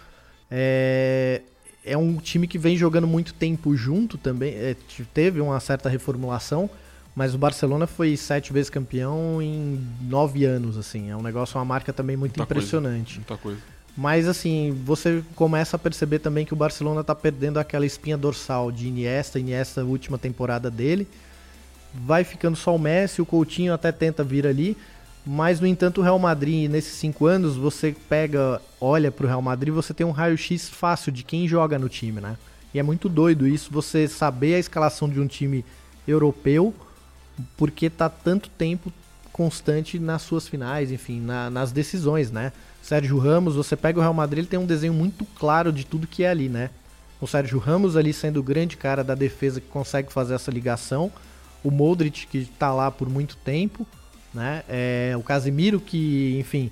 É, 0.51 1.41
é 1.83 1.97
um 1.97 2.17
time 2.17 2.47
que 2.47 2.57
vem 2.57 2.77
jogando 2.77 3.07
muito 3.07 3.33
tempo 3.33 3.75
junto 3.75 4.17
também, 4.17 4.53
é, 4.53 4.75
teve 5.13 5.41
uma 5.41 5.59
certa 5.59 5.89
reformulação, 5.89 6.69
mas 7.18 7.34
o 7.34 7.38
Barcelona 7.39 7.88
foi 7.88 8.15
sete 8.15 8.53
vezes 8.53 8.70
campeão 8.70 9.41
em 9.41 9.84
nove 10.03 10.45
anos, 10.45 10.78
assim. 10.78 11.09
É 11.09 11.15
um 11.18 11.24
negócio, 11.24 11.57
uma 11.57 11.65
marca 11.65 11.91
também 11.91 12.15
muito 12.15 12.38
Muita 12.38 12.45
coisa, 12.45 12.68
impressionante. 12.68 13.15
muita 13.15 13.38
coisa. 13.38 13.59
Mas 13.97 14.28
assim, 14.28 14.80
você 14.86 15.24
começa 15.34 15.76
a 15.78 15.80
perceber 15.80 16.20
também 16.20 16.45
que 16.45 16.53
o 16.53 16.55
Barcelona 16.55 17.03
tá 17.03 17.15
perdendo 17.15 17.57
aquela 17.57 17.88
espinha 17.88 18.15
dorsal 18.15 18.72
de 18.72 18.88
Iniesta, 18.88 19.39
Iniesta 19.39 19.84
última 19.84 20.20
temporada 20.20 20.70
dele. 20.70 21.07
Vai 21.91 22.24
ficando 22.24 22.55
só 22.55 22.76
o 22.76 22.78
Messi, 22.78 23.20
o 23.20 23.26
Coutinho 23.26 23.74
até 23.74 23.91
tenta 23.91 24.24
vir 24.24 24.45
ali, 24.45 24.78
mas 25.26 25.59
no 25.59 25.65
entanto 25.65 26.01
o 26.01 26.03
Real 26.03 26.20
Madrid 26.20 26.70
nesses 26.70 26.93
cinco 26.99 27.26
anos 27.26 27.55
você 27.55 27.95
pega, 28.07 28.61
olha 28.80 29.11
pro 29.11 29.26
Real 29.26 29.41
Madrid, 29.41 29.74
você 29.74 29.91
tem 29.91 30.05
um 30.05 30.11
raio-x 30.11 30.70
fácil 30.70 31.11
de 31.11 31.24
quem 31.24 31.47
joga 31.47 31.80
no 31.80 31.89
time, 31.89 32.22
né? 32.22 32.38
E 32.76 32.78
é 32.78 32.84
muito 32.84 33.09
doido 33.09 33.47
isso, 33.47 33.72
você 33.72 34.07
saber 34.07 34.53
a 34.53 34.59
escalação 34.59 35.09
de 35.09 35.20
um 35.20 35.26
time 35.26 35.65
europeu, 36.07 36.76
porque 37.55 37.89
tá 37.89 38.09
tanto 38.09 38.49
tempo 38.49 38.91
constante 39.31 39.99
nas 39.99 40.21
suas 40.23 40.47
finais, 40.47 40.91
enfim, 40.91 41.21
na- 41.21 41.49
nas 41.49 41.71
decisões, 41.71 42.31
né? 42.31 42.51
Sérgio 42.81 43.17
Ramos, 43.19 43.55
você 43.55 43.75
pega 43.75 43.99
o 43.99 44.01
Real 44.01 44.13
Madrid, 44.13 44.39
ele 44.39 44.47
tem 44.47 44.59
um 44.59 44.65
desenho 44.65 44.93
muito 44.93 45.25
claro 45.38 45.71
de 45.71 45.85
tudo 45.85 46.07
que 46.07 46.23
é 46.23 46.29
ali, 46.29 46.49
né? 46.49 46.69
O 47.21 47.27
Sérgio 47.27 47.59
Ramos 47.59 47.95
ali 47.95 48.13
sendo 48.13 48.39
o 48.39 48.43
grande 48.43 48.77
cara 48.77 49.03
da 49.03 49.13
defesa 49.15 49.59
que 49.61 49.67
consegue 49.67 50.11
fazer 50.11 50.33
essa 50.35 50.49
ligação, 50.51 51.11
o 51.63 51.69
Modric 51.71 52.25
que 52.27 52.45
tá 52.57 52.73
lá 52.73 52.89
por 52.89 53.09
muito 53.09 53.35
tempo, 53.38 53.85
né? 54.33 54.63
É, 54.69 55.13
o 55.17 55.21
Casemiro 55.23 55.79
que, 55.79 56.38
enfim, 56.39 56.71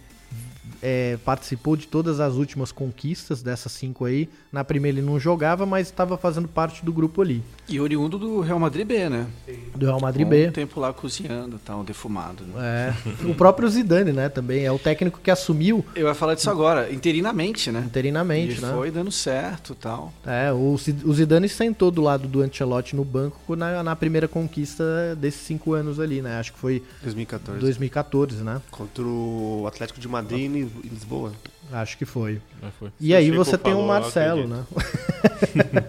é, 0.81 1.17
participou 1.23 1.75
de 1.75 1.87
todas 1.87 2.19
as 2.19 2.35
últimas 2.35 2.71
conquistas 2.71 3.41
dessas 3.41 3.71
cinco 3.71 4.05
aí. 4.05 4.29
Na 4.51 4.63
primeira 4.63 4.97
ele 4.97 5.05
não 5.05 5.19
jogava, 5.19 5.65
mas 5.65 5.87
estava 5.87 6.17
fazendo 6.17 6.47
parte 6.47 6.83
do 6.83 6.93
grupo 6.93 7.21
ali. 7.21 7.43
E 7.67 7.79
oriundo 7.79 8.17
do 8.17 8.41
Real 8.41 8.59
Madrid 8.59 8.85
B, 8.85 9.09
né? 9.09 9.27
Do 9.75 9.85
Real 9.85 9.99
Madrid 9.99 10.25
Com 10.25 10.29
B. 10.29 10.47
Um 10.47 10.51
tempo 10.51 10.79
lá 10.79 10.93
cozinhando, 10.93 11.59
tal, 11.63 11.83
defumado. 11.83 12.43
Né? 12.43 12.95
É. 12.95 13.25
O 13.25 13.33
próprio 13.33 13.67
Zidane, 13.67 14.11
né, 14.11 14.29
também 14.29 14.65
é 14.65 14.71
o 14.71 14.79
técnico 14.79 15.19
que 15.21 15.31
assumiu 15.31 15.83
Eu 15.95 16.07
ia 16.07 16.13
falar 16.13 16.35
disso 16.35 16.49
agora, 16.49 16.91
interinamente, 16.91 17.71
né? 17.71 17.83
interinamente, 17.85 18.59
e 18.59 18.61
né? 18.61 18.71
foi 18.73 18.91
dando 18.91 19.11
certo, 19.11 19.75
tal. 19.75 20.13
É, 20.25 20.51
o 20.51 20.77
Zidane 21.13 21.49
sentou 21.49 21.91
do 21.91 22.01
lado 22.01 22.27
do 22.27 22.41
Ancelotti 22.41 22.95
no 22.95 23.03
banco 23.03 23.55
na, 23.55 23.83
na 23.83 23.95
primeira 23.95 24.27
conquista 24.27 25.15
desses 25.15 25.41
cinco 25.41 25.73
anos 25.73 25.99
ali, 25.99 26.21
né? 26.21 26.39
Acho 26.39 26.53
que 26.53 26.59
foi 26.59 26.83
2014. 27.01 27.59
2014, 27.59 28.43
né? 28.43 28.61
Contra 28.71 29.03
o 29.03 29.65
Atlético 29.67 29.99
de 29.99 30.07
Madrid 30.07 30.64
em 30.65 30.81
Li- 30.81 30.87
em 30.87 30.89
Lisboa. 30.89 31.31
Acho 31.71 31.97
que 31.97 32.05
foi. 32.05 32.41
É, 32.61 32.67
foi. 32.79 32.89
E 32.99 33.07
Se 33.07 33.15
aí 33.15 33.31
o 33.31 33.35
você 33.35 33.57
tem 33.57 33.73
o 33.73 33.79
eu 33.79 33.87
Marcelo, 33.87 34.47
né? 34.47 34.63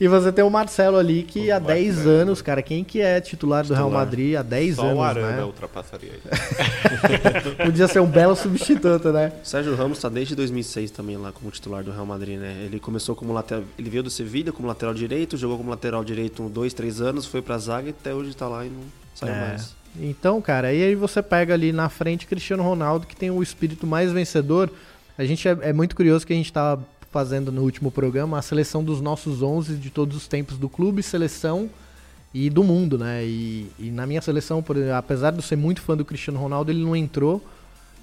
e 0.00 0.06
você 0.08 0.32
tem 0.32 0.44
o 0.44 0.50
Marcelo 0.50 0.96
ali 0.96 1.22
que 1.24 1.50
há 1.50 1.58
10 1.58 2.06
anos, 2.06 2.40
cara, 2.40 2.62
quem 2.62 2.84
que 2.84 3.00
é 3.00 3.20
titular 3.20 3.64
do 3.66 3.74
Real 3.74 3.86
Titular. 3.86 4.04
Madrid 4.06 4.34
há 4.36 4.42
10 4.42 4.76
Só 4.76 4.82
o 4.82 4.86
anos, 4.90 5.00
Arana 5.02 5.36
né? 5.38 5.44
ultrapassaria 5.44 6.10
ele. 6.12 7.56
Podia 7.66 7.88
ser 7.88 8.00
um 8.00 8.06
belo 8.06 8.34
substituto, 8.36 9.12
né? 9.12 9.32
Sérgio 9.42 9.74
Ramos 9.74 9.98
está 9.98 10.08
desde 10.08 10.34
2006 10.34 10.90
também 10.92 11.16
lá 11.16 11.32
como 11.32 11.50
titular 11.50 11.82
do 11.82 11.90
Real 11.90 12.06
Madrid, 12.06 12.38
né? 12.38 12.62
Ele 12.64 12.78
começou 12.80 13.14
como 13.16 13.32
lateral, 13.32 13.64
ele 13.78 13.90
veio 13.90 14.02
do 14.02 14.10
Sevilha 14.10 14.52
como 14.52 14.68
lateral 14.68 14.94
direito, 14.94 15.36
jogou 15.36 15.56
como 15.58 15.70
lateral 15.70 16.04
direito 16.04 16.42
uns 16.42 16.50
dois, 16.50 16.72
três 16.72 17.00
anos, 17.00 17.26
foi 17.26 17.42
pra 17.42 17.58
zaga 17.58 17.88
e 17.88 17.90
até 17.90 18.14
hoje 18.14 18.34
tá 18.34 18.48
lá 18.48 18.64
e 18.64 18.70
não 18.70 18.80
saiu 19.14 19.34
É. 19.34 19.48
mais. 19.48 19.74
Então, 19.98 20.40
cara, 20.40 20.72
e 20.72 20.82
aí 20.82 20.94
você 20.94 21.22
pega 21.22 21.54
ali 21.54 21.72
na 21.72 21.88
frente 21.88 22.26
Cristiano 22.26 22.62
Ronaldo, 22.62 23.06
que 23.06 23.16
tem 23.16 23.30
o 23.30 23.42
espírito 23.42 23.86
mais 23.86 24.12
vencedor. 24.12 24.70
A 25.18 25.24
gente 25.24 25.46
é, 25.48 25.56
é 25.62 25.72
muito 25.72 25.96
curioso 25.96 26.26
que 26.26 26.32
a 26.32 26.36
gente 26.36 26.52
tava 26.52 26.84
fazendo 27.10 27.50
no 27.50 27.62
último 27.62 27.90
programa 27.90 28.38
a 28.38 28.42
seleção 28.42 28.84
dos 28.84 29.00
nossos 29.00 29.42
11 29.42 29.74
de 29.74 29.90
todos 29.90 30.16
os 30.16 30.28
tempos 30.28 30.56
do 30.56 30.68
clube, 30.68 31.02
seleção 31.02 31.68
e 32.32 32.48
do 32.48 32.62
mundo, 32.62 32.96
né? 32.96 33.24
E, 33.24 33.70
e 33.78 33.90
na 33.90 34.06
minha 34.06 34.22
seleção, 34.22 34.62
por 34.62 34.76
apesar 34.92 35.32
de 35.32 35.38
eu 35.38 35.42
ser 35.42 35.56
muito 35.56 35.80
fã 35.80 35.96
do 35.96 36.04
Cristiano 36.04 36.38
Ronaldo, 36.38 36.70
ele 36.70 36.82
não 36.82 36.94
entrou, 36.94 37.44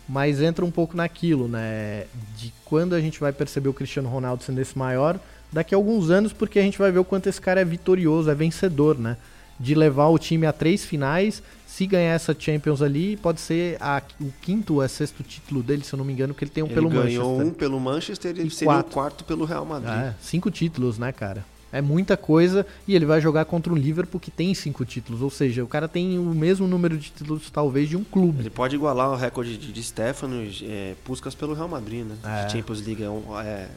mas 0.08 0.42
entra 0.42 0.66
um 0.66 0.72
pouco 0.72 0.98
naquilo, 0.98 1.48
né? 1.48 2.06
De 2.38 2.54
quando 2.66 2.94
a 2.94 3.00
gente 3.00 3.20
vai 3.20 3.32
perceber 3.32 3.70
o 3.70 3.74
Cristiano 3.74 4.10
Ronaldo 4.10 4.44
sendo 4.44 4.60
esse 4.60 4.78
maior, 4.78 5.18
daqui 5.52 5.74
a 5.74 5.78
alguns 5.78 6.10
anos, 6.10 6.34
porque 6.34 6.60
a 6.60 6.62
gente 6.62 6.78
vai 6.78 6.92
ver 6.92 7.00
o 7.00 7.06
quanto 7.06 7.28
esse 7.28 7.40
cara 7.40 7.62
é 7.62 7.66
vitorioso, 7.66 8.30
é 8.30 8.36
vencedor, 8.36 9.00
né? 9.00 9.16
De 9.58 9.74
levar 9.74 10.08
o 10.08 10.20
time 10.20 10.46
a 10.46 10.52
três 10.52 10.84
finais, 10.84 11.42
se 11.78 11.86
ganhar 11.86 12.13
essa 12.13 12.36
Champions 12.38 12.82
ali, 12.82 13.15
pode 13.17 13.39
ser 13.39 13.78
a- 13.80 14.01
o 14.19 14.32
quinto 14.41 14.73
ou 14.75 14.84
é 14.84 14.88
sexto 14.88 15.21
título 15.21 15.61
dele, 15.61 15.84
se 15.84 15.93
eu 15.93 15.97
não 15.97 16.03
me 16.05 16.11
engano, 16.11 16.34
porque 16.34 16.45
ele 16.45 16.51
tem 16.51 16.63
um 16.63 16.67
Ele 16.67 16.73
pelo 16.73 16.89
ganhou 16.89 17.03
Manchester. 17.34 17.47
um 17.47 17.53
pelo 17.53 17.80
Manchester 17.80 18.38
e 18.39 18.47
E 18.47 18.49
seria 18.49 18.73
quatro. 18.73 18.89
o 18.91 18.93
quarto 18.93 19.23
pelo 19.25 19.45
Real 19.45 19.63
Madrid. 19.63 19.93
É, 19.93 20.15
cinco 20.19 20.49
títulos, 20.49 20.97
né, 20.97 21.11
cara? 21.11 21.45
É 21.71 21.80
muita 21.82 22.17
coisa 22.17 22.65
e 22.88 22.95
ele 22.95 23.05
vai 23.05 23.21
jogar 23.21 23.45
contra 23.45 23.71
o 23.71 23.75
Liverpool 23.75 24.19
que 24.19 24.32
tem 24.32 24.55
cinco 24.55 24.84
títulos, 24.86 25.21
ou 25.21 25.30
seja, 25.30 25.63
o 25.63 25.67
cara 25.67 25.88
tem 25.88 26.17
o 26.17 26.23
mesmo 26.34 26.65
número 26.65 26.97
de 26.97 27.11
títulos 27.11 27.51
talvez 27.51 27.88
de 27.89 27.95
um 27.95 28.03
clube. 28.03 28.39
Ele 28.39 28.49
pode 28.49 28.73
igualar 28.75 29.11
o 29.11 29.15
recorde 29.15 29.55
de, 29.57 29.71
de 29.71 29.84
Stefano 29.84 30.47
é, 30.63 30.95
Puskas 31.03 31.36
pelo 31.36 31.53
Real 31.53 31.67
Madrid, 31.67 32.05
né? 32.05 32.15
É. 32.23 32.45
De 32.45 32.53
Champions 32.53 32.84
League. 32.84 33.03
É 33.03 33.09
um- 33.09 33.39
é- 33.39 33.67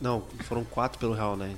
não, 0.00 0.22
foram 0.40 0.64
quatro 0.64 0.98
pelo 0.98 1.14
Real, 1.14 1.34
né? 1.36 1.54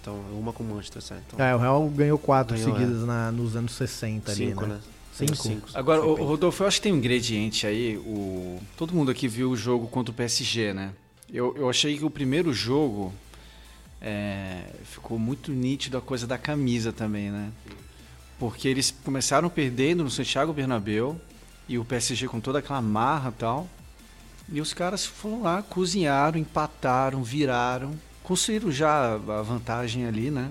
Então, 0.00 0.16
uma 0.32 0.52
com 0.52 0.62
o 0.62 0.66
Manchester, 0.66 1.00
certo? 1.00 1.22
Então, 1.34 1.46
É, 1.46 1.54
o 1.54 1.58
Real 1.58 1.88
ganhou 1.88 2.18
quatro 2.18 2.56
Ganhou, 2.56 2.72
seguidas 2.76 3.04
na- 3.06 3.32
nos 3.32 3.56
anos 3.56 3.72
60 3.72 4.32
ali, 4.32 4.48
cinco, 4.48 4.62
né? 4.66 4.74
né? 4.74 4.80
Cinco. 5.26 5.36
Cinco. 5.36 5.68
Agora, 5.74 6.02
o. 6.02 6.14
Rodolfo, 6.24 6.62
eu 6.62 6.68
acho 6.68 6.78
que 6.78 6.82
tem 6.82 6.92
um 6.92 6.96
ingrediente 6.96 7.66
aí. 7.66 7.96
O... 7.98 8.60
Todo 8.76 8.94
mundo 8.94 9.10
aqui 9.10 9.28
viu 9.28 9.50
o 9.50 9.56
jogo 9.56 9.86
contra 9.88 10.10
o 10.12 10.14
PSG, 10.14 10.72
né? 10.72 10.92
Eu, 11.32 11.54
eu 11.56 11.70
achei 11.70 11.96
que 11.96 12.04
o 12.04 12.10
primeiro 12.10 12.52
jogo 12.52 13.12
é, 14.00 14.62
ficou 14.84 15.18
muito 15.18 15.52
nítido 15.52 15.98
a 15.98 16.00
coisa 16.00 16.26
da 16.26 16.38
camisa 16.38 16.92
também, 16.92 17.30
né? 17.30 17.50
Porque 18.38 18.66
eles 18.66 18.90
começaram 19.04 19.48
perdendo 19.50 20.02
no 20.02 20.10
Santiago 20.10 20.52
Bernabéu 20.52 21.20
e 21.68 21.78
o 21.78 21.84
PSG 21.84 22.26
com 22.26 22.40
toda 22.40 22.58
aquela 22.58 22.80
marra 22.80 23.30
e 23.30 23.38
tal. 23.38 23.68
E 24.52 24.60
os 24.60 24.74
caras 24.74 25.06
foram 25.06 25.42
lá, 25.42 25.62
cozinharam, 25.62 26.38
empataram, 26.38 27.22
viraram, 27.22 27.92
construíram 28.24 28.72
já 28.72 29.14
a 29.14 29.42
vantagem 29.42 30.06
ali, 30.06 30.30
né? 30.30 30.50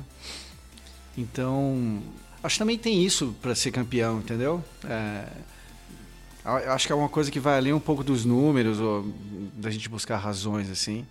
Então, 1.17 2.01
acho 2.43 2.55
que 2.55 2.59
também 2.59 2.77
tem 2.77 3.03
isso 3.03 3.35
para 3.41 3.53
ser 3.55 3.71
campeão, 3.71 4.19
entendeu? 4.19 4.63
É, 4.85 5.25
acho 6.71 6.87
que 6.87 6.93
é 6.93 6.95
uma 6.95 7.09
coisa 7.09 7.29
que 7.29 7.39
vai 7.39 7.57
além 7.57 7.73
um 7.73 7.79
pouco 7.79 8.03
dos 8.03 8.25
números, 8.25 8.79
ou 8.79 9.05
da 9.55 9.69
gente 9.69 9.87
buscar 9.89 10.17
razões, 10.17 10.69
assim. 10.69 11.05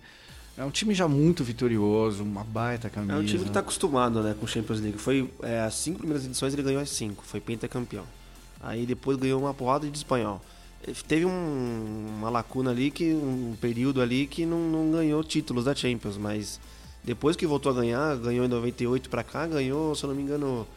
É 0.57 0.65
um 0.65 0.69
time 0.71 0.93
já 0.93 1.07
muito 1.07 1.41
vitorioso, 1.43 2.21
uma 2.23 2.43
baita 2.43 2.89
camisa. 2.89 3.13
É 3.13 3.15
um 3.17 3.23
time 3.23 3.45
que 3.45 3.51
tá 3.51 3.61
acostumado, 3.61 4.21
né, 4.21 4.35
com 4.37 4.45
Champions 4.45 4.81
League. 4.81 4.97
Foi 4.97 5.29
é, 5.41 5.61
as 5.61 5.75
cinco 5.75 5.99
primeiras 5.99 6.25
edições 6.25 6.53
ele 6.53 6.63
ganhou 6.63 6.81
as 6.81 6.89
cinco, 6.89 7.23
foi 7.25 7.39
pentacampeão. 7.39 8.03
Aí 8.61 8.85
depois 8.85 9.17
ganhou 9.17 9.39
uma 9.39 9.53
porrada 9.53 9.87
de 9.89 9.97
espanhol. 9.97 10.41
Teve 11.07 11.25
um- 11.25 12.07
uma 12.19 12.29
lacuna 12.29 12.71
ali 12.71 12.91
que 12.91 13.13
um 13.13 13.55
período 13.61 14.01
ali 14.01 14.27
que 14.27 14.45
não, 14.45 14.59
não 14.69 14.91
ganhou 14.91 15.23
títulos 15.23 15.63
da 15.65 15.73
Champions, 15.75 16.17
mas 16.17 16.59
depois 17.03 17.37
que 17.37 17.45
voltou 17.47 17.71
a 17.71 17.75
ganhar, 17.75 18.17
ganhou 18.17 18.43
em 18.45 18.47
98 18.49 19.09
pra 19.09 19.23
cá, 19.23 19.47
ganhou, 19.47 19.95
se 19.95 20.03
eu 20.03 20.09
não 20.09 20.15
me 20.15 20.23
engano, 20.23 20.67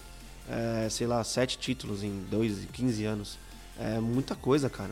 é, 0.53 0.89
sei 0.91 1.07
lá, 1.07 1.23
sete 1.25 1.57
títulos 1.59 2.03
em 2.05 2.13
dois, 2.31 2.59
15 2.73 3.05
anos. 3.05 3.39
É 3.81 3.99
muita 3.99 4.35
coisa, 4.35 4.69
cara. 4.69 4.91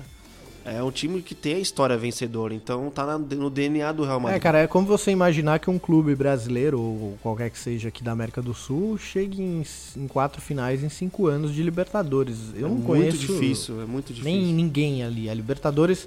É 0.63 0.83
um 0.83 0.91
time 0.91 1.23
que 1.23 1.35
tem 1.35 1.55
a 1.55 1.59
história 1.59 1.97
vencedora, 1.97 2.53
então 2.53 2.91
tá 2.91 3.07
na- 3.07 3.19
no 3.19 3.49
DNA 3.49 3.93
do 3.93 4.05
Real 4.05 4.21
Madrid. 4.21 4.37
É, 4.37 4.41
cara, 4.41 4.59
é 4.59 4.67
como 4.67 4.87
você 4.87 5.11
imaginar 5.11 5.59
que 5.59 5.71
um 5.71 5.79
clube 5.79 6.15
brasileiro, 6.15 6.79
ou 6.79 7.19
qualquer 7.23 7.49
que 7.51 7.59
seja 7.59 7.89
aqui 7.89 8.05
da 8.05 8.13
América 8.13 8.43
do 8.43 8.53
Sul, 8.53 8.99
chegue 8.99 9.41
em, 9.41 9.65
em 9.97 10.07
quatro 10.07 10.41
finais 10.43 10.83
em 10.85 10.91
cinco 10.91 11.27
anos 11.29 11.55
de 11.55 11.63
Libertadores. 11.63 12.37
Eu 12.55 12.59
É 12.59 12.69
não 12.69 12.71
muito 12.71 12.87
conheço 12.87 13.17
difícil, 13.19 13.81
é 13.81 13.87
muito 13.87 14.13
difícil. 14.13 14.25
nem 14.31 14.53
ninguém 14.53 15.03
ali. 15.03 15.31
A 15.31 15.35
Libertadores. 15.35 16.07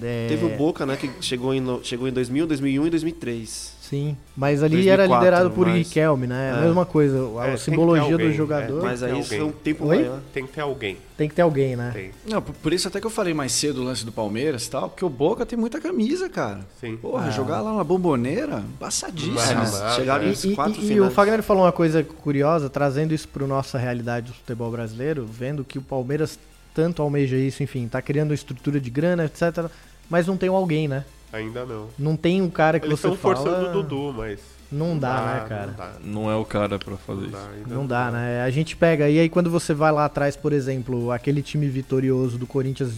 é, 0.00 0.26
Teve 0.28 0.44
o 0.44 0.56
Boca, 0.56 0.86
né, 0.86 0.96
que 0.96 1.10
chegou 1.20 1.52
em, 1.52 1.62
chegou 1.82 2.06
em 2.06 2.12
2000, 2.12 2.46
2001 2.46 2.86
e 2.86 2.90
2003. 2.90 3.71
Sim, 3.92 4.16
mas 4.34 4.62
ali 4.62 4.88
era 4.88 5.06
2004, 5.06 5.18
liderado 5.18 5.50
por 5.50 5.66
mas- 5.66 5.76
Riquelme, 5.86 6.26
né? 6.26 6.52
A 6.54 6.56
É. 6.56 6.64
mesma 6.64 6.86
coisa, 6.86 7.18
a 7.40 7.48
É, 7.48 7.56
simbologia 7.58 8.14
alguém, 8.14 8.30
do 8.30 8.32
jogador. 8.34 8.78
é, 8.80 8.82
Mas 8.82 9.02
aí 9.02 9.12
um 9.12 9.52
tempo 9.52 9.86
Oi? 9.86 9.98
maior. 9.98 10.18
Tem 10.32 10.46
que 10.46 10.52
ter 10.54 10.62
alguém. 10.62 10.96
Tem 11.14 11.28
que 11.28 11.34
ter 11.34 11.42
alguém, 11.42 11.76
né? 11.76 11.90
Tem. 11.92 12.10
Não, 12.26 12.40
por, 12.40 12.72
isso 12.72 12.88
até 12.88 12.98
que 13.02 13.06
eu 13.06 13.10
falei 13.10 13.34
mais 13.34 13.52
cedo 13.52 13.82
o 13.82 13.84
lance 13.84 14.02
do 14.02 14.10
Palmeiras 14.10 14.64
e 14.64 14.70
tal, 14.70 14.88
porque 14.88 15.04
o 15.04 15.10
Boca 15.10 15.44
tem 15.44 15.58
muita 15.58 15.78
camisa, 15.78 16.26
cara. 16.30 16.60
Sim. 16.80 16.96
Porra, 16.96 17.26
Ah. 17.26 17.30
jogar 17.32 17.60
lá 17.60 17.74
na 17.76 17.84
bomboneira, 17.84 18.60
embaçadíssimo. 18.76 19.34
Mas- 19.34 19.94
chegaram 19.94 20.24
é. 20.24 20.28
em 20.28 20.32
E, 20.32 20.54
quatro 20.54 20.82
e- 20.82 20.92
e 20.94 20.98
o 21.02 21.10
Fagner 21.10 21.42
falou 21.42 21.64
uma 21.64 21.72
coisa 21.72 22.02
curiosa, 22.02 22.70
trazendo 22.70 23.12
isso 23.12 23.28
para 23.28 23.46
nossa 23.46 23.76
realidade 23.76 24.28
do 24.28 24.32
futebol 24.32 24.70
brasileiro, 24.70 25.26
vendo 25.30 25.62
que 25.64 25.76
o 25.76 25.82
Palmeiras 25.82 26.38
tanto 26.74 27.02
almeja 27.02 27.36
isso, 27.36 27.62
enfim, 27.62 27.86
tá 27.88 28.00
criando 28.00 28.32
estrutura 28.32 28.80
de 28.80 28.88
grana, 28.88 29.26
etc. 29.26 29.66
Mas 30.08 30.26
não 30.26 30.38
tem 30.38 30.48
um 30.48 30.56
alguém, 30.56 30.88
né? 30.88 31.04
Ainda 31.32 31.64
não. 31.64 31.88
Não 31.98 32.16
tem 32.16 32.42
um 32.42 32.50
cara 32.50 32.78
que 32.78 32.86
Eles 32.86 33.00
você 33.00 33.08
estão 33.08 33.16
fala... 33.18 33.36
forçando 33.36 33.68
o 33.70 33.82
Dudu, 33.82 34.12
mas. 34.12 34.40
Não 34.70 34.98
dá, 34.98 35.20
né, 35.42 35.48
cara? 35.48 35.66
Não 35.66 35.74
dá. 35.74 35.92
Não 36.02 36.30
é 36.30 36.36
o 36.36 36.44
cara 36.44 36.78
pra 36.78 36.96
fazer 36.96 37.20
Não 37.22 37.26
isso. 37.28 37.36
dá, 37.66 37.74
Não 37.74 37.86
dá, 37.86 38.10
né? 38.10 38.42
A 38.42 38.50
gente 38.50 38.74
pega, 38.76 39.08
e 39.08 39.18
aí 39.18 39.28
quando 39.28 39.50
você 39.50 39.74
vai 39.74 39.92
lá 39.92 40.04
atrás, 40.06 40.34
por 40.36 40.52
exemplo, 40.52 41.10
aquele 41.10 41.42
time 41.42 41.68
vitorioso 41.68 42.38
do 42.38 42.46
Corinthians, 42.46 42.94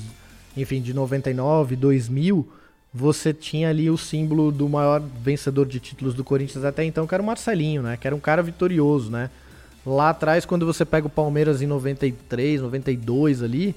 enfim, 0.57 0.81
de 0.81 0.95
99, 0.95 1.75
2000, 1.75 2.49
você 2.93 3.33
tinha 3.35 3.71
ali 3.71 3.91
o 3.91 3.99
símbolo 3.99 4.53
do 4.53 4.69
maior 4.69 5.01
vencedor 5.01 5.67
de 5.67 5.81
títulos 5.81 6.15
do 6.15 6.23
Corinthians 6.23 6.65
até 6.65 6.85
então, 6.85 7.09
que 7.09 7.15
era 7.15 7.23
o 7.23 7.27
Marcelinho, 7.27 7.83
né? 7.83 7.97
Que 7.97 8.07
era 8.07 8.15
um 8.15 8.21
cara 8.21 8.41
vitorioso, 8.41 9.11
né? 9.11 9.29
Lá 9.85 10.11
atrás, 10.11 10.47
quando 10.47 10.65
você 10.65 10.85
pega 10.85 11.09
o 11.09 11.11
Palmeiras 11.11 11.61
em 11.61 11.67
93, 11.67 12.63
92 12.63 13.43
ali, 13.43 13.75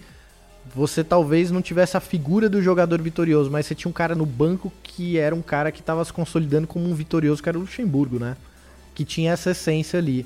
você 0.75 1.03
talvez 1.03 1.51
não 1.51 1.61
tivesse 1.61 1.97
a 1.97 1.99
figura 1.99 2.49
do 2.49 2.61
jogador 2.61 3.01
vitorioso, 3.01 3.49
mas 3.51 3.65
você 3.65 3.75
tinha 3.75 3.89
um 3.89 3.93
cara 3.93 4.15
no 4.15 4.25
banco 4.25 4.71
que 4.83 5.17
era 5.17 5.33
um 5.33 5.41
cara 5.41 5.71
que 5.71 5.79
estava 5.79 6.03
se 6.03 6.13
consolidando 6.13 6.67
como 6.67 6.89
um 6.89 6.93
vitorioso, 6.93 7.41
que 7.41 7.49
era 7.49 7.57
o 7.57 7.61
Luxemburgo, 7.61 8.19
né? 8.19 8.37
Que 8.93 9.05
tinha 9.05 9.31
essa 9.31 9.51
essência 9.51 9.99
ali. 9.99 10.25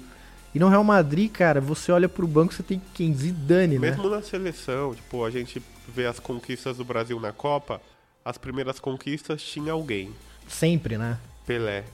E 0.53 0.59
no 0.59 0.67
Real 0.67 0.83
Madrid, 0.83 1.31
cara, 1.31 1.61
você 1.61 1.91
olha 1.91 2.09
pro 2.09 2.27
banco, 2.27 2.53
você 2.53 2.63
tem 2.63 2.81
quem? 2.93 3.13
Zidane, 3.13 3.79
né? 3.79 3.91
Mesmo 3.91 4.09
na 4.09 4.21
seleção, 4.21 4.93
tipo, 4.93 5.23
a 5.23 5.31
gente 5.31 5.61
vê 5.87 6.05
as 6.05 6.19
conquistas 6.19 6.77
do 6.77 6.83
Brasil 6.83 7.19
na 7.19 7.31
Copa, 7.31 7.81
as 8.23 8.37
primeiras 8.37 8.79
conquistas 8.79 9.41
tinha 9.41 9.71
alguém. 9.71 10.11
Sempre, 10.47 10.97
né? 10.97 11.17
Pelé. 11.45 11.85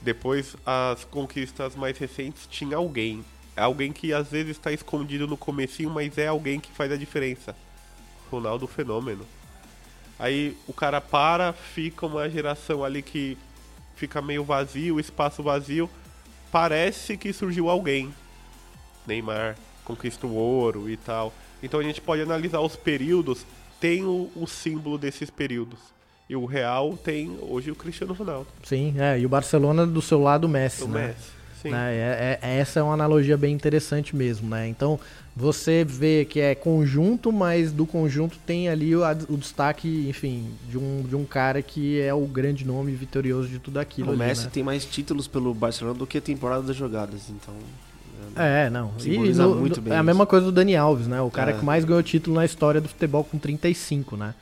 Depois, 0.00 0.56
as 0.64 1.04
conquistas 1.04 1.74
mais 1.74 1.98
recentes 1.98 2.46
tinha 2.48 2.76
alguém. 2.76 3.24
É 3.56 3.62
alguém 3.62 3.92
que 3.92 4.12
às 4.12 4.28
vezes 4.28 4.52
está 4.52 4.72
escondido 4.72 5.26
no 5.26 5.36
comecinho, 5.36 5.90
mas 5.90 6.18
é 6.18 6.26
alguém 6.26 6.60
que 6.60 6.70
faz 6.72 6.92
a 6.92 6.96
diferença. 6.96 7.54
Ronaldo 8.34 8.66
Fenômeno. 8.66 9.26
Aí 10.18 10.56
o 10.66 10.72
cara 10.72 11.00
para, 11.00 11.52
fica 11.52 12.06
uma 12.06 12.28
geração 12.28 12.84
ali 12.84 13.02
que 13.02 13.36
fica 13.96 14.22
meio 14.22 14.44
vazio, 14.44 15.00
espaço 15.00 15.42
vazio. 15.42 15.88
Parece 16.52 17.16
que 17.16 17.32
surgiu 17.32 17.68
alguém. 17.68 18.14
Neymar 19.06 19.56
conquista 19.84 20.26
o 20.26 20.34
ouro 20.34 20.88
e 20.88 20.96
tal. 20.96 21.32
Então 21.62 21.80
a 21.80 21.82
gente 21.82 22.00
pode 22.00 22.22
analisar 22.22 22.60
os 22.60 22.76
períodos 22.76 23.44
tem 23.84 24.02
o, 24.02 24.30
o 24.34 24.46
símbolo 24.46 24.96
desses 24.96 25.28
períodos. 25.28 25.78
E 26.26 26.34
o 26.34 26.46
Real 26.46 26.96
tem 26.96 27.36
hoje 27.42 27.70
o 27.70 27.76
Cristiano 27.76 28.14
Ronaldo. 28.14 28.46
Sim, 28.62 28.94
é, 28.98 29.18
e 29.18 29.26
o 29.26 29.28
Barcelona 29.28 29.86
do 29.86 30.00
seu 30.00 30.22
lado 30.22 30.44
o 30.44 30.48
Messi, 30.48 30.84
O 30.84 30.88
né? 30.88 31.08
Messi. 31.08 31.33
Né, 31.70 31.94
é- 31.96 32.38
é- 32.42 32.56
essa 32.58 32.80
é 32.80 32.82
uma 32.82 32.94
analogia 32.94 33.36
bem 33.36 33.54
interessante 33.54 34.14
mesmo, 34.14 34.48
né? 34.48 34.68
Então, 34.68 34.98
você 35.36 35.84
vê 35.84 36.24
que 36.24 36.38
é 36.40 36.54
conjunto, 36.54 37.32
mas 37.32 37.72
do 37.72 37.86
conjunto 37.86 38.36
tem 38.46 38.68
ali 38.68 38.94
o, 38.94 39.02
a- 39.04 39.16
o 39.28 39.36
destaque, 39.36 40.06
enfim, 40.08 40.48
de 40.70 40.78
um, 40.78 41.02
de 41.08 41.16
um 41.16 41.24
cara 41.24 41.60
que 41.62 42.00
é 42.00 42.12
o 42.14 42.26
grande 42.26 42.64
nome 42.66 42.92
vitorioso 42.92 43.48
de 43.48 43.58
tudo 43.58 43.78
aquilo 43.78 44.08
O 44.08 44.12
ali, 44.12 44.18
Messi 44.20 44.44
né? 44.44 44.50
tem 44.52 44.62
mais 44.62 44.84
títulos 44.84 45.26
pelo 45.26 45.52
Barcelona 45.54 45.98
do 45.98 46.06
que 46.06 46.20
temporada 46.20 46.62
das 46.62 46.76
jogadas, 46.76 47.22
então. 47.30 47.54
É, 48.36 48.68
não. 48.70 48.92
E 48.98 49.02
Simboliza 49.02 49.44
no- 49.46 49.54
muito 49.56 49.80
bem 49.80 49.92
é 49.92 49.96
a 49.96 50.02
mesma 50.02 50.26
coisa 50.26 50.46
do 50.46 50.52
Dani 50.52 50.74
Alves, 50.76 51.06
né? 51.06 51.20
O 51.20 51.30
cara 51.30 51.50
É. 51.52 51.54
que 51.54 51.64
mais 51.64 51.84
ganhou 51.84 52.02
título 52.02 52.34
na 52.36 52.44
história 52.44 52.80
do 52.80 52.88
futebol 52.88 53.22
com 53.22 53.38
35, 53.38 54.16
né? 54.16 54.34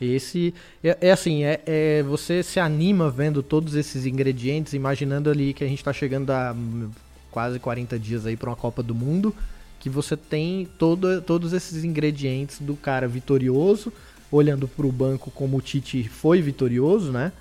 Esse 0.00 0.54
é, 0.82 0.96
é 1.00 1.10
assim, 1.10 1.44
é, 1.44 1.60
é- 1.66 2.02
você 2.02 2.42
se 2.42 2.60
anima 2.60 3.10
vendo 3.10 3.42
todos 3.42 3.74
esses 3.74 4.06
ingredientes, 4.06 4.72
imaginando 4.72 5.28
ali 5.30 5.52
que 5.52 5.64
a 5.64 5.66
gente 5.66 5.82
tá 5.82 5.92
chegando 5.92 6.30
a 6.30 6.52
hum, 6.52 6.88
quase 7.30 7.58
40 7.58 7.98
dias 7.98 8.24
aí 8.26 8.36
para 8.36 8.50
uma 8.50 8.56
Copa 8.56 8.82
do 8.82 8.94
Mundo, 8.94 9.34
que 9.80 9.90
você 9.90 10.16
tem 10.16 10.68
todo, 10.78 11.20
todos 11.22 11.52
esses 11.52 11.84
ingredientes 11.84 12.58
do 12.60 12.76
cara 12.76 13.06
vitorioso, 13.08 13.92
olhando 14.30 14.68
pro 14.68 14.90
banco 14.92 15.30
como 15.30 15.56
o 15.56 15.60
Tite 15.60 16.08
foi 16.08 16.42
vitorioso, 16.42 17.12
né? 17.12 17.32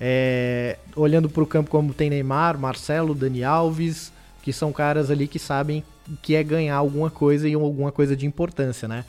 É, 0.00 0.76
olhando 0.96 1.28
pro 1.30 1.46
campo 1.46 1.70
como 1.70 1.94
tem 1.94 2.10
Neymar, 2.10 2.58
Marcelo, 2.58 3.14
Dani 3.14 3.44
Alves, 3.44 4.12
que 4.42 4.52
são 4.52 4.72
caras 4.72 5.10
ali 5.10 5.26
que 5.26 5.38
sabem 5.38 5.82
que 6.20 6.34
é 6.34 6.42
ganhar 6.42 6.76
alguma 6.76 7.10
coisa 7.10 7.48
e 7.48 7.54
alguma 7.54 7.90
coisa 7.90 8.14
de 8.14 8.26
importância, 8.26 8.86
né? 8.86 9.04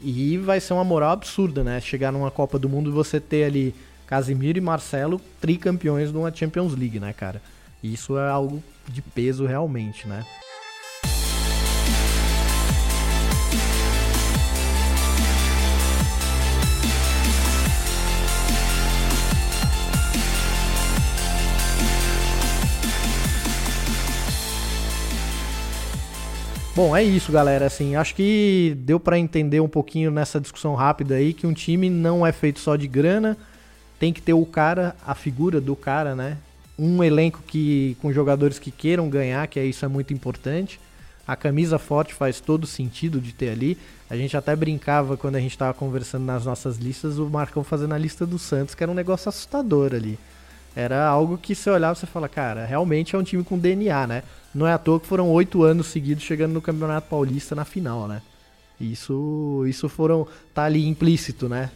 E 0.00 0.36
vai 0.38 0.60
ser 0.60 0.74
uma 0.74 0.84
moral 0.84 1.10
absurda, 1.10 1.64
né? 1.64 1.80
Chegar 1.80 2.12
numa 2.12 2.30
Copa 2.30 2.58
do 2.58 2.68
Mundo 2.68 2.90
e 2.90 2.92
você 2.92 3.18
ter 3.18 3.44
ali 3.44 3.74
Casimiro 4.06 4.58
e 4.58 4.60
Marcelo 4.60 5.20
tricampeões 5.40 6.12
de 6.12 6.16
uma 6.16 6.34
Champions 6.34 6.74
League, 6.74 7.00
né, 7.00 7.12
cara? 7.12 7.40
Isso 7.82 8.18
é 8.18 8.28
algo 8.28 8.62
de 8.88 9.02
peso 9.02 9.46
realmente, 9.46 10.06
né? 10.06 10.24
Bom, 26.76 26.94
é 26.94 27.02
isso, 27.02 27.32
galera. 27.32 27.64
Assim, 27.64 27.96
acho 27.96 28.14
que 28.14 28.76
deu 28.80 29.00
pra 29.00 29.18
entender 29.18 29.60
um 29.60 29.68
pouquinho 29.68 30.10
nessa 30.10 30.38
discussão 30.38 30.74
rápida 30.74 31.14
aí 31.14 31.32
que 31.32 31.46
um 31.46 31.54
time 31.54 31.88
não 31.88 32.26
é 32.26 32.32
feito 32.32 32.60
só 32.60 32.76
de 32.76 32.86
grana, 32.86 33.34
tem 33.98 34.12
que 34.12 34.20
ter 34.20 34.34
o 34.34 34.44
cara, 34.44 34.94
a 35.06 35.14
figura 35.14 35.58
do 35.58 35.74
cara, 35.74 36.14
né? 36.14 36.36
Um 36.78 37.02
elenco 37.02 37.42
que 37.46 37.96
com 38.02 38.12
jogadores 38.12 38.58
que 38.58 38.70
queiram 38.70 39.08
ganhar, 39.08 39.46
que 39.46 39.58
é 39.58 39.64
isso 39.64 39.86
é 39.86 39.88
muito 39.88 40.12
importante. 40.12 40.78
A 41.26 41.34
camisa 41.34 41.78
forte 41.78 42.12
faz 42.12 42.40
todo 42.40 42.66
sentido 42.66 43.22
de 43.22 43.32
ter 43.32 43.48
ali. 43.48 43.78
A 44.10 44.14
gente 44.14 44.36
até 44.36 44.54
brincava 44.54 45.16
quando 45.16 45.36
a 45.36 45.40
gente 45.40 45.56
tava 45.56 45.72
conversando 45.72 46.26
nas 46.26 46.44
nossas 46.44 46.76
listas, 46.76 47.18
o 47.18 47.24
Marcão 47.30 47.64
fazendo 47.64 47.94
a 47.94 47.98
lista 47.98 48.26
do 48.26 48.38
Santos, 48.38 48.74
que 48.74 48.82
era 48.82 48.92
um 48.92 48.94
negócio 48.94 49.30
assustador 49.30 49.94
ali. 49.94 50.18
Era 50.76 51.06
algo 51.08 51.38
que 51.38 51.54
você 51.54 51.70
olhava 51.70 51.94
e 51.96 52.00
você 52.00 52.06
fala, 52.06 52.28
cara, 52.28 52.66
realmente 52.66 53.16
é 53.16 53.18
um 53.18 53.22
time 53.22 53.42
com 53.42 53.58
DNA, 53.58 54.06
né? 54.06 54.22
Não 54.54 54.66
é 54.66 54.74
à 54.74 54.78
toa 54.78 55.00
que 55.00 55.06
foram 55.06 55.30
oito 55.30 55.62
anos 55.62 55.86
seguidos 55.86 56.22
chegando 56.22 56.52
no 56.52 56.60
Campeonato 56.60 57.08
Paulista 57.08 57.54
na 57.54 57.64
final, 57.64 58.06
né? 58.06 58.20
Isso, 58.78 59.64
isso 59.66 59.88
foram. 59.88 60.28
tá 60.52 60.64
ali 60.64 60.86
implícito, 60.86 61.48
né? 61.48 61.70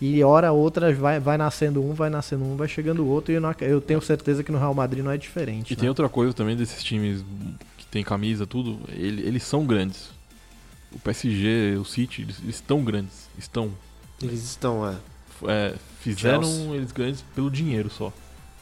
E 0.00 0.22
hora 0.22 0.48
a 0.48 0.52
outra 0.52 0.92
vai, 0.92 1.18
vai 1.18 1.38
nascendo 1.38 1.82
um, 1.82 1.94
vai 1.94 2.10
nascendo 2.10 2.44
um, 2.44 2.56
vai 2.56 2.68
chegando 2.68 3.02
o 3.02 3.06
outro, 3.06 3.32
e 3.32 3.36
eu, 3.36 3.40
não 3.40 3.54
eu 3.60 3.80
tenho 3.80 4.02
certeza 4.02 4.42
que 4.44 4.52
no 4.52 4.58
Real 4.58 4.74
Madrid 4.74 5.02
não 5.02 5.12
é 5.12 5.16
diferente. 5.16 5.72
E 5.72 5.76
né? 5.76 5.80
tem 5.80 5.88
outra 5.88 6.08
coisa 6.08 6.34
também 6.34 6.56
desses 6.56 6.82
times 6.82 7.24
que 7.78 7.86
tem 7.86 8.02
camisa, 8.04 8.46
tudo, 8.46 8.80
ele- 8.88 9.22
eles 9.22 9.44
são 9.44 9.64
grandes. 9.64 10.10
O 10.90 10.98
PSG, 10.98 11.76
o 11.80 11.84
City, 11.84 12.22
eles, 12.22 12.36
eles 12.42 12.56
estão 12.56 12.84
grandes. 12.84 13.28
Estão. 13.38 13.70
Eles 14.20 14.42
estão, 14.44 14.86
é. 14.86 14.96
É, 15.46 15.74
fizeram 16.00 16.42
Chelsea. 16.42 16.74
eles 16.74 16.92
grandes 16.92 17.24
pelo 17.34 17.50
dinheiro 17.50 17.88
só. 17.88 18.12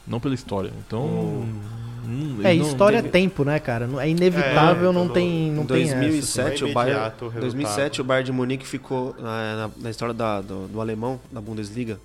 Não 0.07 0.19
pela 0.19 0.33
história. 0.35 0.71
Então. 0.85 1.05
hum, 1.05 2.39
É, 2.43 2.51
eles 2.53 2.63
não- 2.63 2.71
história 2.71 2.97
é 2.97 3.01
tem- 3.01 3.11
tempo, 3.11 3.43
né, 3.45 3.59
cara? 3.59 3.87
É 4.01 4.09
inevitável, 4.09 4.91
não 4.91 5.07
tem, 5.07 5.51
não 5.51 5.63
em 5.63 5.67
tem 5.67 5.83
essa. 5.83 5.95
2007, 5.95 6.63
é 6.63 6.65
o 6.65 6.67
resultado. 7.29 7.39
2007 7.41 8.01
o 8.01 8.03
Bayern 8.03 8.25
de 8.25 8.31
Munique 8.31 8.67
ficou 8.67 9.15
na, 9.19 9.67
na- 9.67 9.71
na 9.77 9.89
história 9.89 10.13
da- 10.13 10.41
do, 10.41 10.67
do 10.67 10.81
alemão 10.81 11.19
da 11.31 11.39
Bundesliga 11.39 11.99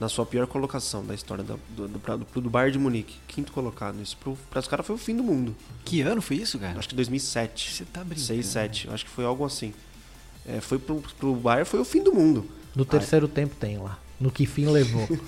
na 0.00 0.08
sua 0.08 0.26
pior 0.26 0.46
colocação 0.46 1.04
da 1.04 1.14
história 1.14 1.44
da- 1.44 1.54
do, 1.76 1.86
do, 1.86 1.98
do, 1.98 2.40
do 2.40 2.50
Bayern 2.50 2.72
de 2.72 2.78
Munique, 2.78 3.14
quinto 3.28 3.52
colocado. 3.52 4.00
Isso 4.02 4.16
para 4.50 4.58
os 4.60 4.66
caras 4.66 4.84
foi 4.86 4.96
o 4.96 4.98
fim 4.98 5.14
do 5.14 5.22
mundo. 5.22 5.54
Que 5.84 6.00
ano 6.00 6.20
foi 6.22 6.38
isso, 6.38 6.58
cara? 6.58 6.78
Acho 6.78 6.88
que 6.88 6.94
2007. 6.94 7.70
Você 7.72 7.84
tá 7.84 8.00
brincando. 8.00 8.26
6, 8.26 8.46
7. 8.46 8.88
Acho 8.90 9.04
que 9.04 9.10
foi 9.10 9.24
algo 9.24 9.44
assim. 9.44 9.72
É, 10.46 10.60
foi 10.60 10.78
pro, 10.78 11.00
pro 11.20 11.34
Bayern 11.36 11.64
foi 11.66 11.78
o 11.78 11.84
fim 11.84 12.02
do 12.02 12.12
mundo. 12.12 12.44
No 12.74 12.84
terceiro 12.84 13.28
tempo 13.28 13.54
tem 13.54 13.76
lá. 13.78 13.98
No 14.22 14.30
que 14.30 14.46
fim 14.46 14.66
levou. 14.66 15.08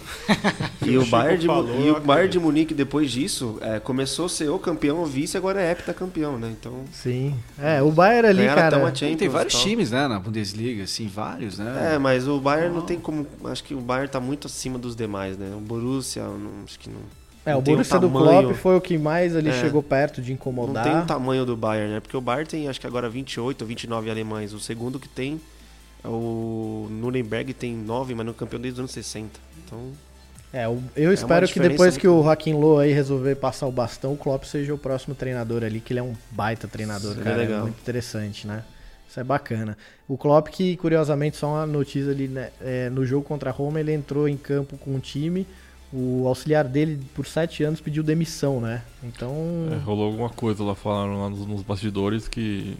E 0.86 0.96
o, 0.98 1.04
Bayern 1.06 1.38
de, 1.38 1.46
falou, 1.46 1.80
e 1.80 1.90
o 1.90 1.98
Bayern 2.00 2.30
de 2.30 2.38
Munique, 2.38 2.74
depois 2.74 3.10
disso, 3.10 3.58
é, 3.60 3.80
começou 3.80 4.26
a 4.26 4.28
ser 4.28 4.50
o 4.50 4.58
campeão, 4.58 5.02
o 5.02 5.06
vice, 5.06 5.36
agora 5.36 5.60
é 5.60 5.70
heptacampeão, 5.72 6.38
né? 6.38 6.54
Então, 6.58 6.84
Sim. 6.92 7.34
É, 7.58 7.82
o 7.82 7.90
Bayern 7.90 8.28
ali, 8.28 8.46
cara. 8.46 8.90
Tem, 8.92 9.28
vários 9.28 9.54
tal. 9.54 9.62
times, 9.62 9.90
né, 9.90 10.06
na 10.06 10.18
Bundesliga, 10.20 10.84
assim, 10.84 11.08
vários, 11.08 11.58
né? 11.58 11.94
É, 11.94 11.98
mas 11.98 12.28
o 12.28 12.38
Bayern 12.38 12.74
não 12.74 12.82
tem 12.82 12.98
como. 13.00 13.26
Acho 13.46 13.64
que 13.64 13.74
o 13.74 13.80
Bayern 13.80 14.08
tá 14.08 14.20
muito 14.20 14.46
acima 14.46 14.78
dos 14.78 14.94
demais, 14.94 15.36
né? 15.36 15.52
O 15.56 15.60
Borussia, 15.60 16.22
não, 16.22 16.50
acho 16.64 16.78
que 16.78 16.88
não. 16.88 17.00
É, 17.46 17.52
não 17.52 17.58
o 17.58 17.62
Borussia 17.62 17.98
do 17.98 18.08
tamanho- 18.08 18.42
Klopp 18.42 18.56
foi 18.58 18.76
o 18.76 18.80
que 18.80 18.96
mais 18.98 19.34
ali 19.34 19.48
É. 19.48 19.60
chegou 19.60 19.82
perto 19.82 20.20
de 20.22 20.28
Não 20.30 20.34
incomodar. 20.34 20.84
tem 20.84 20.98
o 20.98 21.04
tamanho 21.04 21.44
do 21.44 21.56
Bayern, 21.56 21.94
né? 21.94 22.00
Porque 22.00 22.16
o 22.16 22.20
Bayern 22.20 22.46
tem, 22.48 22.68
acho 22.68 22.80
que 22.80 22.86
agora 22.86 23.08
28 23.08 23.62
ou 23.62 23.66
29 23.66 24.10
alemães. 24.10 24.52
O 24.52 24.60
segundo 24.60 24.98
que 25.00 25.08
tem 25.08 25.40
o 26.04 26.88
Nuremberg, 26.90 27.54
tem 27.54 27.74
9, 27.74 28.14
mas 28.14 28.26
no 28.26 28.34
campeão 28.34 28.60
desde 28.60 28.74
os 28.74 28.80
anos 28.80 28.90
60. 28.92 29.40
Então, 29.64 29.92
É, 30.52 30.66
eu 30.66 30.72
uma 31.08 31.14
espero 31.14 31.46
que 31.46 31.54
diferença 31.54 31.70
depois 31.70 31.96
que 31.96 32.06
o 32.06 32.22
Joaquim 32.22 32.52
Loh 32.54 32.78
aí 32.78 32.92
resolver 32.92 33.34
passar 33.36 33.66
o 33.66 33.72
bastão, 33.72 34.12
o 34.12 34.16
Klopp 34.16 34.44
seja 34.44 34.72
o 34.74 34.78
próximo 34.78 35.14
treinador 35.14 35.64
ali, 35.64 35.80
que 35.80 35.92
ele 35.92 36.00
é 36.00 36.02
um 36.02 36.14
baita 36.30 36.68
treinador, 36.68 37.14
Seria 37.14 37.24
cara. 37.24 37.42
É 37.42 37.46
legal. 37.46 37.62
muito 37.62 37.80
interessante, 37.80 38.46
né? 38.46 38.62
Isso 39.08 39.18
é 39.20 39.24
bacana. 39.24 39.76
O 40.08 40.16
Klopp, 40.18 40.48
que 40.48 40.76
curiosamente, 40.76 41.36
só 41.36 41.48
uma 41.48 41.66
notícia 41.66 42.10
ali, 42.10 42.28
né? 42.28 42.50
é, 42.60 42.90
no 42.90 43.06
jogo 43.06 43.24
contra 43.24 43.50
a 43.50 43.52
Roma, 43.52 43.80
ele 43.80 43.92
entrou 43.92 44.28
em 44.28 44.36
campo 44.36 44.76
com 44.76 44.94
o 44.94 45.00
time. 45.00 45.46
O 45.92 46.26
auxiliar 46.26 46.66
dele, 46.66 47.00
por 47.14 47.24
sete 47.24 47.62
anos, 47.62 47.80
pediu 47.80 48.02
demissão, 48.02 48.60
né? 48.60 48.82
Então. 49.04 49.32
É, 49.72 49.76
rolou 49.76 50.06
alguma 50.06 50.28
coisa 50.28 50.64
lá, 50.64 50.74
falaram 50.74 51.22
lá 51.22 51.30
nos, 51.30 51.46
nos 51.46 51.62
bastidores 51.62 52.26
que 52.26 52.76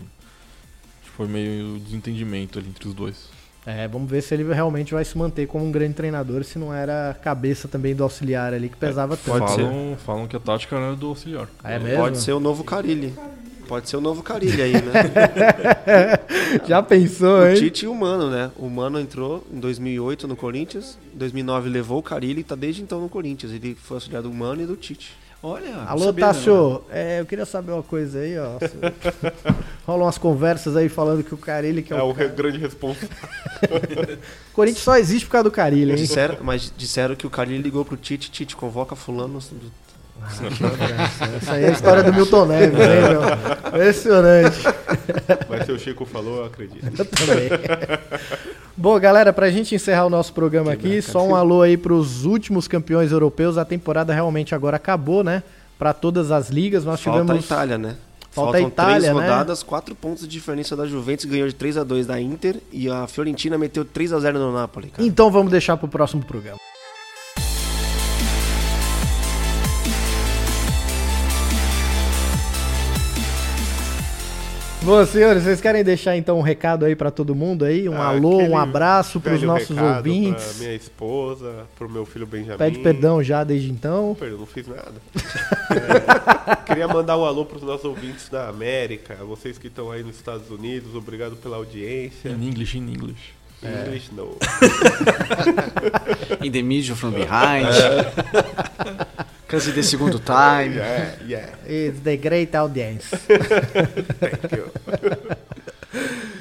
foi 1.17 1.27
meio 1.27 1.79
desentendimento 1.79 2.59
ali 2.59 2.69
entre 2.69 2.89
os 2.89 2.95
dois. 2.95 3.29
É, 3.67 3.89
vamos 3.89 4.11
ver 4.11 4.23
se 4.23 4.35
ele 4.35 4.45
realmente 4.53 4.93
vai 4.93 5.05
se 5.05 5.17
manter 5.17 5.47
como 5.47 5.65
um 5.65 5.73
grande 5.73 5.95
treinador, 5.95 6.45
se 6.45 6.59
não 6.59 6.73
era 6.73 7.11
a 7.11 7.15
cabeça 7.15 7.67
também 7.67 7.95
do 7.95 8.03
auxiliar 8.03 8.53
ali 8.53 8.69
que 8.69 8.77
pesava 8.77 9.17
tanto. 9.17 9.39
falam, 9.39 9.97
falam 10.05 10.29
que 10.29 10.37
a 10.37 10.41
tática 10.41 10.77
era 10.77 10.95
do 10.95 11.07
auxiliar. 11.07 11.49
Ah, 11.63 11.73
é 11.73 11.79
mesmo? 11.79 12.03
pode 12.03 12.19
ser 12.19 12.33
o 12.33 12.41
novo 12.41 12.63
Carilli. 12.63 13.15
Pode 13.67 13.89
ser 13.89 13.97
o 13.97 14.01
novo 14.03 14.23
Carilli 14.23 14.61
aí, 14.61 14.75
né? 14.75 14.93
Já 16.69 16.83
pensou, 16.83 17.39
o 17.39 17.47
hein? 17.47 17.55
Tite 17.55 17.87
e 17.87 17.89
o 17.89 17.95
Mano, 17.95 18.29
né? 18.31 18.51
O 18.59 18.69
Mano 18.69 19.01
entrou 19.01 19.43
em 19.51 19.59
2008 19.59 20.29
no 20.29 20.37
Corinthians. 20.37 20.99
Em 21.15 21.17
2009 21.17 21.71
levou 21.71 21.99
o 21.99 22.03
Carilli 22.03 22.43
e 22.43 22.45
tá 22.45 22.55
desde 22.55 22.83
então 22.83 23.01
no 23.01 23.09
Corinthians. 23.09 23.53
Ele 23.53 23.75
foi 23.75 23.97
auxiliar 23.97 24.23
do 24.23 24.31
Mano 24.31 24.63
e 24.63 24.67
do 24.67 24.77
Tite. 24.77 25.17
Olha, 25.47 25.77
Alô, 25.87 26.11
Tássio, 26.11 26.83
é, 26.91 27.21
eu 27.21 27.27
queria 27.27 27.45
saber 27.45 27.73
uma 27.73 27.83
coisa 27.83 28.19
aí, 28.21 28.35
ó. 28.39 28.53
Rolam 29.87 30.07
umas 30.07 30.17
conversas 30.17 30.75
aí 30.75 30.89
falando 30.89 31.23
que 31.23 31.35
o 31.35 31.37
Carilli 31.37 31.83
que 31.83 31.93
é, 31.93 31.99
É 31.99 32.03
o, 32.03 32.07
o 32.07 32.13
re- 32.13 32.29
grande 32.29 32.57
responsável. 32.57 33.11
O 34.51 34.55
Corinthians 34.57 34.83
só 34.83 34.97
existe 34.97 35.27
por 35.27 35.33
causa 35.33 35.45
do 35.45 35.51
Carilli, 35.51 35.91
hein? 35.91 35.97
Disseram, 35.99 36.39
mas 36.41 36.73
disseram 36.75 37.15
que 37.15 37.27
o 37.27 37.31
Carilli 37.31 37.63
ligou 37.63 37.85
pro 37.85 37.95
Tite. 37.95 38.31
Tite, 38.31 38.57
convoca 38.57 38.97
fulano. 38.97 39.39
Essa 41.37 41.53
aí 41.53 41.65
é 41.65 41.69
a 41.69 41.73
história 41.73 42.03
do 42.03 42.13
Milton 42.13 42.47
Neves, 42.47 42.79
hein, 42.81 42.89
meu? 43.09 43.69
Impressionante. 43.69 44.59
Mas 45.49 45.67
se 45.67 45.73
o 45.73 45.79
Chico 45.79 46.05
falou, 46.05 46.39
eu 46.39 46.45
acredito. 46.47 46.85
Eu 46.85 47.05
também. 47.05 47.49
Bom, 48.77 48.99
galera, 48.99 49.33
pra 49.33 49.51
gente 49.51 49.75
encerrar 49.75 50.07
o 50.07 50.11
nosso 50.11 50.33
programa 50.33 50.73
aqui, 50.73 51.03
só 51.03 51.25
um 51.27 51.35
alô 51.35 51.63
aí 51.63 51.77
pros 51.77 52.25
últimos 52.25 52.67
campeões 52.67 53.13
europeus. 53.13 53.59
A 53.59 53.65
temporada 53.65 54.13
realmente 54.13 54.55
agora 54.55 54.77
acabou, 54.77 55.23
né? 55.23 55.43
Pra 55.79 55.93
todas 55.93 56.31
as 56.31 56.49
ligas. 56.49 56.85
Nós 56.85 57.01
Falta 57.01 57.21
tivemos. 57.21 57.43
a 57.43 57.47
Itália, 57.47 57.79
né? 57.79 57.97
Falta 58.31 58.57
a 58.57 58.61
Itália, 58.61 59.01
três 59.01 59.15
né? 59.15 59.23
rodadas, 59.23 59.63
quatro 59.63 59.95
pontos 59.95 60.23
de 60.23 60.29
diferença 60.29 60.75
da 60.75 60.87
Juventus, 60.87 61.25
ganhou 61.25 61.47
de 61.47 61.55
3 61.55 61.77
a 61.79 61.85
2 61.85 62.05
da 62.05 62.21
Inter 62.21 62.57
e 62.73 62.91
a 62.91 63.07
Fiorentina 63.07 63.57
meteu 63.57 63.85
3 63.85 64.13
a 64.13 64.19
0 64.19 64.41
no 64.41 64.53
Napoli, 64.53 64.89
cara. 64.89 65.07
Então 65.07 65.31
vamos 65.31 65.53
deixar 65.53 65.77
pro 65.77 65.87
próximo 65.87 66.25
programa. 66.25 66.59
Bom, 74.85 75.07
senhores, 75.07 75.45
vocês 75.45 75.63
querem 75.63 75.83
deixar 75.83 76.15
então 76.15 76.39
um 76.39 76.43
recado 76.43 76.85
aí 76.85 76.95
pra 76.95 77.11
todo 77.11 77.35
mundo 77.35 77.65
aí? 77.65 77.89
Um 77.89 77.97
Ah, 77.97 78.09
alô, 78.09 78.37
um 78.43 78.59
abraço 78.59 79.19
pros 79.19 79.41
velho 79.41 79.47
nossos 79.47 79.71
ouvintes. 79.79 80.45
Pra 80.45 80.55
minha 80.59 80.75
esposa, 80.77 81.65
pro 81.75 81.89
meu 81.89 82.05
filho 82.05 82.27
Benjamin. 82.27 82.59
Pede 82.59 82.79
perdão 82.81 83.23
já 83.23 83.43
desde 83.45 83.71
então. 83.71 84.15
Perdão, 84.21 84.41
não 84.41 84.47
fiz 84.47 84.67
nada. 84.69 84.93
É, 85.71 86.57
queria 86.67 86.87
mandar 86.87 87.17
um 87.17 87.25
alô 87.25 87.47
pros 87.47 87.63
nossos 87.63 87.87
ouvintes 87.87 88.29
da 88.29 88.47
América, 88.49 89.15
vocês 89.27 89.57
que 89.57 89.69
estão 89.69 89.91
aí 89.91 90.03
nos 90.03 90.17
Estados 90.17 90.51
Unidos, 90.51 90.95
obrigado 90.95 91.35
pela 91.37 91.57
audiência. 91.57 92.29
In 92.29 92.47
English, 92.47 92.77
in 92.77 92.93
English. 92.93 93.33
English, 93.63 94.11
no. 94.13 94.37
In 96.45 96.51
the 96.53 96.63
middle 96.63 96.95
from 96.95 97.13
behind. 97.13 97.67
Cause 99.55 99.73
the 99.73 99.83
segundo 99.85 100.19
time. 100.19 100.75
Yeah, 100.75 101.17
yeah. 101.25 101.55
It's 101.65 102.01
the 102.01 102.17
great 102.17 102.53
audience. 102.57 103.07
Thank 103.09 104.53
you. 104.53 104.73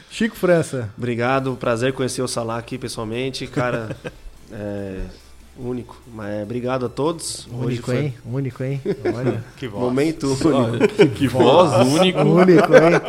Chico 0.09 0.35
França. 0.35 0.89
Obrigado, 0.97 1.55
prazer 1.55 1.93
conhecer 1.93 2.23
o 2.23 2.27
Salah 2.27 2.57
aqui 2.57 2.75
pessoalmente, 2.77 3.45
cara. 3.45 3.95
é, 4.51 5.01
único. 5.57 5.95
Mas 6.13 6.43
obrigado 6.43 6.85
a 6.85 6.89
todos. 6.89 7.47
Hoje 7.53 7.65
Único, 7.65 7.85
foi 7.85 7.97
hein? 7.97 8.13
Único, 8.25 8.63
hein? 8.63 8.81
Olha. 9.15 9.43
Que 9.57 9.67
voz. 9.67 9.83
Momento 9.83 10.27
único. 10.27 10.87
Que 11.15 11.27
voz, 11.27 11.87
único. 11.87 12.19
Único, 12.21 12.73
hein? 12.73 13.01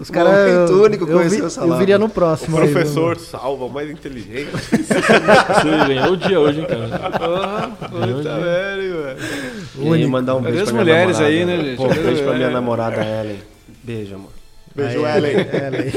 Os 0.00 0.10
caras. 0.10 0.32
Momento 0.32 0.72
eu- 0.72 0.82
único 0.82 1.04
eu, 1.08 1.18
vi- 1.28 1.42
o 1.42 1.48
eu 1.66 1.78
viria 1.78 1.98
no 1.98 2.06
O 2.06 2.10
próximo. 2.10 2.58
aí, 2.58 2.68
professor 2.70 3.16
salva, 3.18 3.64
o 3.64 3.68
mais 3.70 3.88
inteligente. 3.90 4.50
Você 4.70 5.70
ganhou 5.88 6.12
o 6.12 6.16
dia 6.16 6.40
hoje, 6.40 6.60
hein, 6.60 6.66
cara? 6.66 6.88
Ah, 7.14 7.68
puta 7.88 8.40
velho, 8.40 9.02
velho. 9.02 9.18
E 9.78 9.92
aí, 9.94 10.06
mandar 10.06 10.34
um 10.36 10.42
beijo 10.42 10.62
as 10.62 10.64
pra 10.64 10.72
minha 10.72 10.84
mulheres 10.84 11.18
namorada. 11.18 11.26
aí, 11.38 11.44
né, 11.44 11.56
gente? 11.64 11.76
Pô, 11.76 11.88
beijo 11.88 12.22
pra 12.24 12.32
minha 12.34 12.48
é. 12.48 12.50
namorada 12.52 13.04
Ellen. 13.04 13.38
Beijo, 13.84 14.14
amor. 14.16 14.30
Beijo, 14.74 15.04
Aí, 15.04 15.16
Ellen. 15.18 15.36
Ellen. 15.52 15.92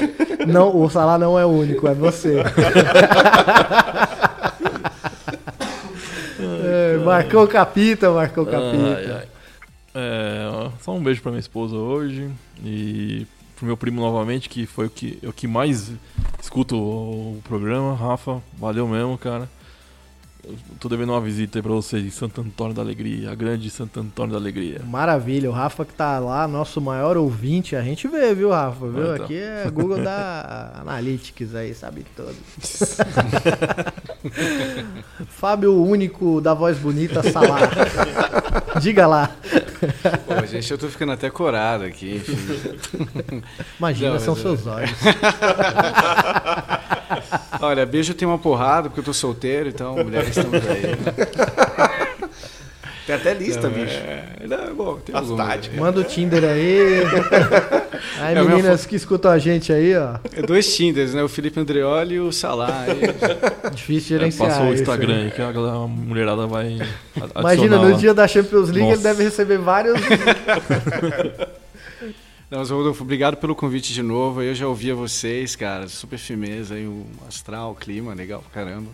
Não, 0.48 0.80
o 0.80 0.88
Salah 0.90 1.18
não 1.18 1.40
é 1.40 1.44
o 1.44 1.50
único, 1.50 1.88
é 1.88 1.96
você. 1.96 2.36
É, 7.02 7.04
marcou 7.06 7.44
o 7.44 7.48
capita, 7.48 8.12
marcou 8.12 8.46
capita. 8.46 8.96
Ai, 8.98 9.12
ai. 9.12 9.28
É, 9.96 10.70
só 10.82 10.94
um 10.94 11.02
beijo 11.02 11.22
pra 11.22 11.32
minha 11.32 11.40
esposa 11.40 11.76
hoje 11.76 12.30
e 12.64 13.26
pro 13.56 13.66
meu 13.66 13.76
primo 13.76 14.00
novamente, 14.00 14.48
que 14.48 14.66
foi 14.66 14.86
o 14.86 14.90
que, 14.90 15.18
o 15.24 15.34
que 15.34 15.48
mais 15.48 15.92
escuta 16.40 16.76
o, 16.76 17.38
o 17.38 17.42
programa. 17.44 17.96
Rafa, 17.96 18.42
valeu 18.58 18.88
mesmo, 18.88 19.18
cara. 19.18 19.50
Eu 20.50 20.56
tô 20.80 20.88
devendo 20.88 21.12
uma 21.12 21.20
visita 21.20 21.60
aí 21.60 21.62
pra 21.62 21.74
vocês 21.74 22.06
em 22.06 22.10
Santo 22.10 22.40
Antônio 22.40 22.74
da 22.74 22.82
Alegria, 22.82 23.32
a 23.32 23.36
grande 23.36 23.70
Santo 23.70 24.00
Antônio 24.00 24.32
da 24.32 24.38
Alegria. 24.38 24.82
Maravilha, 24.86 25.50
o 25.50 25.54
Rafa 25.54 25.84
que 25.84 25.94
tá 25.94 26.20
lá, 26.20 26.48
nosso 26.48 26.80
maior 26.80 27.18
ouvinte, 27.18 27.76
a 27.76 27.82
gente 27.82 28.08
vê, 28.08 28.34
viu, 28.34 28.52
Rafa? 28.52 28.88
Viu? 28.88 29.12
Ah, 29.12 29.16
então. 29.16 29.26
Aqui 29.26 29.38
é 29.38 29.70
Google 29.70 30.02
da 30.02 30.72
Analytics 30.88 31.54
aí, 31.54 31.74
sabe 31.74 32.06
tudo. 32.16 32.32
Fábio 35.28 35.84
Único 35.84 36.40
da 36.40 36.54
voz 36.54 36.78
bonita, 36.78 37.22
Salar. 37.30 37.70
Diga 38.80 39.06
lá. 39.06 39.30
Pô, 40.26 40.46
gente, 40.46 40.72
eu 40.72 40.78
tô 40.78 40.88
ficando 40.88 41.12
até 41.12 41.30
corado 41.30 41.84
aqui. 41.84 42.16
enfim. 42.16 42.38
Imagina, 43.78 44.14
Não, 44.14 44.20
são 44.20 44.34
mas, 44.34 44.44
seus 44.44 44.66
é. 44.66 44.70
olhos. 44.70 44.92
Olha, 47.60 47.86
beijo 47.86 48.14
tem 48.14 48.28
uma 48.28 48.38
porrada, 48.38 48.90
porque 48.90 49.00
eu 49.00 49.04
tô 49.04 49.14
solteiro, 49.14 49.70
então 49.70 49.96
mulheres 49.96 50.37
estamos 50.38 50.68
aí. 50.68 50.82
né? 50.88 52.30
Tem 53.06 53.16
até 53.16 53.34
lista, 53.34 53.70
Não, 53.70 53.72
bicho. 53.72 53.96
É, 53.96 54.46
não, 54.46 54.76
bom, 54.76 54.96
tem 54.98 55.16
As 55.16 55.22
algumas, 55.22 55.48
táticas. 55.48 55.76
né? 55.78 55.82
Manda 55.82 56.02
o 56.02 56.04
Tinder 56.04 56.44
aí. 56.44 56.78
Aí, 58.20 58.36
É, 58.36 58.42
minha 58.42 58.56
meninas 58.56 58.86
que 58.86 58.96
escutam 58.96 59.30
a 59.32 59.38
gente 59.40 59.72
aí, 59.72 59.96
ó. 59.96 60.18
É 60.36 60.42
dois 60.42 60.76
Tinders, 60.76 61.14
né? 61.14 61.24
O 61.24 61.30
Felipe 61.30 61.60
Andreoli 61.60 62.16
e 62.16 62.20
o 62.20 62.32
Salah. 62.32 62.84
aí. 62.86 63.72
Difícil 63.74 64.18
É, 64.18 64.20
gerenciar. 64.20 64.50
passou 64.50 64.66
o 64.68 64.74
isso 64.74 64.82
Instagram 64.84 65.24
aí. 65.26 65.32
que 65.32 65.42
a, 65.42 65.52
galera, 65.52 65.76
a 65.78 65.88
mulherada 65.88 66.46
vai. 66.48 66.78
Imagina, 67.40 67.78
no 67.78 67.90
lá. 67.92 67.98
dia 67.98 68.14
da 68.14 68.28
Champions 68.28 68.70
League 68.70 68.82
ele 68.88 68.90
Nossa. 68.98 69.04
deve 69.04 69.24
receber 69.24 69.58
vários. 69.58 70.00
Não, 72.50 72.60
mas 72.60 72.70
Rodolfo, 72.70 73.04
obrigado 73.04 73.38
pelo 73.38 73.56
convite 73.56 73.94
de 73.94 74.02
novo. 74.02 74.42
Eu 74.42 74.54
já 74.56 74.68
ouvia 74.68 74.94
vocês, 74.96 75.56
cara. 75.56 75.88
Super 75.88 76.18
firmeza 76.18 76.76
aí, 76.76 76.86
o 76.86 77.06
astral, 77.28 77.72
o 77.72 77.76
clima, 77.76 78.14
legal 78.14 78.42
pra 78.52 78.64
caramba. 78.64 78.90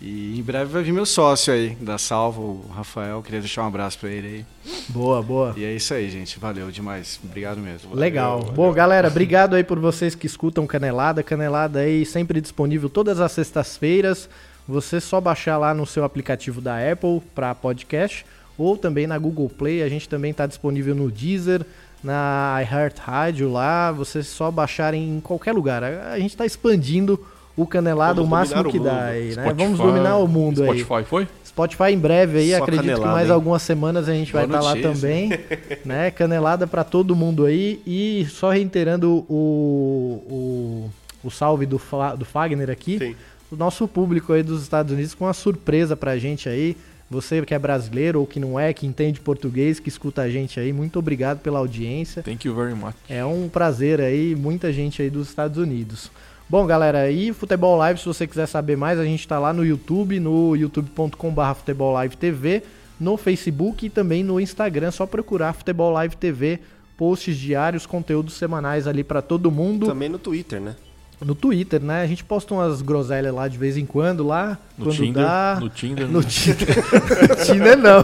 E 0.00 0.38
em 0.38 0.42
breve 0.42 0.72
vai 0.72 0.82
vir 0.82 0.92
meu 0.92 1.04
sócio 1.04 1.52
aí, 1.52 1.70
da 1.80 1.98
Salva, 1.98 2.40
o 2.40 2.64
Rafael. 2.72 3.20
Queria 3.20 3.40
deixar 3.40 3.64
um 3.64 3.66
abraço 3.66 3.98
pra 3.98 4.08
ele 4.08 4.28
aí. 4.28 4.74
boa, 4.88 5.20
boa. 5.20 5.54
E 5.56 5.64
é 5.64 5.74
isso 5.74 5.92
aí, 5.92 6.08
gente. 6.08 6.38
Valeu 6.38 6.70
demais. 6.70 7.18
Obrigado 7.24 7.58
mesmo. 7.58 7.94
Legal. 7.94 8.44
Bom, 8.54 8.72
galera, 8.72 9.08
obrigado 9.08 9.56
aí 9.56 9.64
por 9.64 9.78
vocês 9.80 10.14
que 10.14 10.26
escutam 10.26 10.68
Canelada. 10.68 11.22
Canelada 11.22 11.80
aí 11.80 12.06
sempre 12.06 12.40
disponível 12.40 12.88
todas 12.88 13.18
as 13.18 13.32
sextas-feiras. 13.32 14.28
Você 14.68 15.00
só 15.00 15.20
baixar 15.20 15.58
lá 15.58 15.74
no 15.74 15.84
seu 15.84 16.04
aplicativo 16.04 16.60
da 16.60 16.76
Apple 16.76 17.20
para 17.34 17.54
podcast 17.54 18.24
ou 18.56 18.76
também 18.76 19.06
na 19.06 19.18
Google 19.18 19.48
Play. 19.48 19.82
A 19.82 19.88
gente 19.88 20.08
também 20.08 20.30
está 20.30 20.46
disponível 20.46 20.94
no 20.94 21.10
Deezer, 21.10 21.66
na 22.04 22.58
iHeartRadio 22.62 23.50
lá. 23.50 23.90
Você 23.90 24.22
só 24.22 24.48
baixar 24.48 24.94
em 24.94 25.18
qualquer 25.20 25.52
lugar. 25.52 25.82
A 25.82 26.12
a 26.12 26.18
gente 26.20 26.30
está 26.30 26.46
expandindo 26.46 27.18
o 27.58 27.66
Canelada 27.66 28.14
Vamos 28.14 28.28
o 28.28 28.30
máximo 28.30 28.60
o 28.60 28.70
que 28.70 28.78
dá 28.78 29.06
aí, 29.06 29.26
né? 29.26 29.32
Spotify- 29.32 29.54
Vamos 29.64 29.78
dominar 29.78 30.16
o 30.18 30.28
mundo 30.28 30.62
aí. 30.62 30.80
Spotify 30.80 31.08
foi? 31.08 31.28
Spotify 31.44 31.90
em 31.92 31.98
breve 31.98 32.38
aí, 32.38 32.50
Só 32.52 32.62
acredito 32.62 32.82
que 32.84 32.88
canelada, 32.90 33.12
mais 33.12 33.26
hein? 33.26 33.34
algumas 33.34 33.62
semanas 33.62 34.08
a 34.08 34.12
gente 34.14 34.32
vai 34.32 34.44
estar 34.44 34.60
lá 34.60 34.70
notícia. 34.76 34.92
também, 34.92 35.30
né? 35.84 36.10
Canelada 36.12 36.66
pra 36.66 36.84
todo 36.84 37.16
mundo 37.16 37.44
aí 37.44 37.82
e 37.86 38.26
só 38.30 38.50
reiterando 38.50 39.24
o, 39.28 40.22
o, 40.30 40.90
o 41.24 41.30
salve 41.30 41.66
do, 41.66 41.80
do 42.16 42.24
Fagner 42.24 42.70
aqui, 42.70 42.98
Sim. 42.98 43.16
o 43.50 43.56
nosso 43.56 43.88
público 43.88 44.32
aí 44.32 44.42
dos 44.42 44.62
Estados 44.62 44.92
Unidos 44.92 45.14
com 45.14 45.24
uma 45.24 45.32
surpresa 45.34 45.96
pra 45.96 46.16
gente 46.16 46.48
aí. 46.48 46.76
Você 47.10 47.40
que 47.40 47.54
é 47.54 47.58
brasileiro 47.58 48.20
ou 48.20 48.26
que 48.26 48.38
não 48.38 48.60
é, 48.60 48.70
que 48.74 48.86
entende 48.86 49.18
português, 49.18 49.80
que 49.80 49.88
escuta 49.88 50.20
a 50.20 50.28
gente 50.28 50.60
aí, 50.60 50.74
muito 50.74 50.98
obrigado 50.98 51.38
pela 51.38 51.58
audiência. 51.58 52.22
Thank 52.22 52.46
you 52.46 52.54
very 52.54 52.74
much. 52.74 52.94
É 53.08 53.24
um 53.24 53.48
prazer 53.48 53.98
aí, 53.98 54.36
muita 54.36 54.70
gente 54.70 55.00
aí 55.00 55.08
dos 55.08 55.26
Estados 55.30 55.56
Unidos. 55.56 56.10
Bom, 56.48 56.66
galera, 56.66 57.00
aí 57.00 57.32
Futebol 57.32 57.76
Live, 57.76 58.00
se 58.00 58.06
você 58.06 58.26
quiser 58.26 58.46
saber 58.46 58.76
mais, 58.76 58.98
a 58.98 59.04
gente 59.04 59.26
tá 59.28 59.38
lá 59.38 59.52
no 59.52 59.64
YouTube, 59.64 60.18
no 60.18 60.56
youtube.com.br 60.56 61.54
Futebol 61.54 61.92
Live 61.92 62.16
TV, 62.16 62.62
no 62.98 63.16
Facebook 63.18 63.84
e 63.86 63.90
também 63.90 64.24
no 64.24 64.40
Instagram, 64.40 64.90
só 64.90 65.04
procurar 65.04 65.52
Futebol 65.52 65.92
Live 65.92 66.16
TV, 66.16 66.60
posts 66.96 67.36
diários, 67.36 67.84
conteúdos 67.84 68.34
semanais 68.34 68.86
ali 68.86 69.04
pra 69.04 69.20
todo 69.20 69.50
mundo. 69.50 69.86
Também 69.86 70.08
no 70.08 70.18
Twitter, 70.18 70.58
né? 70.58 70.74
No 71.22 71.34
Twitter, 71.34 71.82
né? 71.82 72.00
A 72.02 72.06
gente 72.06 72.24
posta 72.24 72.54
umas 72.54 72.80
groselhas 72.80 73.34
lá 73.34 73.46
de 73.46 73.58
vez 73.58 73.76
em 73.76 73.84
quando, 73.84 74.24
lá, 74.26 74.56
No 74.78 74.86
quando 74.86 74.96
Tinder, 74.96 75.22
dá. 75.22 75.58
no 75.60 75.68
Tinder, 75.68 76.06
No 76.06 76.20
né? 76.20 76.26
Tinder. 76.28 76.76
No 77.28 77.44
Tinder 77.44 77.76
não. 77.76 77.98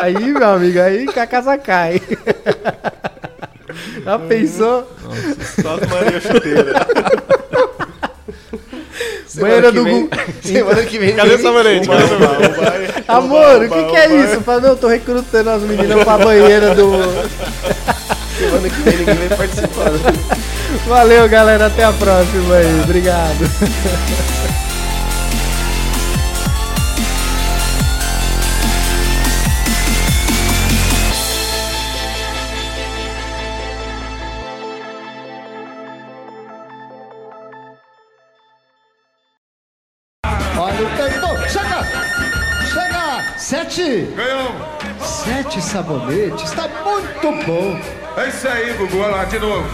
Aí, 0.00 0.14
aí, 0.16 0.32
meu 0.32 0.48
amigo, 0.48 0.78
aí 0.80 1.06
que 1.08 1.18
a 1.18 1.26
casa 1.26 1.58
cai. 1.58 2.00
Já 4.04 4.18
pensou? 4.18 4.88
Só 5.60 5.74
as 5.74 5.88
Maria 5.88 6.20
Chuteira. 6.20 6.86
Banheira 9.34 9.70
do 9.70 9.84
Gu... 9.84 10.08
Semana 10.42 10.82
que 10.82 10.98
vem. 10.98 11.14
Cadê 11.14 11.34
o 11.34 11.42
sabonete? 11.42 11.88
Amor, 13.06 13.62
o 13.62 13.68
que, 13.68 13.84
que 13.84 13.96
é 13.96 14.24
isso? 14.24 14.40
Fala, 14.40 14.60
não, 14.60 14.68
eu 14.70 14.76
tô 14.76 14.88
recrutando 14.88 15.50
as 15.50 15.62
meninas 15.62 16.02
pra 16.04 16.18
banheira 16.18 16.74
do. 16.74 16.90
Semana 18.38 18.68
que 18.68 18.80
vem 18.82 18.96
ninguém 18.98 19.14
vai 19.28 19.36
participar. 19.36 19.90
né? 19.90 20.12
Valeu, 20.86 21.28
galera. 21.28 21.66
Até 21.66 21.84
a 21.84 21.92
próxima 21.92 22.54
aí. 22.56 22.80
Obrigado. 22.82 24.69
Ganhou. 43.70 44.52
Sete 45.00 45.62
sabonetes. 45.62 46.50
Tá 46.50 46.68
muito 46.84 47.46
bom. 47.46 47.80
É 48.16 48.28
isso 48.28 48.48
aí, 48.48 48.72
Gugu. 48.72 48.98
Olha 48.98 49.16
lá 49.16 49.24
de 49.24 49.38
novo. 49.38 49.68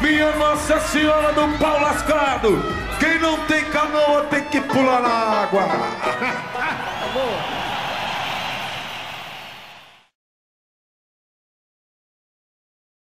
Minha 0.00 0.30
Nossa 0.36 0.78
Senhora 0.80 1.32
do 1.32 1.58
Pau 1.58 1.80
Lascado. 1.80 2.62
Quem 3.00 3.18
não 3.18 3.36
tem 3.46 3.64
canoa 3.64 4.26
tem 4.30 4.44
que 4.44 4.60
pular 4.60 5.02
na 5.02 5.42
água. 5.42 5.62